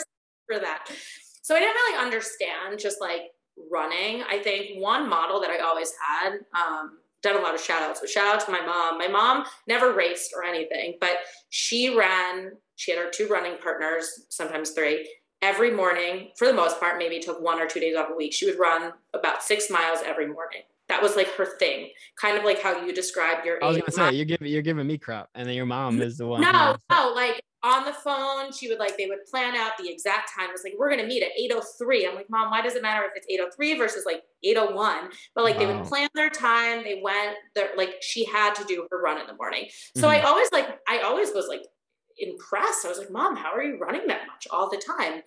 for 0.47 0.59
that? 0.59 0.87
So 1.43 1.55
I 1.55 1.59
didn't 1.59 1.75
really 1.75 2.03
understand 2.03 2.79
just 2.79 2.99
like 2.99 3.21
running. 3.71 4.23
I 4.29 4.39
think 4.39 4.81
one 4.81 5.07
model 5.07 5.41
that 5.41 5.49
I 5.49 5.59
always 5.59 5.91
had, 5.99 6.39
um, 6.55 6.97
done 7.21 7.35
a 7.35 7.39
lot 7.39 7.53
of 7.53 7.61
shout 7.61 7.83
outs, 7.83 7.99
but 7.99 8.09
shout 8.09 8.33
out 8.33 8.43
to 8.45 8.51
my 8.51 8.65
mom. 8.65 8.97
My 8.97 9.07
mom 9.07 9.45
never 9.67 9.93
raced 9.93 10.33
or 10.35 10.43
anything, 10.43 10.97
but 10.99 11.17
she 11.49 11.95
ran, 11.95 12.53
she 12.77 12.91
had 12.91 12.99
her 12.99 13.11
two 13.11 13.27
running 13.27 13.57
partners, 13.61 14.25
sometimes 14.29 14.71
three, 14.71 15.07
every 15.41 15.71
morning, 15.71 16.29
for 16.37 16.47
the 16.47 16.53
most 16.53 16.79
part, 16.79 16.97
maybe 16.97 17.19
took 17.19 17.41
one 17.41 17.59
or 17.59 17.67
two 17.67 17.79
days 17.79 17.95
off 17.95 18.09
a 18.11 18.15
week. 18.15 18.33
She 18.33 18.45
would 18.45 18.59
run 18.59 18.93
about 19.13 19.43
six 19.43 19.69
miles 19.69 19.99
every 20.05 20.27
morning. 20.27 20.61
That 20.87 21.01
was 21.01 21.15
like 21.15 21.33
her 21.35 21.45
thing, 21.57 21.89
kind 22.19 22.37
of 22.37 22.43
like 22.43 22.61
how 22.61 22.85
you 22.85 22.93
describe 22.93 23.45
your. 23.45 23.63
I 23.63 23.67
was 23.67 23.77
gonna 23.77 23.91
say 23.91 24.11
you're 24.11 24.25
giving 24.25 24.47
you're 24.47 24.61
giving 24.61 24.85
me 24.85 24.97
crap, 24.97 25.29
and 25.35 25.47
then 25.47 25.55
your 25.55 25.65
mom 25.65 26.01
is 26.01 26.17
the 26.17 26.27
one. 26.27 26.41
No, 26.41 26.75
no, 26.91 27.13
like 27.15 27.41
on 27.63 27.85
the 27.85 27.93
phone, 27.93 28.51
she 28.51 28.67
would 28.67 28.79
like 28.79 28.97
they 28.97 29.05
would 29.05 29.25
plan 29.29 29.55
out 29.55 29.73
the 29.77 29.89
exact 29.89 30.31
time. 30.35 30.49
It 30.49 30.53
was 30.53 30.63
like 30.63 30.73
we're 30.77 30.89
gonna 30.89 31.07
meet 31.07 31.23
at 31.23 31.29
eight 31.37 31.51
oh 31.53 31.61
three. 31.77 32.07
I'm 32.07 32.15
like, 32.15 32.29
mom, 32.29 32.49
why 32.51 32.61
does 32.61 32.75
it 32.75 32.81
matter 32.81 33.05
if 33.05 33.11
it's 33.15 33.27
eight 33.29 33.39
oh 33.41 33.49
three 33.55 33.77
versus 33.77 34.03
like 34.05 34.23
eight 34.43 34.57
oh 34.57 34.71
one? 34.71 35.09
But 35.35 35.43
like 35.43 35.57
wow. 35.57 35.59
they 35.59 35.73
would 35.73 35.85
plan 35.85 36.09
their 36.13 36.29
time. 36.29 36.83
They 36.83 36.99
went 37.01 37.37
there. 37.55 37.69
Like 37.77 37.95
she 38.01 38.25
had 38.25 38.55
to 38.55 38.65
do 38.65 38.87
her 38.91 39.01
run 39.01 39.21
in 39.21 39.27
the 39.27 39.35
morning. 39.35 39.67
So 39.95 40.07
mm-hmm. 40.07 40.25
I 40.25 40.29
always 40.29 40.51
like 40.51 40.79
I 40.89 40.99
always 40.99 41.29
was 41.33 41.47
like 41.47 41.61
impressed. 42.21 42.85
I 42.85 42.89
was 42.89 42.99
like, 42.99 43.11
Mom, 43.11 43.35
how 43.35 43.53
are 43.53 43.63
you 43.63 43.77
running 43.77 44.07
that 44.07 44.27
much 44.27 44.47
all 44.51 44.69
the 44.69 44.81
time? 44.85 45.21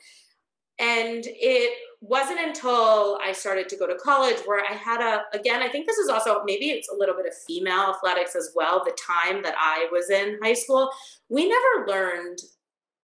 And 0.78 1.24
it 1.26 1.72
wasn't 2.01 2.40
until 2.40 3.18
I 3.24 3.32
started 3.32 3.68
to 3.68 3.76
go 3.76 3.86
to 3.86 3.95
college 3.95 4.38
where 4.45 4.64
I 4.64 4.74
had 4.74 5.01
a, 5.01 5.22
again, 5.36 5.62
I 5.62 5.68
think 5.68 5.86
this 5.86 5.99
is 5.99 6.09
also 6.09 6.42
maybe 6.45 6.66
it's 6.66 6.88
a 6.88 6.97
little 6.97 7.14
bit 7.14 7.26
of 7.26 7.32
female 7.47 7.95
athletics 7.95 8.34
as 8.34 8.51
well. 8.57 8.82
The 8.84 8.97
time 9.01 9.42
that 9.42 9.55
I 9.57 9.88
was 9.92 10.11
in 10.11 10.38
high 10.42 10.55
school, 10.55 10.90
we 11.28 11.49
never 11.49 11.86
learned 11.86 12.38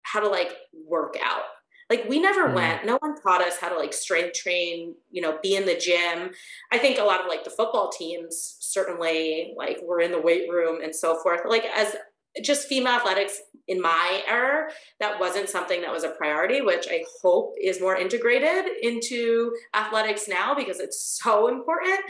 how 0.02 0.20
to 0.20 0.28
like 0.28 0.52
work 0.86 1.16
out. 1.22 1.42
Like 1.88 2.08
we 2.08 2.20
never 2.20 2.48
mm. 2.48 2.54
went, 2.54 2.86
no 2.86 2.98
one 3.00 3.20
taught 3.20 3.42
us 3.42 3.58
how 3.58 3.68
to 3.68 3.76
like 3.76 3.92
strength 3.92 4.34
train, 4.34 4.94
you 5.10 5.22
know, 5.22 5.38
be 5.42 5.56
in 5.56 5.66
the 5.66 5.76
gym. 5.76 6.30
I 6.72 6.78
think 6.78 6.98
a 6.98 7.04
lot 7.04 7.20
of 7.20 7.26
like 7.26 7.44
the 7.44 7.50
football 7.50 7.90
teams 7.90 8.56
certainly 8.60 9.54
like 9.56 9.78
were 9.82 10.00
in 10.00 10.12
the 10.12 10.20
weight 10.20 10.48
room 10.50 10.80
and 10.82 10.94
so 10.94 11.20
forth. 11.20 11.40
Like 11.48 11.64
as 11.64 11.96
just 12.42 12.68
female 12.68 12.94
athletics 12.94 13.40
in 13.66 13.80
my 13.80 14.22
era 14.28 14.70
that 14.98 15.18
wasn't 15.18 15.48
something 15.48 15.80
that 15.80 15.92
was 15.92 16.04
a 16.04 16.10
priority 16.10 16.60
which 16.60 16.86
i 16.90 17.02
hope 17.22 17.54
is 17.60 17.80
more 17.80 17.96
integrated 17.96 18.66
into 18.82 19.52
athletics 19.74 20.28
now 20.28 20.54
because 20.54 20.80
it's 20.80 21.20
so 21.22 21.48
important. 21.48 22.00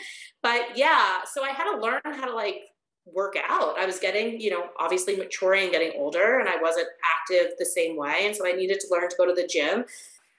But 0.42 0.76
yeah 0.76 1.18
so 1.30 1.44
i 1.44 1.50
had 1.50 1.70
to 1.72 1.80
learn 1.80 2.00
how 2.04 2.26
to 2.26 2.34
like 2.34 2.62
work 3.06 3.36
out. 3.48 3.78
I 3.78 3.86
was 3.86 3.98
getting 3.98 4.40
you 4.40 4.50
know 4.50 4.68
obviously 4.78 5.16
maturing 5.16 5.70
getting 5.72 5.92
older 5.96 6.38
and 6.38 6.48
i 6.48 6.60
wasn't 6.60 6.88
active 7.04 7.52
the 7.58 7.64
same 7.64 7.96
way 7.96 8.26
and 8.26 8.36
so 8.36 8.46
i 8.46 8.52
needed 8.52 8.80
to 8.80 8.86
learn 8.90 9.08
to 9.08 9.16
go 9.16 9.26
to 9.26 9.32
the 9.32 9.46
gym 9.46 9.84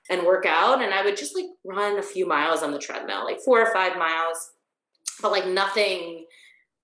and 0.10 0.24
work 0.24 0.46
out 0.46 0.82
and 0.82 0.94
i 0.94 1.04
would 1.04 1.18
just 1.18 1.36
like 1.36 1.46
run 1.66 1.98
a 1.98 2.04
few 2.04 2.28
miles 2.28 2.64
on 2.64 2.72
the 2.72 2.80
treadmill 2.80 3.26
like 3.26 3.40
four 3.42 3.60
or 3.60 3.74
five 3.74 3.98
miles 3.98 4.52
but 5.22 5.32
like 5.32 5.48
nothing 5.48 6.26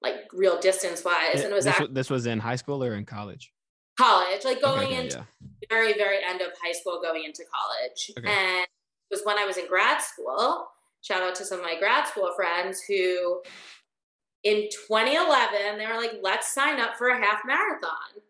like 0.01 0.15
real 0.33 0.59
distance 0.59 1.03
wise. 1.03 1.41
And 1.41 1.51
it 1.51 1.55
was 1.55 1.65
this, 1.65 1.73
actually, 1.73 1.93
this 1.93 2.09
was 2.09 2.25
in 2.27 2.39
high 2.39 2.55
school 2.55 2.83
or 2.83 2.93
in 2.95 3.05
college? 3.05 3.51
College, 3.99 4.45
like 4.45 4.61
going 4.61 4.87
okay, 4.87 5.03
into 5.03 5.17
yeah. 5.17 5.67
very, 5.69 5.93
very 5.93 6.17
end 6.23 6.41
of 6.41 6.49
high 6.63 6.73
school, 6.73 6.99
going 7.01 7.23
into 7.23 7.43
college. 7.51 8.11
Okay. 8.17 8.27
And 8.27 8.63
it 8.63 9.11
was 9.11 9.21
when 9.23 9.39
I 9.39 9.45
was 9.45 9.57
in 9.57 9.67
grad 9.67 10.01
school. 10.01 10.67
Shout 11.01 11.23
out 11.23 11.35
to 11.35 11.45
some 11.45 11.59
of 11.59 11.65
my 11.65 11.79
grad 11.79 12.07
school 12.07 12.31
friends 12.35 12.81
who 12.87 13.41
in 14.43 14.69
2011, 14.87 15.77
they 15.77 15.87
were 15.87 15.97
like, 15.97 16.19
let's 16.21 16.53
sign 16.53 16.79
up 16.79 16.95
for 16.95 17.09
a 17.09 17.17
half 17.17 17.41
marathon. 17.45 18.21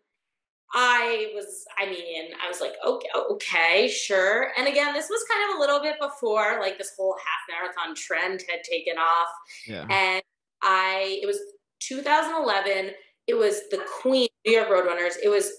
I 0.74 1.32
was, 1.34 1.64
I 1.78 1.86
mean, 1.86 2.30
I 2.44 2.48
was 2.48 2.60
like, 2.60 2.74
okay, 2.84 3.08
okay, 3.30 3.88
sure. 3.88 4.52
And 4.58 4.68
again, 4.68 4.92
this 4.92 5.08
was 5.08 5.24
kind 5.30 5.50
of 5.50 5.56
a 5.56 5.60
little 5.60 5.80
bit 5.80 5.96
before 6.00 6.58
like 6.60 6.76
this 6.76 6.92
whole 6.96 7.14
half 7.14 7.56
marathon 7.56 7.94
trend 7.94 8.42
had 8.50 8.62
taken 8.64 8.98
off. 8.98 9.28
Yeah. 9.66 9.86
And 9.88 10.22
I, 10.62 11.20
it 11.22 11.26
was 11.26 11.38
2011. 11.80 12.92
It 13.26 13.34
was 13.34 13.60
the 13.70 13.82
Queen 14.00 14.28
New 14.46 14.52
York 14.52 14.68
Roadrunners. 14.68 15.14
It 15.22 15.28
was 15.28 15.50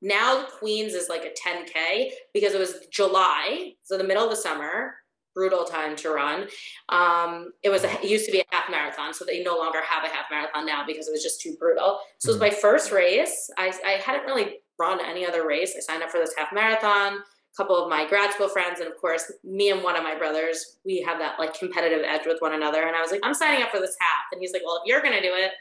now 0.00 0.40
the 0.40 0.48
Queens 0.58 0.94
is 0.94 1.08
like 1.08 1.24
a 1.24 1.30
10k 1.30 2.10
because 2.34 2.54
it 2.54 2.58
was 2.58 2.86
July, 2.90 3.74
so 3.82 3.96
the 3.96 4.04
middle 4.04 4.24
of 4.24 4.30
the 4.30 4.36
summer. 4.36 4.96
Brutal 5.34 5.64
time 5.64 5.96
to 5.96 6.10
run. 6.10 6.46
Um, 6.90 7.52
it 7.62 7.70
was 7.70 7.84
a, 7.84 7.90
it 8.02 8.04
used 8.04 8.26
to 8.26 8.32
be 8.32 8.40
a 8.40 8.44
half 8.50 8.70
marathon, 8.70 9.14
so 9.14 9.24
they 9.24 9.42
no 9.42 9.56
longer 9.56 9.80
have 9.80 10.04
a 10.04 10.14
half 10.14 10.26
marathon 10.30 10.66
now 10.66 10.84
because 10.86 11.08
it 11.08 11.10
was 11.10 11.22
just 11.22 11.40
too 11.40 11.56
brutal. 11.58 12.00
So 12.18 12.28
it 12.28 12.34
was 12.34 12.36
mm-hmm. 12.36 12.54
my 12.54 12.60
first 12.60 12.92
race. 12.92 13.48
I, 13.56 13.72
I 13.86 13.92
hadn't 13.92 14.26
really 14.26 14.58
run 14.78 15.00
any 15.02 15.24
other 15.24 15.46
race. 15.46 15.72
I 15.74 15.80
signed 15.80 16.02
up 16.02 16.10
for 16.10 16.18
this 16.18 16.34
half 16.36 16.52
marathon 16.52 17.20
couple 17.56 17.76
of 17.76 17.88
my 17.88 18.08
grad 18.08 18.32
school 18.32 18.48
friends 18.48 18.80
and 18.80 18.90
of 18.90 18.96
course 19.00 19.30
me 19.44 19.70
and 19.70 19.82
one 19.82 19.96
of 19.96 20.02
my 20.02 20.16
brothers 20.16 20.78
we 20.84 21.00
have 21.00 21.18
that 21.18 21.38
like 21.38 21.52
competitive 21.52 22.02
edge 22.04 22.26
with 22.26 22.38
one 22.40 22.54
another 22.54 22.86
and 22.86 22.96
i 22.96 23.00
was 23.00 23.10
like 23.10 23.20
i'm 23.22 23.34
signing 23.34 23.62
up 23.62 23.70
for 23.70 23.78
this 23.78 23.94
half 24.00 24.24
and 24.32 24.40
he's 24.40 24.52
like 24.52 24.62
well 24.64 24.76
if 24.76 24.82
you're 24.86 25.02
gonna 25.02 25.20
do 25.20 25.32
it 25.34 25.52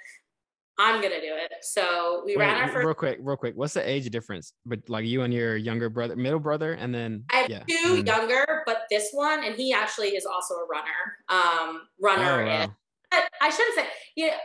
I'm 0.81 1.01
gonna 1.01 1.21
do 1.21 1.33
it. 1.35 1.53
So 1.61 2.23
we 2.25 2.35
Wait, 2.35 2.45
ran 2.45 2.57
our 2.57 2.69
first. 2.69 2.85
Real 2.85 2.95
quick, 2.95 3.19
real 3.21 3.37
quick. 3.37 3.53
What's 3.55 3.73
the 3.73 3.87
age 3.87 4.09
difference? 4.09 4.53
But 4.65 4.79
like 4.89 5.05
you 5.05 5.21
and 5.21 5.33
your 5.33 5.55
younger 5.55 5.89
brother, 5.89 6.15
middle 6.15 6.39
brother, 6.39 6.73
and 6.73 6.93
then 6.93 7.23
I 7.29 7.37
have 7.37 7.49
yeah. 7.49 7.63
2 7.67 8.03
mm. 8.03 8.07
younger, 8.07 8.63
but 8.65 8.83
this 8.89 9.09
one, 9.11 9.43
and 9.43 9.55
he 9.55 9.73
actually 9.73 10.09
is 10.09 10.25
also 10.25 10.55
a 10.55 10.65
runner. 10.65 10.89
Um, 11.29 11.81
runner. 12.01 12.41
Oh, 12.41 12.45
wow. 12.45 12.75
But 13.11 13.29
I 13.41 13.49
shouldn't 13.49 13.75
say. 13.75 13.85
Yeah, 14.15 14.37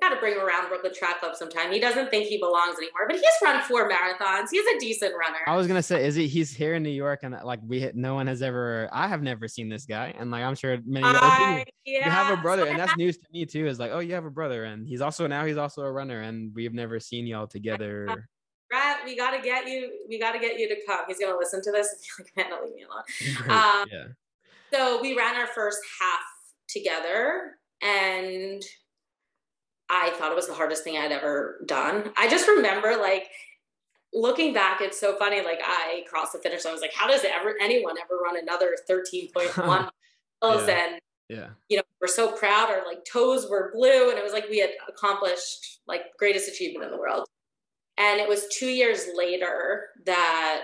I 0.00 0.08
got 0.08 0.14
to 0.14 0.20
bring 0.20 0.34
him 0.34 0.40
around 0.40 0.68
Brooklyn 0.68 0.92
Track 0.94 1.20
Club 1.20 1.34
sometime. 1.36 1.70
He 1.72 1.78
doesn't 1.78 2.10
think 2.10 2.26
he 2.26 2.38
belongs 2.38 2.76
anymore, 2.78 3.06
but 3.06 3.16
he's 3.16 3.24
run 3.42 3.62
four 3.62 3.88
marathons. 3.88 4.46
He's 4.50 4.64
a 4.64 4.78
decent 4.78 5.12
runner. 5.18 5.38
I 5.46 5.56
was 5.56 5.66
gonna 5.66 5.82
say, 5.82 6.06
is 6.06 6.14
he? 6.14 6.26
He's 6.26 6.52
here 6.52 6.74
in 6.74 6.82
New 6.82 6.90
York, 6.90 7.20
and 7.22 7.36
like 7.44 7.60
we, 7.66 7.90
no 7.94 8.14
one 8.14 8.26
has 8.26 8.42
ever. 8.42 8.88
I 8.92 9.08
have 9.08 9.22
never 9.22 9.46
seen 9.46 9.68
this 9.68 9.84
guy, 9.84 10.14
and 10.18 10.30
like 10.30 10.42
I'm 10.42 10.54
sure 10.54 10.78
many 10.86 11.04
other 11.04 11.18
people. 11.18 11.72
Yeah. 11.84 12.04
You 12.06 12.10
have 12.10 12.38
a 12.38 12.40
brother, 12.40 12.66
and 12.66 12.78
that's 12.78 12.96
news 12.96 13.18
to 13.18 13.24
me 13.32 13.44
too. 13.44 13.66
Is 13.66 13.78
like, 13.78 13.90
oh, 13.92 13.98
you 13.98 14.14
have 14.14 14.24
a 14.24 14.30
brother, 14.30 14.64
and 14.64 14.86
he's 14.86 15.00
also 15.00 15.26
now 15.26 15.44
he's 15.44 15.58
also 15.58 15.82
a 15.82 15.92
runner, 15.92 16.20
and 16.20 16.54
we've 16.54 16.74
never 16.74 16.98
seen 16.98 17.26
y'all 17.26 17.46
together. 17.46 18.26
Brett, 18.70 18.98
we 19.04 19.16
gotta 19.16 19.42
get 19.42 19.66
you. 19.66 19.90
We 20.08 20.18
gotta 20.18 20.38
get 20.38 20.58
you 20.58 20.68
to 20.68 20.76
come. 20.86 21.00
He's 21.08 21.18
gonna 21.18 21.36
listen 21.36 21.60
to 21.62 21.72
this 21.72 21.88
and 21.92 22.26
be 22.26 22.42
like, 22.42 22.50
man, 22.50 22.60
leave 22.64 22.74
me 22.74 22.84
alone. 22.84 23.50
Um, 23.50 23.86
yeah. 23.90 24.04
So 24.72 25.02
we 25.02 25.16
ran 25.16 25.34
our 25.34 25.48
first 25.48 25.80
half 26.00 26.22
together, 26.68 27.56
and 27.82 28.62
I 29.90 30.10
thought 30.10 30.30
it 30.30 30.36
was 30.36 30.46
the 30.46 30.54
hardest 30.54 30.84
thing 30.84 30.96
I'd 30.96 31.12
ever 31.12 31.60
done. 31.66 32.12
I 32.16 32.28
just 32.28 32.46
remember 32.46 32.96
like 32.96 33.28
looking 34.12 34.52
back, 34.54 34.80
it's 34.80 34.98
so 34.98 35.16
funny. 35.16 35.42
Like 35.42 35.60
I 35.64 36.04
crossed 36.08 36.32
the 36.32 36.38
finish 36.38 36.64
line. 36.64 36.70
I 36.70 36.74
was 36.74 36.80
like, 36.80 36.94
how 36.94 37.08
does 37.08 37.24
ever 37.24 37.56
anyone 37.60 37.96
ever 37.98 38.16
run 38.22 38.38
another 38.38 38.76
13.1 38.88 39.56
miles? 39.66 39.90
yeah. 40.42 40.84
And 40.84 41.00
yeah, 41.28 41.48
you 41.68 41.76
know, 41.76 41.82
we're 42.00 42.08
so 42.08 42.32
proud. 42.32 42.70
Our 42.70 42.84
like 42.86 43.04
toes 43.04 43.48
were 43.48 43.70
blue, 43.72 44.10
and 44.10 44.18
it 44.18 44.24
was 44.24 44.32
like 44.32 44.48
we 44.48 44.58
had 44.58 44.70
accomplished 44.88 45.80
like 45.86 46.16
greatest 46.18 46.48
achievement 46.48 46.84
in 46.86 46.90
the 46.90 46.98
world. 46.98 47.26
And 47.98 48.20
it 48.20 48.28
was 48.28 48.48
two 48.48 48.66
years 48.66 49.06
later 49.14 49.90
that 50.06 50.62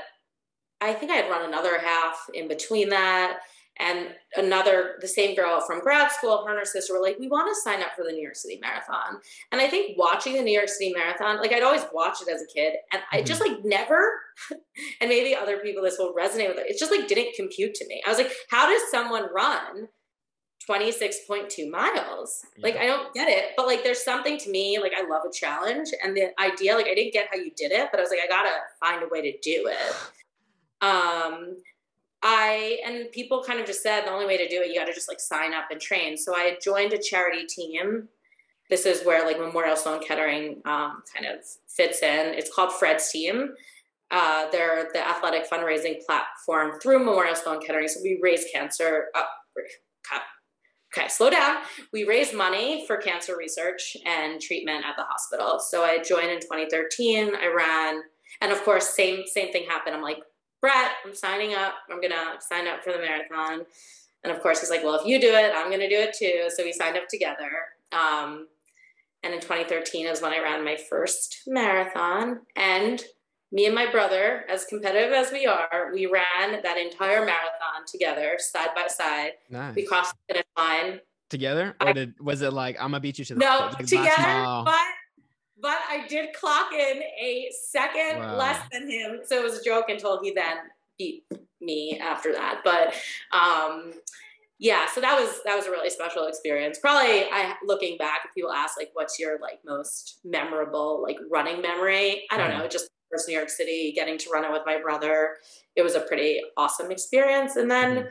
I 0.80 0.92
think 0.92 1.12
I 1.12 1.16
had 1.16 1.30
run 1.30 1.44
another 1.44 1.78
half 1.78 2.28
in 2.34 2.48
between 2.48 2.88
that. 2.88 3.38
And 3.78 4.08
another 4.36 4.96
the 5.00 5.08
same 5.08 5.34
girl 5.34 5.60
from 5.60 5.80
grad 5.80 6.10
school 6.10 6.44
her 6.44 6.50
and 6.50 6.58
her 6.58 6.64
sister 6.64 6.94
were 6.94 7.02
like 7.02 7.18
we 7.18 7.28
want 7.28 7.48
to 7.48 7.60
sign 7.60 7.82
up 7.82 7.90
for 7.96 8.04
the 8.04 8.12
new 8.12 8.22
york 8.22 8.36
city 8.36 8.58
marathon 8.60 9.20
and 9.52 9.60
i 9.60 9.68
think 9.68 9.98
watching 9.98 10.34
the 10.34 10.42
new 10.42 10.56
york 10.56 10.68
city 10.68 10.92
marathon 10.92 11.38
like 11.38 11.52
i'd 11.52 11.62
always 11.62 11.84
watched 11.92 12.22
it 12.22 12.28
as 12.28 12.42
a 12.42 12.46
kid 12.46 12.74
and 12.92 13.02
mm-hmm. 13.02 13.16
i 13.16 13.22
just 13.22 13.40
like 13.40 13.64
never 13.64 14.20
and 15.00 15.08
maybe 15.08 15.34
other 15.34 15.58
people 15.58 15.82
this 15.82 15.98
will 15.98 16.14
resonate 16.14 16.48
with 16.48 16.58
it 16.58 16.70
it 16.70 16.78
just 16.78 16.92
like 16.92 17.08
didn't 17.08 17.34
compute 17.34 17.74
to 17.74 17.86
me 17.86 18.02
i 18.06 18.08
was 18.08 18.18
like 18.18 18.32
how 18.50 18.68
does 18.68 18.90
someone 18.90 19.26
run 19.34 19.88
26.2 20.68 21.70
miles 21.70 22.44
yeah. 22.56 22.64
like 22.64 22.76
i 22.76 22.86
don't 22.86 23.14
get 23.14 23.28
it 23.28 23.52
but 23.56 23.66
like 23.66 23.84
there's 23.84 24.02
something 24.02 24.36
to 24.38 24.50
me 24.50 24.78
like 24.80 24.92
i 24.96 25.06
love 25.08 25.22
a 25.28 25.32
challenge 25.32 25.90
and 26.02 26.16
the 26.16 26.28
idea 26.40 26.74
like 26.74 26.86
i 26.86 26.94
didn't 26.94 27.12
get 27.12 27.28
how 27.30 27.36
you 27.36 27.52
did 27.56 27.70
it 27.70 27.88
but 27.90 28.00
i 28.00 28.02
was 28.02 28.10
like 28.10 28.20
i 28.24 28.28
gotta 28.28 28.50
find 28.80 29.02
a 29.02 29.08
way 29.08 29.22
to 29.22 29.38
do 29.38 29.70
it 29.70 29.96
um 30.84 31.56
I 32.22 32.78
and 32.84 33.10
people 33.12 33.42
kind 33.42 33.60
of 33.60 33.66
just 33.66 33.82
said 33.82 34.04
the 34.04 34.10
only 34.10 34.26
way 34.26 34.36
to 34.36 34.48
do 34.48 34.62
it, 34.62 34.68
you 34.68 34.74
got 34.74 34.86
to 34.86 34.94
just 34.94 35.08
like 35.08 35.20
sign 35.20 35.52
up 35.52 35.66
and 35.70 35.80
train. 35.80 36.16
So 36.16 36.34
I 36.34 36.56
joined 36.62 36.92
a 36.92 36.98
charity 36.98 37.46
team. 37.46 38.08
This 38.68 38.84
is 38.86 39.04
where 39.04 39.24
like 39.24 39.38
Memorial 39.38 39.76
Sloan 39.76 40.02
Kettering 40.02 40.60
um, 40.64 41.02
kind 41.14 41.26
of 41.26 41.44
fits 41.68 42.02
in. 42.02 42.34
It's 42.34 42.52
called 42.52 42.72
Fred's 42.72 43.10
Team. 43.10 43.50
Uh, 44.10 44.50
they're 44.50 44.88
the 44.92 45.06
athletic 45.06 45.48
fundraising 45.48 46.04
platform 46.04 46.80
through 46.80 47.00
Memorial 47.00 47.34
Sloan 47.34 47.60
Kettering. 47.60 47.88
So 47.88 48.00
we 48.02 48.18
raise 48.22 48.44
cancer. 48.52 49.06
Uh, 49.14 49.22
okay, 50.96 51.08
slow 51.08 51.30
down. 51.30 51.56
We 51.92 52.04
raise 52.04 52.32
money 52.32 52.86
for 52.86 52.96
cancer 52.96 53.36
research 53.36 53.96
and 54.06 54.40
treatment 54.40 54.84
at 54.84 54.96
the 54.96 55.02
hospital. 55.02 55.58
So 55.60 55.84
I 55.84 55.98
joined 56.02 56.30
in 56.30 56.40
2013. 56.40 57.34
I 57.34 57.46
ran, 57.54 58.02
and 58.40 58.52
of 58.52 58.62
course, 58.64 58.94
same 58.94 59.24
same 59.26 59.52
thing 59.52 59.64
happened. 59.68 59.94
I'm 59.94 60.02
like, 60.02 60.18
Brett, 60.66 60.92
I'm 61.04 61.14
signing 61.14 61.54
up. 61.54 61.74
I'm 61.88 62.00
going 62.00 62.10
to 62.10 62.40
sign 62.40 62.66
up 62.66 62.82
for 62.82 62.92
the 62.92 62.98
marathon. 62.98 63.64
And 64.24 64.32
of 64.34 64.42
course, 64.42 64.58
he's 64.58 64.68
like, 64.68 64.82
well, 64.82 64.96
if 64.96 65.06
you 65.06 65.20
do 65.20 65.28
it, 65.28 65.52
I'm 65.54 65.68
going 65.68 65.80
to 65.80 65.88
do 65.88 65.94
it 65.94 66.12
too. 66.12 66.50
So 66.52 66.64
we 66.64 66.72
signed 66.72 66.96
up 66.96 67.06
together. 67.08 67.50
Um, 67.92 68.48
and 69.22 69.32
in 69.32 69.40
2013 69.40 70.06
is 70.06 70.20
when 70.20 70.32
I 70.32 70.40
ran 70.40 70.64
my 70.64 70.76
first 70.90 71.42
marathon. 71.46 72.40
And 72.56 73.00
me 73.52 73.66
and 73.66 73.76
my 73.76 73.88
brother, 73.88 74.44
as 74.48 74.64
competitive 74.64 75.12
as 75.12 75.30
we 75.30 75.46
are, 75.46 75.92
we 75.94 76.06
ran 76.06 76.60
that 76.64 76.76
entire 76.76 77.24
marathon 77.24 77.86
together, 77.86 78.34
side 78.38 78.70
by 78.74 78.88
side. 78.88 79.34
Nice. 79.48 79.76
We 79.76 79.86
crossed 79.86 80.16
the 80.26 80.34
finish 80.34 80.46
line 80.58 81.00
together, 81.30 81.76
or 81.80 81.92
did 81.92 82.18
was 82.18 82.42
it 82.42 82.52
like 82.52 82.76
I'm 82.80 82.90
gonna 82.90 83.00
beat 83.00 83.20
you 83.20 83.24
to 83.26 83.34
the 83.34 83.40
no 83.40 83.70
like 83.72 83.86
together? 83.86 84.62
But 84.64 84.74
but 85.60 85.78
I 85.88 86.06
did 86.06 86.32
clock 86.34 86.72
in 86.72 87.02
a 87.02 87.50
second 87.70 88.18
wow. 88.18 88.36
less 88.36 88.60
than 88.72 88.90
him. 88.90 89.20
So 89.24 89.38
it 89.40 89.42
was 89.42 89.58
a 89.58 89.64
joke 89.64 89.86
until 89.88 90.22
he 90.22 90.32
then 90.32 90.58
beat 90.98 91.24
me 91.60 91.98
after 92.00 92.32
that. 92.32 92.60
But 92.62 92.94
um, 93.32 93.92
yeah, 94.58 94.86
so 94.92 95.00
that 95.00 95.18
was 95.18 95.40
that 95.44 95.56
was 95.56 95.66
a 95.66 95.70
really 95.70 95.90
special 95.90 96.26
experience. 96.26 96.78
Probably 96.78 97.24
I 97.24 97.54
looking 97.64 97.98
back, 97.98 98.20
if 98.24 98.34
people 98.34 98.52
ask 98.52 98.78
like 98.78 98.90
what's 98.94 99.18
your 99.18 99.38
like 99.40 99.60
most 99.64 100.20
memorable 100.24 101.02
like 101.02 101.18
running 101.30 101.60
memory, 101.60 102.24
I 102.30 102.36
don't 102.36 102.50
know, 102.50 102.66
just 102.66 102.88
first 103.10 103.28
New 103.28 103.34
York 103.34 103.50
City, 103.50 103.92
getting 103.94 104.18
to 104.18 104.30
run 104.30 104.44
it 104.44 104.52
with 104.52 104.62
my 104.66 104.80
brother. 104.80 105.36
It 105.74 105.82
was 105.82 105.94
a 105.94 106.00
pretty 106.00 106.40
awesome 106.56 106.90
experience. 106.90 107.56
And 107.56 107.70
then 107.70 107.96
mm-hmm. 107.96 108.08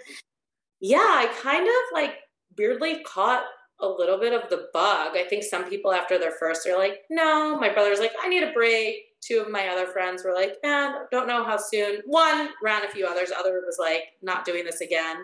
yeah, 0.82 0.98
I 1.00 1.32
kind 1.42 1.68
of 1.68 1.94
like 1.94 2.16
weirdly 2.58 3.04
caught 3.04 3.44
a 3.82 3.88
little 3.88 4.18
bit 4.18 4.34
of 4.34 4.50
the 4.50 4.68
bug. 4.74 5.16
I 5.16 5.26
think 5.30 5.44
some 5.44 5.70
people 5.70 5.92
after 5.92 6.18
their 6.18 6.32
first 6.32 6.68
are 6.68 6.78
like, 6.78 7.02
no. 7.10 7.58
My 7.60 7.74
brother's 7.74 8.00
like, 8.00 8.14
I 8.22 8.30
need 8.30 8.44
a 8.44 8.54
break. 8.54 8.96
Two 9.22 9.40
of 9.40 9.52
my 9.52 9.68
other 9.68 9.88
friends 9.88 10.24
were 10.24 10.34
like, 10.34 10.56
eh, 10.64 10.92
don't 11.12 11.28
know 11.28 11.44
how 11.44 11.58
soon. 11.58 12.02
One 12.06 12.50
ran 12.64 12.86
a 12.86 12.90
few 12.90 13.06
others. 13.06 13.32
Other 13.38 13.62
was 13.66 13.78
like, 13.80 14.04
not 14.22 14.46
doing 14.46 14.64
this 14.64 14.82
again. 14.82 15.18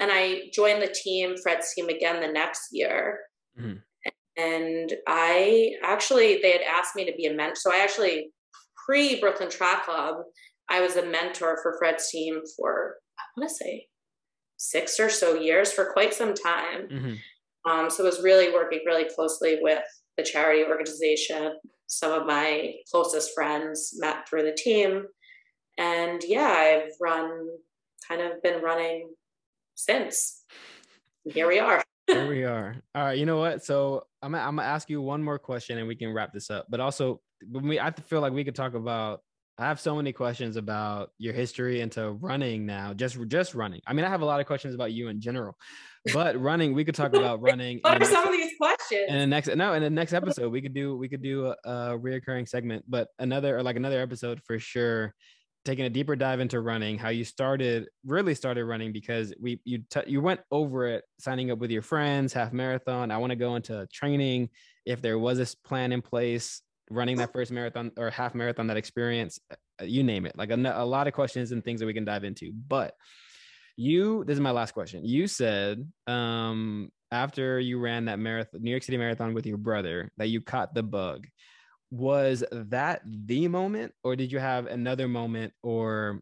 And 0.00 0.10
I 0.12 0.50
joined 0.52 0.82
the 0.82 0.94
team, 0.94 1.36
Fred's 1.36 1.72
team 1.74 1.88
again 1.88 2.20
the 2.20 2.32
next 2.32 2.68
year. 2.72 3.20
Mm-hmm. 3.58 3.78
And 4.36 4.92
I 5.08 5.72
actually, 5.82 6.40
they 6.40 6.52
had 6.52 6.60
asked 6.60 6.94
me 6.94 7.04
to 7.04 7.16
be 7.16 7.26
a 7.26 7.34
mentor. 7.34 7.56
So 7.56 7.72
I 7.72 7.78
actually, 7.78 8.30
pre 8.86 9.18
Brooklyn 9.20 9.50
Track 9.50 9.84
Club, 9.84 10.18
I 10.68 10.80
was 10.80 10.96
a 10.96 11.04
mentor 11.04 11.58
for 11.62 11.76
Fred's 11.78 12.08
team 12.10 12.42
for, 12.56 12.96
I 13.18 13.40
want 13.40 13.48
to 13.48 13.54
say, 13.54 13.86
six 14.56 15.00
or 15.00 15.08
so 15.08 15.34
years 15.34 15.72
for 15.72 15.92
quite 15.92 16.14
some 16.14 16.34
time. 16.34 16.88
Mm-hmm. 16.88 17.14
Um, 17.68 17.90
so 17.90 18.02
I 18.02 18.06
was 18.06 18.22
really 18.22 18.52
working 18.52 18.80
really 18.86 19.04
closely 19.04 19.58
with 19.60 19.82
the 20.16 20.22
charity 20.22 20.64
organization. 20.64 21.58
Some 21.86 22.12
of 22.12 22.26
my 22.26 22.74
closest 22.90 23.34
friends 23.34 23.94
met 23.98 24.26
through 24.26 24.44
the 24.44 24.54
team. 24.54 25.04
And 25.76 26.22
yeah, 26.24 26.46
I've 26.48 26.92
run, 27.00 27.46
kind 28.08 28.22
of 28.22 28.42
been 28.42 28.62
running 28.62 29.10
since. 29.74 30.44
Here 31.24 31.46
we 31.46 31.58
are. 31.58 31.82
Here 32.06 32.26
we 32.26 32.44
are. 32.44 32.76
All 32.94 33.04
right. 33.04 33.18
You 33.18 33.26
know 33.26 33.38
what? 33.38 33.62
So 33.62 34.06
I'm 34.22 34.32
gonna, 34.32 34.44
I'm 34.44 34.56
gonna 34.56 34.68
ask 34.68 34.88
you 34.88 35.02
one 35.02 35.22
more 35.22 35.38
question 35.38 35.76
and 35.76 35.86
we 35.86 35.94
can 35.94 36.12
wrap 36.12 36.32
this 36.32 36.50
up. 36.50 36.66
But 36.70 36.80
also, 36.80 37.20
we 37.52 37.78
I 37.78 37.90
feel 37.90 38.22
like 38.22 38.32
we 38.32 38.44
could 38.44 38.54
talk 38.54 38.72
about 38.72 39.20
I 39.60 39.66
have 39.66 39.80
so 39.80 39.96
many 39.96 40.12
questions 40.12 40.56
about 40.56 41.10
your 41.18 41.34
history 41.34 41.80
into 41.80 42.12
running 42.12 42.64
now, 42.64 42.94
just 42.94 43.18
just 43.26 43.56
running. 43.56 43.80
I 43.88 43.92
mean, 43.92 44.04
I 44.04 44.08
have 44.08 44.22
a 44.22 44.24
lot 44.24 44.38
of 44.38 44.46
questions 44.46 44.72
about 44.72 44.92
you 44.92 45.08
in 45.08 45.20
general, 45.20 45.56
but 46.14 46.40
running, 46.40 46.74
we 46.74 46.84
could 46.84 46.94
talk 46.94 47.12
about 47.12 47.42
running. 47.42 47.80
what 47.82 48.00
are 48.00 48.04
some 48.04 48.28
of 48.28 48.32
these 48.32 48.52
questions? 48.56 49.06
In 49.08 49.18
the 49.18 49.26
next, 49.26 49.48
no, 49.56 49.72
in 49.72 49.82
the 49.82 49.90
next 49.90 50.12
episode, 50.12 50.52
we 50.52 50.62
could 50.62 50.74
do 50.74 50.96
we 50.96 51.08
could 51.08 51.22
do 51.22 51.46
a, 51.46 51.56
a 51.64 51.98
reoccurring 51.98 52.48
segment, 52.48 52.84
but 52.86 53.08
another 53.18 53.58
or 53.58 53.64
like 53.64 53.76
another 53.76 54.00
episode 54.00 54.40
for 54.44 54.58
sure. 54.60 55.12
Taking 55.64 55.86
a 55.86 55.90
deeper 55.90 56.14
dive 56.14 56.38
into 56.38 56.60
running, 56.60 56.96
how 56.96 57.08
you 57.08 57.24
started, 57.24 57.88
really 58.06 58.34
started 58.34 58.64
running 58.64 58.92
because 58.92 59.34
we 59.40 59.60
you 59.64 59.82
t- 59.90 60.00
you 60.06 60.20
went 60.20 60.40
over 60.52 60.86
it, 60.86 61.04
signing 61.18 61.50
up 61.50 61.58
with 61.58 61.72
your 61.72 61.82
friends, 61.82 62.32
half 62.32 62.52
marathon. 62.52 63.10
I 63.10 63.18
want 63.18 63.32
to 63.32 63.36
go 63.36 63.56
into 63.56 63.86
training 63.92 64.50
if 64.86 65.02
there 65.02 65.18
was 65.18 65.36
this 65.36 65.56
plan 65.56 65.92
in 65.92 66.00
place 66.00 66.62
running 66.90 67.16
that 67.18 67.32
first 67.32 67.50
marathon 67.52 67.92
or 67.96 68.10
half 68.10 68.34
marathon, 68.34 68.66
that 68.68 68.76
experience, 68.76 69.38
uh, 69.50 69.84
you 69.84 70.02
name 70.02 70.26
it, 70.26 70.36
like 70.36 70.50
a, 70.50 70.56
a 70.76 70.84
lot 70.84 71.06
of 71.06 71.14
questions 71.14 71.52
and 71.52 71.64
things 71.64 71.80
that 71.80 71.86
we 71.86 71.94
can 71.94 72.04
dive 72.04 72.24
into. 72.24 72.52
But 72.52 72.94
you, 73.76 74.24
this 74.24 74.34
is 74.34 74.40
my 74.40 74.50
last 74.50 74.72
question. 74.72 75.04
You 75.04 75.26
said 75.26 75.90
um, 76.06 76.90
after 77.12 77.60
you 77.60 77.78
ran 77.78 78.06
that 78.06 78.18
marathon, 78.18 78.62
New 78.62 78.70
York 78.70 78.82
City 78.82 78.98
marathon 78.98 79.34
with 79.34 79.46
your 79.46 79.58
brother, 79.58 80.10
that 80.16 80.28
you 80.28 80.40
caught 80.40 80.74
the 80.74 80.82
bug. 80.82 81.26
Was 81.90 82.44
that 82.50 83.00
the 83.06 83.48
moment, 83.48 83.92
or 84.04 84.14
did 84.14 84.30
you 84.30 84.38
have 84.38 84.66
another 84.66 85.08
moment, 85.08 85.54
or 85.62 86.20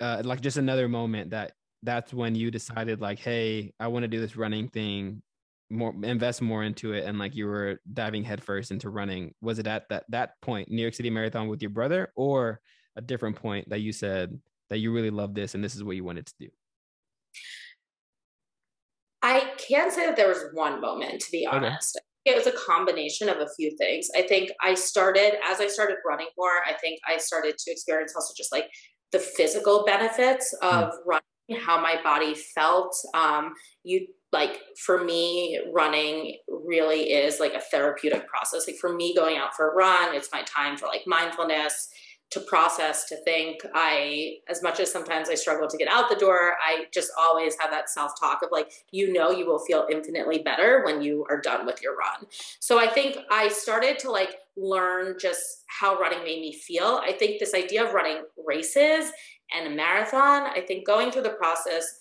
uh, 0.00 0.22
like 0.24 0.40
just 0.40 0.58
another 0.58 0.88
moment 0.88 1.30
that 1.30 1.52
that's 1.82 2.14
when 2.14 2.36
you 2.36 2.52
decided, 2.52 3.00
like, 3.00 3.18
hey, 3.18 3.72
I 3.80 3.88
want 3.88 4.04
to 4.04 4.08
do 4.08 4.20
this 4.20 4.36
running 4.36 4.68
thing 4.68 5.22
more 5.72 5.94
invest 6.02 6.42
more 6.42 6.62
into 6.62 6.92
it 6.92 7.04
and 7.04 7.18
like 7.18 7.34
you 7.34 7.46
were 7.46 7.80
diving 7.92 8.22
headfirst 8.22 8.70
into 8.70 8.90
running 8.90 9.34
was 9.40 9.58
it 9.58 9.66
at 9.66 9.88
that 9.88 10.04
that 10.08 10.40
point 10.42 10.70
new 10.70 10.82
york 10.82 10.94
city 10.94 11.10
marathon 11.10 11.48
with 11.48 11.62
your 11.62 11.70
brother 11.70 12.12
or 12.14 12.60
a 12.96 13.00
different 13.00 13.36
point 13.36 13.68
that 13.70 13.80
you 13.80 13.92
said 13.92 14.38
that 14.70 14.78
you 14.78 14.92
really 14.92 15.10
love 15.10 15.34
this 15.34 15.54
and 15.54 15.64
this 15.64 15.74
is 15.74 15.82
what 15.82 15.96
you 15.96 16.04
wanted 16.04 16.26
to 16.26 16.34
do 16.38 16.48
i 19.22 19.50
can't 19.56 19.92
say 19.92 20.06
that 20.06 20.16
there 20.16 20.28
was 20.28 20.44
one 20.52 20.80
moment 20.80 21.20
to 21.20 21.30
be 21.30 21.46
honest 21.46 21.98
okay. 22.26 22.36
it 22.36 22.36
was 22.36 22.46
a 22.46 22.56
combination 22.66 23.28
of 23.28 23.38
a 23.38 23.48
few 23.56 23.74
things 23.78 24.08
i 24.16 24.22
think 24.22 24.50
i 24.62 24.74
started 24.74 25.34
as 25.50 25.60
i 25.60 25.66
started 25.66 25.96
running 26.06 26.28
more 26.36 26.62
i 26.68 26.74
think 26.80 27.00
i 27.08 27.16
started 27.16 27.56
to 27.56 27.70
experience 27.70 28.12
also 28.14 28.34
just 28.36 28.52
like 28.52 28.68
the 29.12 29.18
physical 29.18 29.84
benefits 29.84 30.54
of 30.62 30.90
mm. 30.90 30.96
running 31.06 31.22
how 31.60 31.80
my 31.80 32.00
body 32.02 32.34
felt 32.54 32.94
um, 33.14 33.52
you 33.84 34.06
like 34.32 34.60
for 34.78 35.04
me 35.04 35.60
running 35.72 36.36
really 36.48 37.12
is 37.12 37.38
like 37.38 37.54
a 37.54 37.60
therapeutic 37.60 38.26
process. 38.26 38.66
Like 38.66 38.76
for 38.76 38.92
me 38.92 39.14
going 39.14 39.36
out 39.36 39.54
for 39.54 39.70
a 39.70 39.74
run 39.74 40.14
it's 40.14 40.30
my 40.32 40.42
time 40.42 40.76
for 40.76 40.86
like 40.86 41.02
mindfulness 41.06 41.90
to 42.30 42.40
process 42.40 43.04
to 43.10 43.16
think. 43.24 43.60
I 43.74 44.36
as 44.48 44.62
much 44.62 44.80
as 44.80 44.90
sometimes 44.90 45.28
i 45.28 45.34
struggle 45.34 45.68
to 45.68 45.76
get 45.76 45.88
out 45.88 46.08
the 46.08 46.16
door 46.16 46.54
i 46.66 46.86
just 46.92 47.10
always 47.18 47.54
have 47.60 47.70
that 47.70 47.90
self-talk 47.90 48.42
of 48.42 48.48
like 48.50 48.72
you 48.90 49.12
know 49.12 49.30
you 49.30 49.46
will 49.46 49.58
feel 49.58 49.86
infinitely 49.90 50.38
better 50.38 50.82
when 50.84 51.02
you 51.02 51.26
are 51.28 51.40
done 51.40 51.66
with 51.66 51.82
your 51.82 51.94
run. 51.94 52.26
So 52.58 52.78
i 52.78 52.86
think 52.86 53.18
i 53.30 53.48
started 53.48 53.98
to 54.00 54.10
like 54.10 54.36
learn 54.56 55.16
just 55.20 55.64
how 55.66 55.98
running 55.98 56.22
made 56.24 56.40
me 56.40 56.52
feel. 56.52 57.00
I 57.02 57.12
think 57.12 57.38
this 57.38 57.54
idea 57.54 57.84
of 57.84 57.94
running 57.94 58.22
races 58.46 59.10
and 59.54 59.66
a 59.66 59.76
marathon 59.76 60.46
i 60.56 60.60
think 60.66 60.86
going 60.86 61.10
through 61.10 61.22
the 61.22 61.30
process 61.30 62.00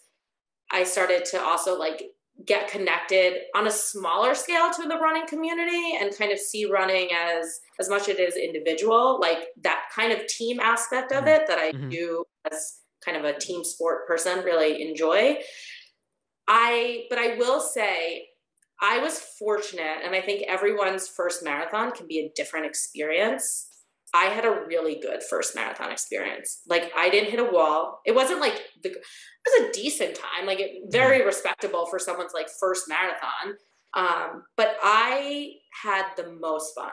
I 0.71 0.83
started 0.83 1.25
to 1.25 1.41
also 1.41 1.77
like 1.77 2.03
get 2.45 2.69
connected 2.69 3.41
on 3.55 3.67
a 3.67 3.71
smaller 3.71 4.33
scale 4.33 4.71
to 4.71 4.87
the 4.87 4.97
running 4.97 5.27
community 5.27 5.95
and 5.99 6.17
kind 6.17 6.31
of 6.31 6.39
see 6.39 6.65
running 6.65 7.09
as 7.11 7.59
as 7.79 7.89
much 7.89 8.03
as 8.03 8.17
it 8.17 8.19
is 8.19 8.35
individual 8.35 9.19
like 9.19 9.39
that 9.61 9.83
kind 9.93 10.11
of 10.11 10.25
team 10.27 10.59
aspect 10.59 11.11
of 11.11 11.19
mm-hmm. 11.19 11.27
it 11.27 11.47
that 11.47 11.59
i 11.59 11.71
mm-hmm. 11.71 11.89
do 11.89 12.23
as 12.51 12.79
kind 13.03 13.17
of 13.17 13.25
a 13.25 13.37
team 13.37 13.63
sport 13.63 14.07
person 14.07 14.43
really 14.43 14.81
enjoy 14.81 15.37
i 16.47 17.03
but 17.09 17.19
i 17.19 17.35
will 17.35 17.59
say 17.59 18.25
i 18.81 18.97
was 18.99 19.19
fortunate 19.37 19.99
and 20.03 20.15
i 20.15 20.21
think 20.21 20.43
everyone's 20.47 21.07
first 21.07 21.43
marathon 21.43 21.91
can 21.91 22.07
be 22.07 22.19
a 22.19 22.31
different 22.35 22.65
experience 22.65 23.67
I 24.13 24.25
had 24.25 24.45
a 24.45 24.63
really 24.67 24.99
good 24.99 25.23
first 25.23 25.55
marathon 25.55 25.91
experience. 25.91 26.61
Like 26.67 26.91
I 26.95 27.09
didn't 27.09 27.31
hit 27.31 27.39
a 27.39 27.45
wall. 27.45 28.01
It 28.05 28.13
wasn't 28.13 28.41
like 28.41 28.59
the 28.83 28.89
it 28.89 29.03
was 29.45 29.69
a 29.69 29.73
decent 29.73 30.15
time, 30.15 30.45
like 30.45 30.59
it, 30.59 30.91
very 30.91 31.19
mm-hmm. 31.19 31.27
respectable 31.27 31.85
for 31.85 31.99
someone's 31.99 32.33
like 32.33 32.49
first 32.59 32.89
marathon. 32.89 33.55
Um, 33.93 34.43
but 34.57 34.77
I 34.83 35.53
had 35.83 36.05
the 36.15 36.31
most 36.31 36.75
fun. 36.75 36.91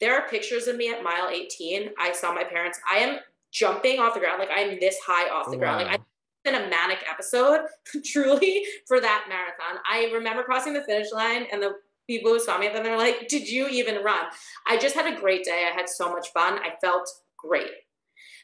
There 0.00 0.14
are 0.14 0.28
pictures 0.28 0.66
of 0.66 0.76
me 0.76 0.92
at 0.92 1.02
mile 1.02 1.28
18. 1.28 1.90
I 1.98 2.12
saw 2.12 2.34
my 2.34 2.44
parents. 2.44 2.78
I 2.90 2.98
am 2.98 3.18
jumping 3.52 3.98
off 4.00 4.14
the 4.14 4.20
ground, 4.20 4.38
like 4.38 4.50
I'm 4.54 4.78
this 4.80 4.98
high 5.06 5.30
off 5.30 5.46
the 5.46 5.52
wow. 5.52 5.58
ground. 5.58 5.86
Like 5.86 6.00
I 6.00 6.04
in 6.46 6.54
a 6.54 6.68
manic 6.70 6.98
episode, 7.10 7.66
truly, 8.04 8.62
for 8.86 9.00
that 9.00 9.26
marathon. 9.28 9.82
I 9.90 10.12
remember 10.14 10.44
crossing 10.44 10.74
the 10.74 10.82
finish 10.84 11.12
line 11.12 11.46
and 11.52 11.60
the 11.60 11.72
people 12.06 12.32
who 12.32 12.40
saw 12.40 12.58
me 12.58 12.68
then 12.68 12.82
they're 12.82 12.96
like, 12.96 13.28
Did 13.28 13.48
you 13.48 13.68
even 13.68 14.02
run? 14.02 14.26
I 14.66 14.78
just 14.78 14.94
had 14.94 15.12
a 15.12 15.20
great 15.20 15.44
day. 15.44 15.68
I 15.70 15.74
had 15.74 15.88
so 15.88 16.10
much 16.10 16.32
fun. 16.32 16.58
I 16.58 16.74
felt 16.80 17.08
great. 17.36 17.70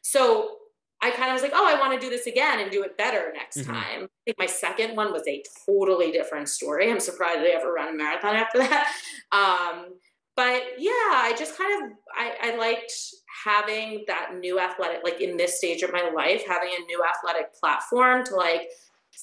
So 0.02 0.56
I 1.02 1.10
kind 1.10 1.30
of 1.30 1.32
was 1.32 1.42
like, 1.42 1.52
oh, 1.52 1.66
I 1.66 1.78
want 1.80 2.00
to 2.00 2.04
do 2.04 2.08
this 2.08 2.28
again 2.28 2.60
and 2.60 2.70
do 2.70 2.84
it 2.84 2.96
better 2.96 3.32
next 3.34 3.58
mm-hmm. 3.58 3.72
time. 3.72 4.04
I 4.04 4.24
think 4.24 4.38
my 4.38 4.46
second 4.46 4.96
one 4.96 5.12
was 5.12 5.26
a 5.26 5.42
totally 5.66 6.12
different 6.12 6.48
story. 6.48 6.90
I'm 6.90 7.00
surprised 7.00 7.40
I 7.40 7.48
ever 7.48 7.72
ran 7.74 7.92
a 7.92 7.96
marathon 7.96 8.36
after 8.36 8.58
that. 8.58 8.92
Um, 9.32 9.94
but 10.36 10.62
yeah, 10.78 10.90
I 10.92 11.34
just 11.38 11.56
kind 11.56 11.84
of 11.84 11.98
I, 12.14 12.52
I 12.52 12.56
liked 12.56 12.92
having 13.44 14.04
that 14.08 14.32
new 14.38 14.60
athletic, 14.60 15.00
like 15.02 15.22
in 15.22 15.38
this 15.38 15.56
stage 15.56 15.82
of 15.82 15.90
my 15.90 16.10
life, 16.14 16.42
having 16.46 16.68
a 16.68 16.84
new 16.84 17.02
athletic 17.02 17.54
platform 17.54 18.24
to 18.26 18.36
like 18.36 18.68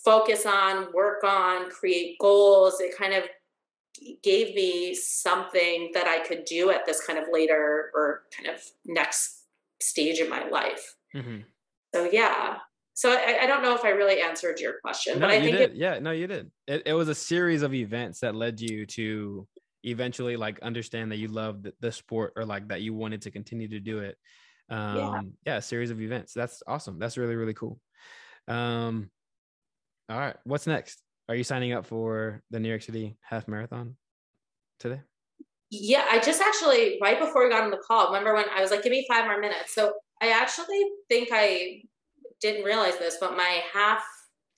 focus 0.03 0.47
on, 0.47 0.91
work 0.93 1.23
on, 1.23 1.69
create 1.69 2.17
goals. 2.19 2.79
It 2.79 2.97
kind 2.97 3.13
of 3.13 3.23
gave 4.23 4.55
me 4.55 4.93
something 4.95 5.91
that 5.93 6.07
I 6.07 6.25
could 6.25 6.45
do 6.45 6.71
at 6.71 6.85
this 6.85 7.05
kind 7.05 7.19
of 7.19 7.25
later 7.31 7.91
or 7.93 8.23
kind 8.35 8.53
of 8.55 8.61
next 8.85 9.43
stage 9.81 10.19
in 10.19 10.29
my 10.29 10.47
life. 10.47 10.95
Mm-hmm. 11.15 11.39
So 11.93 12.09
yeah. 12.11 12.57
So 12.93 13.11
I, 13.11 13.39
I, 13.43 13.47
don't 13.47 13.61
know 13.61 13.73
if 13.75 13.85
I 13.85 13.89
really 13.89 14.19
answered 14.19 14.59
your 14.59 14.73
question, 14.81 15.19
no, 15.19 15.27
but 15.27 15.29
I 15.29 15.41
think 15.41 15.57
it, 15.57 15.73
yeah, 15.73 15.99
no, 15.99 16.11
you 16.11 16.27
did. 16.27 16.51
It, 16.67 16.83
it 16.85 16.93
was 16.93 17.07
a 17.07 17.15
series 17.15 17.61
of 17.61 17.73
events 17.73 18.19
that 18.19 18.35
led 18.35 18.59
you 18.59 18.85
to 18.87 19.47
eventually 19.83 20.35
like 20.35 20.59
understand 20.59 21.11
that 21.11 21.17
you 21.17 21.29
loved 21.29 21.63
the, 21.63 21.73
the 21.79 21.91
sport 21.93 22.33
or 22.35 22.43
like 22.43 22.67
that 22.67 22.81
you 22.81 22.93
wanted 22.93 23.21
to 23.21 23.31
continue 23.31 23.69
to 23.69 23.79
do 23.79 23.99
it. 23.99 24.17
Um, 24.69 24.97
yeah. 24.97 25.21
yeah, 25.45 25.57
a 25.57 25.61
series 25.61 25.91
of 25.91 26.01
events. 26.01 26.33
That's 26.33 26.61
awesome. 26.67 26.99
That's 26.99 27.17
really 27.17 27.35
really 27.35 27.53
cool. 27.53 27.79
Um, 28.47 29.09
all 30.09 30.19
right, 30.19 30.35
what's 30.43 30.67
next? 30.67 31.01
Are 31.29 31.35
you 31.35 31.43
signing 31.43 31.73
up 31.73 31.85
for 31.85 32.41
the 32.49 32.59
New 32.59 32.69
York 32.69 32.81
City 32.81 33.15
Half 33.21 33.47
Marathon 33.47 33.95
today? 34.79 34.99
Yeah, 35.69 36.03
I 36.09 36.17
just 36.19 36.41
actually 36.41 36.97
right 37.03 37.19
before 37.19 37.43
we 37.43 37.51
got 37.51 37.61
on 37.61 37.69
the 37.69 37.77
call. 37.77 38.07
Remember 38.07 38.33
when 38.33 38.45
I 38.49 38.61
was 38.61 38.71
like, 38.71 38.81
"Give 38.81 38.91
me 38.91 39.05
five 39.07 39.25
more 39.25 39.39
minutes." 39.39 39.75
So 39.75 39.93
I 40.23 40.31
actually 40.31 40.81
think 41.07 41.29
I 41.31 41.83
didn't 42.41 42.63
realize 42.63 42.97
this, 42.97 43.17
but 43.19 43.37
my 43.37 43.61
half 43.71 44.03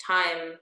time 0.02 0.54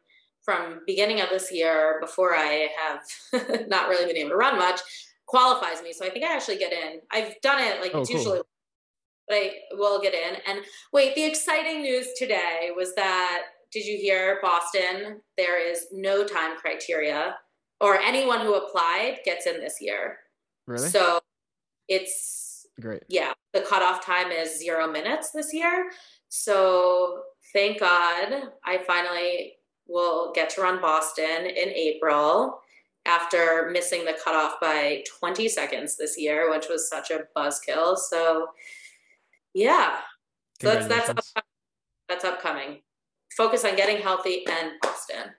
from 0.42 0.82
beginning 0.88 1.22
of 1.22 1.30
this 1.30 1.52
year, 1.52 2.00
before 2.02 2.36
I 2.36 2.70
have 2.80 3.68
not 3.68 3.88
really 3.88 4.08
been 4.08 4.18
able 4.18 4.32
to 4.32 4.36
run 4.36 4.58
much, 4.58 4.80
qualifies 5.28 5.84
me. 5.84 5.94
So 5.94 6.08
I 6.08 6.10
think 6.10 6.26
I 6.26 6.34
actually 6.34 6.58
get 6.58 6.74
in. 6.74 7.02
I've 7.12 7.40
done 7.42 7.62
it 7.62 7.82
like 7.82 7.92
oh, 7.94 8.02
it's 8.02 8.10
cool. 8.10 8.18
usually, 8.18 8.42
but 9.28 9.36
I 9.36 9.52
will 9.74 10.02
get 10.02 10.16
in. 10.16 10.38
And 10.48 10.66
wait, 10.92 11.14
the 11.14 11.26
exciting 11.26 11.84
news 11.84 12.08
today 12.18 12.72
was 12.76 12.96
that 12.96 13.44
did 13.72 13.86
you 13.86 13.98
hear 13.98 14.40
Boston? 14.42 15.22
There 15.38 15.60
is 15.60 15.88
no 15.92 16.26
time 16.26 16.58
criteria, 16.58 17.36
or 17.80 18.00
anyone 18.00 18.42
who 18.42 18.56
applied 18.56 19.20
gets 19.26 19.46
in 19.46 19.60
this 19.60 19.78
year. 19.80 20.18
Really? 20.68 20.90
So 20.90 21.20
it's 21.88 22.66
great. 22.80 23.04
Yeah, 23.08 23.34
the 23.54 23.62
cutoff 23.62 24.06
time 24.06 24.32
is 24.32 24.60
zero 24.60 24.92
minutes 24.92 25.32
this 25.32 25.54
year. 25.54 25.92
So 26.30 27.24
thank 27.54 27.80
God 27.80 28.50
I 28.66 28.80
finally 28.86 29.54
will 29.88 30.32
get 30.34 30.50
to 30.52 30.62
run 30.62 30.82
Boston 30.82 31.46
in 31.46 31.70
April 31.70 32.60
after 33.06 33.70
missing 33.72 34.06
the 34.06 34.16
cutoff 34.24 34.60
by 34.60 35.04
20 35.20 35.48
seconds 35.50 35.98
this 35.98 36.20
year, 36.20 36.52
which 36.52 36.68
was 36.70 36.90
such 36.90 37.10
a 37.12 37.26
buzzkill. 37.36 37.98
So 37.98 38.48
yeah, 39.54 39.98
so 40.62 40.68
that's 40.68 40.88
that's 40.88 41.10
upcoming. 41.10 41.44
that's 42.08 42.24
upcoming 42.26 42.82
focus 43.36 43.66
on 43.66 43.76
getting 43.76 43.98
healthy 43.98 44.46
and 44.48 44.72
Boston. 44.82 45.34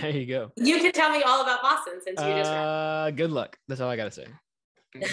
There 0.00 0.10
you 0.10 0.26
go. 0.26 0.50
You 0.56 0.78
can 0.80 0.92
tell 0.92 1.10
me 1.10 1.22
all 1.22 1.42
about 1.42 1.62
Boston 1.62 1.94
since 2.04 2.20
you 2.20 2.28
just 2.28 2.50
uh, 2.50 3.10
good 3.12 3.30
luck. 3.30 3.56
That's 3.68 3.80
all 3.80 3.90
I 3.90 3.96
gotta 3.96 4.10
say. 4.10 4.26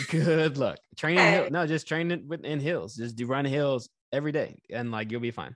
good 0.10 0.58
luck. 0.58 0.78
Training 0.98 1.20
okay. 1.20 1.50
no, 1.50 1.66
just 1.66 1.88
train 1.88 2.12
it 2.12 2.26
within 2.26 2.60
hills. 2.60 2.96
Just 2.96 3.16
do 3.16 3.26
run 3.26 3.46
hills 3.46 3.90
every 4.12 4.32
day, 4.32 4.58
and 4.70 4.92
like 4.92 5.12
you'll 5.12 5.22
be 5.22 5.32
fine. 5.32 5.56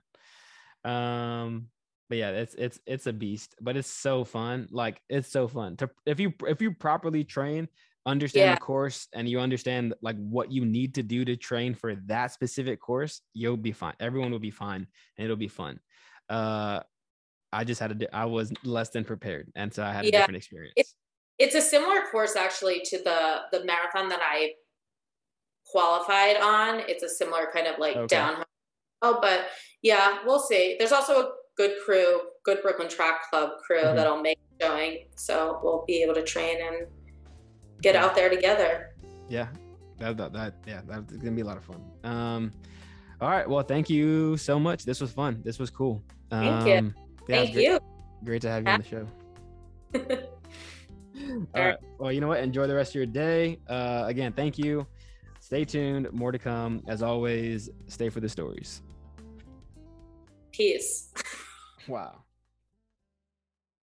Um, 0.84 1.68
but 2.08 2.18
yeah, 2.18 2.30
it's 2.30 2.54
it's 2.54 2.80
it's 2.86 3.06
a 3.06 3.12
beast, 3.12 3.54
but 3.60 3.76
it's 3.76 3.90
so 3.90 4.24
fun. 4.24 4.68
Like 4.70 5.00
it's 5.08 5.30
so 5.30 5.48
fun 5.48 5.76
to 5.78 5.90
if 6.06 6.20
you 6.20 6.32
if 6.46 6.62
you 6.62 6.72
properly 6.72 7.24
train, 7.24 7.68
understand 8.06 8.48
yeah. 8.48 8.54
the 8.54 8.60
course, 8.60 9.08
and 9.12 9.28
you 9.28 9.40
understand 9.40 9.94
like 10.02 10.16
what 10.16 10.52
you 10.52 10.64
need 10.64 10.94
to 10.94 11.02
do 11.02 11.24
to 11.24 11.36
train 11.36 11.74
for 11.74 11.94
that 12.06 12.32
specific 12.32 12.80
course, 12.80 13.22
you'll 13.32 13.56
be 13.56 13.72
fine. 13.72 13.94
Everyone 14.00 14.30
will 14.30 14.38
be 14.38 14.50
fine, 14.50 14.86
and 15.16 15.24
it'll 15.24 15.36
be 15.36 15.48
fun. 15.48 15.80
Uh, 16.28 16.80
I 17.52 17.64
just 17.64 17.80
had 17.80 18.02
a 18.02 18.16
I 18.16 18.24
was 18.24 18.52
less 18.64 18.90
than 18.90 19.04
prepared, 19.04 19.50
and 19.54 19.72
so 19.72 19.82
I 19.82 19.92
had 19.92 20.04
a 20.04 20.08
yeah. 20.08 20.20
different 20.20 20.36
experience. 20.36 20.74
It's, 20.76 20.94
it's 21.38 21.54
a 21.54 21.60
similar 21.60 22.02
course 22.10 22.36
actually 22.36 22.82
to 22.86 22.98
the 22.98 23.42
the 23.52 23.64
marathon 23.64 24.08
that 24.08 24.20
I 24.22 24.52
qualified 25.66 26.36
on. 26.36 26.80
It's 26.88 27.02
a 27.02 27.08
similar 27.08 27.48
kind 27.52 27.66
of 27.66 27.78
like 27.78 27.96
okay. 27.96 28.06
downhill. 28.06 28.44
Oh, 29.02 29.18
but 29.20 29.46
yeah, 29.82 30.18
we'll 30.24 30.40
see. 30.40 30.76
There's 30.78 30.92
also 30.92 31.20
a 31.20 31.30
good 31.56 31.76
crew, 31.84 32.20
good 32.44 32.62
Brooklyn 32.62 32.88
Track 32.88 33.30
Club 33.30 33.50
crew 33.66 33.78
mm-hmm. 33.78 33.96
that'll 33.96 34.20
make 34.20 34.38
showing. 34.60 35.06
So 35.16 35.60
we'll 35.62 35.84
be 35.86 36.02
able 36.02 36.14
to 36.14 36.22
train 36.22 36.58
and 36.60 36.86
get 37.84 37.94
out 37.94 38.16
there 38.16 38.30
together. 38.30 38.94
Yeah, 39.28 39.48
that, 39.98 40.16
that, 40.16 40.32
that 40.32 40.54
yeah, 40.66 40.80
that's 40.86 41.12
gonna 41.12 41.32
be 41.32 41.42
a 41.42 41.44
lot 41.44 41.58
of 41.58 41.64
fun. 41.64 41.82
Um, 42.02 42.52
all 43.20 43.28
right, 43.30 43.48
well, 43.48 43.62
thank 43.62 43.88
you 43.90 44.36
so 44.38 44.58
much. 44.58 44.84
This 44.84 45.00
was 45.00 45.12
fun. 45.12 45.40
This 45.44 45.58
was 45.58 45.70
cool. 45.70 46.02
Um, 46.32 46.40
thank 46.40 46.66
you. 46.66 46.74
Um, 46.78 46.94
yeah, 47.28 47.36
thank 47.36 47.52
great, 47.52 47.64
you. 47.64 47.80
Great 48.24 48.42
to 48.42 48.48
have 48.48 48.64
you 48.64 48.70
on 48.70 48.80
the 48.80 48.88
show. 48.88 49.06
all 51.54 51.62
right. 51.62 51.76
Well, 51.98 52.10
you 52.10 52.20
know 52.20 52.28
what? 52.28 52.40
Enjoy 52.40 52.66
the 52.66 52.74
rest 52.74 52.92
of 52.92 52.96
your 52.96 53.06
day. 53.06 53.60
Uh, 53.68 54.04
again, 54.06 54.32
thank 54.32 54.58
you. 54.58 54.86
Stay 55.40 55.64
tuned. 55.64 56.10
More 56.12 56.32
to 56.32 56.38
come. 56.38 56.82
As 56.88 57.02
always, 57.02 57.68
stay 57.86 58.08
for 58.08 58.20
the 58.20 58.28
stories. 58.28 58.82
Peace. 60.52 61.12
Wow. 61.86 62.23